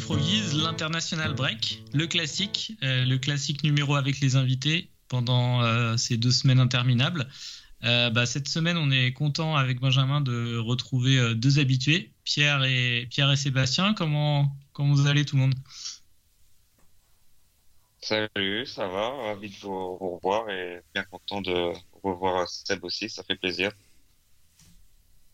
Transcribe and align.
Froggies, 0.00 0.56
l'international 0.62 1.34
break, 1.34 1.82
le 1.92 2.06
classique, 2.06 2.76
euh, 2.82 3.04
le 3.04 3.18
classique 3.18 3.62
numéro 3.62 3.94
avec 3.94 4.20
les 4.20 4.34
invités 4.34 4.90
pendant 5.08 5.62
euh, 5.62 5.96
ces 5.96 6.16
deux 6.16 6.30
semaines 6.30 6.58
interminables. 6.58 7.26
Euh, 7.84 8.10
bah, 8.10 8.26
cette 8.26 8.48
semaine, 8.48 8.76
on 8.76 8.90
est 8.90 9.12
content 9.12 9.56
avec 9.56 9.80
Benjamin 9.80 10.20
de 10.20 10.58
retrouver 10.58 11.18
euh, 11.18 11.34
deux 11.34 11.58
habitués, 11.58 12.12
Pierre 12.24 12.64
et, 12.64 13.06
Pierre 13.10 13.30
et 13.30 13.36
Sébastien. 13.36 13.94
Comment, 13.94 14.56
comment 14.72 14.94
vous 14.94 15.06
allez 15.06 15.24
tout 15.24 15.36
le 15.36 15.42
monde? 15.42 15.54
Salut, 18.02 18.66
ça 18.66 18.88
va, 18.88 19.10
ravi 19.10 19.50
de 19.50 19.56
vous, 19.56 19.98
vous 19.98 20.16
revoir 20.16 20.48
et 20.48 20.80
bien 20.94 21.04
content 21.04 21.42
de 21.42 21.72
revoir 22.02 22.48
Seb 22.48 22.82
aussi, 22.84 23.10
ça 23.10 23.22
fait 23.22 23.36
plaisir. 23.36 23.70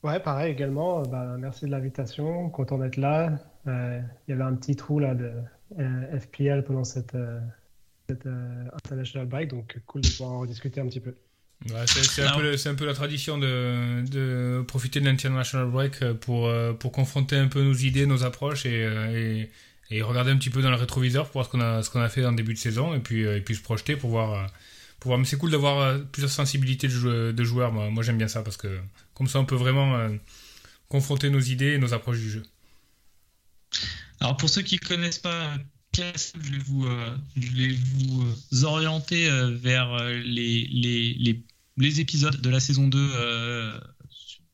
Ouais, 0.03 0.21
pareil 0.21 0.53
également. 0.53 1.03
Bah, 1.03 1.37
merci 1.39 1.67
de 1.67 1.71
l'invitation, 1.71 2.51
content 2.51 2.79
d'être 2.79 2.97
là. 2.97 3.39
Euh, 3.67 4.01
il 4.27 4.31
y 4.31 4.35
avait 4.35 4.43
un 4.45 4.55
petit 4.55 4.77
trou 4.77 4.99
là 5.01 5.15
de 5.15 5.33
euh, 5.79 6.19
FPL 6.21 6.65
pendant 6.65 6.85
cette, 6.85 7.15
euh, 7.15 7.41
cette 8.09 8.27
euh, 8.27 8.65
international 8.85 9.27
break, 9.27 9.51
donc 9.51 9.79
cool 9.87 10.03
de 10.03 10.09
pouvoir 10.09 10.33
en 10.33 10.47
discuter 10.47 10.81
un 10.81 10.87
petit 10.87 11.01
peu. 11.01 11.15
Ouais, 11.71 11.87
c'est 11.87 12.05
c'est 12.05 12.23
un, 12.23 12.37
peu 12.37 12.43
le- 12.43 12.57
c'est 12.59 12.69
un 12.69 12.75
peu 12.75 12.85
la 12.87 12.93
tradition 12.95 13.39
de, 13.39 14.03
de 14.09 14.63
profiter 14.69 15.01
de 15.01 15.07
l'International 15.07 15.67
Break 15.71 16.13
pour, 16.21 16.47
euh, 16.49 16.75
pour 16.75 16.93
confronter 16.93 17.37
un 17.37 17.49
peu 17.49 17.63
nos 17.63 17.73
idées, 17.73 18.05
nos 18.07 18.25
approches 18.25 18.67
et, 18.67 18.85
euh, 18.85 19.41
et, 19.91 19.97
et 19.97 20.03
regarder 20.03 20.31
un 20.33 20.37
petit 20.37 20.51
peu 20.51 20.61
dans 20.61 20.69
le 20.71 20.77
rétroviseur 20.77 21.25
pour 21.25 21.33
voir 21.33 21.47
ce 21.47 21.51
qu'on 21.51 21.61
a, 21.61 21.83
ce 21.83 21.89
qu'on 21.91 22.01
a 22.03 22.09
fait 22.11 22.25
en 22.27 22.33
début 22.33 22.53
de 22.53 22.59
saison 22.59 22.95
et 22.95 23.01
puis, 23.01 23.25
euh, 23.25 23.39
et 23.39 23.41
puis 23.41 23.55
se 23.55 23.63
projeter 23.63 23.97
pour 23.97 24.11
voir. 24.11 24.35
euh, 24.35 24.47
Pour 25.01 25.09
voir. 25.09 25.19
Mais 25.19 25.25
c'est 25.25 25.39
cool 25.39 25.51
d'avoir 25.51 25.79
euh, 25.81 25.99
plusieurs 26.13 26.31
sensibilités 26.31 26.89
de, 26.89 26.93
jou- 26.93 27.33
de 27.33 27.45
joueurs. 27.45 27.73
Moi, 27.73 27.89
moi 27.91 28.03
j'aime 28.03 28.19
bien 28.19 28.29
ça 28.29 28.43
parce 28.43 28.59
que 28.59 28.79
comme 29.15 29.27
ça, 29.27 29.41
on 29.41 29.47
peut 29.47 29.57
vraiment 29.57 29.97
euh, 29.97 30.11
confronter 30.89 31.31
nos 31.31 31.41
idées 31.41 31.73
et 31.73 31.79
nos 31.79 31.95
approches 31.95 32.19
du 32.19 32.31
jeu. 32.31 32.43
Alors 34.21 34.37
pour 34.37 34.49
ceux 34.49 34.63
qui 34.63 34.77
ne 34.77 34.87
connaissent 34.87 35.19
pas 35.19 35.57
je 35.97 36.51
vais 36.51 36.59
vous, 36.59 36.87
euh, 36.87 37.17
je 37.37 37.53
vais 37.53 37.75
vous 37.95 38.65
orienter 38.65 39.29
vers 39.53 39.97
les, 40.25 42.01
épisodes 42.01 42.41
de 42.41 42.51
la 42.51 42.61
saison 42.61 42.89
2 42.89 42.99
euh, 42.99 43.81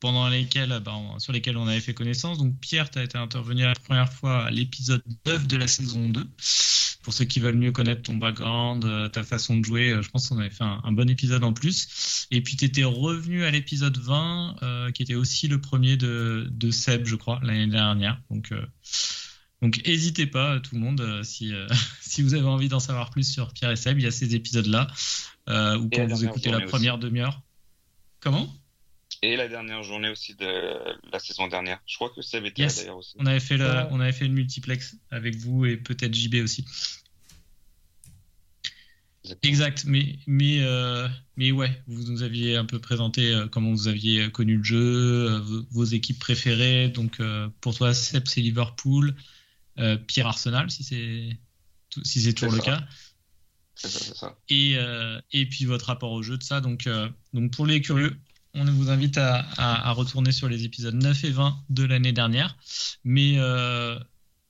pendant 0.03 0.27
lesquels, 0.27 0.73
euh, 0.73 0.81
bah, 0.81 0.93
on- 0.95 1.17
sur 1.17 1.31
lesquels 1.31 1.55
on 1.55 1.65
avait 1.65 1.79
fait 1.79 1.93
connaissance. 1.93 2.37
Donc 2.37 2.59
Pierre, 2.59 2.89
tu 2.91 2.99
as 2.99 3.03
été 3.05 3.17
intervenu 3.17 3.61
la 3.63 3.73
première 3.73 4.11
fois 4.11 4.47
à 4.47 4.51
l'épisode 4.51 5.01
9 5.25 5.47
de 5.47 5.55
la 5.55 5.65
saison 5.67 6.09
2. 6.09 6.27
Pour 7.03 7.13
ceux 7.13 7.23
qui 7.23 7.39
veulent 7.39 7.55
mieux 7.57 7.71
connaître 7.71 8.01
ton 8.01 8.15
background, 8.15 8.83
euh, 8.83 9.07
ta 9.07 9.23
façon 9.23 9.55
de 9.57 9.63
jouer, 9.63 9.91
euh, 9.91 10.01
je 10.01 10.09
pense 10.09 10.27
qu'on 10.27 10.39
avait 10.39 10.49
fait 10.49 10.65
un, 10.65 10.81
un 10.83 10.91
bon 10.91 11.09
épisode 11.09 11.45
en 11.45 11.53
plus. 11.53 12.27
Et 12.31 12.41
puis 12.41 12.57
tu 12.57 12.65
étais 12.65 12.83
revenu 12.83 13.45
à 13.45 13.51
l'épisode 13.51 13.97
20, 13.97 14.57
euh, 14.61 14.91
qui 14.91 15.03
était 15.03 15.15
aussi 15.15 15.47
le 15.47 15.61
premier 15.61 15.95
de, 15.95 16.49
de 16.51 16.69
Seb, 16.71 17.05
je 17.05 17.15
crois, 17.15 17.39
l'année 17.41 17.67
dernière. 17.67 18.19
Donc 18.29 18.51
euh, 18.51 18.65
donc 19.61 19.81
n'hésitez 19.87 20.27
pas, 20.27 20.59
tout 20.59 20.75
le 20.75 20.81
monde, 20.81 20.99
euh, 20.99 21.23
si, 21.23 21.53
euh, 21.53 21.65
si 22.01 22.21
vous 22.23 22.33
avez 22.33 22.45
envie 22.47 22.67
d'en 22.67 22.81
savoir 22.81 23.09
plus 23.09 23.23
sur 23.31 23.53
Pierre 23.53 23.71
et 23.71 23.77
Seb, 23.77 23.99
il 23.99 24.03
y 24.03 24.07
a 24.07 24.11
ces 24.11 24.35
épisodes-là, 24.35 24.87
euh, 25.47 25.77
ou 25.77 25.87
quand 25.89 26.07
vous 26.07 26.23
écoutez 26.25 26.49
la 26.51 26.57
première 26.71 26.97
demi-heure. 26.97 27.41
Comment? 28.19 28.53
Et 29.25 29.37
la 29.37 29.47
dernière 29.47 29.83
journée 29.83 30.09
aussi 30.09 30.35
de 30.35 30.99
la 31.09 31.17
saison 31.17 31.47
dernière, 31.47 31.79
je 31.87 31.95
crois 31.95 32.09
que 32.09 32.21
Seb 32.21 32.43
était 32.43 32.63
Yes. 32.63 32.75
là 32.75 32.81
d'ailleurs 32.83 32.97
aussi. 32.97 33.15
on 33.17 33.25
avait, 33.25 33.39
fait 33.39 33.55
on 33.89 34.01
avait 34.01 34.11
fait 34.11 34.27
le 34.27 34.33
multiplex 34.33 34.97
avec 35.11 35.37
vous 35.37 35.63
et 35.65 35.77
peut-être 35.77 36.13
JB 36.13 36.43
aussi. 36.43 36.65
Exactement. 39.23 39.49
Exact, 39.49 39.85
mais, 39.85 40.19
mais, 40.27 40.57
euh, 40.59 41.07
mais 41.37 41.53
ouais, 41.53 41.81
vous 41.87 42.03
nous 42.11 42.21
aviez 42.23 42.57
un 42.57 42.65
peu 42.65 42.79
présenté 42.79 43.33
euh, 43.33 43.47
comment 43.47 43.71
vous 43.71 43.87
aviez 43.87 44.29
connu 44.29 44.57
le 44.57 44.63
jeu, 44.63 45.29
euh, 45.31 45.39
vos, 45.71 45.85
équipes 45.85 46.19
préférées. 46.19 46.89
Donc 46.89 47.21
euh, 47.21 47.47
pour 47.61 47.73
toi, 47.73 47.93
Seb, 47.93 48.27
c'est 48.27 48.41
Liverpool, 48.41 49.15
euh, 49.79 49.95
Pierre 49.95 50.27
Arsenal, 50.27 50.69
si 50.69 50.83
c'est 50.83 51.29
si 52.03 52.21
c'est 52.21 52.33
toujours 52.33 52.55
le 52.55 52.59
ça. 52.59 52.65
cas. 52.65 52.87
C'est 53.75 53.87
ça, 53.87 53.99
c'est 53.99 54.15
ça. 54.17 54.37
et, 54.49 54.73
euh, 54.75 55.21
et 55.31 55.45
puis 55.47 55.63
votre 55.63 55.85
rapport 55.85 56.11
au 56.11 56.21
jeu 56.21 56.37
de 56.37 56.43
ça. 56.43 56.59
Donc, 56.59 56.87
euh, 56.87 57.07
donc 57.31 57.51
pour 57.53 57.65
les 57.65 57.79
curieux, 57.81 58.17
on 58.53 58.65
vous 58.65 58.89
invite 58.89 59.17
à, 59.17 59.91
retourner 59.91 60.31
sur 60.31 60.47
les 60.47 60.65
épisodes 60.65 60.95
9 60.95 61.23
et 61.23 61.31
20 61.31 61.57
de 61.69 61.83
l'année 61.83 62.13
dernière. 62.13 62.57
Mais, 63.03 63.35
euh, 63.37 63.97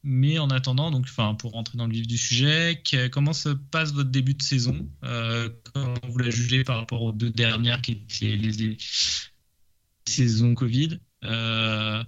en 0.06 0.50
attendant, 0.50 0.92
donc, 0.92 1.08
pour 1.38 1.52
rentrer 1.52 1.78
dans 1.78 1.88
le 1.88 1.94
vif 1.94 2.08
du 2.08 2.18
sujet, 2.18 2.82
comment 3.12 3.34
se 3.34 3.50
passe 3.50 3.94
votre 3.94 4.10
début 4.10 4.34
de 4.34 4.42
saison 4.42 4.88
euh, 5.04 5.50
Comment 5.74 5.94
vous 6.10 6.18
la 6.18 6.30
jugez 6.30 6.64
par 6.64 6.78
rapport 6.78 7.02
aux 7.02 7.14
deux 7.14 7.30
dernières 7.30 7.82
qui 7.82 7.94
étaient 7.94 8.36
les, 8.36 8.78
saisons 10.06 10.54
Covid 10.54 11.00
Euh, 11.24 12.04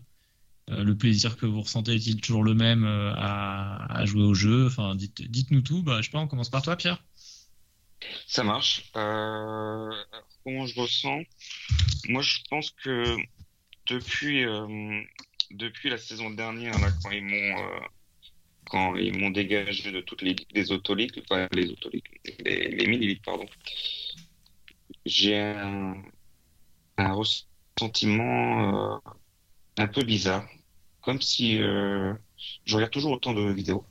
le 0.68 0.98
plaisir 0.98 1.38
que 1.38 1.46
vous 1.46 1.62
ressentez 1.62 1.94
est-il 1.94 2.20
toujours 2.20 2.44
le 2.44 2.56
même 2.56 2.84
à, 2.86 4.04
jouer 4.06 4.24
au 4.24 4.34
jeu? 4.34 4.70
Dites-nous 4.96 5.62
tout. 5.62 5.82
Bah, 5.82 6.02
je 6.02 6.08
sais 6.08 6.12
pas, 6.12 6.20
on 6.20 6.28
commence 6.28 6.50
par 6.50 6.62
toi, 6.62 6.76
Pierre. 6.76 7.02
Ça 8.28 8.44
marche. 8.44 8.92
Euh, 8.96 9.92
comment 10.44 10.66
je 10.66 10.80
ressens? 10.80 11.22
Moi, 12.10 12.22
je 12.22 12.40
pense 12.50 12.72
que 12.72 13.16
depuis, 13.88 14.46
euh, 14.46 15.02
depuis 15.52 15.90
la 15.90 15.98
saison 15.98 16.30
dernière, 16.32 16.78
là, 16.80 16.90
quand 17.04 17.12
ils 17.12 17.24
m'ont 17.24 17.60
euh, 17.60 17.80
quand 18.68 18.96
ils 18.96 19.18
m'ont 19.18 19.30
dégagé 19.30 19.92
de 19.92 20.02
toutes 20.02 20.24
les, 20.24 20.36
les 20.52 20.72
autoligues, 20.72 21.22
enfin 21.24 21.48
les 21.54 21.70
autoligues, 21.70 22.20
les, 22.44 22.70
les 22.70 22.88
mini-ligues, 22.88 23.22
pardon, 23.24 23.46
j'ai 25.06 25.38
un, 25.38 26.04
ressentiment 26.98 29.02
un 29.78 29.88
peu 29.88 30.04
bizarre, 30.04 30.48
comme 31.02 31.22
si 31.22 31.58
je 31.58 32.76
regarde 32.76 32.92
toujours 32.92 33.12
autant 33.12 33.34
de 33.34 33.52
vidéos. 33.52 33.86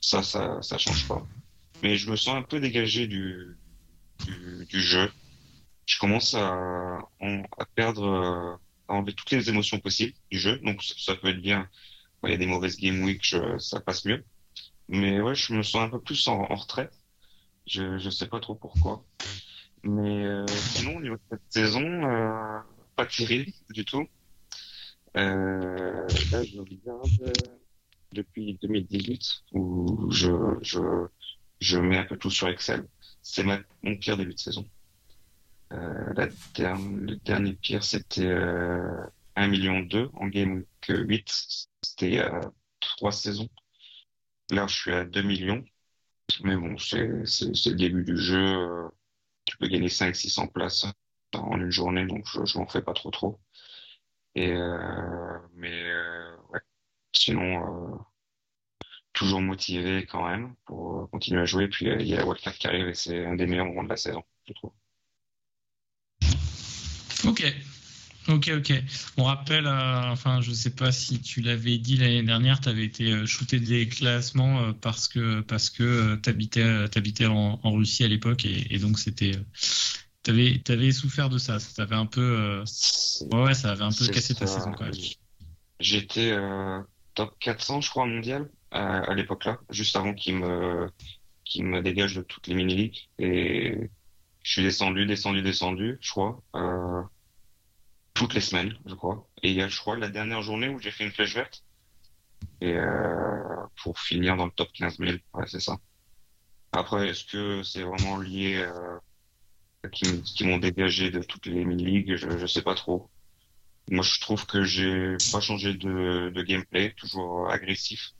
Ça, 0.00 0.22
ça, 0.22 0.62
ça 0.62 0.78
change 0.78 1.06
pas 1.06 1.22
mais 1.82 1.96
je 1.96 2.10
me 2.10 2.16
sens 2.16 2.36
un 2.36 2.42
peu 2.42 2.60
dégagé 2.60 3.06
du, 3.06 3.56
du, 4.68 4.80
jeu. 4.80 5.10
Je 5.86 5.98
commence 5.98 6.34
à, 6.34 6.98
à 7.20 7.64
perdre, 7.74 8.04
euh, 8.04 8.56
à 8.88 8.94
enlever 8.94 9.14
toutes 9.14 9.30
les 9.32 9.48
émotions 9.48 9.78
possibles 9.80 10.14
du 10.30 10.38
jeu. 10.38 10.58
Donc 10.58 10.82
ça, 10.82 11.16
peut 11.16 11.28
être 11.28 11.42
bien. 11.42 11.68
Il 12.24 12.30
y 12.30 12.34
a 12.34 12.36
des 12.36 12.46
mauvaises 12.46 12.76
game 12.76 13.02
week, 13.02 13.34
ça 13.58 13.80
passe 13.80 14.04
mieux. 14.04 14.24
Mais 14.88 15.20
ouais, 15.20 15.34
je 15.34 15.52
me 15.54 15.62
sens 15.62 15.82
un 15.82 15.88
peu 15.88 16.00
plus 16.00 16.28
en, 16.28 16.40
en 16.42 16.54
retrait. 16.54 16.88
Je, 17.66 17.98
je 17.98 18.10
sais 18.10 18.28
pas 18.28 18.40
trop 18.40 18.54
pourquoi. 18.54 19.04
Mais 19.84 20.24
euh, 20.24 20.46
sinon, 20.46 20.96
au 20.96 21.00
niveau 21.00 21.16
de 21.16 21.22
cette 21.30 21.42
saison, 21.48 21.80
euh, 21.82 22.58
pas 22.94 23.06
terrible 23.06 23.52
du 23.70 23.84
tout. 23.84 24.06
Euh, 25.16 26.06
là, 26.30 26.44
je 26.44 26.58
regarde 26.58 27.32
depuis 28.12 28.58
2018 28.62 29.42
où 29.52 30.10
je, 30.10 30.30
je 31.62 31.78
mets 31.78 31.98
un 31.98 32.04
peu 32.04 32.16
tout 32.18 32.30
sur 32.30 32.48
Excel. 32.48 32.86
C'est 33.22 33.44
mon 33.44 33.96
pire 33.98 34.16
début 34.18 34.34
de 34.34 34.40
saison. 34.40 34.68
Euh, 35.72 36.12
la 36.16 36.26
le 37.06 37.16
dernier 37.24 37.54
pire, 37.54 37.82
c'était 37.82 38.26
euh, 38.26 39.06
1 39.36 39.48
million 39.48 39.80
2 39.80 40.10
en 40.14 40.26
game 40.28 40.52
week 40.56 40.68
8. 40.88 41.30
C'était 41.82 42.18
a 42.18 42.40
trois 42.80 43.12
saisons. 43.12 43.48
Là, 44.50 44.66
je 44.68 44.74
suis 44.74 44.92
à 44.92 45.04
2 45.04 45.22
millions. 45.22 45.64
Mais 46.44 46.56
bon, 46.56 46.78
c'est 46.78 46.98
le 47.06 47.74
début 47.76 48.04
du 48.04 48.16
jeu. 48.18 48.38
euh, 48.38 48.88
Tu 49.46 49.56
peux 49.58 49.68
gagner 49.68 49.88
500-600 49.90 50.48
places 50.48 50.86
en 51.34 51.58
une 51.60 51.70
journée, 51.70 52.06
donc 52.06 52.26
je, 52.28 52.44
je 52.46 52.58
m'en 52.58 52.66
fais 52.68 52.82
pas 52.82 52.94
trop 52.94 53.10
trop. 53.12 53.40
Et 54.36 54.52
euh, 54.52 55.38
mais 55.54 55.72
euh, 55.90 56.36
ouais. 56.50 56.60
Sinon, 57.14 57.94
euh, 57.94 57.98
toujours 59.12 59.40
motivé 59.40 60.06
quand 60.06 60.28
même 60.28 60.54
pour 60.64 61.08
continuer 61.10 61.42
à 61.42 61.44
jouer. 61.44 61.68
Puis 61.68 61.88
euh, 61.88 62.00
il 62.00 62.06
y 62.06 62.14
a 62.14 62.18
la 62.18 62.26
Wildcard 62.26 62.54
qui 62.54 62.66
arrive 62.66 62.88
et 62.88 62.94
c'est 62.94 63.24
un 63.24 63.34
des 63.34 63.46
meilleurs 63.46 63.66
moments 63.66 63.84
de 63.84 63.88
la 63.88 63.96
saison, 63.96 64.22
je 64.48 64.52
trouve. 64.54 64.72
Ok, 67.24 67.44
ok, 68.28 68.50
ok. 68.58 68.72
On 69.16 69.24
rappelle, 69.24 69.66
euh, 69.66 70.10
enfin, 70.10 70.40
je 70.40 70.52
sais 70.52 70.74
pas 70.74 70.90
si 70.90 71.20
tu 71.20 71.40
l'avais 71.40 71.78
dit 71.78 71.96
l'année 71.96 72.22
dernière, 72.22 72.60
tu 72.60 72.68
avais 72.68 72.84
été 72.84 73.12
euh, 73.12 73.26
shooté 73.26 73.60
des 73.60 73.88
classements 73.88 74.60
euh, 74.60 74.72
parce 74.72 75.06
que 75.08 75.40
parce 75.40 75.70
que 75.70 76.16
tu 76.16 76.20
t'habitais 76.90 77.26
en, 77.26 77.60
en 77.62 77.72
Russie 77.72 78.02
à 78.04 78.08
l'époque 78.08 78.44
et, 78.44 78.74
et 78.74 78.78
donc 78.78 78.98
c'était, 78.98 79.36
euh, 79.36 79.42
t'avais 80.22 80.60
t'avais 80.64 80.90
souffert 80.90 81.28
de 81.28 81.38
ça. 81.38 81.60
Ça 81.60 81.72
t'avait 81.76 81.96
un 81.96 82.06
peu, 82.06 82.20
euh, 82.20 82.64
ouais, 83.30 83.42
ouais, 83.44 83.54
ça 83.54 83.70
avait 83.70 83.84
un 83.84 83.92
peu 83.92 84.06
cassé 84.08 84.34
ta 84.34 84.46
saison 84.46 84.72
quand 84.72 84.84
même. 84.84 84.94
J'étais 85.78 86.30
euh, 86.32 86.80
top 87.14 87.36
400, 87.40 87.80
je 87.80 87.90
crois, 87.90 88.06
mondial. 88.06 88.48
À, 88.72 89.14
l'époque 89.14 89.44
là, 89.44 89.58
juste 89.70 89.96
avant 89.96 90.14
qu'il 90.14 90.36
me 90.36 90.90
qu'il 91.44 91.64
me 91.64 91.82
dégage 91.82 92.14
de 92.14 92.22
toutes 92.22 92.46
les 92.46 92.54
mini-ligues 92.54 93.08
et 93.18 93.90
je 94.42 94.50
suis 94.50 94.62
descendu, 94.62 95.06
descendu, 95.06 95.42
descendu, 95.42 95.98
je 96.00 96.10
crois, 96.10 96.42
euh, 96.56 97.02
toutes 98.14 98.34
les 98.34 98.40
semaines, 98.40 98.76
je 98.86 98.94
crois. 98.94 99.28
Et 99.42 99.50
il 99.50 99.56
y 99.56 99.62
a, 99.62 99.68
je 99.68 99.78
crois, 99.78 99.96
la 99.96 100.08
dernière 100.08 100.42
journée 100.42 100.68
où 100.68 100.78
j'ai 100.78 100.90
fait 100.90 101.04
une 101.04 101.12
flèche 101.12 101.34
verte 101.34 101.64
et 102.60 102.72
euh, 102.74 103.66
pour 103.82 104.00
finir 104.00 104.36
dans 104.36 104.46
le 104.46 104.50
top 104.50 104.72
15 104.72 104.98
000, 104.98 105.12
ouais, 105.34 105.44
c'est 105.46 105.60
ça. 105.60 105.78
Après, 106.72 107.08
est-ce 107.08 107.24
que 107.24 107.62
c'est 107.62 107.82
vraiment 107.82 108.18
lié 108.18 108.56
euh, 108.56 109.88
qui, 109.92 110.22
qui 110.22 110.44
m'ont 110.44 110.58
dégagé 110.58 111.10
de 111.10 111.20
toutes 111.22 111.46
les 111.46 111.64
mini-ligues 111.64 112.16
Je 112.16 112.28
ne 112.28 112.46
sais 112.46 112.62
pas 112.62 112.74
trop. 112.74 113.10
Moi, 113.90 114.02
je 114.02 114.20
trouve 114.20 114.46
que 114.46 114.62
j'ai 114.62 115.16
pas 115.32 115.40
changé 115.40 115.74
de 115.74 116.42
gameplay, 116.42 116.94
toujours 116.96 117.50
agressif, 117.50 118.12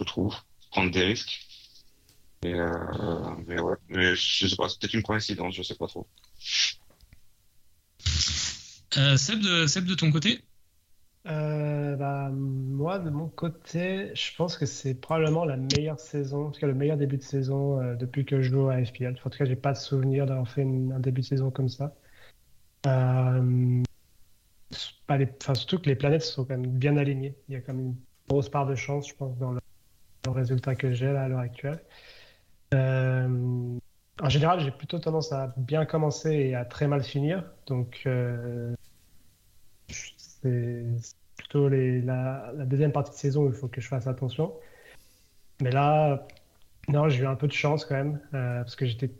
je 0.00 0.04
trouve, 0.04 0.34
prendre 0.70 0.90
des 0.90 1.04
risques. 1.04 1.46
Et 2.42 2.54
euh, 2.54 2.70
mais 3.46 3.60
ouais, 3.60 3.76
mais 3.88 4.14
je 4.14 4.46
sais 4.46 4.56
pas, 4.56 4.68
c'est 4.68 4.78
peut-être 4.80 4.94
une 4.94 5.02
coïncidence, 5.02 5.54
je 5.54 5.62
sais 5.62 5.74
pas 5.74 5.86
trop. 5.86 6.06
Euh, 8.98 9.16
Seb, 9.16 9.40
de, 9.40 9.66
Seb, 9.66 9.84
de 9.84 9.94
ton 9.94 10.10
côté? 10.10 10.42
Euh, 11.26 11.96
bah, 11.96 12.30
moi, 12.30 12.98
de 12.98 13.10
mon 13.10 13.28
côté, 13.28 14.14
je 14.14 14.34
pense 14.36 14.56
que 14.56 14.64
c'est 14.64 14.94
probablement 14.94 15.44
la 15.44 15.56
meilleure 15.56 15.98
saison, 15.98 16.46
en 16.46 16.50
tout 16.50 16.60
cas 16.60 16.68
le 16.68 16.74
meilleur 16.74 16.96
début 16.96 17.16
de 17.16 17.22
saison 17.22 17.80
euh, 17.80 17.94
depuis 17.96 18.24
que 18.24 18.40
je 18.40 18.50
joue 18.50 18.68
à 18.68 18.84
FPL. 18.84 19.16
En 19.24 19.30
tout 19.30 19.38
cas, 19.38 19.44
j'ai 19.44 19.56
pas 19.56 19.72
de 19.72 19.78
souvenir 19.78 20.26
d'avoir 20.26 20.48
fait 20.48 20.62
un 20.62 21.00
début 21.00 21.22
de 21.22 21.26
saison 21.26 21.50
comme 21.50 21.68
ça. 21.68 21.94
Euh, 22.86 23.82
pas 25.06 25.16
les, 25.16 25.28
enfin, 25.42 25.54
surtout 25.54 25.78
que 25.78 25.88
les 25.88 25.96
planètes 25.96 26.22
sont 26.22 26.44
quand 26.44 26.56
même 26.56 26.66
bien 26.66 26.96
alignées. 26.96 27.34
Il 27.48 27.54
y 27.54 27.56
a 27.56 27.60
quand 27.60 27.74
même 27.74 27.86
une 27.86 27.96
grosse 28.28 28.48
part 28.48 28.66
de 28.66 28.74
chance, 28.74 29.08
je 29.08 29.14
pense, 29.14 29.36
dans 29.38 29.52
le, 29.52 29.60
le 30.26 30.32
résultat 30.32 30.74
que 30.74 30.92
j'ai 30.92 31.12
là 31.12 31.22
à 31.22 31.28
l'heure 31.28 31.40
actuelle. 31.40 31.80
Euh, 32.74 33.78
en 34.22 34.28
général, 34.28 34.60
j'ai 34.60 34.70
plutôt 34.70 34.98
tendance 34.98 35.32
à 35.32 35.54
bien 35.56 35.84
commencer 35.84 36.32
et 36.32 36.54
à 36.54 36.64
très 36.64 36.88
mal 36.88 37.02
finir. 37.02 37.44
Donc, 37.66 38.02
euh, 38.06 38.74
c'est 39.88 40.84
plutôt 41.36 41.68
la, 41.68 42.52
deuxième 42.66 42.92
partie 42.92 43.12
de 43.12 43.16
saison 43.16 43.44
où 43.44 43.48
il 43.48 43.54
faut 43.54 43.68
que 43.68 43.80
je 43.80 43.88
fasse 43.88 44.06
attention. 44.06 44.54
Mais 45.62 45.70
là, 45.70 46.26
non, 46.88 47.08
j'ai 47.08 47.22
eu 47.24 47.26
un 47.26 47.34
peu 47.34 47.46
de 47.46 47.52
chance 47.52 47.84
quand 47.84 47.94
même. 47.94 48.20
Euh, 48.34 48.62
parce 48.62 48.76
que 48.76 48.86
j'étais, 48.86 49.10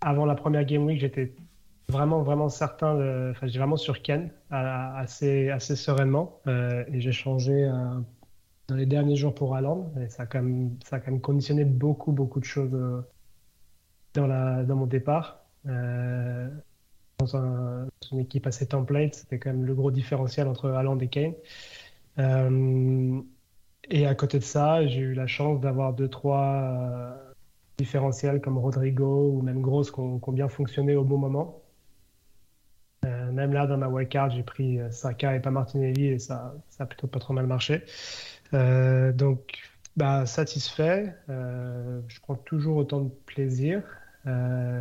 avant 0.00 0.26
la 0.26 0.34
première 0.34 0.64
Game 0.64 0.84
Week, 0.84 1.00
j'étais 1.00 1.34
vraiment, 1.88 2.22
vraiment 2.22 2.48
certain. 2.48 3.30
Enfin, 3.30 3.46
j'ai 3.46 3.58
vraiment 3.58 3.76
sur 3.76 4.02
Ken 4.02 4.30
assez, 4.50 5.50
assez 5.50 5.76
sereinement. 5.76 6.40
Et 6.46 7.00
j'ai 7.00 7.12
changé 7.12 7.68
dans 8.68 8.76
les 8.76 8.86
derniers 8.86 9.16
jours 9.16 9.34
pour 9.34 9.54
Haaland. 9.54 9.92
Et 10.00 10.08
ça 10.08 10.24
a, 10.24 10.26
quand 10.26 10.42
même, 10.42 11.20
conditionné 11.20 11.64
beaucoup, 11.64 12.12
beaucoup 12.12 12.40
de 12.40 12.44
choses 12.44 12.74
euh, 12.74 13.02
dans, 14.14 14.76
mon 14.76 14.86
départ. 14.86 15.44
Euh, 15.66 16.48
dans, 17.18 17.36
un, 17.36 17.86
une 18.12 18.20
équipe 18.20 18.46
assez 18.46 18.66
template, 18.66 19.14
c'était 19.14 19.38
quand 19.38 19.50
même 19.50 19.64
le 19.64 19.74
gros 19.74 19.90
différentiel 19.90 20.48
entre 20.48 20.70
Haaland 20.70 20.98
et 20.98 21.08
Kane. 21.08 21.34
Euh, 22.18 23.20
et 23.90 24.06
à 24.06 24.14
côté 24.14 24.38
de 24.38 24.44
ça, 24.44 24.86
j'ai 24.86 25.00
eu 25.00 25.14
la 25.14 25.26
chance 25.26 25.60
d'avoir 25.60 25.92
deux, 25.92 26.08
trois 26.08 27.16
différentiels 27.76 28.40
comme 28.40 28.56
Rodrigo 28.56 29.30
ou 29.32 29.42
même 29.42 29.60
Gross 29.60 29.90
qui 29.90 30.00
ont, 30.00 30.20
bien 30.32 30.48
fonctionné 30.48 30.96
au 30.96 31.04
bon 31.04 31.18
moment. 31.18 31.60
Même 33.02 33.52
là, 33.52 33.66
dans 33.66 33.76
ma 33.76 33.88
wildcard, 33.88 34.30
j'ai 34.30 34.42
pris 34.42 34.78
Saka 34.90 35.36
et 35.36 35.40
pas 35.40 35.50
Martinelli 35.50 36.06
et 36.06 36.18
ça, 36.18 36.54
ça 36.70 36.84
a 36.84 36.86
plutôt 36.86 37.06
pas 37.06 37.18
trop 37.18 37.34
mal 37.34 37.46
marché. 37.46 37.82
Euh, 38.52 39.12
donc, 39.12 39.58
bah, 39.96 40.26
satisfait. 40.26 41.14
Euh, 41.28 42.00
je 42.08 42.20
prends 42.20 42.34
toujours 42.36 42.76
autant 42.76 43.00
de 43.00 43.10
plaisir. 43.26 43.82
Euh, 44.26 44.80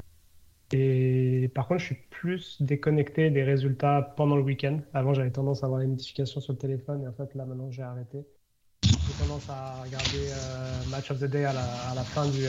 et 0.71 1.51
par 1.53 1.67
contre, 1.67 1.81
je 1.81 1.85
suis 1.85 1.99
plus 2.09 2.61
déconnecté 2.61 3.29
des 3.29 3.43
résultats 3.43 4.13
pendant 4.17 4.35
le 4.35 4.41
week-end. 4.41 4.79
Avant, 4.93 5.13
j'avais 5.13 5.31
tendance 5.31 5.63
à 5.63 5.67
avoir 5.67 5.81
les 5.81 5.87
notifications 5.87 6.41
sur 6.41 6.53
le 6.53 6.59
téléphone 6.59 7.03
et 7.03 7.07
en 7.07 7.13
fait, 7.13 7.33
là, 7.35 7.45
maintenant, 7.45 7.69
j'ai 7.71 7.83
arrêté. 7.83 8.25
J'ai 8.83 9.23
tendance 9.25 9.49
à 9.49 9.83
regarder 9.83 10.29
Match 10.89 11.11
of 11.11 11.19
the 11.19 11.25
Day 11.25 11.45
à 11.45 11.53
la, 11.53 12.03
fin 12.03 12.25
de 12.27 12.47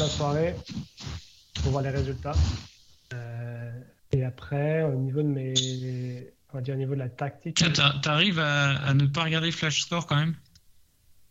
la 0.00 0.06
soirée 0.08 0.54
pour 1.62 1.72
voir 1.72 1.82
les 1.82 1.90
résultats. 1.90 2.34
Et 4.12 4.24
après, 4.24 4.84
au 4.84 4.94
niveau 4.94 5.22
de 5.22 5.28
mes, 5.28 6.32
on 6.52 6.58
va 6.58 6.62
dire 6.62 6.74
au 6.74 6.78
niveau 6.78 6.94
de 6.94 7.00
la 7.00 7.08
tactique. 7.08 7.62
T'arrives 8.02 8.38
à, 8.38 8.76
à, 8.86 8.94
ne 8.94 9.06
pas 9.06 9.24
regarder 9.24 9.50
Flash 9.50 9.82
Score 9.82 10.06
quand 10.06 10.16
même? 10.16 10.34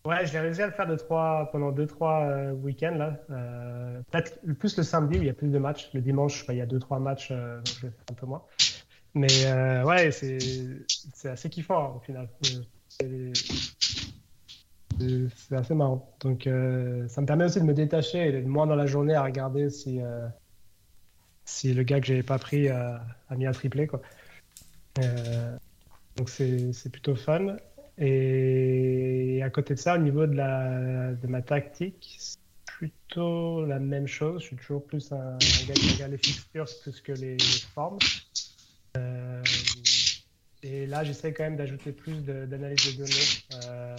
Ouais, 0.05 0.27
j'ai 0.27 0.39
réussi 0.39 0.61
à 0.61 0.67
le 0.67 0.71
faire 0.71 0.85
de 0.85 0.95
trois, 0.95 1.49
pendant 1.51 1.71
2-3 1.71 2.29
euh, 2.29 2.51
week-ends. 2.51 2.95
là. 2.95 3.17
Euh, 3.31 3.99
Peut-être 4.11 4.39
plus 4.59 4.77
le 4.77 4.83
samedi 4.83 5.17
où 5.17 5.21
il 5.23 5.25
y 5.25 5.31
a 5.31 5.33
plus 5.33 5.49
de 5.49 5.57
matchs. 5.57 5.89
Le 5.93 6.01
dimanche, 6.01 6.45
bah, 6.45 6.53
il 6.53 6.57
y 6.57 6.61
a 6.61 6.67
2-3 6.67 7.01
matchs, 7.01 7.29
euh, 7.31 7.57
donc 7.57 7.67
je 7.67 7.87
vais 7.87 7.91
faire 7.91 8.05
un 8.11 8.13
peu 8.13 8.25
moins. 8.27 8.43
Mais 9.15 9.45
euh, 9.45 9.83
ouais, 9.83 10.11
c'est 10.11 11.29
assez 11.29 11.49
kiffant 11.49 11.83
hein, 11.83 11.93
au 11.95 11.99
final. 12.01 12.29
C'est 14.99 15.55
assez 15.55 15.73
marrant. 15.73 16.15
Donc 16.19 16.43
ça 16.43 17.21
me 17.21 17.25
permet 17.25 17.45
aussi 17.45 17.59
de 17.59 17.65
me 17.65 17.73
détacher 17.73 18.27
et 18.27 18.31
d'être 18.31 18.45
moins 18.45 18.67
dans 18.67 18.75
la 18.75 18.85
journée 18.85 19.15
à 19.15 19.23
regarder 19.23 19.69
si, 19.69 19.99
si 21.45 21.73
le 21.73 21.83
gars 21.83 22.01
que 22.01 22.07
j'avais 22.07 22.23
pas 22.23 22.37
pris 22.37 22.67
a 22.69 23.01
mis 23.31 23.47
un 23.47 23.53
triplé. 23.53 23.87
Quoi. 23.87 24.01
Euh, 24.99 25.57
donc 26.15 26.29
c'est 26.29 26.89
plutôt 26.91 27.15
fun. 27.15 27.57
Et 27.97 29.41
à 29.43 29.49
côté 29.49 29.73
de 29.73 29.79
ça, 29.79 29.95
au 29.95 29.99
niveau 29.99 30.25
de, 30.25 30.35
la, 30.35 31.13
de 31.13 31.27
ma 31.27 31.41
tactique, 31.41 32.15
c'est 32.19 32.39
plutôt 32.65 33.65
la 33.65 33.79
même 33.79 34.07
chose. 34.07 34.41
Je 34.41 34.47
suis 34.47 34.55
toujours 34.57 34.85
plus 34.85 35.11
un, 35.11 35.37
gars 35.67 35.73
qui 35.73 36.03
les 36.09 36.17
fixtures 36.17 36.67
plus 36.81 37.01
que 37.01 37.13
les, 37.13 37.37
formes. 37.73 37.99
Euh, 38.97 39.43
et 40.63 40.85
là, 40.87 41.03
j'essaie 41.03 41.33
quand 41.33 41.43
même 41.43 41.57
d'ajouter 41.57 41.91
plus 41.91 42.23
d'analyse 42.23 42.97
de, 42.97 43.03
données 43.03 43.65
euh, 43.65 43.95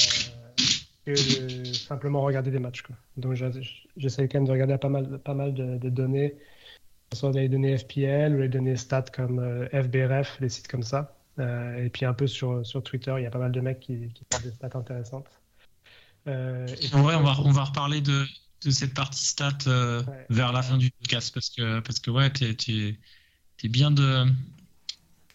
que 1.07 1.11
de 1.13 1.73
simplement 1.73 2.21
regarder 2.23 2.51
des 2.51 2.59
matchs. 2.59 2.83
Quoi. 2.83 2.97
Donc 3.17 3.35
j'essaie 3.97 4.29
quand 4.29 4.39
même 4.39 4.47
de 4.47 4.53
regarder 4.53 4.77
pas 4.77 4.89
mal, 4.89 5.19
pas 5.19 5.35
mal 5.35 5.55
de 5.55 5.89
données 5.89 6.35
soit 7.13 7.33
les 7.33 7.49
données 7.49 7.77
FPL 7.77 8.35
ou 8.35 8.41
les 8.41 8.49
données 8.49 8.77
stats 8.77 9.03
comme 9.13 9.39
euh, 9.39 9.69
FBRF, 9.71 10.39
les 10.41 10.49
sites 10.49 10.69
comme 10.69 10.83
ça. 10.83 11.17
Euh, 11.39 11.85
et 11.85 11.91
puis 11.91 12.05
un 12.05 12.15
peu 12.15 12.27
sur, 12.27 12.65
sur 12.65 12.83
Twitter, 12.83 13.15
il 13.19 13.23
y 13.23 13.27
a 13.27 13.31
pas 13.31 13.39
mal 13.39 13.53
de 13.53 13.61
mecs 13.61 13.81
qui, 13.81 14.09
qui 14.15 14.25
font 14.33 14.43
des 14.43 14.53
stats 14.53 14.71
intéressantes. 14.75 15.27
Euh, 16.27 16.67
et 16.67 16.95
en 16.95 17.03
vrai, 17.03 17.15
on 17.15 17.23
va, 17.23 17.37
on 17.45 17.51
va 17.51 17.65
reparler 17.65 18.01
de, 18.01 18.25
de 18.65 18.71
cette 18.71 18.95
partie 18.95 19.25
stats 19.25 19.53
euh, 19.67 20.03
ouais. 20.03 20.27
vers 20.31 20.53
la 20.53 20.63
fin 20.63 20.77
du 20.77 20.91
podcast 20.91 21.33
parce 21.33 21.51
que, 21.51 21.81
parce 21.81 22.01
que 22.01 22.11
ouais, 22.11 22.33
tu 22.33 22.45
es, 22.45 22.99
es, 23.65 23.69
bien 23.69 23.91
de. 23.91 24.25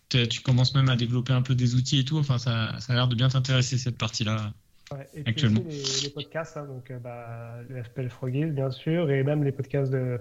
Tu 0.10 0.42
commences 0.42 0.76
même 0.76 0.90
à 0.90 0.98
développer 0.98 1.32
un 1.32 1.42
peu 1.42 1.56
des 1.56 1.76
outils 1.76 2.00
et 2.00 2.06
tout. 2.06 2.18
Enfin, 2.18 2.38
ça, 2.38 2.78
ça 2.80 2.92
a 2.92 2.96
l'air 2.96 3.08
de 3.08 3.16
bien 3.16 3.30
t'intéresser 3.30 3.78
cette 3.78 3.98
partie-là. 3.98 4.54
Ouais, 4.92 5.08
et 5.16 5.24
actuellement. 5.26 5.62
puis 5.62 5.80
aussi 5.80 6.02
les, 6.02 6.08
les 6.08 6.14
podcasts, 6.14 6.58
hein, 6.58 6.66
donc 6.66 6.92
bah, 7.02 7.60
le 7.70 7.82
FPL 7.82 8.10
Froggies, 8.10 8.48
bien 8.48 8.72
sûr, 8.72 9.10
et 9.10 9.24
même 9.24 9.46
les 9.46 9.54
podcasts 9.54 9.90
de 9.90 10.20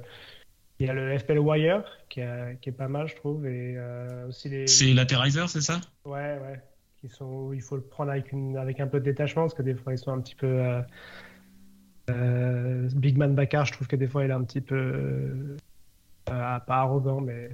il 0.81 0.87
y 0.87 0.89
a 0.89 0.95
le 0.95 1.19
FPL 1.19 1.39
Wire 1.39 1.85
qui, 2.09 2.23
a, 2.23 2.55
qui, 2.55 2.71
est 2.71 2.73
pas 2.73 2.89
mal, 2.89 3.07
je 3.07 3.15
trouve. 3.15 3.47
Et 3.47 3.75
euh, 3.77 4.29
aussi 4.29 4.49
les. 4.49 4.67
C'est 4.67 4.93
Laterizer, 4.95 5.49
c'est 5.49 5.61
ça? 5.61 5.81
Ouais, 6.07 6.39
ouais. 6.43 6.61
Qui 6.97 7.09
sont, 7.09 7.53
il 7.53 7.61
faut 7.61 7.77
le 7.77 7.83
prendre 7.83 8.11
avec, 8.11 8.33
une, 8.33 8.57
avec 8.57 8.81
un 8.81 8.87
peu 8.87 8.99
de 8.99 9.05
détachement 9.05 9.43
parce 9.43 9.55
que 9.55 9.63
des 9.63 9.75
fois 9.75 9.93
ils 9.93 9.99
sont 9.99 10.13
un 10.13 10.21
petit 10.21 10.35
peu. 10.35 10.47
Euh, 10.47 10.81
euh, 12.11 12.89
Big 12.95 13.19
Man 13.19 13.35
Bakar, 13.35 13.67
je 13.67 13.73
trouve 13.73 13.87
que 13.87 13.97
des 13.97 14.09
fois 14.09 14.25
il 14.25 14.31
est 14.31 14.35
un 14.35 14.43
petit 14.43 14.63
peu. 14.63 15.57
Pas 16.25 16.63
arrogant, 16.69 17.21
mais. 17.21 17.51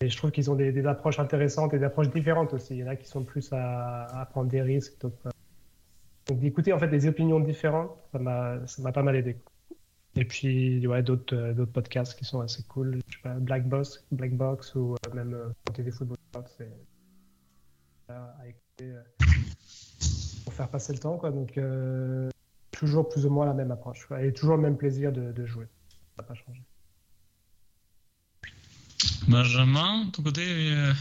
Et 0.00 0.10
je 0.10 0.16
trouve 0.18 0.30
qu'ils 0.30 0.50
ont 0.50 0.54
des, 0.54 0.72
des, 0.72 0.86
approches 0.86 1.18
intéressantes 1.18 1.72
et 1.72 1.78
des 1.78 1.84
approches 1.84 2.10
différentes 2.10 2.52
aussi. 2.52 2.74
Il 2.74 2.80
y 2.80 2.84
en 2.84 2.88
a 2.88 2.96
qui 2.96 3.08
sont 3.08 3.24
plus 3.24 3.50
à, 3.54 4.04
à 4.20 4.26
prendre 4.26 4.50
des 4.50 4.60
risques. 4.60 5.00
Donc, 5.00 5.14
donc 6.26 6.38
d'écouter 6.40 6.74
en 6.74 6.78
fait 6.78 6.88
des 6.88 7.06
opinions 7.06 7.40
différentes, 7.40 7.96
ça 8.12 8.18
m'a 8.18 8.92
pas 8.92 9.02
mal 9.02 9.16
aidé. 9.16 9.38
Et 10.16 10.24
puis, 10.24 10.86
ouais, 10.86 11.02
d'autres 11.02 11.36
euh, 11.36 11.52
d'autres 11.52 11.72
podcasts 11.72 12.18
qui 12.18 12.24
sont 12.24 12.40
assez 12.40 12.62
cool. 12.64 13.00
Je 13.08 13.18
Black 13.38 13.68
Box, 13.68 14.02
Black 14.10 14.34
Box 14.34 14.74
ou 14.74 14.94
euh, 14.94 15.14
même 15.14 15.34
euh, 15.34 15.50
TV 15.74 15.90
Football 15.90 16.16
c'est 16.56 16.72
pour 20.44 20.52
faire 20.54 20.68
passer 20.70 20.92
le 20.92 20.98
temps, 20.98 21.16
quoi. 21.18 21.30
Donc, 21.30 21.58
toujours 22.70 23.08
plus 23.08 23.26
ou 23.26 23.30
moins 23.30 23.46
la 23.46 23.54
même 23.54 23.70
approche. 23.70 24.06
Et 24.22 24.32
toujours 24.32 24.56
le 24.56 24.62
même 24.62 24.76
plaisir 24.76 25.12
de, 25.12 25.32
de 25.32 25.46
jouer. 25.46 25.66
Ça 26.14 26.22
n'a 26.22 26.24
pas 26.24 26.34
changé. 26.34 26.62
Benjamin, 29.26 30.08
ton 30.12 30.22
côté, 30.22 30.42
euh, 30.46 30.92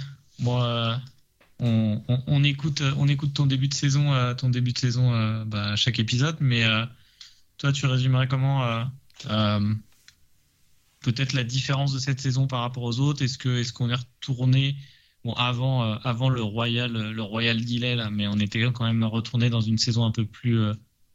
on, 1.60 2.01
on, 2.07 2.43
écoute, 2.43 2.81
on 2.98 3.07
écoute 3.07 3.34
ton 3.34 3.45
début 3.45 3.67
de 3.67 3.74
saison, 3.74 4.34
ton 4.36 4.50
début 4.50 4.72
de 4.72 4.79
saison 4.79 5.43
bah, 5.45 5.74
à 5.74 5.75
chaque 5.75 6.00
épisode, 6.00 6.38
mais 6.39 6.63
toi, 7.57 7.72
tu 7.72 7.86
résumerais 7.86 8.27
comment 8.27 8.88
peut-être 9.24 11.34
la 11.34 11.43
différence 11.43 11.93
de 11.93 12.00
cette 12.00 12.19
saison 12.19 12.48
par 12.48 12.62
rapport 12.62 12.84
aux 12.84 13.00
autres 13.00 13.24
Est-ce 13.24 13.38
que 13.38 13.60
est-ce 13.60 13.74
qu'on 13.74 13.89
est 13.89 13.95
retourné 13.95 14.75
avant 15.38 15.84
euh, 15.84 15.95
avant 16.03 16.29
le 16.29 16.41
Royal 16.41 16.91
le 16.91 17.22
Royal 17.22 17.63
delay 17.63 17.98
mais 18.12 18.27
on 18.27 18.38
était 18.38 18.62
quand 18.72 18.86
même 18.86 19.03
retourné 19.03 19.50
dans 19.50 19.62
une 19.62 19.77
saison 19.77 20.05
un 20.05 20.12
peu 20.12 20.25
plus 20.25 20.60
euh, 20.60 20.74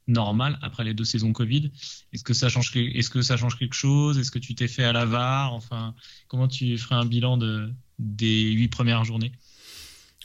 normal 0.09 0.59
après 0.62 0.85
les 0.85 0.95
deux 0.95 1.04
saisons 1.04 1.33
Covid. 1.33 1.71
Est-ce 2.12 2.25
que 2.25 2.35
ça 2.35 2.49
change, 2.49 2.73
est-ce 2.75 3.11
que 3.11 3.23
ça 3.23 3.37
change 3.37 3.59
quelque 3.59 3.75
chose? 3.75 4.19
Est-ce 4.19 4.30
que 4.30 4.38
tu 4.38 4.54
t'es 4.54 4.69
fait 4.69 4.85
à 4.85 4.92
la 4.92 5.04
VAR? 5.04 5.54
Enfin, 5.54 5.95
comment 6.28 6.49
tu 6.49 6.76
ferais 6.78 6.97
un 6.97 7.04
bilan 7.04 7.37
de, 7.37 7.73
des 7.99 8.50
huit 8.50 8.69
premières 8.69 9.04
journées? 9.04 9.33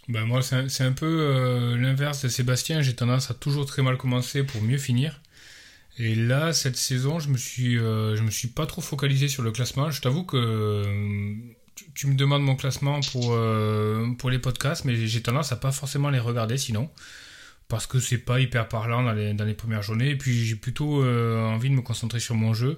Ben 0.07 0.25
moi, 0.25 0.41
c'est 0.41 0.83
un, 0.83 0.91
peu 0.91 1.05
euh, 1.05 1.77
l'inverse 1.77 2.23
de 2.23 2.29
Sébastien. 2.29 2.81
J'ai 2.81 2.95
tendance 2.95 3.31
à 3.31 3.33
toujours 3.33 3.65
très 3.65 3.81
mal 3.81 3.97
commencer 3.97 4.43
pour 4.43 4.61
mieux 4.61 4.77
finir. 4.77 5.19
Et 5.97 6.15
là, 6.15 6.53
cette 6.53 6.75
saison, 6.75 7.19
je 7.19 7.29
me 7.29 7.37
suis, 7.37 7.77
euh, 7.77 8.15
je 8.15 8.21
me 8.21 8.31
suis 8.31 8.49
pas 8.49 8.65
trop 8.65 8.81
focalisé 8.81 9.27
sur 9.27 9.43
le 9.43 9.51
classement. 9.51 9.91
Je 9.91 10.01
t'avoue 10.01 10.23
que 10.23 10.37
euh, 10.37 11.35
tu, 11.93 12.07
me 12.07 12.15
demandes 12.15 12.43
mon 12.43 12.55
classement 12.55 12.99
pour, 13.11 13.37
pour 14.17 14.29
les 14.29 14.39
podcasts, 14.39 14.85
mais 14.85 15.07
j'ai 15.07 15.21
tendance 15.21 15.51
à 15.51 15.55
pas 15.55 15.71
forcément 15.71 16.09
les 16.09 16.19
regarder 16.19 16.57
sinon 16.57 16.89
parce 17.67 17.87
que 17.87 17.99
c'est 17.99 18.19
pas 18.19 18.39
hyper 18.39 18.67
parlant 18.67 19.03
dans 19.03 19.13
les, 19.13 19.33
dans 19.33 19.45
les 19.45 19.53
premières 19.53 19.81
journées. 19.81 20.11
Et 20.11 20.15
puis 20.15 20.45
j'ai 20.45 20.55
plutôt 20.55 21.03
euh, 21.03 21.43
envie 21.45 21.69
de 21.69 21.75
me 21.75 21.81
concentrer 21.81 22.19
sur 22.19 22.35
mon 22.35 22.53
jeu. 22.53 22.77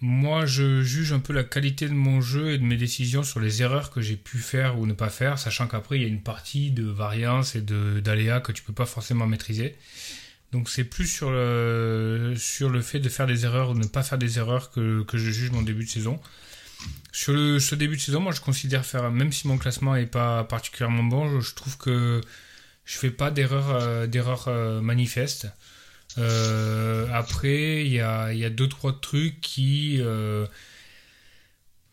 Moi, 0.00 0.46
je 0.46 0.82
juge 0.82 1.12
un 1.12 1.20
peu 1.20 1.32
la 1.32 1.44
qualité 1.44 1.86
de 1.88 1.94
mon 1.94 2.20
jeu 2.20 2.50
et 2.50 2.58
de 2.58 2.64
mes 2.64 2.76
décisions 2.76 3.22
sur 3.22 3.38
les 3.38 3.62
erreurs 3.62 3.90
que 3.90 4.00
j'ai 4.00 4.16
pu 4.16 4.38
faire 4.38 4.78
ou 4.78 4.86
ne 4.86 4.94
pas 4.94 5.10
faire, 5.10 5.38
sachant 5.38 5.68
qu'après 5.68 5.96
il 5.96 6.02
y 6.02 6.04
a 6.04 6.08
une 6.08 6.22
partie 6.22 6.72
de 6.72 6.84
variance 6.84 7.54
et 7.54 7.60
d'aléas 7.60 8.40
que 8.40 8.50
tu 8.50 8.64
peux 8.64 8.72
pas 8.72 8.86
forcément 8.86 9.28
maîtriser. 9.28 9.76
Donc 10.52 10.68
c'est 10.68 10.84
plus 10.84 11.06
sur 11.06 11.30
le, 11.30 12.34
sur 12.36 12.68
le 12.68 12.82
fait 12.82 13.00
de 13.00 13.08
faire 13.08 13.26
des 13.26 13.44
erreurs 13.44 13.70
ou 13.70 13.74
ne 13.74 13.86
pas 13.86 14.02
faire 14.02 14.18
des 14.18 14.38
erreurs 14.38 14.70
que, 14.70 15.02
que 15.02 15.16
je 15.16 15.30
juge 15.30 15.50
mon 15.50 15.62
début 15.62 15.84
de 15.84 15.90
saison. 15.90 16.20
Sur 17.12 17.32
le, 17.32 17.58
ce 17.58 17.74
début 17.74 17.96
de 17.96 18.00
saison, 18.00 18.20
moi 18.20 18.32
je 18.32 18.40
considère 18.40 18.84
faire, 18.84 19.10
même 19.10 19.32
si 19.32 19.48
mon 19.48 19.56
classement 19.56 19.96
est 19.96 20.06
pas 20.06 20.44
particulièrement 20.44 21.04
bon, 21.04 21.40
je 21.40 21.54
trouve 21.54 21.78
que 21.78 22.20
je 22.84 22.98
fais 22.98 23.10
pas 23.10 23.30
d'erreur 23.30 23.70
euh, 23.70 24.06
euh, 24.48 24.80
manifeste. 24.80 25.48
Euh, 26.18 27.08
après, 27.12 27.86
il 27.86 27.92
y 27.92 28.00
a, 28.00 28.32
y 28.34 28.44
a 28.44 28.50
deux 28.50 28.68
trois 28.68 28.98
trucs 29.00 29.40
qui 29.40 30.00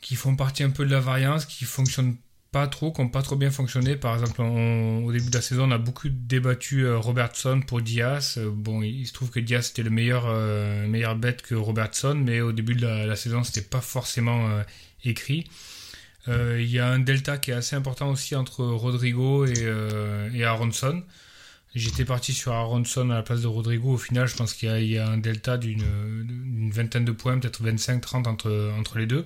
qui 0.02 0.16
font 0.16 0.36
partie 0.36 0.64
un 0.64 0.70
peu 0.70 0.86
de 0.86 0.92
la 0.92 1.00
variance, 1.00 1.46
qui 1.46 1.66
fonctionnent 1.66 2.16
pas 2.52 2.68
trop, 2.68 2.92
qui 2.92 3.02
n'ont 3.02 3.10
pas 3.10 3.22
trop 3.22 3.36
bien 3.36 3.52
fonctionné. 3.52 3.96
Par 3.96 4.16
exemple, 4.16 4.42
au 4.42 5.12
début 5.12 5.30
de 5.30 5.36
la 5.36 5.42
saison, 5.42 5.68
on 5.68 5.72
a 5.72 5.78
beaucoup 5.78 6.10
débattu 6.10 6.92
Robertson 6.92 7.62
pour 7.66 7.82
Diaz. 7.82 8.40
Bon, 8.52 8.82
il, 8.82 9.06
se 9.06 9.14
trouve 9.14 9.30
que 9.30 9.40
Diaz 9.40 9.70
était 9.70 9.84
le 9.84 9.90
meilleur, 9.90 10.28
meilleur 10.88 11.16
bête 11.16 11.42
que 11.42 11.56
Robertson, 11.56 12.16
mais 12.16 12.42
au 12.42 12.52
début 12.52 12.76
de 12.76 12.86
la, 12.86 13.06
la 13.06 13.16
saison, 13.16 13.44
c'était 13.44 13.62
pas 13.62 13.82
forcément 13.82 14.50
écrit. 15.04 15.46
Euh, 16.28 16.62
il 16.62 16.70
y 16.70 16.80
a 16.80 16.88
un 16.88 17.00
delta 17.00 17.38
qui 17.38 17.52
est 17.52 17.56
assez 17.56 17.76
important 17.76 18.10
aussi 18.10 18.36
entre 18.36 18.64
Rodrigo 18.64 19.46
et, 19.46 19.54
euh, 19.64 20.46
Aronson. 20.46 21.04
J'étais 21.76 22.06
parti 22.06 22.34
sur 22.34 22.54
Aronson 22.54 23.10
à 23.12 23.16
la 23.16 23.24
place 23.24 23.42
de 23.42 23.48
Rodrigo. 23.48 23.94
Au 23.94 23.98
final, 23.98 24.28
je 24.28 24.36
pense 24.36 24.54
qu'il 24.54 24.70
y, 24.86 24.98
a 24.98 25.08
un 25.08 25.18
delta 25.18 25.58
d'une 25.58 26.72
vingtaine 26.72 27.06
de 27.06 27.12
points, 27.12 27.38
peut-être 27.38 27.64
25-30 27.64 28.28
entre, 28.28 28.74
entre 28.78 28.98
les 28.98 29.06
deux. 29.06 29.24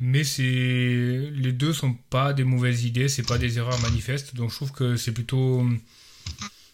Mais 0.00 0.24
c'est 0.24 0.42
les 0.42 1.52
deux 1.52 1.72
sont 1.74 1.94
pas 1.94 2.32
des 2.32 2.44
mauvaises 2.44 2.84
idées, 2.84 3.08
c'est 3.08 3.26
pas 3.26 3.38
des 3.38 3.58
erreurs 3.58 3.78
manifestes. 3.80 4.34
Donc 4.34 4.50
je 4.50 4.56
trouve 4.56 4.72
que 4.72 4.96
c'est 4.96 5.12
plutôt 5.12 5.66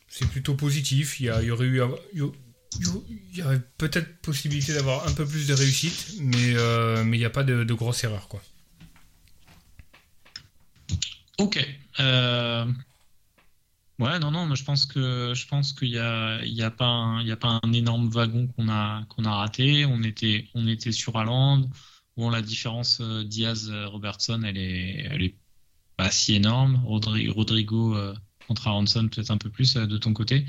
c'est 0.09 0.28
plutôt 0.28 0.54
positif. 0.54 1.21
Il 1.21 1.26
y, 1.26 1.50
aurait 1.50 1.66
eu 1.66 1.83
il 2.12 3.38
y 3.38 3.42
aurait 3.42 3.62
peut-être 3.78 4.21
possibilité 4.23 4.75
d'avoir 4.75 5.06
un 5.09 5.12
peu 5.12 5.26
plus 5.26 5.47
de 5.47 5.54
réussite, 5.54 6.16
mais 6.21 6.54
euh, 6.54 7.04
mais 7.04 7.16
il 7.16 7.21
n'y 7.21 7.26
a 7.26 7.30
pas 7.30 7.45
de, 7.45 7.64
de 7.64 7.75
grosses 7.75 8.04
erreurs 8.04 8.28
quoi. 8.28 8.42
Ok. 11.38 11.59
Euh, 12.00 12.64
ouais, 13.99 14.18
non, 14.18 14.30
non, 14.30 14.47
mais 14.47 14.56
je 14.56 14.64
pense 14.64 14.87
que 14.87 15.33
je 15.35 15.47
pense 15.47 15.73
qu'il 15.73 15.88
y 15.88 15.99
a, 15.99 16.42
il 16.45 16.54
y 16.54 16.62
a 16.62 16.71
pas, 16.71 16.87
un, 16.87 17.21
il 17.21 17.28
y 17.28 17.33
a 17.33 17.37
pas 17.37 17.61
un 17.62 17.73
énorme 17.73 18.09
wagon 18.09 18.47
qu'on 18.49 18.68
a 18.68 19.04
qu'on 19.09 19.25
a 19.25 19.35
raté. 19.35 19.85
On 19.85 20.02
était, 20.02 20.49
on 20.54 20.66
était 20.66 20.92
sur 20.92 21.16
Haaland. 21.16 21.68
Bon, 22.16 22.30
la 22.30 22.42
différence 22.42 23.00
euh, 23.00 23.25
Diaz-Robertson, 23.25 24.42
elle 24.44 24.56
est, 24.56 25.06
elle 25.11 25.23
est 25.23 25.35
pas 25.96 26.11
si 26.11 26.35
énorme. 26.35 26.82
Rodrigo 26.87 27.94
euh, 27.96 28.14
contre 28.46 28.68
Aronson, 28.68 29.08
peut-être 29.08 29.30
un 29.30 29.38
peu 29.38 29.50
plus 29.50 29.75
de 29.75 29.99
ton 29.99 30.12
côté. 30.12 30.46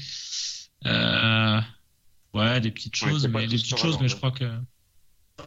ouais, 0.85 2.61
des 2.61 2.71
petites 2.71 2.95
choses, 2.95 3.27
mais 3.27 3.47
des 3.47 3.57
petites 3.57 3.77
choses, 3.77 3.99
mais 3.99 4.07
je 4.07 4.15
crois 4.15 4.31
que. 4.31 4.49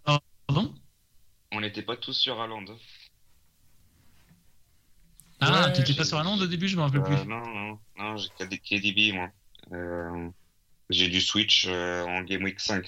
Pardon? 0.04 0.74
On 1.52 1.60
n'était 1.60 1.82
pas 1.82 1.96
tous 1.96 2.12
sur 2.12 2.40
Haaland. 2.40 2.64
Ah, 5.40 5.70
tu 5.70 5.80
t'étais 5.80 5.94
pas 5.94 6.04
sur 6.04 6.22
nom 6.22 6.34
au 6.34 6.46
début, 6.46 6.68
je 6.68 6.76
me 6.76 6.82
rappelle 6.82 7.02
plus. 7.02 7.14
Euh, 7.14 7.24
non, 7.24 7.40
non, 7.46 7.78
non, 7.98 8.16
j'ai 8.16 8.58
KDB, 8.58 9.12
moi. 9.12 9.30
Euh, 9.72 10.28
j'ai 10.90 11.08
du 11.08 11.20
Switch 11.20 11.66
euh, 11.66 12.04
en 12.04 12.22
Game 12.22 12.44
Week 12.44 12.60
5. 12.60 12.84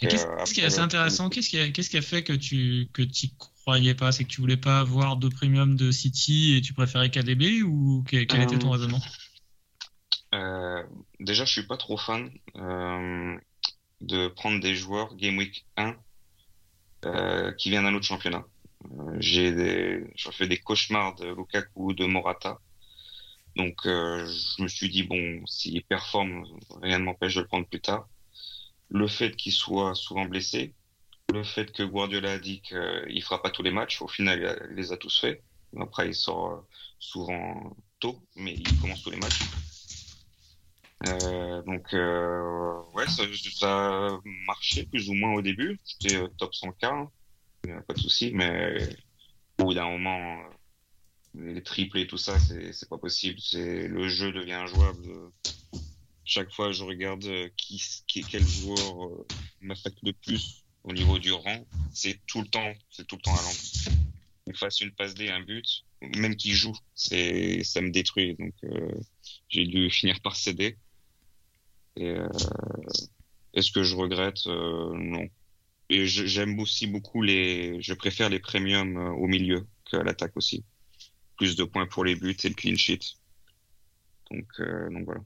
Qu'est-ce 0.00 0.54
qui 0.54 0.60
est 0.60 0.64
assez 0.64 0.80
intéressant 0.80 1.28
Qu'est-ce 1.28 1.50
qui, 1.50 1.58
a, 1.58 1.70
qu'est-ce 1.70 1.90
qui 1.90 1.98
a 1.98 2.02
fait 2.02 2.22
que 2.22 2.32
tu 2.32 2.88
que 2.92 3.02
y 3.02 3.34
croyais 3.62 3.94
pas? 3.94 4.10
C'est 4.10 4.24
que 4.24 4.28
tu 4.28 4.40
voulais 4.40 4.56
pas 4.56 4.80
avoir 4.80 5.16
de 5.16 5.28
premium 5.28 5.76
de 5.76 5.90
City 5.90 6.56
et 6.56 6.62
tu 6.62 6.72
préférais 6.72 7.10
KDB 7.10 7.62
ou 7.62 8.02
quel, 8.08 8.22
était 8.22 8.58
ton 8.58 8.70
raisonnement? 8.70 9.00
Déjà, 11.20 11.44
je 11.44 11.52
suis 11.52 11.66
pas 11.66 11.76
trop 11.76 11.96
fan 11.96 12.30
de 12.54 14.28
prendre 14.28 14.60
des 14.60 14.74
joueurs 14.74 15.14
Game 15.16 15.36
Week 15.36 15.66
1 15.76 15.94
qui 17.58 17.70
viennent 17.70 17.84
d'un 17.84 17.94
autre 17.94 18.06
championnat. 18.06 18.44
Euh, 18.84 19.16
j'ai 19.18 19.52
des, 19.52 20.04
je 20.16 20.30
fais 20.30 20.46
des 20.46 20.58
cauchemars 20.58 21.14
de 21.16 21.26
Lukaku, 21.34 21.94
de 21.94 22.04
Morata. 22.06 22.58
Donc, 23.56 23.86
euh, 23.86 24.26
je 24.26 24.62
me 24.62 24.68
suis 24.68 24.88
dit, 24.88 25.02
bon, 25.02 25.44
s'il 25.46 25.82
performe, 25.84 26.44
rien 26.82 26.98
ne 26.98 27.04
m'empêche 27.04 27.34
de 27.34 27.40
le 27.40 27.46
prendre 27.46 27.66
plus 27.66 27.80
tard. 27.80 28.08
Le 28.90 29.08
fait 29.08 29.34
qu'il 29.34 29.52
soit 29.52 29.94
souvent 29.94 30.24
blessé, 30.24 30.74
le 31.32 31.42
fait 31.42 31.72
que 31.72 31.82
Guardiola 31.82 32.32
a 32.32 32.38
dit 32.38 32.60
qu'il 32.60 33.22
fera 33.22 33.42
pas 33.42 33.50
tous 33.50 33.62
les 33.62 33.70
matchs, 33.72 34.00
au 34.00 34.08
final, 34.08 34.68
il 34.70 34.76
les 34.76 34.92
a 34.92 34.96
tous 34.96 35.20
fait. 35.20 35.42
Après, 35.78 36.08
il 36.08 36.14
sort 36.14 36.64
souvent 36.98 37.76
tôt, 37.98 38.22
mais 38.36 38.54
il 38.54 38.80
commence 38.80 39.02
tous 39.02 39.10
les 39.10 39.18
matchs. 39.18 39.40
Euh, 41.06 41.62
donc, 41.62 41.92
euh, 41.92 42.80
ouais, 42.94 43.06
ça, 43.06 43.24
ça 43.52 44.06
a 44.06 44.20
marché 44.46 44.84
plus 44.84 45.10
ou 45.10 45.14
moins 45.14 45.34
au 45.34 45.42
début. 45.42 45.78
C'était 45.84 46.22
top 46.38 46.52
100K 46.54 47.08
pas 47.86 47.94
de 47.94 47.98
souci, 47.98 48.32
mais 48.34 48.96
au 49.58 49.64
bout 49.64 49.74
d'un 49.74 49.88
moment, 49.88 50.40
euh, 51.36 51.52
les 51.52 51.62
triples 51.62 51.98
et 51.98 52.06
tout 52.06 52.18
ça, 52.18 52.38
c'est 52.38 52.88
pas 52.88 52.98
possible. 52.98 53.38
Le 53.54 54.08
jeu 54.08 54.32
devient 54.32 54.52
injouable. 54.52 55.02
Chaque 56.26 56.52
fois, 56.52 56.72
je 56.72 56.84
regarde 56.84 57.24
euh, 57.24 57.48
qui, 57.56 57.82
qui 58.06 58.22
quel 58.22 58.46
joueur 58.46 59.06
euh, 59.06 59.26
m'affecte 59.60 59.98
le 60.02 60.12
plus 60.12 60.64
au 60.84 60.92
niveau 60.92 61.18
du 61.18 61.32
rang. 61.32 61.66
C'est 61.92 62.20
tout 62.26 62.42
le 62.42 62.48
temps, 62.48 62.72
c'est 62.90 63.06
tout 63.06 63.16
le 63.16 63.22
temps 63.22 63.34
à 63.34 63.42
l'envers. 63.42 63.98
Il 64.46 64.56
fasse 64.56 64.80
une 64.80 64.92
passe 64.92 65.14
D, 65.14 65.28
un 65.30 65.40
but, 65.40 65.84
même 66.02 66.36
qu'il 66.36 66.54
joue, 66.54 66.76
c'est 66.94 67.64
ça 67.64 67.80
me 67.80 67.90
détruit. 67.90 68.36
Donc 68.36 68.54
j'ai 69.48 69.66
dû 69.66 69.90
finir 69.90 70.20
par 70.20 70.36
céder. 70.36 70.76
Et 71.96 72.14
est-ce 73.54 73.72
que 73.72 73.82
je 73.82 73.96
regrette? 73.96 74.46
Non, 74.46 75.28
et 75.88 76.06
j'aime 76.06 76.58
aussi 76.58 76.86
beaucoup 76.86 77.22
les. 77.22 77.80
Je 77.80 77.94
préfère 77.94 78.28
les 78.28 78.40
premiums 78.40 78.96
euh, 78.96 79.10
au 79.10 79.26
milieu 79.26 79.66
qu'à 79.88 80.02
l'attaque 80.02 80.36
aussi. 80.36 80.64
Plus 81.36 81.54
de 81.54 81.64
points 81.64 81.86
pour 81.86 82.04
les 82.04 82.16
buts 82.16 82.36
et 82.42 82.48
le 82.48 82.54
clean 82.54 82.76
sheet. 82.76 83.00
Donc, 84.30 84.48
euh, 84.58 84.90
donc 84.90 85.04
voilà. 85.04 85.20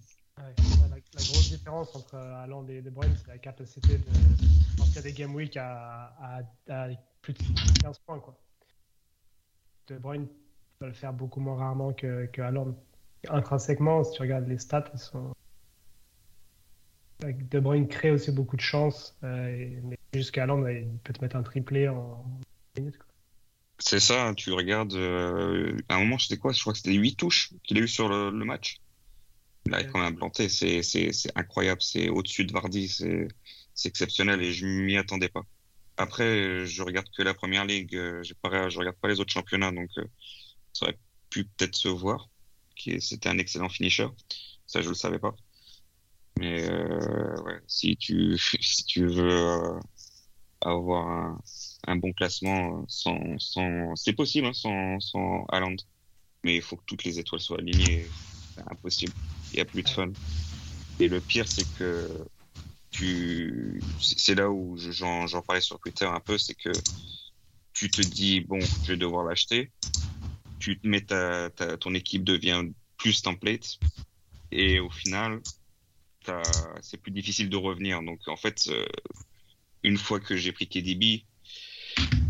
La, 1.15 1.23
grosse 1.23 1.51
différence 1.51 1.95
entre 1.95 2.17
Haaland 2.17 2.67
et 2.69 2.83
De 2.83 2.91
Bruyne, 2.91 3.15
c'est 3.17 3.29
la 3.29 3.39
capacité 3.39 3.99
de. 3.99 4.05
A 4.97 5.03
des 5.03 5.13
game 5.13 5.35
week 5.35 5.57
à, 5.57 6.43
plus 7.23 7.33
de 7.33 7.39
15 7.81 7.99
points. 8.01 8.19
Quoi. 8.19 8.37
De 9.87 9.99
Bruyne 9.99 10.27
peut 10.81 10.87
le 10.87 10.93
faire 10.93 11.13
beaucoup 11.13 11.39
moins 11.39 11.57
rarement 11.57 11.93
que, 11.93 12.27
que 12.27 12.43
Haaland. 12.43 12.75
Intrinsèquement, 13.29 14.03
si 14.03 14.17
tu 14.17 14.23
regardes 14.23 14.49
les 14.49 14.59
stats, 14.59 14.87
ils 14.93 14.99
sont 14.99 15.33
de 17.23 17.61
Bruyne 17.61 17.89
crée 17.89 18.11
aussi 18.11 18.31
beaucoup 18.31 18.57
de 18.57 18.61
chances, 18.61 19.17
euh, 19.25 19.81
mais 19.83 19.99
jusqu'à 20.15 20.47
Land, 20.47 20.67
il 20.67 20.89
peut 21.05 21.13
te 21.13 21.23
mettre 21.23 21.37
un 21.37 21.43
triplé 21.43 21.89
en 21.89 22.25
minutes. 22.77 22.99
C'est 23.79 24.01
ça, 24.01 24.27
hein, 24.27 24.35
tu 24.35 24.53
regardes. 24.53 24.95
Euh, 24.95 25.77
à 25.89 25.97
un 25.97 26.01
moment, 26.01 26.19
c'était 26.19 26.39
quoi? 26.39 26.53
Je 26.53 26.61
crois 26.61 26.73
que 26.73 26.79
c'était 26.79 26.93
8 26.93 27.17
touches 27.17 27.53
qu'il 27.65 27.79
a 27.79 27.81
eu 27.81 27.89
sur 27.89 28.09
le, 28.09 28.31
match. 28.45 28.79
Il 29.67 29.75
a 29.75 29.85
quand 29.85 30.01
même 30.01 30.17
planté, 30.17 30.49
c'est 30.49 31.13
incroyable, 31.35 31.83
c'est 31.83 32.09
au-dessus 32.09 32.45
de 32.45 32.53
Vardy, 32.53 32.89
c'est 32.89 33.89
exceptionnel 33.89 34.43
et 34.43 34.53
je 34.53 34.67
m'y 34.67 34.97
attendais 34.97 35.29
pas. 35.29 35.43
Après, 35.97 36.67
je 36.67 36.83
regarde 36.83 37.07
que 37.17 37.23
la 37.23 37.35
première 37.35 37.67
ligue, 37.67 37.95
euh, 37.95 38.23
je 38.23 38.79
regarde 38.79 38.97
pas 38.97 39.09
les 39.09 39.21
autres 39.21 39.33
championnats, 39.33 39.71
donc 39.71 39.91
ça 40.73 40.87
aurait 40.87 40.99
pu 41.29 41.45
peut-être 41.45 41.77
se 41.77 41.89
voir. 41.89 42.29
C'était 43.01 43.29
un 43.29 43.39
excellent 43.39 43.69
finisher, 43.69 44.09
ça 44.67 44.81
je 44.83 44.89
le 44.89 44.95
savais 44.95 45.19
pas. 45.19 45.35
Mais 46.39 46.69
euh, 46.71 47.37
ouais, 47.43 47.61
si 47.67 47.97
tu 47.97 48.39
si 48.61 48.85
tu 48.85 49.07
veux 49.07 49.31
euh, 49.31 49.79
avoir 50.63 51.07
un, 51.09 51.41
un, 51.87 51.97
bon 51.97 52.13
classement 52.13 52.85
sans, 52.89 53.39
sans 53.39 53.95
c'est 53.97 54.15
possible 54.15 54.47
hein, 54.47 54.55
sans 54.55 55.01
sans 55.01 55.45
Haaland, 55.51 55.77
mais 56.45 56.57
il 56.57 56.63
faut 56.63 56.77
que 56.77 56.85
toutes 56.87 57.05
les 57.05 57.19
étoiles 57.19 57.41
soient 57.41 57.59
alignées. 57.59 58.07
C'est 58.55 58.71
impossible. 58.71 59.13
Il 59.53 59.59
y 59.59 59.61
a 59.61 59.65
plus 59.65 59.83
de 59.83 59.89
fun. 59.89 60.13
Et 60.99 61.09
le 61.09 61.21
pire, 61.21 61.49
c'est 61.49 61.67
que 61.79 62.09
tu, 62.91 63.81
c'est 64.01 64.35
là 64.35 64.51
où 64.51 64.77
j'en 64.77 65.43
parlais 65.43 65.61
sur 65.61 65.79
Twitter 65.79 66.05
un 66.05 66.21
peu, 66.21 66.39
c'est 66.39 66.55
que 66.55 66.71
tu 67.73 67.91
te 67.91 68.03
dis 68.03 68.41
bon, 68.41 68.61
je 68.85 68.93
vais 68.93 68.97
devoir 68.97 69.25
l'acheter. 69.25 69.71
Tu 70.59 70.79
te 70.79 70.87
mets 70.87 71.01
ta, 71.01 71.51
ta, 71.51 71.77
ton 71.79 71.95
équipe 71.95 72.25
devient 72.25 72.65
plus 72.99 73.23
template 73.23 73.79
et 74.53 74.81
au 74.81 74.91
final, 74.91 75.41
c'est 76.83 76.99
plus 76.99 77.13
difficile 77.13 77.49
de 77.49 77.57
revenir. 77.57 78.03
Donc 78.03 78.21
en 78.29 78.37
fait, 78.37 78.69
euh, 78.69 78.87
une 79.83 79.97
fois 79.97 80.21
que 80.21 80.37
j'ai 80.37 80.53
pris 80.53 80.69
KDB, 80.69 81.25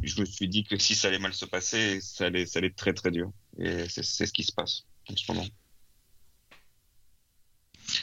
je 0.02 0.20
me 0.20 0.24
suis 0.24 0.48
dit 0.48 0.64
que 0.64 0.78
si 0.78 0.94
ça 0.94 1.08
allait 1.08 1.18
mal 1.18 1.34
se 1.34 1.44
passer, 1.44 2.00
ça 2.00 2.26
allait, 2.26 2.46
ça 2.46 2.58
allait 2.58 2.68
être 2.68 2.76
très 2.76 2.94
très 2.94 3.10
dur. 3.10 3.32
Et 3.58 3.88
c'est 3.88 4.02
ce 4.02 4.32
qui 4.32 4.44
se 4.44 4.52
passe 4.52 4.84
en 5.08 5.16
ce 5.16 5.30
moment. 5.32 5.46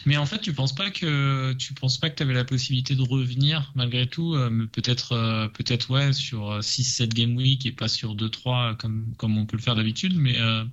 Mais 0.06 0.17
en 0.17 0.25
fait, 0.25 0.39
tu 0.39 0.53
penses 0.53 0.74
pas 0.74 0.89
que 0.89 1.53
tu 1.53 1.74
penses 1.74 1.98
pas 1.98 2.10
que 2.10 2.15
tu 2.15 2.24
avais 2.24 2.34
la 2.34 2.46
possibilité 2.46 2.96
de 2.96 3.01
revenir 3.01 3.72
malgré 3.75 4.08
tout, 4.08 4.34
euh, 4.36 4.67
peut-être 4.72 5.13
euh, 5.13 5.48
peut-être 5.50 5.89
ouais 5.89 6.13
sur 6.13 6.63
6 6.63 6.84
7 6.84 7.13
game 7.13 7.36
week 7.36 7.65
et 7.65 7.72
pas 7.72 7.88
sur 7.88 8.15
2 8.15 8.29
3 8.29 8.75
comme 8.75 9.13
comme 9.17 9.38
on 9.38 9.46
peut 9.46 9.58
le 9.58 9.62
faire 9.62 9.75
d'habitude, 9.75 10.15
mais 10.17 10.39
euh, 10.39 10.63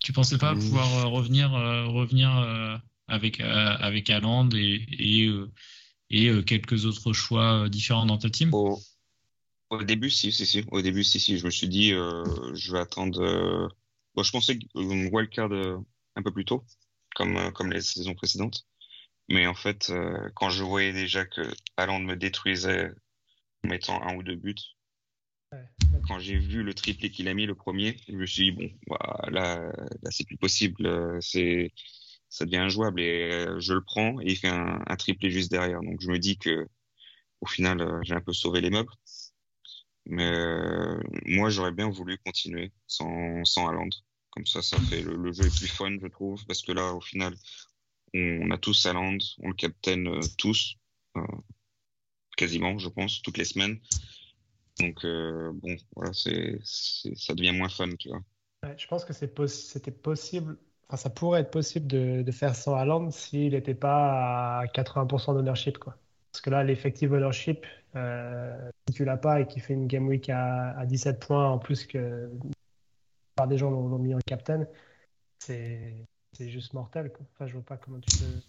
tu 0.00 0.12
pensais 0.12 0.38
pas 0.38 0.54
pouvoir 0.54 1.10
revenir 1.10 1.50
revenir 1.50 2.30
avec 3.08 3.40
avec 3.40 4.10
Haaland 4.10 4.50
et 4.54 4.86
et, 4.90 5.30
et 6.10 6.44
quelques 6.44 6.84
autres 6.84 7.12
choix 7.12 7.68
différents 7.68 8.06
dans 8.06 8.18
ta 8.18 8.28
team? 8.28 8.52
Au, 8.52 8.78
au, 9.70 9.82
début 9.82 10.10
si 10.10 10.30
si 10.30 10.44
si, 10.44 10.64
au 10.70 10.82
début 10.82 11.04
si 11.04 11.18
si, 11.18 11.38
je 11.38 11.46
me 11.46 11.50
suis 11.50 11.68
dit 11.68 11.90
je 11.90 12.72
vais 12.72 12.80
attendre 12.80 13.70
bon, 14.14 14.22
je 14.22 14.30
pensais 14.30 14.58
une 14.74 15.08
wildcard 15.10 15.52
un 16.16 16.22
peu 16.22 16.32
plus 16.32 16.44
tôt 16.44 16.64
comme, 17.14 17.36
euh, 17.36 17.50
comme 17.50 17.72
les 17.72 17.80
saisons 17.80 18.14
précédentes. 18.14 18.66
Mais 19.28 19.46
en 19.46 19.54
fait, 19.54 19.90
euh, 19.90 20.30
quand 20.34 20.50
je 20.50 20.62
voyais 20.62 20.92
déjà 20.92 21.24
que 21.24 21.42
Haaland 21.76 22.00
me 22.00 22.16
détruisait 22.16 22.90
en 23.64 23.68
mettant 23.68 24.02
un 24.02 24.16
ou 24.16 24.22
deux 24.22 24.36
buts, 24.36 24.54
quand 26.08 26.18
j'ai 26.18 26.36
vu 26.36 26.62
le 26.62 26.74
triplé 26.74 27.10
qu'il 27.10 27.28
a 27.28 27.34
mis 27.34 27.46
le 27.46 27.54
premier, 27.54 27.96
je 28.08 28.12
me 28.16 28.26
suis 28.26 28.44
dit 28.44 28.52
bon, 28.52 28.70
voilà, 28.88 29.30
là, 29.30 29.72
là 30.02 30.10
c'est 30.10 30.26
plus 30.26 30.36
possible, 30.36 30.86
euh, 30.86 31.18
c'est 31.20 31.72
ça 32.28 32.44
devient 32.44 32.58
injouable 32.58 33.00
et 33.00 33.46
je 33.60 33.74
le 33.74 33.82
prends 33.82 34.20
et 34.20 34.24
il 34.26 34.36
fait 34.36 34.48
un, 34.48 34.82
un, 34.86 34.96
triplé 34.96 35.30
juste 35.30 35.50
derrière. 35.52 35.80
Donc 35.82 36.00
je 36.00 36.10
me 36.10 36.18
dis 36.18 36.36
que 36.36 36.66
au 37.40 37.46
final, 37.46 38.00
j'ai 38.02 38.14
un 38.14 38.20
peu 38.20 38.32
sauvé 38.32 38.60
les 38.60 38.70
meubles. 38.70 38.92
Mais 40.06 40.32
moi, 41.26 41.50
j'aurais 41.50 41.72
bien 41.72 41.88
voulu 41.90 42.18
continuer 42.18 42.72
sans 42.86 43.44
sans 43.44 43.68
Haaland. 43.68 43.90
Comme 44.34 44.46
ça, 44.46 44.62
ça 44.62 44.78
fait 44.80 45.00
le, 45.00 45.32
jeu 45.32 45.46
est 45.46 45.56
plus 45.56 45.68
fun, 45.68 45.96
je 46.02 46.08
trouve, 46.08 46.44
parce 46.46 46.62
que 46.62 46.72
là, 46.72 46.92
au 46.92 47.00
final, 47.00 47.34
on, 48.14 48.50
a 48.50 48.58
tous 48.58 48.84
Land, 48.86 49.18
on 49.42 49.48
le 49.48 49.54
captaine 49.54 50.08
euh, 50.08 50.20
tous, 50.38 50.74
euh, 51.16 51.22
quasiment, 52.36 52.76
je 52.78 52.88
pense, 52.88 53.22
toutes 53.22 53.38
les 53.38 53.44
semaines. 53.44 53.78
Donc, 54.80 55.04
euh, 55.04 55.52
bon, 55.54 55.76
voilà, 55.94 56.12
c'est, 56.12 56.58
ça 56.64 57.34
devient 57.34 57.52
moins 57.52 57.68
fun, 57.68 57.94
tu 57.96 58.08
vois. 58.08 58.22
je 58.76 58.86
pense 58.88 59.04
que 59.04 59.12
c'était 59.12 59.92
possible, 59.92 60.58
enfin, 60.88 60.96
ça 60.96 61.10
pourrait 61.10 61.42
être 61.42 61.52
possible 61.52 61.86
de, 61.86 62.32
faire 62.32 62.56
sans 62.56 62.74
Haaland 62.74 63.12
s'il 63.12 63.52
n'était 63.52 63.76
pas 63.76 64.62
à 64.62 64.66
80% 64.66 65.34
d'ownership, 65.34 65.78
quoi. 65.78 65.96
Parce 66.32 66.40
que 66.40 66.50
là, 66.50 66.64
l'effective 66.64 67.12
ownership, 67.12 67.64
si 67.94 68.94
tu 68.94 69.04
l'as 69.04 69.16
pas 69.16 69.40
et 69.42 69.46
qu'il 69.46 69.62
fait 69.62 69.74
une 69.74 69.86
game 69.86 70.08
week 70.08 70.28
à 70.28 70.84
17 70.86 71.24
points 71.24 71.48
en 71.48 71.60
plus 71.60 71.86
que 71.86 72.28
par 73.34 73.48
des 73.48 73.58
gens 73.58 73.70
l'ont 73.70 73.98
mis 73.98 74.14
en 74.14 74.18
captain, 74.26 74.66
c'est 75.38 76.06
juste 76.38 76.72
mortel. 76.72 77.12
Quoi. 77.12 77.26
Enfin, 77.34 77.46
je 77.46 77.52
vois 77.52 77.62
pas 77.62 77.76
comment 77.76 78.00
tu 78.00 78.18
peux. 78.18 78.40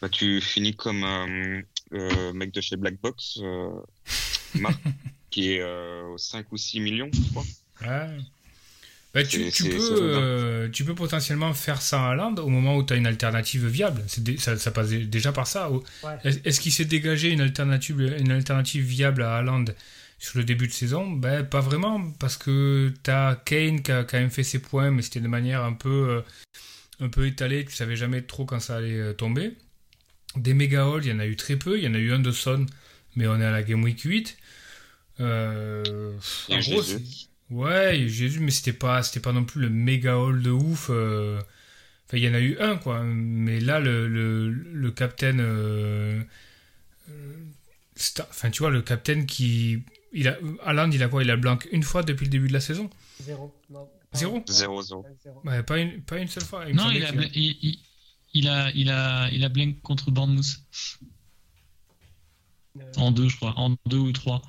Bah, 0.00 0.08
tu 0.08 0.40
finis 0.40 0.74
comme 0.74 1.04
euh, 1.04 1.62
le 1.90 2.32
mec 2.32 2.52
de 2.52 2.60
chez 2.60 2.76
Blackbox, 2.76 3.38
euh, 3.42 3.70
Marc, 4.54 4.80
qui 5.30 5.52
est 5.52 5.60
euh, 5.60 6.04
aux 6.06 6.18
5 6.18 6.50
ou 6.52 6.56
6 6.56 6.80
millions, 6.80 7.10
je 7.12 7.30
crois. 7.30 7.44
Ouais. 7.82 8.16
Bah, 9.12 9.24
tu, 9.24 9.50
tu, 9.50 9.64
peux, 9.64 9.76
euh, 9.90 10.68
tu 10.68 10.84
peux 10.84 10.94
potentiellement 10.94 11.52
faire 11.52 11.82
ça 11.82 12.10
à 12.10 12.14
Land 12.14 12.36
au 12.36 12.48
moment 12.48 12.76
où 12.76 12.84
tu 12.84 12.92
as 12.92 12.96
une 12.96 13.08
alternative 13.08 13.66
viable. 13.66 14.04
Ça, 14.38 14.56
ça, 14.56 14.70
passe 14.70 14.90
déjà 14.90 15.32
par 15.32 15.48
ça. 15.48 15.68
Est-ce 16.22 16.60
qu'il 16.60 16.72
s'est 16.72 16.84
dégagé 16.84 17.30
une 17.30 17.40
alternative, 17.40 18.00
une 18.00 18.30
alternative 18.30 18.84
viable 18.84 19.22
à 19.22 19.38
Haaland 19.38 19.64
sur 20.20 20.38
le 20.38 20.44
début 20.44 20.68
de 20.68 20.72
saison, 20.72 21.10
ben, 21.10 21.44
pas 21.44 21.60
vraiment, 21.60 22.10
parce 22.20 22.36
que 22.36 22.92
tu 23.02 23.10
as 23.10 23.40
Kane 23.46 23.82
qui 23.82 23.90
a 23.90 24.04
quand 24.04 24.18
même 24.18 24.30
fait 24.30 24.42
ses 24.42 24.58
points, 24.60 24.90
mais 24.90 25.00
c'était 25.00 25.20
de 25.20 25.28
manière 25.28 25.64
un 25.64 25.72
peu, 25.72 26.10
euh, 26.10 26.20
un 27.00 27.08
peu 27.08 27.26
étalée, 27.26 27.64
tu 27.64 27.74
savais 27.74 27.96
jamais 27.96 28.20
trop 28.20 28.44
quand 28.44 28.60
ça 28.60 28.76
allait 28.76 29.00
euh, 29.00 29.12
tomber. 29.14 29.56
Des 30.36 30.52
méga 30.52 30.84
halls, 30.84 31.06
il 31.06 31.10
y 31.10 31.12
en 31.12 31.20
a 31.20 31.26
eu 31.26 31.36
très 31.36 31.56
peu, 31.56 31.78
il 31.78 31.84
y 31.84 31.88
en 31.88 31.94
a 31.94 31.98
eu 31.98 32.12
un 32.12 32.18
de 32.18 32.32
Son, 32.32 32.66
mais 33.16 33.26
on 33.26 33.40
est 33.40 33.44
à 33.44 33.50
la 33.50 33.62
Game 33.62 33.82
Week 33.82 33.98
8. 33.98 34.36
Euh, 35.20 36.12
en 36.50 36.58
gros, 36.60 36.82
ouais, 37.48 38.06
Jésus, 38.06 38.40
mais 38.40 38.50
c'était 38.50 38.74
pas, 38.74 39.02
c'était 39.02 39.20
pas 39.20 39.32
non 39.32 39.44
plus 39.44 39.62
le 39.62 39.70
méga 39.70 40.18
hall 40.18 40.42
de 40.42 40.50
ouf. 40.50 40.90
Enfin, 40.90 41.42
il 42.12 42.18
y 42.18 42.28
en 42.28 42.34
a 42.34 42.40
eu 42.40 42.58
un, 42.58 42.76
quoi. 42.76 43.02
Mais 43.04 43.58
là, 43.58 43.80
le, 43.80 44.06
le, 44.06 44.50
le 44.50 44.90
capitaine. 44.90 45.40
enfin, 48.20 48.50
tu 48.50 48.58
vois, 48.58 48.70
le 48.70 48.82
capitaine 48.82 49.24
qui 49.24 49.82
il 50.12 50.28
a, 50.28 50.38
Haaland, 50.64 50.90
il 50.90 51.02
a 51.02 51.08
quoi? 51.08 51.22
Il 51.22 51.30
a 51.30 51.36
blanc 51.36 51.58
une 51.72 51.82
fois 51.82 52.02
depuis 52.02 52.24
le 52.24 52.30
début 52.30 52.48
de 52.48 52.52
la 52.52 52.60
saison? 52.60 52.90
Zéro. 53.22 53.54
Zéro? 54.12 54.42
Zéro, 54.48 54.82
zéro. 54.82 55.06
Pas, 55.66 55.78
une, 55.78 56.02
pas 56.02 56.18
une 56.18 56.28
seule 56.28 56.44
fois. 56.44 56.64
non, 56.72 56.90
il 56.90 57.04
a, 57.04 57.10
il, 57.34 57.78
il, 58.34 58.48
a, 58.48 58.70
il, 58.72 58.90
a, 58.90 59.28
il 59.30 59.44
a 59.44 59.48
blanc 59.48 59.72
contre 59.82 60.10
Bournemouth. 60.10 60.46
Euh... 62.78 62.82
En 62.96 63.10
deux, 63.10 63.28
je 63.28 63.36
crois. 63.36 63.54
En 63.56 63.76
deux 63.86 63.98
ou 63.98 64.12
trois. 64.12 64.42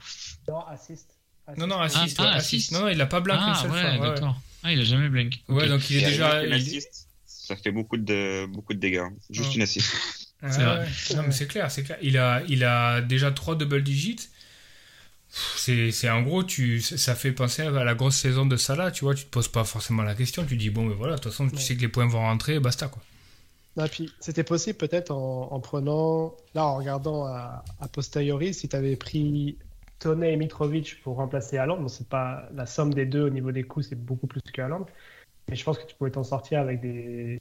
Non, 0.47 0.65
assist. 0.67 1.09
Non, 1.57 1.67
non, 1.67 1.79
assist. 1.79 2.17
Ah, 2.19 2.31
assist. 2.33 2.71
Non, 2.71 2.81
non, 2.81 2.87
il 2.89 3.01
a 3.01 3.05
pas 3.05 3.19
blanc 3.19 3.35
ah, 3.37 3.49
une 3.49 3.55
seule 3.55 3.71
ouais, 3.71 3.97
fois. 3.97 4.09
d'accord. 4.09 4.41
Ah, 4.63 4.71
il 4.71 4.79
a 4.79 4.83
jamais 4.83 5.09
blanc. 5.09 5.29
Ouais, 5.49 5.67
donc 5.67 5.89
il 5.89 5.97
est 5.97 6.05
déjà. 6.05 6.45
Il... 6.45 6.53
Assist, 6.53 7.09
ça 7.25 7.55
fait 7.55 7.71
beaucoup 7.71 7.97
de, 7.97 8.45
beaucoup 8.47 8.73
de 8.73 8.79
dégâts. 8.79 9.03
Juste 9.29 9.55
une 9.55 9.63
assist. 9.63 9.93
Ah, 10.41 10.79
ouais. 10.79 10.87
Non, 11.15 11.23
mais 11.23 11.31
c'est 11.31 11.47
clair, 11.47 11.69
c'est 11.69 11.83
clair. 11.83 11.97
Il 12.01 12.17
a, 12.17 12.41
il 12.47 12.63
a 12.63 13.01
déjà 13.01 13.31
trois 13.31 13.55
double 13.55 13.83
digits 13.83 14.29
c'est 15.31 16.09
en 16.09 16.21
gros 16.23 16.43
tu 16.43 16.81
ça 16.81 17.15
fait 17.15 17.31
penser 17.31 17.61
à 17.61 17.71
la 17.71 17.95
grosse 17.95 18.17
saison 18.17 18.45
de 18.45 18.57
Salah 18.57 18.91
tu 18.91 19.05
vois 19.05 19.15
tu 19.15 19.25
te 19.25 19.29
poses 19.29 19.47
pas 19.47 19.63
forcément 19.63 20.03
la 20.03 20.13
question 20.13 20.45
tu 20.45 20.57
dis 20.57 20.69
bon 20.69 20.83
mais 20.83 20.93
voilà 20.93 21.15
de 21.15 21.21
toute 21.21 21.31
façon 21.31 21.47
tu 21.49 21.57
sais 21.57 21.75
que 21.75 21.81
les 21.81 21.87
points 21.87 22.07
vont 22.07 22.19
rentrer 22.19 22.59
basta 22.59 22.87
quoi. 22.87 23.01
Ah, 23.77 23.87
puis 23.87 24.11
c'était 24.19 24.43
possible 24.43 24.77
peut-être 24.77 25.11
en, 25.11 25.59
prenant 25.61 26.35
là 26.53 26.65
en 26.65 26.75
regardant 26.75 27.25
à, 27.25 27.63
posteriori 27.93 28.53
si 28.53 28.67
tu 28.67 28.75
avais 28.75 28.97
pris 28.97 29.57
Tone 29.99 30.23
et 30.23 30.35
Mitrovic 30.35 31.01
pour 31.01 31.15
remplacer 31.15 31.57
Haaland 31.57 31.79
bon 31.79 31.87
c'est 31.87 32.09
pas 32.09 32.49
la 32.53 32.65
somme 32.65 32.93
des 32.93 33.05
deux 33.05 33.23
au 33.23 33.29
niveau 33.29 33.53
des 33.53 33.63
coûts 33.63 33.81
c'est 33.81 33.95
beaucoup 33.95 34.27
plus 34.27 34.41
que 34.41 34.61
Haaland 34.61 34.85
mais 35.47 35.55
je 35.55 35.63
pense 35.63 35.77
que 35.77 35.85
tu 35.85 35.95
pouvais 35.95 36.11
t'en 36.11 36.25
sortir 36.25 36.59
avec 36.59 36.81
des 36.81 37.39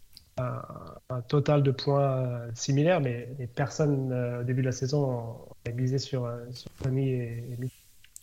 un, 1.08 1.20
total 1.22 1.62
de 1.62 1.70
points 1.70 2.16
euh, 2.16 2.50
similaires 2.54 3.00
mais, 3.00 3.28
personne 3.54 4.12
euh, 4.12 4.40
au 4.40 4.44
début 4.44 4.62
de 4.62 4.66
la 4.66 4.72
saison 4.72 5.36
a 5.66 5.70
misé 5.70 5.98
sur, 5.98 6.24
euh, 6.24 6.44
sur 6.52 6.70
Tony 6.82 7.10
et, 7.10 7.44
et 7.50 7.56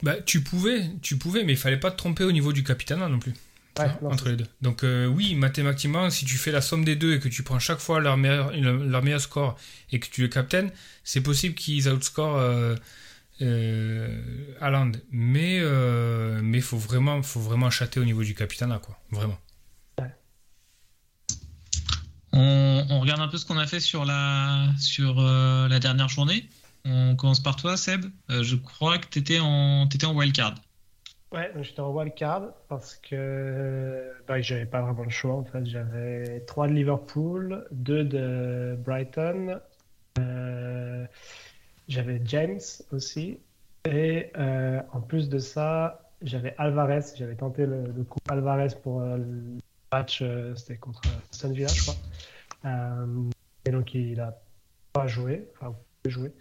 bah, 0.03 0.15
tu 0.25 0.41
pouvais, 0.41 0.89
tu 1.01 1.17
pouvais, 1.17 1.43
mais 1.43 1.53
il 1.53 1.57
fallait 1.57 1.79
pas 1.79 1.91
te 1.91 1.97
tromper 1.97 2.23
au 2.23 2.31
niveau 2.31 2.53
du 2.53 2.63
capitana 2.63 3.07
non 3.10 3.19
plus. 3.19 3.33
entre 4.03 4.29
les 4.29 4.36
deux. 4.36 4.47
Donc 4.62 4.83
euh, 4.83 5.05
oui, 5.05 5.36
mathématiquement, 5.36 6.10
si 6.10 6.25
tu 6.25 6.38
fais 6.38 6.51
la 6.51 6.62
somme 6.62 6.83
des 6.83 6.95
deux 6.95 7.15
et 7.15 7.19
que 7.19 7.29
tu 7.29 7.43
prends 7.43 7.60
chaque 7.60 7.79
fois 7.79 7.99
leur 7.99 8.17
meilleur, 8.17 8.51
leur 8.55 9.03
meilleur 9.03 9.21
score 9.21 9.57
et 9.91 9.99
que 9.99 10.07
tu 10.07 10.21
le 10.21 10.27
captaines, 10.27 10.71
c'est 11.03 11.21
possible 11.21 11.55
qu'ils 11.55 11.89
outscorent 11.89 12.38
euh, 12.38 12.75
euh, 13.41 14.55
Haaland. 14.62 14.91
Mais 15.12 15.60
euh, 15.62 16.39
mais 16.41 16.62
faut 16.62 16.77
vraiment, 16.77 17.21
faut 17.21 17.39
vraiment 17.39 17.69
chatter 17.69 17.99
au 17.99 18.05
niveau 18.05 18.23
du 18.23 18.33
capitana, 18.33 18.79
quoi. 18.79 18.99
Vraiment. 19.12 19.38
On, 22.33 22.86
on, 22.89 22.99
regarde 22.99 23.21
un 23.21 23.29
peu 23.29 23.38
ce 23.38 23.45
qu'on 23.45 23.57
a 23.57 23.65
fait 23.65 23.79
sur 23.79 24.05
la 24.05 24.67
sur 24.79 25.19
euh, 25.19 25.67
la 25.67 25.79
dernière 25.79 26.10
journée. 26.10 26.47
On 26.89 27.15
commence 27.15 27.41
par 27.41 27.56
toi, 27.56 27.76
Seb. 27.76 28.06
Euh, 28.30 28.43
je 28.43 28.56
crois 28.56 28.97
que 28.97 29.08
tu 29.08 29.19
étais 29.19 29.39
en, 29.39 29.84
en 29.84 30.15
wildcard. 30.15 30.56
Ouais, 31.34 31.52
j'étais 31.62 31.82
en 31.82 31.91
wildcard 31.91 32.54
parce 32.69 32.95
que 32.95 34.12
bah, 34.28 34.39
j'avais 34.39 34.65
pas 34.65 34.82
vraiment 34.82 35.04
le 35.04 35.10
choix 35.10 35.36
en 35.36 35.43
fait. 35.43 35.65
J'avais 35.65 36.39
3 36.47 36.69
de 36.69 36.73
Liverpool, 36.73 37.67
2 37.71 38.04
de 38.06 38.78
Brighton, 38.80 39.60
euh, 40.19 41.06
j'avais 41.89 42.21
James 42.23 42.62
aussi, 42.93 43.39
et 43.84 44.32
euh, 44.38 44.82
en 44.93 45.02
plus 45.02 45.28
de 45.28 45.38
ça, 45.38 46.10
j'avais 46.21 46.56
Alvarez. 46.58 47.02
J'avais 47.17 47.36
tenté 47.36 47.65
le, 47.65 48.04
coup 48.06 48.19
Alvarez 48.30 48.69
pour 48.82 49.02
le 49.02 49.58
match, 49.91 50.23
c'était 50.56 50.78
contre 50.78 51.02
Aston 51.34 51.52
Villa, 51.52 51.67
je 51.67 51.82
crois. 51.82 51.95
et 53.65 53.71
donc 53.71 53.93
il 53.93 54.21
a 54.21 54.39
pas 54.93 55.08
joué, 55.08 55.50
enfin, 55.60 55.76
joué. 56.06 56.32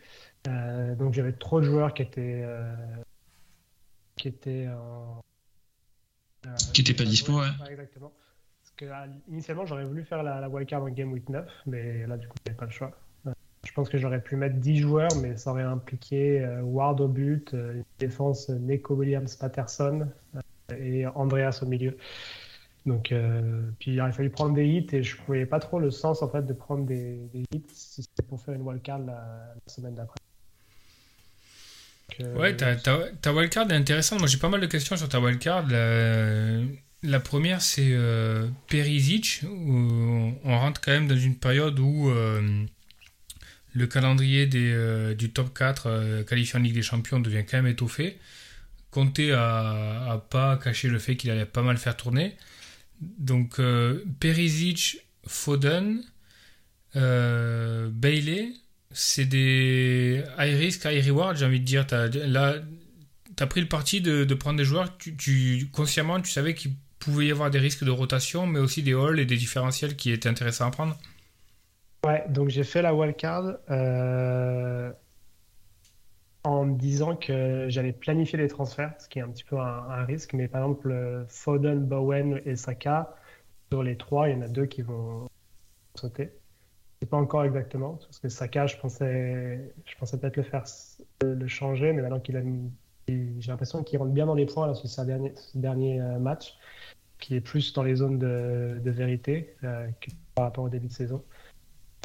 Euh, 0.49 0.95
donc 0.95 1.15
j'avais 1.15 1.33
trop 1.33 1.61
de 1.61 1.67
joueurs 1.67 1.95
qui 1.95 2.03
étaient 2.03 2.43
euh, 2.45 2.75
qui 4.17 4.29
étaient 4.29 4.69
en, 4.69 5.23
euh, 6.47 6.55
qui 6.73 6.83
n'étaient 6.83 6.95
pas 6.95 7.09
dispo, 7.09 7.41
ouais. 7.41 7.49
exactement. 7.71 8.13
Parce 8.63 8.75
que 8.77 8.87
initialement 9.29 9.67
j'aurais 9.67 9.85
voulu 9.85 10.05
faire 10.05 10.23
la, 10.23 10.41
la 10.41 10.49
wildcard 10.49 10.83
en 10.83 10.89
Game 10.89 11.13
Week 11.13 11.29
9, 11.29 11.49
mais 11.67 12.07
là 12.07 12.17
du 12.17 12.29
coup 12.29 12.37
j'avais 12.45 12.57
pas 12.57 12.67
le 12.67 12.71
choix. 12.71 12.93
je 13.65 13.73
pense 13.73 13.89
que 13.89 13.99
j'aurais 13.99 14.21
pu 14.23 14.37
mettre 14.37 14.57
10 14.57 14.79
joueurs, 14.79 15.15
mais 15.21 15.37
ça 15.37 15.51
aurait 15.51 15.63
impliqué 15.63 16.47
Ward 16.63 17.01
au 17.01 17.09
but, 17.09 17.55
euh, 17.55 17.83
défense 17.99 18.49
Neko 18.49 18.95
Williams-Patterson 18.95 20.09
et 20.77 21.07
Andreas 21.07 21.61
au 21.63 21.67
milieu. 21.67 21.97
Donc, 22.85 23.13
puis 23.81 23.95
il 23.95 24.01
aurait 24.01 24.13
fallu 24.13 24.31
prendre 24.31 24.55
des 24.55 24.65
hits 24.65 24.87
et 24.93 25.03
je 25.03 25.21
ne 25.21 25.27
voyais 25.27 25.47
pas 25.47 25.59
trop 25.59 25.81
le 25.81 25.91
sens 25.91 26.23
en 26.23 26.29
fait 26.29 26.43
de 26.47 26.53
prendre 26.53 26.87
des, 26.87 27.19
hits 27.51 27.65
si 27.73 28.05
c'était 28.05 28.23
pour 28.23 28.41
faire 28.41 28.55
une 28.55 28.63
wildcard 28.63 29.01
la, 29.01 29.15
la 29.15 29.73
semaine 29.73 29.95
d'après. 29.95 30.21
Ouais, 32.37 32.57
ta, 32.57 32.77
ta, 32.77 33.33
wildcard 33.33 33.71
est 33.71 33.75
intéressante. 33.75 34.21
Moi, 34.21 34.29
j'ai 34.29 34.39
pas 34.39 34.49
mal 34.49 34.61
de 34.61 34.67
questions 34.67 34.97
sur 34.97 35.09
ta 35.09 35.21
wildcard. 35.21 35.67
La, 35.69 36.61
la 37.03 37.21
première, 37.21 37.61
c'est 37.61 37.91
euh, 37.93 38.49
Perisic, 38.69 39.43
on 39.45 40.35
rentre 40.45 40.81
quand 40.81 40.93
même 40.93 41.09
dans 41.09 41.17
une 41.17 41.37
période 41.37 41.79
où 41.79 42.09
euh, 42.11 42.65
le 43.73 43.87
calendrier 43.87 44.47
des, 44.47 44.73
euh, 44.73 45.15
du 45.15 45.31
top 45.31 45.57
4 45.57 45.87
euh, 45.87 46.25
qualifié 46.25 46.59
en 46.59 46.63
Ligue 46.63 46.75
des 46.75 46.83
Champions 46.83 47.21
devient 47.21 47.45
quand 47.49 47.59
même 47.59 47.67
étoffé. 47.67 48.19
Conte 48.91 49.21
a, 49.21 50.13
a 50.13 50.19
pas 50.19 50.57
caché 50.57 50.89
le 50.89 50.99
fait 50.99 51.17
qu'il 51.17 51.31
allait 51.31 51.45
pas 51.45 51.63
mal 51.63 51.77
faire 51.77 51.97
tourner. 51.97 52.37
Donc, 53.01 53.61
Perisic, 54.21 55.01
Foden, 55.27 56.03
Bailey, 56.95 58.53
c'est 58.99 59.27
des 59.27 60.25
high 60.39 60.57
risk, 60.57 60.87
high 60.87 61.05
reward, 61.05 61.37
j'ai 61.37 61.45
envie 61.45 61.61
de 61.61 61.67
dire. 61.67 61.87
Là, 61.91 62.55
tu 63.37 63.43
as 63.43 63.47
pris 63.47 63.61
le 63.61 63.69
parti 63.69 64.01
de, 64.01 64.25
prendre 64.35 64.57
des 64.57 64.65
joueurs, 64.65 64.97
tu, 64.97 65.69
consciemment, 65.71 66.19
tu 66.19 66.31
savais 66.31 66.55
qu'il 66.55 66.73
pouvait 66.99 67.27
y 67.27 67.31
avoir 67.31 67.51
des 67.51 67.59
risques 67.59 67.85
de 67.85 67.91
rotation, 67.91 68.47
mais 68.47 68.59
aussi 68.59 68.83
des 68.83 68.95
halls 68.95 69.21
et 69.21 69.27
des 69.27 69.37
différentiels 69.37 69.97
qui 69.97 70.13
étaient 70.13 70.31
intéressants 70.31 70.67
à 70.67 70.71
prendre. 70.71 70.97
Ouais, 72.07 72.25
donc 72.31 72.49
j'ai 72.49 72.65
fait 72.65 72.81
la 72.81 72.95
wildcard 72.95 73.59
euh, 73.71 74.91
en 76.45 76.65
me 76.65 76.79
disant 76.79 77.17
que 77.17 77.67
j'allais 77.69 77.93
planifier 77.93 78.39
les 78.39 78.49
transferts, 78.49 78.95
ce 78.99 79.11
qui 79.11 79.19
est 79.19 79.23
un 79.23 79.29
petit 79.29 79.45
peu 79.45 79.59
un, 79.59 80.05
risque. 80.07 80.33
Mais 80.33 80.49
par 80.49 80.63
exemple, 80.63 81.27
Foden, 81.29 81.85
Bowen 81.85 82.41
et 82.47 82.57
Saka, 82.57 83.15
sur 83.71 83.83
les 83.83 83.99
trois, 83.99 84.31
il 84.31 84.37
y 84.37 84.39
en 84.39 84.43
a 84.43 84.49
deux 84.49 84.65
qui 84.65 84.81
vont 84.81 85.29
sauter 85.97 86.31
sais 87.01 87.07
pas 87.07 87.17
encore 87.17 87.45
exactement, 87.45 87.95
parce 87.95 88.19
que 88.19 88.29
Saka, 88.29 88.67
je 88.67 88.77
pensais, 88.77 89.73
je 89.85 89.95
pensais 89.97 90.19
peut-être 90.19 90.37
le 90.37 90.43
faire 90.43 90.65
le 91.23 91.47
changer, 91.47 91.93
mais 91.93 92.03
maintenant 92.03 92.21
qu'il 92.21 92.37
a 92.37 92.43
j'ai 93.09 93.51
l'impression 93.53 93.85
qu'il 93.85 93.99
rentre 93.99 94.13
bien 94.13 94.27
dans 94.27 94.35
les 94.35 94.47
points 94.47 94.67
là, 94.67 94.75
sur 94.75 94.89
ses 94.89 95.05
derniers, 95.05 95.33
dernier 95.55 96.01
euh, 96.01 96.19
match, 96.19 96.55
qui 97.21 97.37
est 97.37 97.41
plus 97.41 97.73
dans 97.73 97.85
les 97.85 97.95
zones 97.95 98.19
de, 98.19 98.81
de 98.83 98.91
vérité 98.91 99.55
euh, 99.63 99.87
par 100.35 100.47
rapport 100.47 100.65
au 100.65 100.69
début 100.69 100.89
de 100.89 100.93
saison. 100.93 101.23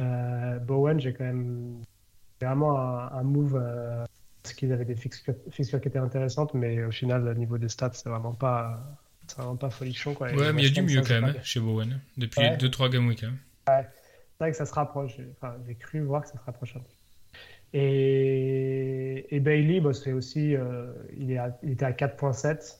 Euh, 0.01 0.59
Bowen, 0.59 0.99
j'ai 0.99 1.13
quand 1.13 1.23
même 1.23 1.81
vraiment 2.39 2.77
un, 2.77 3.23
move 3.23 3.59
parce 4.43 4.55
qu'ils 4.55 4.71
avaient 4.73 4.85
des 4.85 4.95
fixtures, 4.95 5.35
qui 5.55 5.61
étaient 5.87 5.97
intéressantes, 5.97 6.53
mais 6.53 6.83
au 6.83 6.91
final, 6.91 7.27
au 7.27 7.33
niveau 7.33 7.57
des 7.57 7.69
stats, 7.69 7.93
c'est 7.93 8.09
vraiment 8.09 8.33
pas, 8.33 8.79
c'est 9.27 9.37
vraiment 9.37 9.55
pas 9.55 9.69
folichon 9.71 10.13
quoi. 10.13 10.31
Ouais, 10.31 10.53
mais 10.53 10.63
il 10.63 10.67
y 10.67 10.71
a 10.71 10.81
du 10.81 10.81
mieux 10.81 11.01
quand 11.01 11.21
même 11.21 11.35
chez 11.43 11.59
Bowen 11.59 11.99
depuis 12.17 12.41
2-3 12.41 12.91
game 12.91 13.07
week. 13.07 13.23
Hein. 13.23 13.33
Ouais 13.67 13.87
vrai 14.45 14.51
que 14.51 14.57
ça 14.57 14.65
se 14.65 14.73
rapproche. 14.73 15.17
Enfin, 15.31 15.55
j'ai 15.65 15.75
cru 15.75 16.01
voir 16.01 16.23
que 16.23 16.29
ça 16.29 16.37
se 16.37 16.43
rapproche 16.43 16.75
un 16.75 16.79
peu. 16.79 16.91
Et, 17.73 19.33
et 19.33 19.39
Bailey, 19.39 19.79
bah, 19.79 19.93
c'est 19.93 20.11
aussi, 20.11 20.55
euh, 20.55 20.91
il, 21.17 21.31
est 21.31 21.39
il 21.63 21.71
était 21.71 21.85
à 21.85 21.91
4.7. 21.91 22.79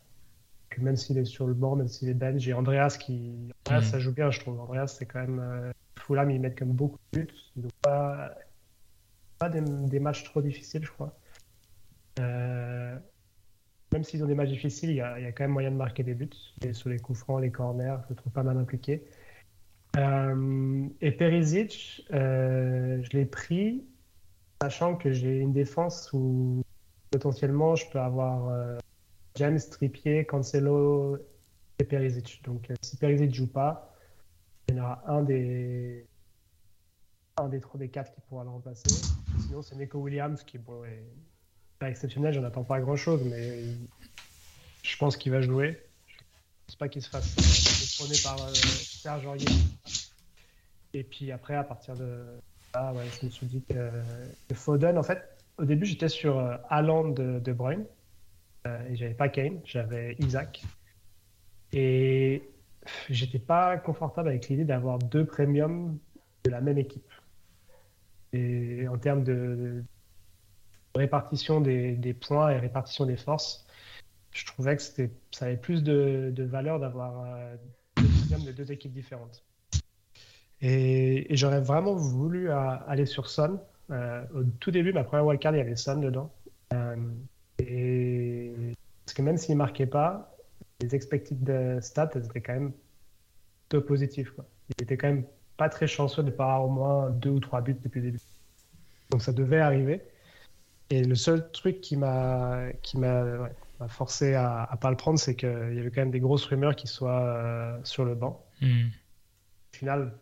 Même 0.77 0.95
s'il 0.95 1.17
est 1.17 1.25
sur 1.25 1.47
le 1.47 1.53
bord, 1.53 1.75
même 1.75 1.89
s'il 1.89 2.07
est 2.07 2.13
bench, 2.13 2.41
j'ai 2.41 2.53
Andreas 2.53 2.97
qui. 2.99 3.51
Andreas, 3.67 3.81
mm. 3.81 3.91
ça 3.91 3.99
joue 3.99 4.13
bien, 4.13 4.31
je 4.31 4.39
trouve. 4.39 4.59
Andreas, 4.59 4.87
c'est 4.87 5.05
quand 5.05 5.19
même. 5.19 5.39
Euh, 5.39 5.71
Fulham, 5.99 6.31
ils 6.31 6.39
mettent 6.39 6.57
comme 6.57 6.71
beaucoup 6.71 6.97
de 7.11 7.19
buts. 7.19 7.35
Donc, 7.57 7.71
pas, 7.81 8.33
pas 9.37 9.49
des, 9.49 9.61
des, 9.61 9.99
matchs 9.99 10.23
trop 10.23 10.41
difficiles, 10.41 10.83
je 10.85 10.91
crois. 10.91 11.13
Euh, 12.19 12.97
même 13.91 14.03
s'ils 14.03 14.23
ont 14.23 14.27
des 14.27 14.35
matchs 14.35 14.49
difficiles, 14.49 14.91
il 14.91 14.95
y, 14.95 15.01
a, 15.01 15.19
il 15.19 15.23
y, 15.23 15.27
a, 15.27 15.31
quand 15.33 15.43
même 15.43 15.51
moyen 15.51 15.71
de 15.71 15.75
marquer 15.75 16.03
des 16.03 16.13
buts. 16.13 16.29
Et 16.65 16.71
sur 16.71 16.89
les 16.89 16.99
coups 16.99 17.19
francs, 17.19 17.41
les 17.41 17.51
corners, 17.51 17.97
je 18.09 18.13
trouve 18.15 18.31
pas 18.31 18.43
mal 18.43 18.57
impliqué. 18.57 19.03
Euh, 19.97 20.87
et 21.01 21.11
Perisic, 21.11 22.05
euh, 22.13 23.01
je 23.03 23.17
l'ai 23.17 23.25
pris, 23.25 23.83
sachant 24.61 24.95
que 24.95 25.11
j'ai 25.11 25.37
une 25.37 25.53
défense 25.53 26.11
où 26.13 26.63
potentiellement 27.09 27.75
je 27.75 27.89
peux 27.89 27.99
avoir 27.99 28.47
euh, 28.49 28.77
James, 29.35 29.59
Trippier, 29.69 30.25
Cancelo 30.25 31.17
et 31.79 31.83
Perisic. 31.83 32.41
Donc 32.45 32.69
si 32.81 32.97
Perisic 32.97 33.33
joue 33.33 33.47
pas, 33.47 33.93
il 34.69 34.75
y 34.75 34.79
en 34.79 34.83
aura 34.83 35.03
un 35.07 35.23
des 35.23 36.05
un 37.37 37.49
des 37.49 37.59
trois 37.59 37.79
des 37.79 37.89
quatre 37.89 38.13
qui 38.13 38.21
pourra 38.21 38.43
le 38.43 38.49
remplacer. 38.49 38.89
Sinon 39.39 39.61
c'est 39.61 39.75
Nico 39.75 39.99
Williams 39.99 40.43
qui 40.43 40.57
est 40.57 40.61
pas 41.79 41.89
exceptionnel, 41.89 42.33
j'en 42.33 42.43
attends 42.43 42.63
pas 42.63 42.79
grand 42.79 42.95
chose, 42.95 43.23
mais 43.25 43.63
je 44.83 44.97
pense 44.97 45.17
qu'il 45.17 45.31
va 45.31 45.41
jouer 45.41 45.77
pense 46.71 46.77
pas 46.77 46.87
qu'il 46.87 47.01
se 47.01 47.09
fasse 47.09 47.35
détrôner 48.01 48.19
par 48.23 48.47
euh, 48.47 48.53
Serge 48.53 49.25
Aurier. 49.25 49.45
Et 50.93 51.03
puis 51.03 51.31
après, 51.31 51.55
à 51.55 51.63
partir 51.63 51.95
de 51.95 52.25
là, 52.73 52.93
ouais, 52.93 53.05
je 53.19 53.25
me 53.25 53.31
suis 53.31 53.47
dit 53.47 53.63
que, 53.63 53.91
Foden, 54.53 54.97
en 54.97 55.03
fait, 55.03 55.21
au 55.57 55.65
début, 55.65 55.85
j'étais 55.85 56.09
sur 56.09 56.39
euh, 56.39 56.57
de, 57.11 57.39
de 57.39 57.53
Bruyne. 57.53 57.85
Euh, 58.67 58.89
et 58.89 58.95
j'avais 58.95 59.13
pas 59.13 59.29
Kane, 59.29 59.59
j'avais 59.65 60.15
Isaac. 60.19 60.63
Et 61.73 62.43
j'étais 63.09 63.39
pas 63.39 63.77
confortable 63.77 64.29
avec 64.29 64.49
l'idée 64.49 64.65
d'avoir 64.65 64.99
deux 64.99 65.25
premiums 65.25 65.97
de 66.43 66.49
la 66.49 66.61
même 66.61 66.77
équipe. 66.77 67.09
Et 68.33 68.87
en 68.87 68.97
termes 68.97 69.23
de, 69.23 69.83
répartition 70.95 71.61
des, 71.61 72.15
points 72.19 72.51
et 72.51 72.57
répartition 72.57 73.05
des 73.05 73.17
forces, 73.17 73.65
je 74.31 74.45
trouvais 74.45 74.75
que 74.77 74.83
ça 75.31 75.45
avait 75.45 75.57
plus 75.57 75.83
de 75.83 76.43
valeur 76.43 76.79
d'avoir 76.79 77.25
euh, 78.33 78.37
deux 78.37 78.45
de 78.45 78.51
deux 78.51 78.71
équipes 78.71 78.93
différentes. 78.93 79.43
Et, 80.61 81.27
j'aurais 81.31 81.61
vraiment 81.61 81.95
voulu 81.95 82.49
euh, 82.49 82.55
aller 82.87 83.05
sur 83.05 83.29
Son. 83.29 83.59
Euh, 83.89 84.23
au 84.33 84.43
tout 84.59 84.71
début, 84.71 84.93
ma 84.93 85.03
première 85.03 85.25
wildcard, 85.25 85.55
il 85.55 85.57
y 85.57 85.61
avait 85.61 85.75
Son 85.75 85.97
dedans. 85.97 86.31
et 87.59 88.53
parce 89.05 89.13
que 89.13 89.21
même 89.21 89.37
s'il 89.37 89.55
ne 89.55 89.57
marquait 89.57 89.87
pas, 89.87 90.35
les 90.81 90.95
expected 90.95 91.79
stats, 91.81 92.11
elles 92.15 92.25
étaient 92.25 92.41
quand 92.41 92.53
même 92.53 92.71
peu 93.69 93.83
positives. 93.83 94.31
Il 94.77 94.83
était 94.83 94.97
quand 94.97 95.07
même 95.07 95.25
pas 95.57 95.69
très 95.69 95.87
chanceux 95.87 96.23
de 96.23 96.31
pas 96.31 96.45
avoir 96.45 96.65
au 96.65 96.69
moins 96.69 97.09
deux 97.09 97.29
ou 97.29 97.39
trois 97.39 97.61
buts 97.61 97.75
depuis 97.83 97.99
le 97.99 98.11
début. 98.11 98.21
Donc 99.09 99.21
ça 99.21 99.33
devait 99.33 99.59
arriver. 99.59 100.01
Et 100.89 101.03
le 101.03 101.15
seul 101.15 101.51
truc 101.51 101.81
qui 101.81 101.97
m'a 101.97 102.69
forcé 103.87 104.33
à, 104.33 104.63
à 104.63 104.77
pas 104.77 104.89
le 104.89 104.97
prendre, 104.97 105.19
c'est 105.19 105.35
qu'il 105.35 105.73
y 105.75 105.79
avait 105.79 105.91
quand 105.91 106.01
même 106.01 106.11
des 106.11 106.19
grosses 106.19 106.45
rumeurs 106.45 106.75
qu'il 106.75 106.89
soit 106.89 107.21
euh, 107.21 107.79
sur 107.83 108.05
le 108.05 108.15
banc. 108.15 108.45
Hmm. 108.61 108.87
Au 109.73 109.77
final, 109.77 110.13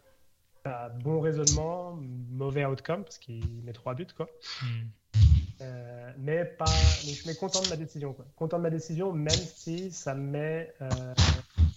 bon 1.03 1.19
raisonnement, 1.19 1.97
mauvais 2.31 2.65
outcome, 2.65 3.03
parce 3.03 3.17
qu'il 3.17 3.43
met 3.63 3.73
trois 3.73 3.95
buts, 3.95 4.07
quoi. 4.15 4.29
Hmm. 4.61 5.19
Euh, 5.61 6.11
mais 6.17 6.45
pas, 6.45 6.65
je 6.65 7.09
suis 7.09 7.35
content 7.35 7.61
de 7.61 7.69
ma 7.69 7.75
décision, 7.75 8.13
quoi. 8.13 8.25
Content 8.35 8.57
de 8.57 8.63
ma 8.63 8.69
décision, 8.69 9.11
même 9.11 9.33
si 9.33 9.91
ça 9.91 10.13
me 10.15 10.21
met 10.21 10.73
euh, 10.81 10.89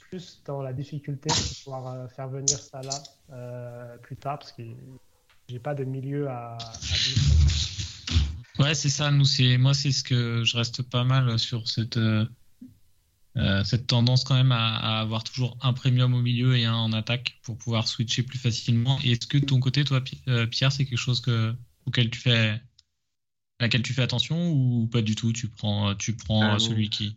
plus 0.08 0.42
dans 0.44 0.62
la 0.62 0.72
difficulté 0.72 1.28
de 1.28 1.64
pouvoir 1.64 2.10
faire 2.10 2.28
venir 2.28 2.58
ça 2.58 2.80
là 2.82 3.96
plus 4.02 4.16
tard, 4.16 4.38
parce 4.38 4.52
que 4.52 4.62
j'ai 5.48 5.58
pas 5.58 5.74
de 5.74 5.84
milieu 5.84 6.28
à, 6.28 6.56
à 6.56 6.72
Ouais, 8.62 8.75
c'est 8.77 8.90
ça. 8.90 9.11
Nous, 9.11 9.25
c'est 9.25 9.59
moi, 9.59 9.75
c'est 9.75 9.90
ce 9.90 10.05
que 10.05 10.44
je 10.44 10.57
reste 10.57 10.83
pas 10.83 11.03
mal 11.03 11.37
sur 11.38 11.68
cette 11.68 11.96
euh, 11.96 12.25
euh, 13.37 13.64
cette 13.64 13.88
tendance 13.88 14.22
quand 14.22 14.35
même 14.35 14.53
à, 14.53 15.01
avoir 15.01 15.25
toujours 15.25 15.57
un 15.62 15.72
premium 15.72 16.14
au 16.14 16.20
milieu 16.22 16.57
et 16.57 16.64
un 16.64 16.75
en 16.75 16.92
attaque 16.92 17.40
pour 17.42 17.59
pouvoir 17.59 17.88
switcher 17.88 18.22
plus 18.22 18.38
facilement. 18.38 19.01
est-ce 19.01 19.27
que 19.27 19.38
de 19.38 19.46
ton 19.46 19.59
côté, 19.59 19.85
toi, 19.85 20.01
euh, 20.29 20.46
Pierre, 20.46 20.70
c'est 20.70 20.85
quelque 20.85 20.98
chose 20.98 21.20
que 21.20 21.55
auquel 21.87 22.11
tu 22.11 22.20
fais 22.20 22.61
à 23.59 23.64
laquelle 23.64 23.83
tu 23.83 23.94
fais 23.94 24.03
attention 24.03 24.53
ou 24.53 24.87
pas 24.87 25.03
du 25.03 25.16
tout? 25.16 25.33
Tu 25.33 25.48
prends 25.48 25.96
tu 25.96 26.14
prends 26.14 26.59
celui 26.61 26.88
qui 26.88 27.16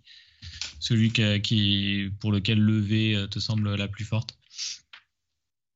celui 0.80 1.12
qui, 1.12 2.10
pour 2.20 2.32
lequel 2.32 2.60
lever 2.60 3.28
te 3.30 3.40
semble 3.40 3.76
la 3.76 3.88
plus 3.88 4.06
forte? 4.06 4.38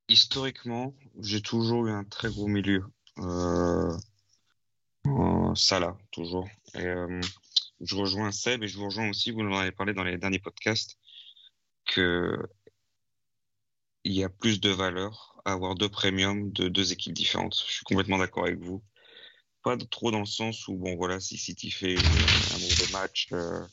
Historiquement, 0.07 0.95
j'ai 1.21 1.41
toujours 1.41 1.85
eu 1.85 1.91
un 1.91 2.03
très 2.03 2.29
gros 2.29 2.47
milieu. 2.47 2.83
Euh, 3.19 3.95
ça 5.55 5.79
Salah, 5.79 5.97
toujours. 6.11 6.47
Euh, 6.75 7.21
je 7.81 7.95
rejoins 7.95 8.31
Seb 8.31 8.63
et 8.63 8.67
je 8.67 8.77
vous 8.77 8.85
rejoins 8.85 9.09
aussi, 9.09 9.31
vous 9.31 9.41
en 9.41 9.53
avez 9.53 9.71
parlé 9.71 9.93
dans 9.93 10.03
les 10.03 10.17
derniers 10.17 10.39
podcasts, 10.39 10.97
que 11.85 12.37
il 14.03 14.13
y 14.13 14.23
a 14.23 14.29
plus 14.29 14.59
de 14.59 14.69
valeur 14.69 15.39
à 15.45 15.53
avoir 15.53 15.75
deux 15.75 15.89
premiums 15.89 16.51
de 16.51 16.69
deux 16.69 16.91
équipes 16.93 17.13
différentes. 17.13 17.55
Je 17.67 17.73
suis 17.73 17.83
complètement 17.83 18.17
d'accord 18.17 18.45
avec 18.45 18.59
vous. 18.59 18.83
Pas 19.63 19.77
trop 19.77 20.11
dans 20.11 20.19
le 20.19 20.25
sens 20.25 20.67
où, 20.67 20.75
bon, 20.75 20.95
voilà, 20.95 21.19
si 21.19 21.37
City 21.37 21.69
fait 21.69 21.97
un 21.97 22.59
mauvais 22.59 22.91
match, 22.93 23.27
euh, 23.33 23.65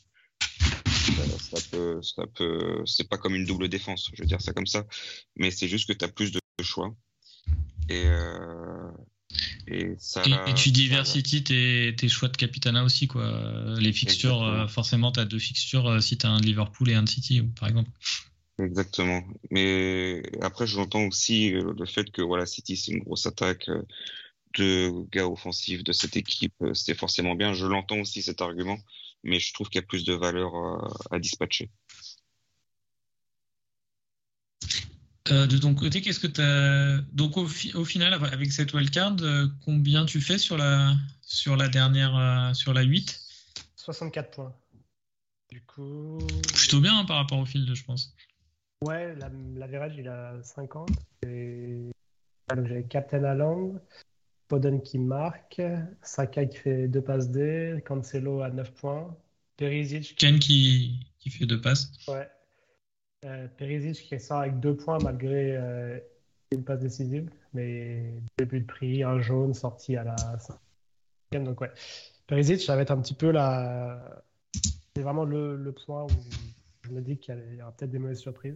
ça 1.39 1.57
peut, 1.71 2.01
ça 2.01 2.27
peut, 2.27 2.83
c'est 2.85 3.07
pas 3.07 3.17
comme 3.17 3.35
une 3.35 3.45
double 3.45 3.69
défense, 3.69 4.09
je 4.13 4.21
veux 4.21 4.27
dire 4.27 4.41
ça 4.41 4.53
comme 4.53 4.67
ça, 4.67 4.85
mais 5.37 5.49
c'est 5.49 5.67
juste 5.67 5.87
que 5.87 5.93
tu 5.93 6.03
as 6.03 6.09
plus 6.09 6.31
de 6.31 6.39
choix. 6.61 6.93
Et, 7.89 8.03
euh, 8.05 8.91
Et, 9.67 9.95
ça, 9.99 10.23
et, 10.25 10.53
tu 10.53 10.71
diversity 10.71 11.43
tes, 11.43 11.93
tes, 11.95 12.07
choix 12.07 12.29
de 12.29 12.37
Capitana 12.37 12.83
aussi, 12.83 13.07
quoi. 13.07 13.75
Les 13.79 13.91
fixtures, 13.91 14.43
euh, 14.43 14.67
forcément, 14.67 15.11
tu 15.11 15.19
as 15.19 15.25
deux 15.25 15.39
fixtures 15.39 15.87
euh, 15.87 15.99
si 15.99 16.17
tu 16.17 16.25
as 16.25 16.29
un 16.29 16.39
Liverpool 16.39 16.89
et 16.89 16.95
un 16.95 17.05
City, 17.05 17.41
par 17.41 17.67
exemple. 17.67 17.89
Exactement. 18.59 19.23
Mais 19.51 20.23
après, 20.41 20.65
j'entends 20.65 21.03
aussi 21.03 21.53
euh, 21.53 21.73
le 21.77 21.85
fait 21.85 22.09
que 22.11 22.21
voilà, 22.21 22.45
City, 22.45 22.77
c'est 22.77 22.93
une 22.93 23.03
grosse 23.03 23.25
attaque 23.25 23.69
de 24.57 24.91
gars 25.11 25.27
offensifs 25.27 25.83
de 25.83 25.91
cette 25.91 26.15
équipe. 26.15 26.55
C'est 26.73 26.97
forcément 26.97 27.35
bien. 27.35 27.53
Je 27.53 27.65
l'entends 27.65 27.99
aussi 27.99 28.21
cet 28.21 28.41
argument, 28.41 28.77
mais 29.23 29.39
je 29.39 29.53
trouve 29.53 29.67
qu'il 29.67 29.81
y 29.81 29.83
a 29.83 29.87
plus 29.87 30.05
de 30.05 30.13
valeur 30.13 30.53
à 31.11 31.19
dispatcher. 31.19 31.69
Euh, 35.31 35.47
de 35.47 35.57
ton 35.57 35.73
côté, 35.75 36.01
qu'est-ce 36.01 36.19
que 36.19 36.27
tu 36.27 36.41
as. 36.41 37.01
Donc, 37.13 37.37
au, 37.37 37.45
final, 37.47 38.13
avec 38.13 38.51
cette 38.51 38.73
wildcard, 38.73 39.17
euh, 39.21 39.47
combien 39.65 40.05
tu 40.05 40.21
fais 40.21 40.37
sur 40.37 40.57
la, 40.57 40.93
sur 41.21 41.55
la 41.55 41.67
dernière, 41.67 42.15
euh, 42.15 42.53
sur 42.53 42.73
la 42.73 42.81
8 42.81 43.19
64 43.75 44.31
points. 44.31 44.55
Du 45.49 45.61
coup. 45.61 46.19
Plutôt 46.53 46.81
bien 46.81 46.99
hein, 46.99 47.05
par 47.05 47.17
rapport 47.17 47.39
au 47.39 47.45
field, 47.45 47.73
je 47.73 47.83
pense. 47.83 48.13
Ouais, 48.83 49.15
la, 49.15 49.29
la 49.55 49.87
il 49.87 50.07
a 50.07 50.41
50. 50.43 50.89
Et... 51.25 51.89
Donc, 52.55 52.67
j'ai 52.67 52.83
Captain 52.83 53.23
Aland, 53.23 53.75
Poden 54.47 54.81
qui 54.81 54.99
marque, 54.99 55.61
Saka 56.01 56.45
qui 56.45 56.57
fait 56.57 56.87
deux 56.87 57.01
passes 57.01 57.29
D, 57.29 57.81
Cancelo 57.85 58.41
à 58.41 58.49
9 58.49 58.71
points, 58.73 59.17
Perisic. 59.57 60.15
Ken 60.15 60.39
qui, 60.39 60.99
qui 61.19 61.29
fait 61.29 61.45
deux 61.45 61.59
passes. 61.59 61.91
Ouais. 62.07 62.29
Euh, 63.27 63.47
Perisic 63.57 64.07
qui 64.07 64.19
sort 64.19 64.39
avec 64.39 64.59
deux 64.61 64.75
points 64.75 64.99
malgré 65.03 65.57
euh, 65.57 65.99
une 66.51 66.63
passe 66.63 66.79
décisive, 66.79 67.29
mais 67.53 68.13
début 68.37 68.61
de 68.61 68.65
prix, 68.65 69.03
un 69.03 69.19
jaune 69.19 69.53
sorti 69.53 69.97
à 69.97 70.05
la 70.05 70.15
donc 71.33 71.59
ouais. 71.59 71.71
Perisic, 72.25 72.61
ça 72.61 72.77
va 72.77 72.81
être 72.83 72.91
un 72.91 73.01
petit 73.01 73.13
peu 73.13 73.31
la. 73.31 74.23
C'est 74.95 75.01
vraiment 75.01 75.25
le, 75.25 75.57
le, 75.57 75.71
point 75.73 76.05
où 76.05 76.09
je 76.83 76.91
me 76.91 77.01
dis 77.01 77.17
qu'il 77.17 77.35
y 77.57 77.61
aura 77.61 77.73
peut-être 77.73 77.91
des 77.91 77.99
mauvaises 77.99 78.19
surprises. 78.19 78.55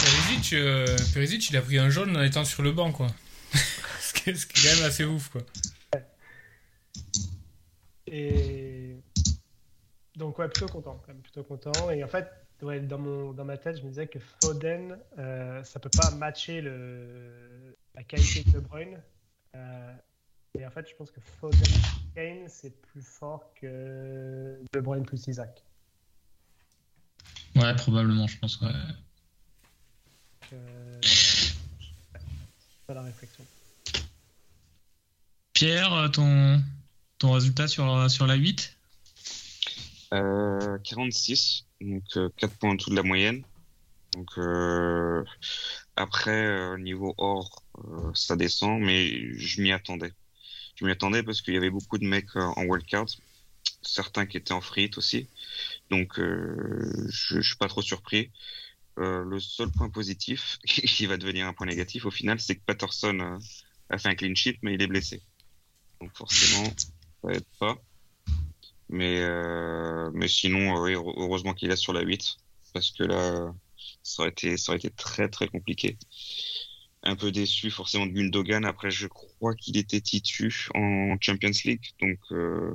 Perisic, 0.00 0.52
euh, 0.52 0.96
Perisic, 1.12 1.50
il 1.50 1.56
a 1.56 1.62
pris 1.62 1.78
un 1.78 1.90
jaune 1.90 2.16
en 2.16 2.22
étant 2.22 2.44
sur 2.44 2.62
le 2.62 2.70
banc, 2.70 2.92
quoi. 2.92 3.08
ce, 4.00 4.12
qui 4.12 4.30
est, 4.30 4.52
quand 4.52 4.76
même 4.76 4.86
assez 4.86 5.04
ouf, 5.04 5.30
quoi. 5.30 5.42
Et 8.06 8.94
donc 10.14 10.38
ouais, 10.38 10.48
plutôt 10.48 10.72
content, 10.72 11.02
quand 11.04 11.12
même, 11.12 11.22
plutôt 11.22 11.42
content. 11.42 11.90
Et 11.90 12.04
en 12.04 12.08
fait, 12.08 12.28
dans, 12.60 12.98
mon, 12.98 13.32
dans 13.32 13.44
ma 13.44 13.56
tête, 13.56 13.78
je 13.78 13.82
me 13.82 13.88
disais 13.88 14.06
que 14.06 14.18
Foden, 14.18 14.98
euh, 15.18 15.62
ça 15.64 15.78
peut 15.78 15.90
pas 15.96 16.10
matcher 16.12 16.60
le, 16.60 17.76
la 17.94 18.02
qualité 18.02 18.44
de 18.44 18.50
De 18.52 18.60
Bruyne. 18.60 19.00
Euh, 19.54 19.94
et 20.58 20.66
en 20.66 20.70
fait, 20.70 20.88
je 20.88 20.94
pense 20.94 21.10
que 21.10 21.20
Foden 21.20 21.60
Kane, 22.14 22.48
c'est 22.48 22.80
plus 22.82 23.02
fort 23.02 23.52
que 23.60 24.60
De 24.72 24.80
Bruyne 24.80 25.04
plus 25.04 25.26
Isaac. 25.26 25.62
Ouais, 27.54 27.74
probablement, 27.76 28.26
je 28.26 28.38
pense. 28.38 28.60
Ouais. 28.60 28.70
Euh, 30.52 31.00
pas 32.86 32.94
la 32.94 33.02
réflexion. 33.02 33.44
Pierre, 35.52 36.10
ton, 36.12 36.62
ton 37.18 37.32
résultat 37.32 37.66
sur, 37.68 38.10
sur 38.10 38.26
la 38.26 38.34
8 38.34 38.78
euh, 40.14 40.78
46 40.84 41.67
donc 41.80 42.04
4 42.08 42.18
euh, 42.18 42.48
points 42.60 42.70
en 42.70 42.74
dessous 42.74 42.90
de 42.90 42.96
la 42.96 43.02
moyenne. 43.02 43.44
Donc 44.12 44.30
euh, 44.38 45.22
après 45.96 46.46
euh, 46.46 46.78
niveau 46.78 47.14
or, 47.18 47.62
ça 48.14 48.36
descend, 48.36 48.80
mais 48.80 49.36
je 49.38 49.60
m'y 49.62 49.72
attendais. 49.72 50.12
Je 50.76 50.84
m'y 50.84 50.90
attendais 50.92 51.22
parce 51.22 51.42
qu'il 51.42 51.54
y 51.54 51.56
avait 51.56 51.70
beaucoup 51.70 51.98
de 51.98 52.06
mecs 52.06 52.36
en 52.36 52.64
wildcard, 52.64 53.06
certains 53.82 54.26
qui 54.26 54.36
étaient 54.36 54.52
en 54.52 54.60
free 54.60 54.90
aussi. 54.96 55.28
Donc 55.90 56.14
je, 56.16 57.08
je 57.08 57.40
suis 57.40 57.56
pas 57.56 57.68
trop 57.68 57.82
surpris. 57.82 58.30
le 58.96 59.38
seul 59.40 59.70
point 59.72 59.90
positif, 59.90 60.58
qui 60.64 61.06
va 61.06 61.16
devenir 61.16 61.46
un 61.46 61.52
point 61.52 61.66
négatif 61.66 62.06
au 62.06 62.10
final, 62.10 62.40
c'est 62.40 62.56
que 62.56 62.64
Patterson 62.64 63.38
a 63.90 63.98
fait 63.98 64.08
un 64.08 64.14
clean 64.14 64.34
sheet, 64.34 64.58
mais 64.62 64.74
il 64.74 64.82
est 64.82 64.86
blessé. 64.86 65.20
Donc 66.00 66.16
forcément, 66.16 66.64
ça 67.22 67.32
aide 67.32 67.44
pas. 67.58 67.76
Mais, 68.90 69.18
euh, 69.20 70.10
mais 70.14 70.28
sinon, 70.28 70.80
oui, 70.80 70.94
heureusement 70.94 71.52
qu'il 71.52 71.70
est 71.70 71.76
sur 71.76 71.92
la 71.92 72.00
8, 72.00 72.38
parce 72.72 72.90
que 72.90 73.04
là, 73.04 73.52
ça 74.02 74.22
aurait 74.22 74.30
été, 74.30 74.56
ça 74.56 74.72
aurait 74.72 74.78
été 74.78 74.90
très 74.90 75.28
très 75.28 75.48
compliqué. 75.48 75.98
Un 77.02 77.14
peu 77.14 77.30
déçu 77.30 77.70
forcément 77.70 78.06
de 78.06 78.12
Gundogan. 78.12 78.64
Après, 78.64 78.90
je 78.90 79.06
crois 79.06 79.54
qu'il 79.54 79.76
était 79.76 80.00
titu 80.00 80.68
en 80.74 81.16
Champions 81.20 81.50
League, 81.64 81.84
donc. 82.00 82.18
Euh, 82.32 82.74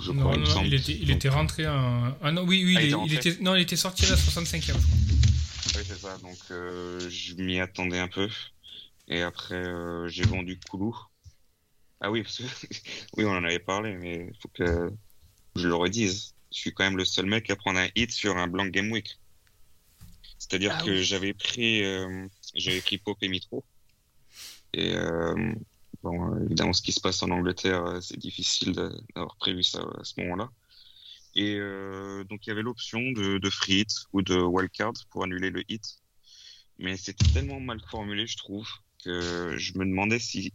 je 0.00 0.12
crois, 0.12 0.36
non, 0.36 0.62
il, 0.62 0.68
il, 0.68 0.74
était, 0.74 0.98
il 1.00 1.10
était 1.10 1.28
rentré 1.28 1.66
en. 1.66 2.16
Ah 2.22 2.32
non, 2.32 2.42
oui, 2.42 2.64
oui, 2.64 2.76
ah, 2.76 3.04
il, 3.06 3.14
était, 3.14 3.36
non, 3.40 3.54
il 3.54 3.62
était 3.62 3.76
sorti 3.76 4.04
à 4.04 4.10
la 4.10 4.16
65e. 4.16 4.74
Oui, 4.74 5.82
c'est 5.86 5.98
ça. 5.98 6.18
Donc, 6.18 6.38
euh, 6.50 7.08
je 7.08 7.34
m'y 7.34 7.60
attendais 7.60 7.98
un 7.98 8.08
peu. 8.08 8.28
Et 9.08 9.22
après, 9.22 9.54
euh, 9.54 10.08
j'ai 10.08 10.24
vendu 10.24 10.58
Koulou 10.70 10.96
ah 12.02 12.10
oui, 12.10 12.24
parce 12.24 12.38
que 12.38 12.42
oui, 13.16 13.24
on 13.24 13.30
en 13.30 13.44
avait 13.44 13.60
parlé, 13.60 13.94
mais 13.94 14.28
il 14.32 14.40
faut 14.40 14.48
que 14.48 14.92
je 15.54 15.68
le 15.68 15.74
redise. 15.74 16.34
Je 16.52 16.58
suis 16.58 16.74
quand 16.74 16.84
même 16.84 16.96
le 16.96 17.04
seul 17.04 17.26
mec 17.26 17.48
à 17.48 17.56
prendre 17.56 17.78
un 17.78 17.88
hit 17.94 18.10
sur 18.10 18.36
un 18.36 18.48
blank 18.48 18.72
game 18.72 18.90
week. 18.90 19.18
C'est-à-dire 20.38 20.76
ah 20.76 20.84
que 20.84 21.00
j'avais 21.00 21.32
pris, 21.32 21.84
euh, 21.84 22.26
j'avais 22.54 22.80
pris 22.80 22.98
Pop 22.98 23.16
et 23.22 23.28
Mitro. 23.28 23.64
Et 24.74 24.96
euh, 24.96 25.54
bon, 26.02 26.44
évidemment, 26.44 26.72
ce 26.72 26.82
qui 26.82 26.90
se 26.90 27.00
passe 27.00 27.22
en 27.22 27.30
Angleterre, 27.30 27.84
euh, 27.84 28.00
c'est 28.00 28.18
difficile 28.18 28.72
d'avoir 28.72 29.36
prévu 29.36 29.62
ça 29.62 29.80
à 30.00 30.02
ce 30.02 30.20
moment-là. 30.20 30.50
Et 31.36 31.56
donc, 32.28 32.46
il 32.46 32.50
y 32.50 32.52
avait 32.52 32.60
l'option 32.60 33.00
de, 33.00 33.38
de 33.38 33.50
free 33.50 33.80
hit 33.80 34.04
ou 34.12 34.20
de 34.20 34.36
wildcard 34.36 34.92
pour 35.08 35.24
annuler 35.24 35.48
le 35.48 35.62
hit. 35.70 36.02
Mais 36.78 36.98
c'était 36.98 37.24
tellement 37.32 37.58
mal 37.58 37.80
formulé, 37.90 38.26
je 38.26 38.36
trouve, 38.36 38.68
que 39.02 39.56
je 39.56 39.78
me 39.78 39.86
demandais 39.86 40.18
si 40.18 40.52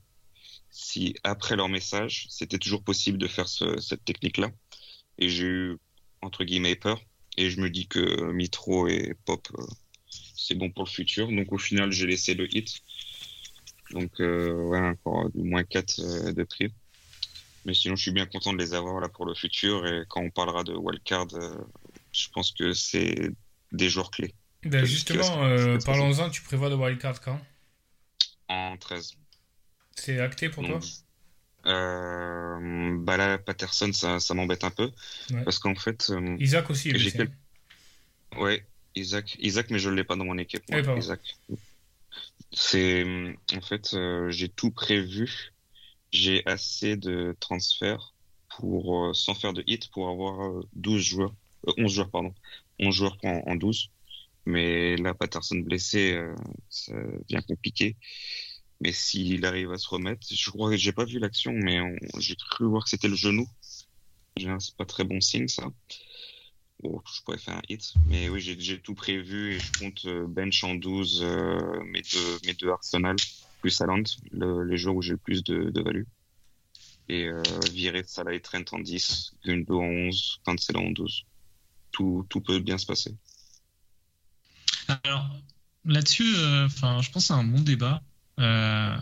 si 0.72 1.16
après 1.24 1.56
leur 1.56 1.70
message, 1.70 2.28
c'était 2.30 2.58
toujours 2.58 2.84
possible 2.84 3.18
de 3.18 3.28
faire 3.28 3.48
cette 3.48 4.06
technique-là. 4.06 4.52
Et 5.18 5.30
j'ai 5.30 5.46
eu, 5.46 5.78
entre 6.22 6.44
guillemets, 6.44 6.76
peur. 6.76 7.02
Et 7.38 7.50
je 7.50 7.62
me 7.62 7.70
dis 7.70 7.88
que 7.88 8.32
Mitro 8.32 8.88
et 8.88 9.16
Pop, 9.26 9.48
euh, 9.58 9.64
c'est 10.36 10.56
bon 10.56 10.72
pour 10.72 10.84
le 10.86 10.90
futur. 10.90 11.28
Donc 11.28 11.52
au 11.52 11.58
final, 11.58 11.92
j'ai 11.92 12.08
laissé 12.08 12.34
le 12.34 12.48
hit. 12.56 12.82
Donc 13.92 14.20
euh, 14.20 14.54
ouais, 14.54 14.80
encore 14.80 15.30
du 15.30 15.44
moins 15.44 15.64
4 15.64 16.00
euh, 16.00 16.34
de 16.34 16.44
prix. 16.44 16.74
Mais 17.66 17.74
sinon, 17.74 17.96
je 17.96 18.02
suis 18.02 18.12
bien 18.12 18.26
content 18.26 18.54
de 18.54 18.58
les 18.58 18.74
avoir 18.74 19.00
là 19.00 19.10
pour 19.10 19.26
le 19.26 19.36
futur. 19.36 19.86
Et 19.86 20.04
quand 20.10 20.22
on 20.22 20.30
parlera 20.30 20.64
de 20.64 20.74
wildcard, 20.74 21.28
je 22.12 22.28
pense 22.30 22.52
que 22.52 22.74
c'est 22.74 23.30
des 23.72 23.90
joueurs 23.90 24.10
clés. 24.10 24.34
Ben 24.64 24.86
justement, 24.86 25.78
parlons-en, 25.86 26.30
tu 26.30 26.42
prévois 26.42 26.70
de 26.70 26.76
wildcard 26.76 27.22
quand? 27.22 27.40
En 28.48 28.78
13. 28.78 29.18
C'est 29.98 30.20
acté 30.20 30.50
pour 30.50 30.66
toi 30.66 30.80
euh, 31.66 32.98
bah 33.00 33.18
là, 33.18 33.38
Patterson, 33.38 33.92
ça, 33.92 34.22
ça 34.22 34.34
m'embête 34.34 34.64
un 34.64 34.70
peu. 34.70 34.90
Parce 35.44 35.60
qu'en 35.60 35.76
fait. 35.76 36.10
Euh, 36.12 36.38
Isaac 36.40 36.70
aussi, 36.70 36.90
est 36.90 37.12
quel... 37.12 37.30
Ouais, 38.38 38.66
Isaac. 38.96 39.36
Isaac, 39.40 39.70
mais 39.70 39.80
je 39.80 39.90
ne 39.90 39.96
l'ai 39.96 40.06
pas 40.06 40.16
dans 40.16 40.24
mon 40.24 40.38
équipe. 40.38 40.64
Isaac. 40.98 41.20
C'est. 42.54 43.06
En 43.54 43.62
fait, 43.62 43.94
euh, 43.94 44.30
j'ai 44.30 44.48
tout 44.48 44.72
prévu. 44.72 45.52
J'ai 46.12 46.42
assez 46.46 46.96
de 46.96 47.36
transferts 47.42 48.14
pour, 48.56 49.14
sans 49.14 49.36
faire 49.36 49.52
de 49.52 49.62
hit 49.68 49.92
pour 49.92 50.08
avoir 50.08 50.64
12 50.74 51.02
joueurs. 51.02 51.36
11 51.78 51.92
joueurs, 51.92 52.10
pardon. 52.10 52.34
11 52.80 52.96
joueurs 52.96 53.18
en, 53.24 53.42
en 53.46 53.56
12. 53.56 53.90
Mais 54.46 54.96
là, 54.96 55.14
Patterson 55.14 55.58
blessé, 55.58 56.18
ça 56.70 56.94
devient 56.94 57.44
compliqué. 57.46 57.98
Mais 58.80 58.92
s'il 58.92 59.46
arrive 59.46 59.72
à 59.72 59.78
se 59.78 59.88
remettre, 59.88 60.28
je 60.30 60.50
crois 60.52 60.70
que 60.70 60.78
j'ai 60.78 60.92
pas 60.92 61.06
vu 61.06 61.20
l'action, 61.20 61.52
mais 61.52 61.80
j'ai 62.20 62.36
cru 62.36 62.66
voir 62.66 62.84
que 62.84 62.90
c'était 62.90 63.08
le 63.08 63.16
genou. 63.16 63.48
C'est 64.60 64.76
pas 64.76 64.86
très 64.86 65.04
bon 65.04 65.20
signe, 65.20 65.48
ça. 65.48 65.68
Bon, 66.84 67.02
je 67.12 67.22
pourrais 67.24 67.40
faire 67.40 67.56
un 67.56 67.62
hit. 67.70 67.96
Mais 68.08 68.30
oui, 68.30 68.40
j'ai 68.40 68.80
tout 68.80 68.94
prévu 68.94 69.56
et 69.56 69.60
je 69.60 69.72
compte 69.80 70.06
euh, 70.06 70.28
bench 70.28 70.64
en 70.64 70.76
12 70.76 71.22
euh, 71.24 71.84
mes, 71.86 72.04
deux, 72.04 72.40
mes 72.46 72.54
deux 72.54 72.70
Arsenal, 72.70 73.16
plus 73.62 73.82
Aland, 73.82 74.04
le, 74.32 74.64
les 74.64 74.78
joueurs 74.78 74.96
où 74.96 75.02
j'ai 75.02 75.14
le 75.14 75.18
plus 75.18 75.44
de, 75.44 75.72
de 75.72 75.82
value. 75.82 76.04
Et 77.10 77.26
euh, 77.26 77.42
virer 77.72 78.04
Salah 78.04 78.34
et 78.34 78.42
Trent 78.42 78.64
en 78.74 78.80
10, 78.80 79.34
Gundo 79.44 79.82
en 79.82 79.86
11, 79.86 80.42
Cancelo 80.46 80.82
en 80.82 80.92
12. 80.92 81.26
Tout, 81.92 82.26
tout 82.30 82.42
peut 82.42 82.60
bien 82.60 82.78
se 82.78 82.86
passer. 82.86 83.16
Alors, 85.04 85.28
là-dessus, 85.86 86.36
euh, 86.36 86.68
je 86.70 87.12
pense 87.12 87.26
c'est 87.26 87.34
un 87.34 87.44
bon 87.44 87.62
débat. 87.62 88.04
Euh, 88.40 88.98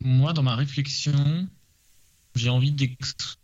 moi, 0.00 0.32
dans 0.32 0.42
ma 0.42 0.54
réflexion, 0.56 1.48
j'ai 2.34 2.50
envie 2.50 2.72
d'exclure 2.72 3.36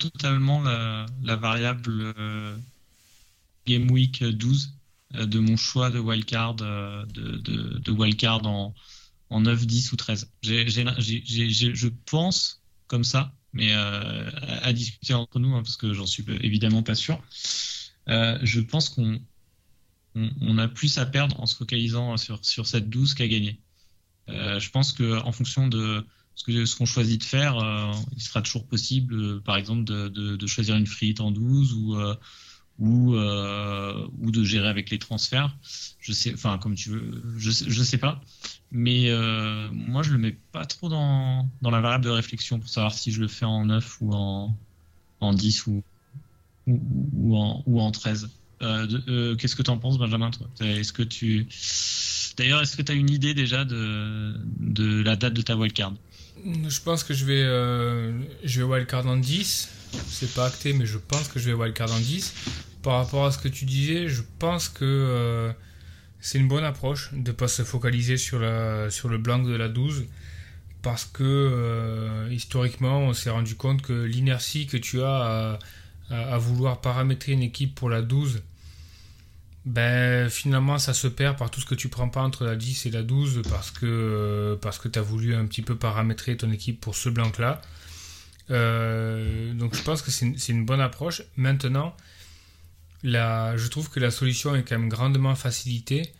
totalement 0.00 0.62
la, 0.62 1.36
variable 1.36 2.14
euh, 2.18 2.56
Game 3.66 3.90
Week 3.90 4.24
12 4.24 4.72
euh, 5.14 5.26
de 5.26 5.38
mon 5.38 5.56
choix 5.56 5.90
de 5.90 5.98
wildcard, 5.98 6.54
de, 6.54 7.90
wildcard 7.90 8.46
en, 8.46 8.74
en 9.28 9.40
9, 9.40 9.66
10 9.66 9.92
ou 9.92 9.96
13. 9.96 10.30
J'ai, 10.42 10.68
j'ai, 10.68 10.84
j'ai, 10.98 11.50
j'ai, 11.50 11.74
je 11.74 11.88
pense 12.06 12.62
comme 12.88 13.04
ça, 13.04 13.32
mais 13.52 13.72
euh, 13.74 14.30
à, 14.62 14.72
discuter 14.72 15.14
entre 15.14 15.38
nous, 15.38 15.54
hein, 15.54 15.62
parce 15.62 15.76
que 15.76 15.92
j'en 15.92 16.06
suis 16.06 16.24
évidemment 16.40 16.82
pas 16.82 16.96
sûr. 16.96 17.22
Je 18.08 18.60
pense 18.60 18.88
qu'on 18.88 19.20
on, 20.16 20.30
on, 20.40 20.58
a 20.58 20.66
plus 20.66 20.98
à 20.98 21.06
perdre 21.06 21.38
en 21.38 21.46
se 21.46 21.54
focalisant 21.54 22.16
sur 22.16 22.66
cette 22.66 22.90
12 22.90 23.14
qu'à 23.14 23.28
gagner. 23.28 23.60
Euh, 24.32 24.58
je 24.60 24.70
pense 24.70 24.92
que 24.92 25.20
en 25.22 25.32
fonction 25.32 25.68
de 25.68 26.04
ce 26.34 26.76
qu'on 26.76 26.86
choisit 26.86 27.20
de 27.20 27.26
faire, 27.26 27.58
euh, 27.58 27.92
il 28.16 28.22
sera 28.22 28.40
toujours 28.40 28.64
possible, 28.66 29.14
euh, 29.14 29.40
par 29.44 29.56
exemple, 29.56 29.84
de, 29.84 30.46
choisir 30.46 30.76
une 30.76 30.86
free 30.86 31.14
en 31.18 31.30
12 31.30 31.74
ou 32.78 33.14
de 34.30 34.44
gérer 34.44 34.68
avec 34.68 34.90
les 34.90 34.98
transferts. 34.98 35.54
Je 36.00 36.12
sais, 36.12 36.32
enfin 36.32 36.58
comme 36.58 36.74
tu 36.74 36.90
veux, 36.90 37.22
je, 37.36 37.50
je 37.50 37.82
sais 37.82 37.98
pas. 37.98 38.20
Mais 38.72 39.10
moi 39.72 40.02
je 40.02 40.12
le 40.12 40.18
mets 40.18 40.36
pas 40.52 40.64
trop 40.64 40.88
dans, 40.88 41.48
la 41.62 41.80
variable 41.80 42.04
de 42.04 42.10
réflexion 42.10 42.58
pour 42.58 42.68
savoir 42.68 42.94
si 42.94 43.12
je 43.12 43.20
le 43.20 43.28
fais 43.28 43.44
en 43.44 43.66
9 43.66 43.98
ou 44.00 44.12
en, 44.14 44.56
en 45.20 45.34
10 45.34 45.66
ou, 45.66 45.82
ou, 46.66 46.80
ou 47.14 47.36
en, 47.36 47.62
ou 47.66 47.80
en 47.80 47.90
13. 47.90 48.30
Euh, 48.62 48.86
euh, 49.08 49.36
Qu'est-ce 49.36 49.56
que 49.56 49.62
tu 49.62 49.70
en 49.70 49.78
penses, 49.78 49.98
Benjamin 49.98 50.30
Est-ce 50.60 50.92
que 50.92 51.02
tu 51.02 51.46
D'ailleurs, 52.36 52.62
est-ce 52.62 52.76
que 52.76 52.82
tu 52.82 52.92
as 52.92 52.94
une 52.94 53.10
idée 53.10 53.34
déjà 53.34 53.64
de, 53.64 55.02
la 55.02 55.16
date 55.16 55.34
de 55.34 55.42
ta 55.42 55.56
wildcard? 55.56 55.94
Je 56.44 56.80
pense 56.80 57.04
que 57.04 57.12
je 57.12 57.24
vais, 57.24 57.42
euh, 57.42 58.18
je 58.44 58.62
vais 58.62 58.66
wildcard 58.66 59.06
en 59.06 59.16
10. 59.16 59.68
C'est 60.06 60.32
pas 60.34 60.46
acté, 60.46 60.72
mais 60.72 60.86
je 60.86 60.98
pense 60.98 61.28
que 61.28 61.38
je 61.38 61.50
vais 61.50 61.54
wildcard 61.54 61.92
en 61.92 61.98
10 61.98 62.34
par 62.82 62.94
rapport 62.94 63.26
à 63.26 63.32
ce 63.32 63.38
que 63.38 63.48
tu 63.48 63.66
disais, 63.66 64.08
je 64.08 64.22
pense 64.38 64.70
que 64.70 65.52
c'est 66.18 66.38
une 66.38 66.48
bonne 66.48 66.64
approche 66.64 67.12
de 67.12 67.30
ne 67.30 67.32
pas 67.32 67.48
se 67.48 67.62
focaliser 67.62 68.16
sur, 68.16 68.38
la, 68.38 68.88
sur 68.90 69.10
le 69.10 69.18
blanc 69.18 69.38
de 69.38 69.54
la 69.54 69.68
12 69.68 70.04
parce 70.80 71.04
que 71.04 72.26
historiquement 72.30 73.00
on 73.00 73.12
s'est 73.12 73.28
rendu 73.28 73.54
compte 73.54 73.82
que 73.82 73.92
l'inertie 73.92 74.66
que 74.66 74.78
tu 74.78 75.02
as 75.02 75.58
à, 76.08 76.38
vouloir 76.38 76.80
paramétrer 76.80 77.32
une 77.32 77.42
équipe 77.42 77.74
pour 77.74 77.90
la 77.90 78.00
12 78.00 78.40
ben 79.66 80.30
finalement 80.30 80.78
ça 80.78 80.94
se 80.94 81.06
perd 81.06 81.36
par 81.36 81.50
tout 81.50 81.60
ce 81.60 81.66
que 81.66 81.74
tu 81.74 81.88
prends 81.88 82.08
pas 82.08 82.22
entre 82.22 82.44
la 82.44 82.56
10 82.56 82.86
et 82.86 82.90
la 82.90 83.02
12 83.02 83.42
parce 83.50 83.70
que 83.70 83.84
euh, 83.84 84.56
parce 84.56 84.78
que 84.78 84.88
tu 84.88 84.98
as 84.98 85.02
voulu 85.02 85.34
un 85.34 85.44
petit 85.46 85.62
peu 85.62 85.76
paramétrer 85.76 86.36
ton 86.36 86.50
équipe 86.50 86.80
pour 86.80 86.96
ce 86.96 87.10
blanc 87.10 87.30
là 87.38 87.60
euh, 88.50 89.52
donc 89.52 89.76
je 89.76 89.82
pense 89.82 90.00
que 90.00 90.10
c'est 90.10 90.26
une, 90.26 90.36
une 90.48 90.64
bonne 90.64 90.80
approche 90.80 91.22
maintenant 91.36 91.94
la, 93.02 93.56
je 93.56 93.68
trouve 93.68 93.90
que 93.90 94.00
la 94.00 94.10
solution 94.10 94.54
est 94.54 94.62
quand 94.62 94.78
même 94.78 94.88
grandement 94.88 95.34
facilitée 95.34 96.12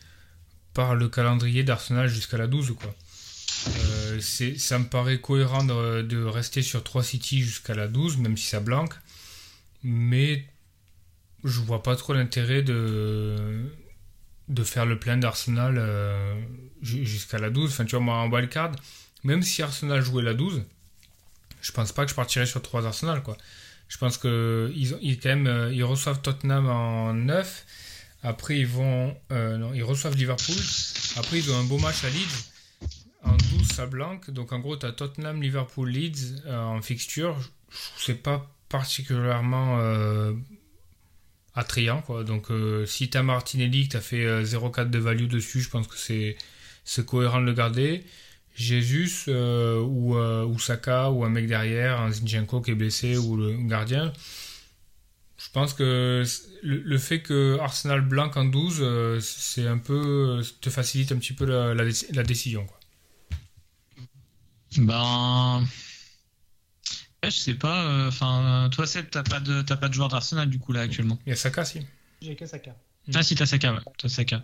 par 0.74 0.94
le 0.94 1.09
calendrier 1.09 1.62
d'Arsenal 1.62 2.09
jusqu'à 2.09 2.38
la 2.38 2.46
12. 2.46 2.74
Quoi. 2.81 2.94
Euh, 3.68 4.20
ça 4.20 4.79
me 4.79 4.87
paraît 4.87 5.20
cohérent 5.20 5.64
de, 5.64 6.03
de, 6.03 6.22
rester 6.24 6.62
sur 6.62 6.83
3 6.83 7.03
City 7.03 7.42
jusqu'à 7.42 7.74
la 7.74 7.88
12, 7.88 8.18
même 8.18 8.37
si 8.37 8.46
ça 8.46 8.61
blanque. 8.61 8.94
Mais 9.83 10.46
je 11.44 11.61
vois 11.61 11.83
pas 11.83 11.96
trop 11.96 12.12
l'intérêt 12.12 12.62
de, 12.62 13.70
de 14.48 14.64
faire 14.64 14.85
le 14.85 14.98
plein 14.98 15.16
d'Arsenal 15.16 15.76
euh, 15.79 16.35
jusqu'à 16.83 17.38
la 17.38 17.50
12. 17.50 17.70
Enfin, 17.70 17.85
tu 17.85 17.96
vois, 17.96 18.05
moi 18.05 18.16
en 18.16 18.31
wildcard, 18.31 18.72
même 19.24 19.42
si 19.42 19.62
Arsenal 19.62 20.03
jouait 20.03 20.22
la 20.22 20.35
12, 20.35 20.64
je 21.62 21.72
pense 21.72 21.92
pas 21.92 22.05
que 22.05 22.11
je 22.11 22.16
partirais 22.16 22.46
sur 22.46 22.61
3 22.61 22.87
Arsenal. 22.87 23.22
Quoi. 23.22 23.37
Je 23.88 23.96
pense 23.98 24.18
que 24.18 24.72
ils, 24.74 24.96
ils, 25.00 25.18
quand 25.18 25.29
même, 25.31 25.46
euh, 25.46 25.72
ils 25.72 25.85
reçoivent 25.85 26.20
Tottenham 26.20 26.68
en 26.68 27.14
9. 27.14 27.66
Après, 28.22 28.59
ils 28.59 28.66
vont. 28.66 29.16
Euh, 29.33 29.57
non, 29.57 29.72
ils 29.72 29.85
reçoivent 29.85 30.16
Liverpool. 30.16 30.57
Après, 31.16 31.38
ils 31.38 31.50
ont 31.50 31.59
un 31.59 31.64
beau 31.64 31.79
match 31.79 32.05
à 32.05 32.11
Leeds. 32.11 32.50
En 33.22 33.37
12, 33.57 33.68
ça 33.68 33.87
blanque. 33.87 34.31
Donc, 34.31 34.53
en 34.53 34.59
gros, 34.59 34.76
tu 34.76 34.85
as 34.85 34.92
Tottenham, 34.92 35.40
Liverpool, 35.40 35.88
Leeds 35.88 36.42
en 36.48 36.83
fixture. 36.83 37.37
C'est 37.98 38.22
pas 38.22 38.50
particulièrement 38.68 39.79
attrayant. 41.54 42.02
Quoi. 42.02 42.24
Donc, 42.24 42.50
euh, 42.50 42.86
si 42.86 43.10
tu 43.10 43.18
as 43.18 43.22
Martinelli, 43.22 43.88
que 43.88 43.98
tu 43.98 44.02
fait 44.02 44.44
0,4 44.44 44.90
de 44.90 44.98
value 44.98 45.26
dessus, 45.28 45.60
je 45.60 45.70
pense 45.70 45.86
que 45.86 45.96
c'est 45.96 47.06
cohérent 47.06 47.40
de 47.40 47.46
le 47.46 47.54
garder. 47.54 48.04
Jésus 48.54 49.24
euh, 49.28 49.80
ou, 49.80 50.16
euh, 50.16 50.44
ou, 50.44 50.58
Saka 50.58 51.10
ou 51.10 51.24
un 51.24 51.30
mec 51.30 51.46
derrière, 51.46 52.00
un 52.00 52.10
Zinchenko 52.10 52.60
qui 52.60 52.72
est 52.72 52.74
blessé 52.74 53.16
ou 53.16 53.36
le 53.36 53.56
gardien. 53.66 54.12
Je 55.38 55.48
pense 55.50 55.72
que 55.72 56.22
le, 56.62 56.98
fait 56.98 57.22
que 57.22 57.58
Arsenal 57.60 58.02
blanc 58.02 58.30
en 58.34 58.44
12, 58.44 58.78
euh, 58.80 59.20
c'est 59.20 59.66
un 59.66 59.78
peu 59.78 60.42
te 60.60 60.68
facilite 60.68 61.12
un 61.12 61.16
petit 61.16 61.32
peu 61.32 61.46
la, 61.46 61.72
la, 61.72 61.84
la 62.12 62.22
décision. 62.22 62.66
Quoi. 62.66 62.78
Ben, 64.76 65.64
je 67.24 67.30
sais 67.30 67.54
pas. 67.54 68.06
Enfin, 68.09 68.68
toi, 68.72 68.87
Seb, 68.87 69.11
t'as 69.11 69.22
pas 69.22 69.40
de 69.40 69.62
t'as 69.62 69.76
pas 69.76 69.88
de 69.88 69.94
joueur 69.94 70.09
d'Arsenal 70.09 70.48
du 70.48 70.59
coup 70.59 70.72
là 70.72 70.80
actuellement? 70.83 71.18
Il 71.26 71.30
y 71.30 71.33
a 71.33 71.37
Saka 71.37 71.64
si. 71.64 71.87
J'ai 72.22 72.37
que 72.37 72.46
Saka. 72.46 72.74
Ah 73.14 73.22
si 73.22 73.35
t'as 73.35 73.46
Saka, 73.46 73.72
ouais. 73.74 73.80
T'as 73.98 74.09
Saka. 74.09 74.37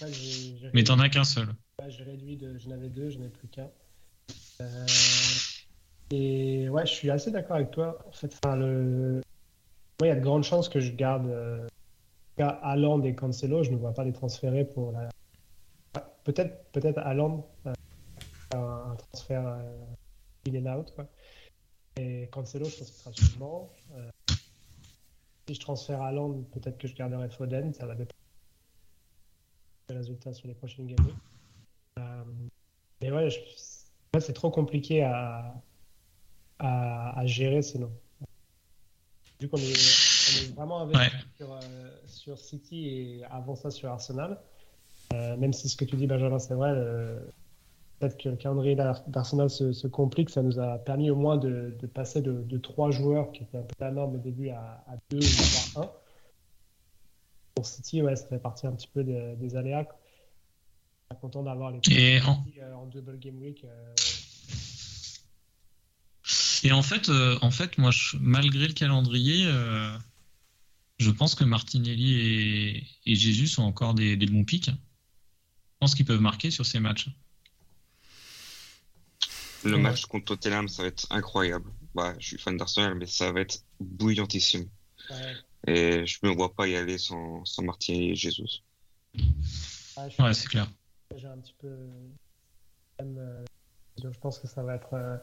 Là, 0.00 0.06
j'ai- 0.12 0.56
j'ai 0.60 0.70
Mais 0.74 0.84
t'en 0.84 0.98
as 1.00 1.08
qu'un 1.08 1.24
seul. 1.24 1.48
Ouais, 1.80 1.90
j'ai 1.90 2.04
réduit 2.04 2.36
de. 2.36 2.56
J'en 2.58 2.70
avais 2.72 2.88
deux, 2.88 3.10
j'en 3.10 3.22
ai 3.22 3.28
plus 3.28 3.48
qu'un. 3.48 3.68
Euh, 4.60 4.86
Et 6.12 6.68
ouais, 6.68 6.86
je 6.86 6.92
suis 6.92 7.10
assez 7.10 7.30
d'accord 7.30 7.56
avec 7.56 7.70
toi. 7.72 7.98
En 8.08 8.12
fait, 8.12 8.32
enfin, 8.42 8.56
le... 8.56 9.22
Moi, 10.00 10.02
il 10.02 10.08
y 10.08 10.10
a 10.10 10.14
de 10.14 10.20
grandes 10.20 10.44
chances 10.44 10.68
que 10.68 10.78
je 10.80 10.92
garde 10.92 11.26
euh, 11.26 11.66
Haaland 12.38 13.02
et 13.02 13.14
Cancelo. 13.14 13.62
Je 13.64 13.70
ne 13.70 13.76
vois 13.76 13.92
pas 13.92 14.04
les 14.04 14.12
transférer 14.12 14.64
pour 14.64 14.92
la. 14.92 15.08
Peut-être 16.24 16.70
peut-être 16.72 16.98
Haaland, 16.98 17.48
euh, 17.66 17.72
un, 18.54 18.92
un 18.92 18.96
transfert 18.96 19.46
euh, 19.46 20.48
in 20.48 20.64
and 20.66 20.78
out. 20.78 20.92
Quoi. 20.94 21.06
Et 21.98 22.28
Cancelo, 22.30 22.66
je 22.66 22.76
pense 22.76 22.90
qu'il 22.90 23.26
sera 23.26 23.38
banc. 23.38 23.70
Euh, 23.94 24.10
si 25.48 25.54
je 25.54 25.60
transfère 25.60 26.02
Haaland, 26.02 26.42
peut-être 26.52 26.76
que 26.78 26.88
je 26.88 26.94
garderai 26.94 27.28
Foden. 27.30 27.72
Ça 27.72 27.86
va 27.86 27.94
dépendre 27.94 28.12
des 29.88 29.94
résultats 29.94 30.34
sur 30.34 30.48
les 30.48 30.54
prochaines 30.54 30.86
games. 30.88 31.06
Euh, 31.98 32.24
mais 33.00 33.10
ouais, 33.10 33.30
je... 33.30 33.38
c'est 34.20 34.32
trop 34.32 34.50
compliqué 34.50 35.02
à, 35.04 35.54
à, 36.58 37.18
à, 37.18 37.26
gérer 37.26 37.62
sinon. 37.62 37.90
Vu 39.40 39.48
qu'on 39.48 39.58
est, 39.58 40.54
vraiment 40.54 40.84
Ouais. 40.86 41.08
sur, 41.36 41.52
euh, 41.52 41.58
sur 42.06 42.38
City 42.38 42.88
et 42.88 43.24
avant 43.30 43.54
ça 43.54 43.70
sur 43.70 43.90
Arsenal, 43.90 44.38
même 45.12 45.52
si 45.52 45.68
ce 45.68 45.76
que 45.76 45.84
tu 45.84 45.96
dis 45.96 46.06
Benjamin 46.06 46.38
c'est 46.38 46.54
vrai, 46.54 46.72
peut-être 47.98 48.16
que 48.18 48.28
le 48.28 48.36
calendrier 48.36 48.74
d'Ar- 48.76 49.06
d'Arsenal 49.08 49.48
se, 49.50 49.72
se 49.72 49.86
complique, 49.86 50.30
ça 50.30 50.42
nous 50.42 50.58
a 50.58 50.78
permis 50.78 51.10
au 51.10 51.16
moins 51.16 51.36
de, 51.36 51.76
de 51.80 51.86
passer 51.86 52.22
de, 52.22 52.42
de 52.42 52.58
trois 52.58 52.90
joueurs 52.90 53.32
qui 53.32 53.42
étaient 53.42 53.58
un 53.58 53.62
peu 53.62 53.74
la 53.80 53.90
norme 53.90 54.16
au 54.16 54.18
début 54.18 54.50
à, 54.50 54.84
à 54.86 54.96
deux 55.10 55.18
ou 55.18 55.72
voire 55.74 55.86
un. 55.86 55.92
Pour 57.54 57.66
City, 57.66 58.02
ouais, 58.02 58.16
ça 58.16 58.26
fait 58.28 58.38
partie 58.38 58.66
un 58.66 58.72
petit 58.72 58.88
peu 58.88 59.02
de- 59.02 59.34
des 59.36 59.56
aléas. 59.56 59.86
Content 61.20 61.44
d'avoir 61.44 61.70
les 61.70 61.80
Et 61.90 62.20
en, 62.20 62.44
euh, 62.58 62.74
en 62.74 62.86
double 62.86 63.18
game 63.18 63.38
week. 63.40 63.64
euh, 63.64 63.94
et 66.64 66.72
en 66.72 66.82
fait, 66.82 67.08
euh, 67.08 67.38
en 67.42 67.50
fait, 67.50 67.78
moi, 67.78 67.90
je- 67.92 68.16
malgré 68.18 68.66
le 68.66 68.74
calendrier, 68.74 69.46
euh, 69.46 69.96
je 70.98 71.10
pense 71.10 71.34
que 71.34 71.44
Martinelli 71.44 72.14
et, 72.14 72.86
et 73.06 73.14
Jésus 73.14 73.46
sont 73.46 73.62
encore 73.62 73.94
des, 73.94 74.16
des 74.16 74.26
bons 74.26 74.44
pics. 74.44 74.68
Je 74.68 75.78
pense 75.78 75.94
qu'ils 75.94 76.04
peuvent 76.04 76.20
marquer 76.20 76.50
sur 76.50 76.66
ces 76.66 76.80
matchs. 76.80 77.08
Le 79.70 79.78
match 79.78 80.06
contre 80.06 80.24
Tottenham, 80.26 80.68
ça 80.68 80.82
va 80.82 80.88
être 80.88 81.06
incroyable. 81.10 81.70
Bah, 81.94 82.14
je 82.18 82.26
suis 82.26 82.38
fan 82.38 82.56
d'Arsenal, 82.56 82.94
mais 82.94 83.06
ça 83.06 83.32
va 83.32 83.40
être 83.40 83.58
bouillantissime. 83.80 84.68
ouais, 85.10 85.34
Et 85.66 86.06
je 86.06 86.18
me 86.22 86.30
vois 86.30 86.54
pas 86.54 86.66
y 86.68 86.76
aller 86.76 86.98
sans, 86.98 87.44
sans 87.44 87.62
Martinelli 87.62 88.10
et 88.12 88.14
Jesus. 88.14 88.62
suis- 89.14 89.24
Ouais, 90.22 90.34
c'est 90.34 90.48
clair. 90.48 90.68
j'ai 91.16 91.26
un 91.26 91.38
petit 91.38 91.54
peu. 91.58 91.68
même, 92.98 93.16
euh, 93.18 93.44
je 94.02 94.08
pense 94.20 94.38
que 94.38 94.46
ça 94.48 94.62
va 94.62 94.74
être. 94.76 94.94
euh, 94.94 95.16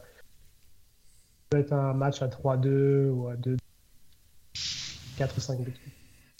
ça 1.52 1.58
va 1.58 1.60
être 1.60 1.72
un 1.72 1.92
match 1.94 2.22
à 2.22 2.28
3-2 2.28 3.08
ou 3.10 3.28
à 3.28 3.36
2 3.36 3.56
4 5.16 5.36
ou 5.36 5.40
5 5.40 5.60
buts. 5.60 5.72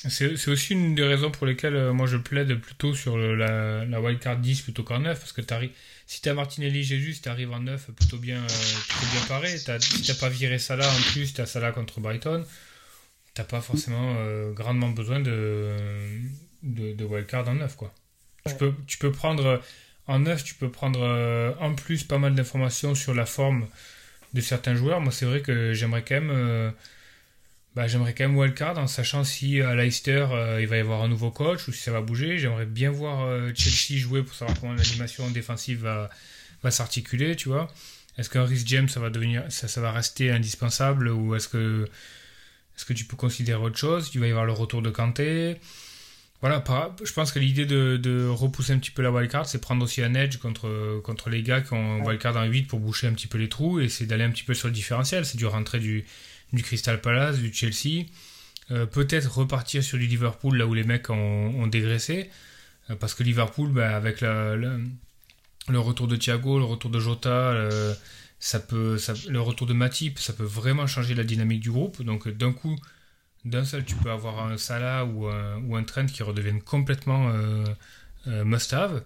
C'est 0.09 0.37
c'est 0.37 0.51
aussi 0.51 0.75
une 0.75 0.95
des 0.95 1.05
raisons 1.05 1.31
pour 1.31 1.47
lesquelles 1.47 1.77
euh, 1.77 1.93
moi 1.93 2.07
je 2.07 2.17
plaide 2.19 2.61
plutôt 2.61 2.93
sur 2.95 3.17
le- 3.17 3.35
la, 3.37 3.85
la 3.87 4.01
wildcard 4.03 4.39
10 4.39 4.61
plutôt 4.63 4.83
qu'en 4.83 4.99
9 5.01 5.19
parce 5.19 5.33
que 5.33 5.41
t'arrives- 5.41 5.73
si 6.07 6.21
t'as 6.21 6.35
Martinelli 6.35 6.83
Jésus 6.85 7.17
tu 7.23 7.29
arrives 7.29 7.53
en 7.53 7.61
9 7.61 7.91
plutôt 7.97 8.19
bien, 8.19 8.43
euh, 8.43 8.47
plutôt 8.89 9.07
bien 9.13 9.27
paré. 9.29 9.57
T'as- 9.65 9.81
si 9.81 10.03
t'as 10.03 10.15
pas 10.15 10.29
viré 10.29 10.59
Salah 10.59 10.89
en 10.89 11.01
plus 11.13 11.33
t'as 11.35 11.47
Salah 11.47 11.73
contre 11.73 12.01
Brighton 12.01 12.45
t'as 13.35 13.45
pas 13.45 13.61
forcément 13.61 14.15
euh, 14.19 14.53
grandement 14.53 14.91
besoin 14.91 15.19
de, 15.21 15.73
de, 16.63 16.93
de 16.93 17.05
wildcard 17.05 17.49
en 17.49 17.55
9 17.55 17.75
quoi. 17.77 17.93
Tu, 18.47 18.55
peux, 18.55 18.75
tu 18.87 18.99
peux 18.99 19.11
prendre 19.11 19.45
euh, 19.47 19.59
en 20.07 20.19
9 20.21 20.45
tu 20.45 20.55
peux 20.55 20.71
prendre 20.71 21.01
euh, 21.03 21.53
en 21.61 21.75
plus 21.75 22.05
pas 22.05 22.19
mal 22.19 22.35
d'informations 22.35 22.95
sur 22.95 23.15
la 23.15 23.27
forme 23.27 23.67
de 24.35 24.41
certains 24.41 24.75
joueurs. 24.77 25.01
Moi 25.01 25.11
c'est 25.13 25.25
vrai 25.27 25.41
que 25.41 25.73
j'aimerais 25.73 26.05
quand 26.05 26.15
même 26.17 26.31
euh, 26.31 26.71
bah, 27.75 27.89
j'aimerais 27.89 28.15
quand 28.15 28.29
même 28.29 28.37
wildcard 28.37 28.79
en 28.79 28.87
sachant 28.87 29.25
si 29.25 29.61
à 29.61 29.75
Leicester 29.75 30.27
euh, 30.31 30.61
il 30.61 30.69
va 30.69 30.77
y 30.77 30.81
avoir 30.81 31.03
un 31.03 31.09
nouveau 31.09 31.33
coach 31.33 31.67
ou 31.67 31.73
si 31.73 31.83
ça 31.83 31.91
va 31.91 32.01
bouger. 32.01 32.39
J'aimerais 32.39 32.67
bien 32.67 32.91
voir 32.91 33.25
euh, 33.25 33.51
Chelsea 33.55 34.01
jouer 34.01 34.23
pour 34.23 34.35
savoir 34.35 34.59
comment 34.61 34.75
l'animation 34.75 35.29
défensive 35.31 35.81
va, 35.83 36.09
va 36.63 36.71
s'articuler, 36.71 37.35
tu 37.35 37.49
vois. 37.49 37.73
Est-ce 38.17 38.31
qu'un 38.31 38.45
Rhys 38.45 38.63
James, 38.67 38.89
ça 38.89 39.01
va 39.01 39.11
devenir, 39.11 39.43
ça, 39.49 39.67
ça 39.67 39.81
va 39.81 39.91
rester 39.91 40.31
indispensable 40.31 41.09
ou 41.09 41.35
est-ce 41.35 41.49
que, 41.49 41.89
est-ce 42.77 42.85
que 42.85 42.93
tu 42.93 43.07
peux 43.07 43.17
considérer 43.17 43.61
autre 43.61 43.77
chose? 43.77 44.09
Il 44.15 44.21
va 44.21 44.29
y 44.29 44.31
avoir 44.31 44.47
le 44.47 44.53
retour 44.53 44.81
de 44.81 44.91
Kanté. 44.91 45.57
Voilà, 46.41 46.63
je 47.03 47.13
pense 47.13 47.33
que 47.33 47.39
l'idée 47.39 47.65
de, 47.65 47.97
de, 47.97 48.27
repousser 48.29 48.75
un 48.75 48.79
petit 48.79 48.91
peu 48.91 49.03
la 49.03 49.11
wildcard, 49.11 49.49
c'est 49.49 49.61
prendre 49.61 49.83
aussi 49.83 50.03
un 50.03 50.15
edge 50.15 50.37
contre, 50.37 51.01
contre 51.03 51.31
les 51.31 51.43
gars 51.43 51.63
qui 51.63 51.73
ont 51.73 52.05
wildcard 52.05 52.37
en 52.37 52.45
8 52.45 52.65
pour 52.65 52.81
boucher 52.81 53.07
un 53.07 53.15
petit 53.15 53.27
peu 53.27 53.39
les 53.39 53.49
trous 53.49 53.81
et 53.81 53.89
c'est 53.89 54.05
d'aller 54.05 54.25
un 54.25 54.31
petit 54.31 54.43
peu 54.45 54.53
sur 54.53 54.69
le 54.69 54.75
différentiel. 54.75 55.25
C'est 55.25 55.39
du 55.39 55.47
rentrer 55.47 55.79
du, 55.81 56.05
du 56.55 56.63
Crystal 56.63 57.01
Palace, 57.01 57.39
du 57.39 57.53
Chelsea. 57.53 58.07
Euh, 58.71 58.87
peut-être 58.87 59.39
repartir 59.39 59.83
sur 59.83 59.99
du 59.99 60.07
Liverpool 60.07 60.57
là 60.57 60.67
où 60.67 60.75
les 60.75 60.85
mecs 60.85 61.11
ont, 61.11 61.67
dégraissé. 61.67 62.31
Euh, 62.91 62.97
parce 62.97 63.15
que 63.15 63.23
Liverpool, 63.23 63.71
bah, 63.71 63.95
avec 63.95 64.21
le 64.23 64.89
retour 65.79 66.09
de 66.09 66.17
Thiago, 66.17 66.59
le 66.59 66.65
retour 66.65 66.91
de 66.91 66.99
Jota, 66.99 67.29
euh, 67.29 67.95
ça 68.39 68.61
peut, 68.61 68.99
le 69.29 69.41
retour 69.41 69.67
de 69.67 69.75
Matip, 69.75 70.19
ça 70.19 70.33
peut 70.33 70.45
vraiment 70.45 70.87
changer 70.87 71.15
la 71.15 71.25
dynamique 71.25 71.61
du 71.61 71.71
groupe. 71.71 72.03
Donc 72.03 72.29
d'un 72.29 72.53
coup, 72.53 72.77
d'un 73.45 73.65
seul, 73.65 73.85
tu 73.85 73.97
peux 73.97 74.11
avoir 74.11 74.47
un 74.47 74.57
Salah 74.57 75.05
ou 75.05 75.27
un, 75.27 75.63
ou 75.63 75.81
Trent 75.83 76.07
qui 76.07 76.23
redeviennent 76.23 76.63
complètement 76.63 77.33
must-have. 78.27 79.03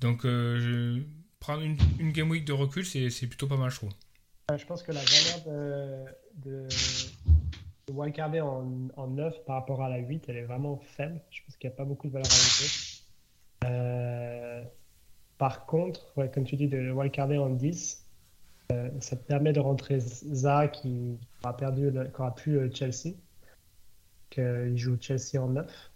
Donc 0.00 0.24
prendre 1.40 1.62
une, 1.62 2.12
game 2.12 2.30
week 2.30 2.44
de 2.44 2.52
recul, 2.52 2.86
c'est 2.86 3.26
plutôt 3.26 3.46
pas 3.46 3.56
mal, 3.56 3.70
je 3.70 3.76
trouve. 3.76 3.92
Je 4.56 4.64
pense 4.64 4.84
que 4.84 4.92
la 4.92 5.02
de 6.36 6.68
wildcarder 7.90 8.40
en, 8.40 8.88
en 8.96 9.06
9 9.06 9.44
par 9.44 9.56
rapport 9.56 9.82
à 9.82 9.88
la 9.88 9.98
8, 9.98 10.24
elle 10.28 10.36
est 10.36 10.44
vraiment 10.44 10.78
faible. 10.78 11.20
Je 11.30 11.42
pense 11.44 11.56
qu'il 11.56 11.68
n'y 11.68 11.74
a 11.74 11.76
pas 11.76 11.84
beaucoup 11.84 12.08
de 12.08 12.12
valeur 12.12 12.26
ajoutée. 12.26 13.02
Euh, 13.64 14.62
par 15.38 15.66
contre, 15.66 16.14
comme 16.32 16.44
tu 16.44 16.56
dis, 16.56 16.68
de 16.68 16.92
wildcarder 16.92 17.38
en 17.38 17.50
10, 17.50 18.06
euh, 18.72 18.90
ça 19.00 19.16
te 19.16 19.22
permet 19.22 19.52
de 19.52 19.60
rentrer 19.60 20.00
Zaha 20.00 20.68
qui 20.68 21.18
aura 21.44 21.56
perdu, 21.56 21.92
qui 21.92 22.20
aura 22.20 22.34
pu 22.34 22.56
euh, 22.56 22.70
Chelsea, 22.72 23.14
qu'il 24.30 24.76
joue 24.76 24.96
Chelsea 25.00 25.40
en 25.40 25.48
9. 25.48 25.90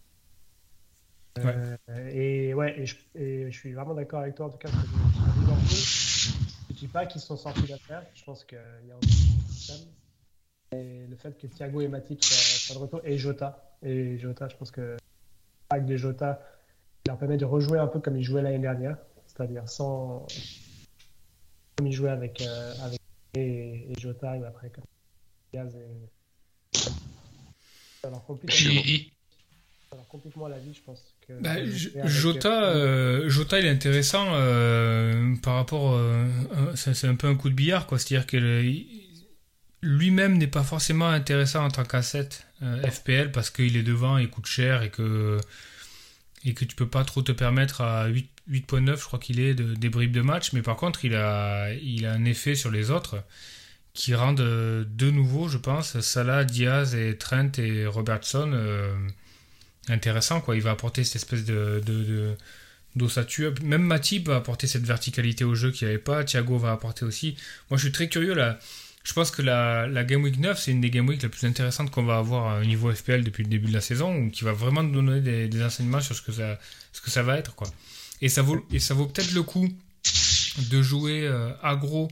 Euh, 1.39 1.77
et 2.13 2.55
ouais, 2.55 2.81
et 2.81 2.87
je, 2.87 2.97
je, 3.15 3.51
suis 3.51 3.73
vraiment 3.73 3.95
d'accord 3.95 4.21
avec 4.21 4.35
toi 4.35 4.47
en 4.47 4.51
tout 4.51 4.59
cas. 4.59 4.69
je 4.69 6.33
ne 6.71 6.75
dis 6.75 6.89
pas 6.89 7.07
qu'ils 7.07 7.21
sont 7.21 7.37
sortis 7.37 7.67
d'affaire. 7.67 8.05
Je 8.15 8.25
pense 8.25 8.45
qu'il 8.45 8.59
y 8.59 8.91
a 8.91 8.95
un 8.95 8.99
et 10.73 11.07
le 11.09 11.17
fait 11.17 11.37
que 11.37 11.47
Thiago 11.47 11.81
et 11.81 11.89
Matip 11.89 12.23
soient, 12.23 12.77
de 12.77 12.81
retour, 12.81 13.01
et 13.05 13.19
Jota. 13.19 13.75
Et 13.83 14.19
Jota, 14.19 14.49
je 14.49 14.57
pense 14.57 14.71
que 14.71 14.97
avec 15.69 15.87
des 15.87 15.99
Jota 15.99 16.41
leur 17.07 17.19
permet 17.19 17.37
de 17.37 17.45
rejouer 17.45 17.79
un 17.79 17.87
peu 17.87 18.01
comme 18.01 18.17
ils 18.17 18.23
jouaient 18.23 18.43
l'année 18.43 18.59
dernière, 18.59 18.97
c'est-à-dire 19.27 19.69
sans. 19.69 20.27
comme 21.77 21.87
ils 21.87 21.93
jouaient 21.93 22.11
avec, 22.11 22.41
euh, 22.43 22.75
avec 22.85 23.01
et, 23.35 23.93
Jota, 23.99 24.37
et 24.37 24.45
après, 24.45 24.71
comme 24.71 24.85
Diaz 25.53 25.75
et. 25.77 26.79
Ça 28.03 28.09
leur 28.11 28.25
complique, 28.25 29.13
complètement 30.09 30.49
la 30.49 30.59
vie, 30.59 30.73
je 30.73 30.81
pense. 30.83 31.15
Que 31.27 31.33
bah, 31.41 31.57
Jota, 32.07 32.71
euh, 32.71 33.29
Jota, 33.29 33.59
il 33.59 33.67
est 33.67 33.71
intéressant 33.71 34.27
euh, 34.31 35.35
par 35.43 35.55
rapport. 35.55 36.01
c'est 36.77 37.07
un 37.07 37.17
peu 37.17 37.27
un 37.27 37.35
coup 37.35 37.51
de 37.51 37.55
billard, 37.55 37.87
quoi. 37.87 37.99
C'est-à-dire 37.99 38.27
qu'il 38.27 39.10
lui-même 39.83 40.39
n'est 40.39 40.47
pas 40.47 40.63
forcément 40.63 41.09
intéressant 41.09 41.65
en 41.65 41.71
tant 41.71 41.85
qu'asset 41.85 42.29
euh, 42.63 42.83
FPL 42.91 43.33
parce 43.33 43.51
qu'il 43.51 43.77
est 43.77 43.83
devant, 43.83 44.19
il 44.19 44.29
coûte 44.29 44.47
cher 44.47 44.83
et 44.83 44.91
que, 44.91 45.41
et 46.45 46.55
que 46.55 46.65
tu 46.65 46.77
peux 46.77 46.89
pas 46.89 47.05
trop 47.05 47.23
te 47.23 47.33
permettre 47.33 47.81
à 47.81 48.09
8.9, 48.09 48.99
je 48.99 49.05
crois 49.05 49.19
qu'il 49.19 49.41
est, 49.41 49.55
de, 49.55 49.75
des 49.75 49.89
bribes 49.89 50.13
de 50.13 50.21
match. 50.21 50.53
Mais 50.53 50.63
par 50.63 50.77
contre, 50.77 51.05
il 51.05 51.15
a, 51.15 51.73
il 51.73 52.07
a 52.07 52.13
un 52.13 52.25
effet 52.25 52.55
sur 52.55 52.71
les 52.71 52.91
autres 52.91 53.23
qui 53.93 54.15
rendent 54.15 54.41
de 54.41 55.11
nouveau, 55.11 55.49
je 55.49 55.59
pense, 55.59 55.99
Salah, 56.01 56.45
Diaz 56.45 56.95
et 56.95 57.17
Trent 57.17 57.51
et 57.59 57.87
Robertson 57.87 58.51
euh, 58.53 58.95
intéressants. 59.89 60.41
Quoi. 60.41 60.57
Il 60.57 60.63
va 60.63 60.71
apporter 60.71 61.05
cette 61.05 61.17
espèce 61.17 61.45
de, 61.45 61.83
de, 61.85 62.37
d'ossature. 62.97 63.55
Même 63.63 63.83
Matip 63.83 64.29
va 64.29 64.37
apporter 64.37 64.67
cette 64.67 64.85
verticalité 64.85 65.45
au 65.45 65.55
jeu 65.55 65.71
qu'il 65.71 65.89
n'y 65.89 65.95
avait 65.95 66.03
pas. 66.03 66.25
Thiago 66.25 66.59
va 66.59 66.73
apporter 66.73 67.05
aussi. 67.05 67.37
Moi, 67.69 67.79
je 67.79 67.85
suis 67.85 67.93
très 67.93 68.09
curieux 68.09 68.35
là. 68.35 68.59
Je 69.03 69.13
pense 69.15 69.31
que 69.31 69.41
la, 69.41 69.87
la 69.87 70.05
Game 70.05 70.23
Week 70.23 70.39
9, 70.39 70.59
c'est 70.59 70.73
une 70.73 70.81
des 70.81 70.91
Game 70.91 71.09
Week 71.09 71.23
les 71.23 71.29
plus 71.29 71.47
intéressantes 71.47 71.91
qu'on 71.91 72.05
va 72.05 72.19
avoir 72.19 72.61
au 72.61 72.65
niveau 72.65 72.93
FPL 72.93 73.25
depuis 73.25 73.45
le 73.45 73.49
début 73.49 73.69
de 73.69 73.73
la 73.73 73.81
saison, 73.81 74.29
qui 74.29 74.45
va 74.45 74.53
vraiment 74.53 74.83
nous 74.83 74.93
donner 74.93 75.49
des, 75.49 75.65
enseignements 75.65 76.01
sur 76.01 76.15
ce 76.15 76.23
que, 76.23 76.33
ça, 76.33 77.23
va 77.23 77.39
être. 77.39 77.55
Quoi. 77.55 77.69
Et 78.21 78.29
ça 78.29 78.43
vaut, 78.43 78.61
peut-être 78.61 79.33
le 79.33 79.43
coup 79.43 79.69
de 80.71 80.83
jouer 80.83 81.27
euh, 81.27 81.51
aggro 81.63 82.09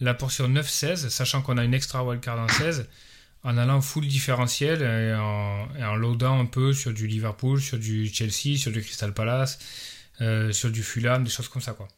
la 0.00 0.14
portion 0.14 0.48
9-16, 0.48 1.10
sachant 1.10 1.42
qu'on 1.42 1.58
a 1.58 1.64
une 1.64 1.74
extra 1.74 2.04
wildcard 2.04 2.38
en 2.38 2.48
16, 2.48 2.88
en 3.44 3.58
allant 3.58 3.80
full 3.80 4.06
différentiel 4.06 4.82
et 4.82 5.14
en, 5.14 5.68
et 5.78 5.84
en 5.84 5.94
loadant 5.96 6.40
un 6.40 6.46
peu 6.46 6.72
sur 6.72 6.92
du 6.92 7.06
Liverpool, 7.06 7.60
sur 7.60 7.78
du 7.78 8.12
Chelsea, 8.12 8.56
sur 8.56 8.72
du 8.72 8.80
Crystal 8.80 9.12
Palace, 9.12 9.58
euh, 10.20 10.50
sur 10.52 10.70
du 10.70 10.82
Fulham, 10.82 11.24
des 11.24 11.30
choses 11.30 11.48
comme 11.48 11.62
ça. 11.62 11.72
quoi 11.72 11.88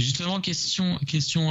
justement, 0.00 0.40
question, 0.40 0.98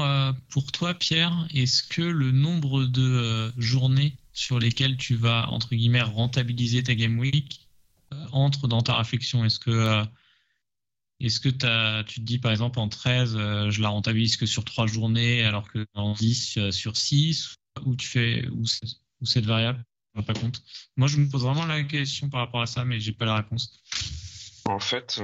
euh, 0.04 0.32
pour 0.50 0.72
toi, 0.72 0.94
Pierre. 0.94 1.48
Est-ce 1.54 1.84
que 1.84 2.02
le 2.02 2.32
nombre 2.32 2.86
de 2.86 3.02
euh, 3.02 3.52
journées 3.58 4.16
sur 4.34 4.60
lesquelles 4.60 4.98
tu 4.98 5.16
vas, 5.16 5.50
entre 5.50 5.70
guillemets, 5.70 6.02
rentabiliser 6.02 6.84
ta 6.84 6.96
Game 6.96 7.20
Week 7.20 7.68
euh, 8.14 8.26
entre 8.32 8.68
dans 8.68 8.82
ta 8.82 8.96
réflexion? 8.96 9.44
Est-ce 9.44 9.60
que, 9.60 10.06
tu 12.04 12.20
te 12.20 12.26
dis, 12.26 12.40
par 12.40 12.52
exemple, 12.52 12.80
en 12.80 12.90
13, 12.90 13.34
je 13.70 13.82
la 13.82 13.90
rentabilise 13.90 14.38
que 14.38 14.46
sur 14.46 14.64
3 14.64 14.88
journées, 14.88 15.44
alors 15.44 15.72
que 15.72 15.86
en 15.94 16.14
10, 16.14 16.72
sur 16.72 16.96
6 16.96 17.56
Ou 17.86 17.96
cette 19.26 19.46
variable? 19.46 19.84
Ne 20.16 20.22
pas 20.22 20.34
Moi, 20.96 21.08
je 21.08 21.18
me 21.18 21.30
pose 21.30 21.44
vraiment 21.44 21.66
la 21.66 21.84
question 21.84 22.30
par 22.30 22.40
rapport 22.40 22.62
à 22.62 22.66
ça, 22.66 22.84
mais 22.86 23.00
j'ai 23.00 23.12
pas 23.12 23.26
la 23.26 23.36
réponse. 23.36 23.84
En 24.66 24.80
fait, 24.80 25.22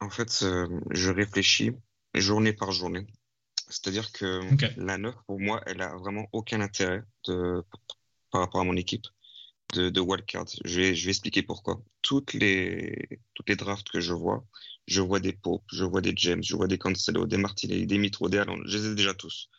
en 0.00 0.10
fait, 0.10 0.42
euh, 0.42 0.68
je 0.90 1.10
réfléchis 1.10 1.72
journée 2.14 2.52
par 2.52 2.72
journée. 2.72 3.06
C'est-à-dire 3.68 4.12
que 4.12 4.40
la 4.80 4.96
9, 4.98 5.14
pour 5.26 5.40
moi, 5.40 5.62
elle 5.66 5.82
a 5.82 5.94
vraiment 5.96 6.26
aucun 6.32 6.60
intérêt 6.60 7.02
de, 7.26 7.62
par 8.30 8.40
rapport 8.40 8.60
à 8.60 8.64
mon 8.64 8.76
équipe 8.76 9.06
de, 9.74 9.90
de 9.90 10.00
wildcard. 10.00 10.46
Je 10.64 10.80
vais, 10.80 10.94
je 10.94 11.04
vais 11.04 11.10
expliquer 11.10 11.42
pourquoi. 11.42 11.82
Toutes 12.02 12.32
les, 12.32 13.20
toutes 13.34 13.48
les 13.48 13.56
drafts 13.56 13.90
que 13.90 14.00
je 14.00 14.14
vois, 14.14 14.44
je 14.86 15.02
vois 15.02 15.20
des 15.20 15.34
Pope, 15.34 15.64
je 15.70 15.84
vois 15.84 16.00
des 16.00 16.14
James, 16.16 16.42
je 16.42 16.56
vois 16.56 16.66
des 16.66 16.78
Cancelo, 16.78 17.26
des 17.26 17.36
Martinelli, 17.36 17.86
des 17.86 17.98
Mitro, 17.98 18.28
des 18.28 18.38
Allen, 18.38 18.62
je 18.66 18.78
les 18.78 18.86
ai 18.86 18.94
déjà 18.94 19.12
tous. 19.12 19.50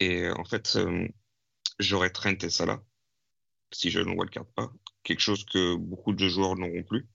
Et 0.00 0.28
en 0.30 0.44
fait, 0.44 0.76
euh, 0.76 1.06
j'aurais 1.78 2.10
Trent 2.10 2.36
et 2.42 2.50
Salah 2.50 2.82
si 3.72 3.90
je 3.90 4.00
ne 4.00 4.14
wildcard 4.14 4.46
pas. 4.54 4.72
Quelque 5.02 5.20
chose 5.20 5.44
que 5.44 5.76
beaucoup 5.76 6.12
de 6.12 6.28
joueurs 6.28 6.56
n'auront 6.56 6.82
plus. 6.82 7.06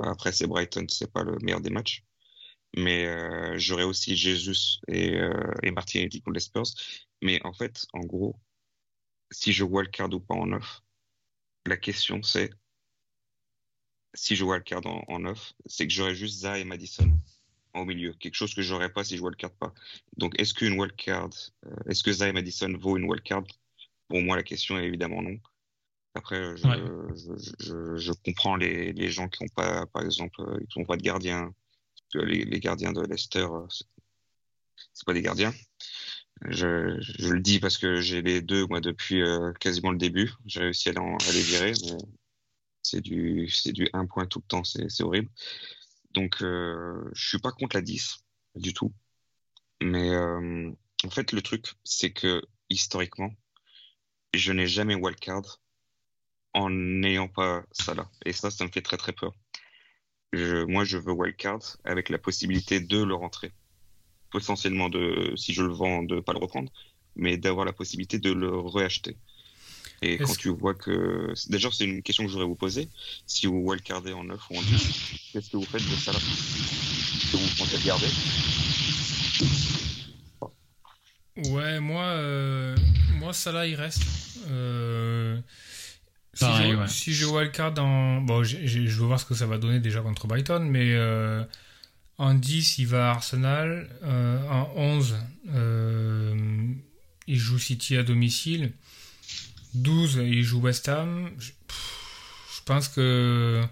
Après, 0.00 0.32
c'est 0.32 0.46
Brighton, 0.46 0.86
c'est 0.88 1.12
pas 1.12 1.24
le 1.24 1.36
meilleur 1.42 1.60
des 1.60 1.70
matchs. 1.70 2.04
Mais 2.76 3.06
euh, 3.06 3.58
j'aurais 3.58 3.84
aussi 3.84 4.16
Jesus 4.16 4.80
et, 4.88 5.16
euh, 5.16 5.52
et 5.62 5.70
Martinelli 5.70 6.20
contre 6.22 6.34
les 6.34 6.40
Spurs. 6.40 6.66
Mais 7.22 7.40
en 7.44 7.52
fait, 7.52 7.86
en 7.94 8.00
gros, 8.00 8.38
si 9.30 9.52
je 9.52 9.64
wildcard 9.64 10.12
ou 10.14 10.20
pas 10.20 10.34
en 10.34 10.46
neuf, 10.46 10.82
la 11.66 11.76
question 11.76 12.22
c'est 12.22 12.50
si 14.14 14.36
je 14.36 14.44
wildcard 14.44 14.86
en, 14.86 15.04
en 15.08 15.18
neuf, 15.20 15.54
c'est 15.66 15.86
que 15.86 15.92
j'aurais 15.92 16.14
juste 16.14 16.40
Zaha 16.40 16.58
et 16.58 16.64
Madison 16.64 17.10
au 17.74 17.84
milieu. 17.84 18.12
Quelque 18.14 18.34
chose 18.34 18.54
que 18.54 18.62
j'aurais 18.62 18.92
pas 18.92 19.04
si 19.04 19.16
je 19.16 19.22
wildcard 19.22 19.52
pas. 19.52 19.72
Donc, 20.16 20.38
est-ce 20.40 20.54
qu'une 20.54 20.78
wildcard, 20.78 21.30
euh, 21.66 21.76
est-ce 21.88 22.02
que 22.02 22.24
et 22.24 22.32
Madison 22.32 22.72
vaut 22.78 22.96
une 22.96 23.04
wildcard? 23.04 23.44
Pour 24.08 24.20
moi, 24.20 24.36
la 24.36 24.42
question 24.42 24.78
est 24.78 24.86
évidemment 24.86 25.22
non. 25.22 25.38
Après, 26.18 26.56
je, 26.56 26.68
je, 27.60 27.96
je, 27.96 28.12
comprends 28.12 28.56
les, 28.56 28.92
les, 28.92 29.10
gens 29.10 29.28
qui 29.28 29.42
n'ont 29.42 29.48
pas, 29.54 29.86
par 29.86 30.02
exemple, 30.02 30.40
ils 30.60 30.80
n'ont 30.80 30.86
pas 30.86 30.96
de 30.96 31.02
gardien. 31.02 31.54
Les, 32.14 32.44
les, 32.44 32.60
gardiens 32.60 32.92
de 32.92 33.02
Leicester, 33.02 33.46
euh, 33.50 33.66
c'est 34.92 35.06
pas 35.06 35.12
des 35.12 35.22
gardiens. 35.22 35.52
Je, 36.46 36.96
je, 37.00 37.32
le 37.32 37.40
dis 37.40 37.58
parce 37.58 37.78
que 37.78 38.00
j'ai 38.00 38.22
les 38.22 38.40
deux, 38.40 38.66
moi, 38.66 38.80
depuis 38.80 39.22
euh, 39.22 39.52
quasiment 39.54 39.90
le 39.90 39.98
début. 39.98 40.32
J'ai 40.46 40.60
réussi 40.60 40.88
à, 40.88 40.92
à, 40.92 41.32
les 41.32 41.42
virer, 41.42 41.72
mais 41.84 41.98
c'est 42.82 43.00
du, 43.00 43.48
c'est 43.48 43.72
du 43.72 43.88
1 43.92 44.06
point 44.06 44.26
tout 44.26 44.40
le 44.40 44.48
temps, 44.48 44.64
c'est 44.64 45.02
horrible. 45.02 45.30
Donc, 46.12 46.42
euh, 46.42 47.10
je 47.12 47.28
suis 47.28 47.38
pas 47.38 47.52
contre 47.52 47.76
la 47.76 47.82
10, 47.82 48.24
du 48.56 48.72
tout. 48.72 48.92
Mais 49.82 50.10
euh, 50.10 50.70
en 51.04 51.10
fait, 51.10 51.32
le 51.32 51.42
truc, 51.42 51.66
c'est 51.84 52.12
que 52.12 52.42
historiquement, 52.70 53.30
je 54.34 54.52
n'ai 54.52 54.66
jamais 54.66 54.94
wildcard 54.94 55.60
en 56.58 56.70
n'ayant 56.70 57.28
pas 57.28 57.62
ça 57.70 57.94
là. 57.94 58.08
Et 58.24 58.32
ça, 58.32 58.50
ça 58.50 58.64
me 58.64 58.70
fait 58.70 58.82
très 58.82 58.96
très 58.96 59.12
peur. 59.12 59.32
Je, 60.32 60.64
moi, 60.64 60.84
je 60.84 60.98
veux 60.98 61.12
wildcard 61.12 61.78
avec 61.84 62.08
la 62.08 62.18
possibilité 62.18 62.80
de 62.80 63.02
le 63.02 63.14
rentrer. 63.14 63.52
Potentiellement, 64.30 64.88
de, 64.90 65.32
si 65.36 65.54
je 65.54 65.62
le 65.62 65.72
vends, 65.72 66.02
de 66.02 66.20
pas 66.20 66.32
le 66.32 66.40
reprendre, 66.40 66.70
mais 67.16 67.38
d'avoir 67.38 67.64
la 67.64 67.72
possibilité 67.72 68.18
de 68.18 68.32
le 68.32 68.50
reacheter. 68.50 69.16
Et 70.02 70.18
quand 70.18 70.36
tu 70.36 70.50
vois 70.50 70.74
que. 70.74 71.32
Déjà, 71.48 71.70
c'est 71.72 71.84
une 71.84 72.02
question 72.02 72.24
que 72.24 72.28
je 72.28 72.34
voudrais 72.34 72.48
vous 72.48 72.54
poser. 72.54 72.88
Si 73.26 73.46
vous 73.46 73.60
wildcardez 73.64 74.12
en 74.12 74.24
9 74.24 74.50
ou 74.50 74.58
en 74.58 74.62
10, 74.62 75.32
qu'est-ce 75.32 75.50
que 75.50 75.56
vous 75.56 75.64
faites 75.64 75.88
de 75.88 75.96
ça 75.96 76.12
là? 76.12 76.18
Que 76.18 77.36
vous 77.36 77.56
pensez 77.56 77.78
garder 77.84 78.06
Ouais, 81.50 81.80
moi, 81.80 82.04
euh, 82.04 82.76
moi 83.14 83.32
ça 83.32 83.52
là, 83.52 83.66
il 83.66 83.76
reste. 83.76 84.02
Euh, 84.48 85.40
si, 86.38 86.44
je, 86.70 86.74
ouais. 86.76 86.88
si 86.88 87.14
je 87.14 87.26
wildcard 87.26 87.78
en. 87.78 88.20
Bon, 88.20 88.42
je 88.44 88.56
veux 88.78 89.06
voir 89.06 89.18
ce 89.20 89.24
que 89.24 89.34
ça 89.34 89.46
va 89.46 89.58
donner 89.58 89.80
déjà 89.80 90.00
contre 90.00 90.26
Brighton, 90.26 90.60
mais 90.70 90.92
euh, 90.94 91.42
en 92.18 92.34
10, 92.34 92.78
il 92.78 92.86
va 92.86 93.08
à 93.08 93.14
Arsenal. 93.14 93.88
euh, 94.04 94.46
en 94.48 94.70
11, 94.76 95.16
euh, 95.54 96.34
il 97.26 97.36
joue 97.38 97.58
City 97.58 97.96
à 97.96 98.02
domicile. 98.02 98.72
12, 99.74 100.20
il 100.24 100.42
joue 100.44 100.60
West 100.60 100.88
Ham. 100.88 101.30
Je, 101.38 101.50
pff, 101.66 102.56
je 102.56 102.62
pense 102.64 102.88
que. 102.88 103.62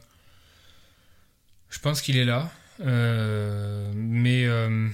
Je 1.71 1.79
pense 1.79 2.01
qu'il 2.01 2.17
est 2.17 2.25
là. 2.25 2.51
Euh, 2.81 3.91
mais. 3.95 4.45
euh, 4.47 4.89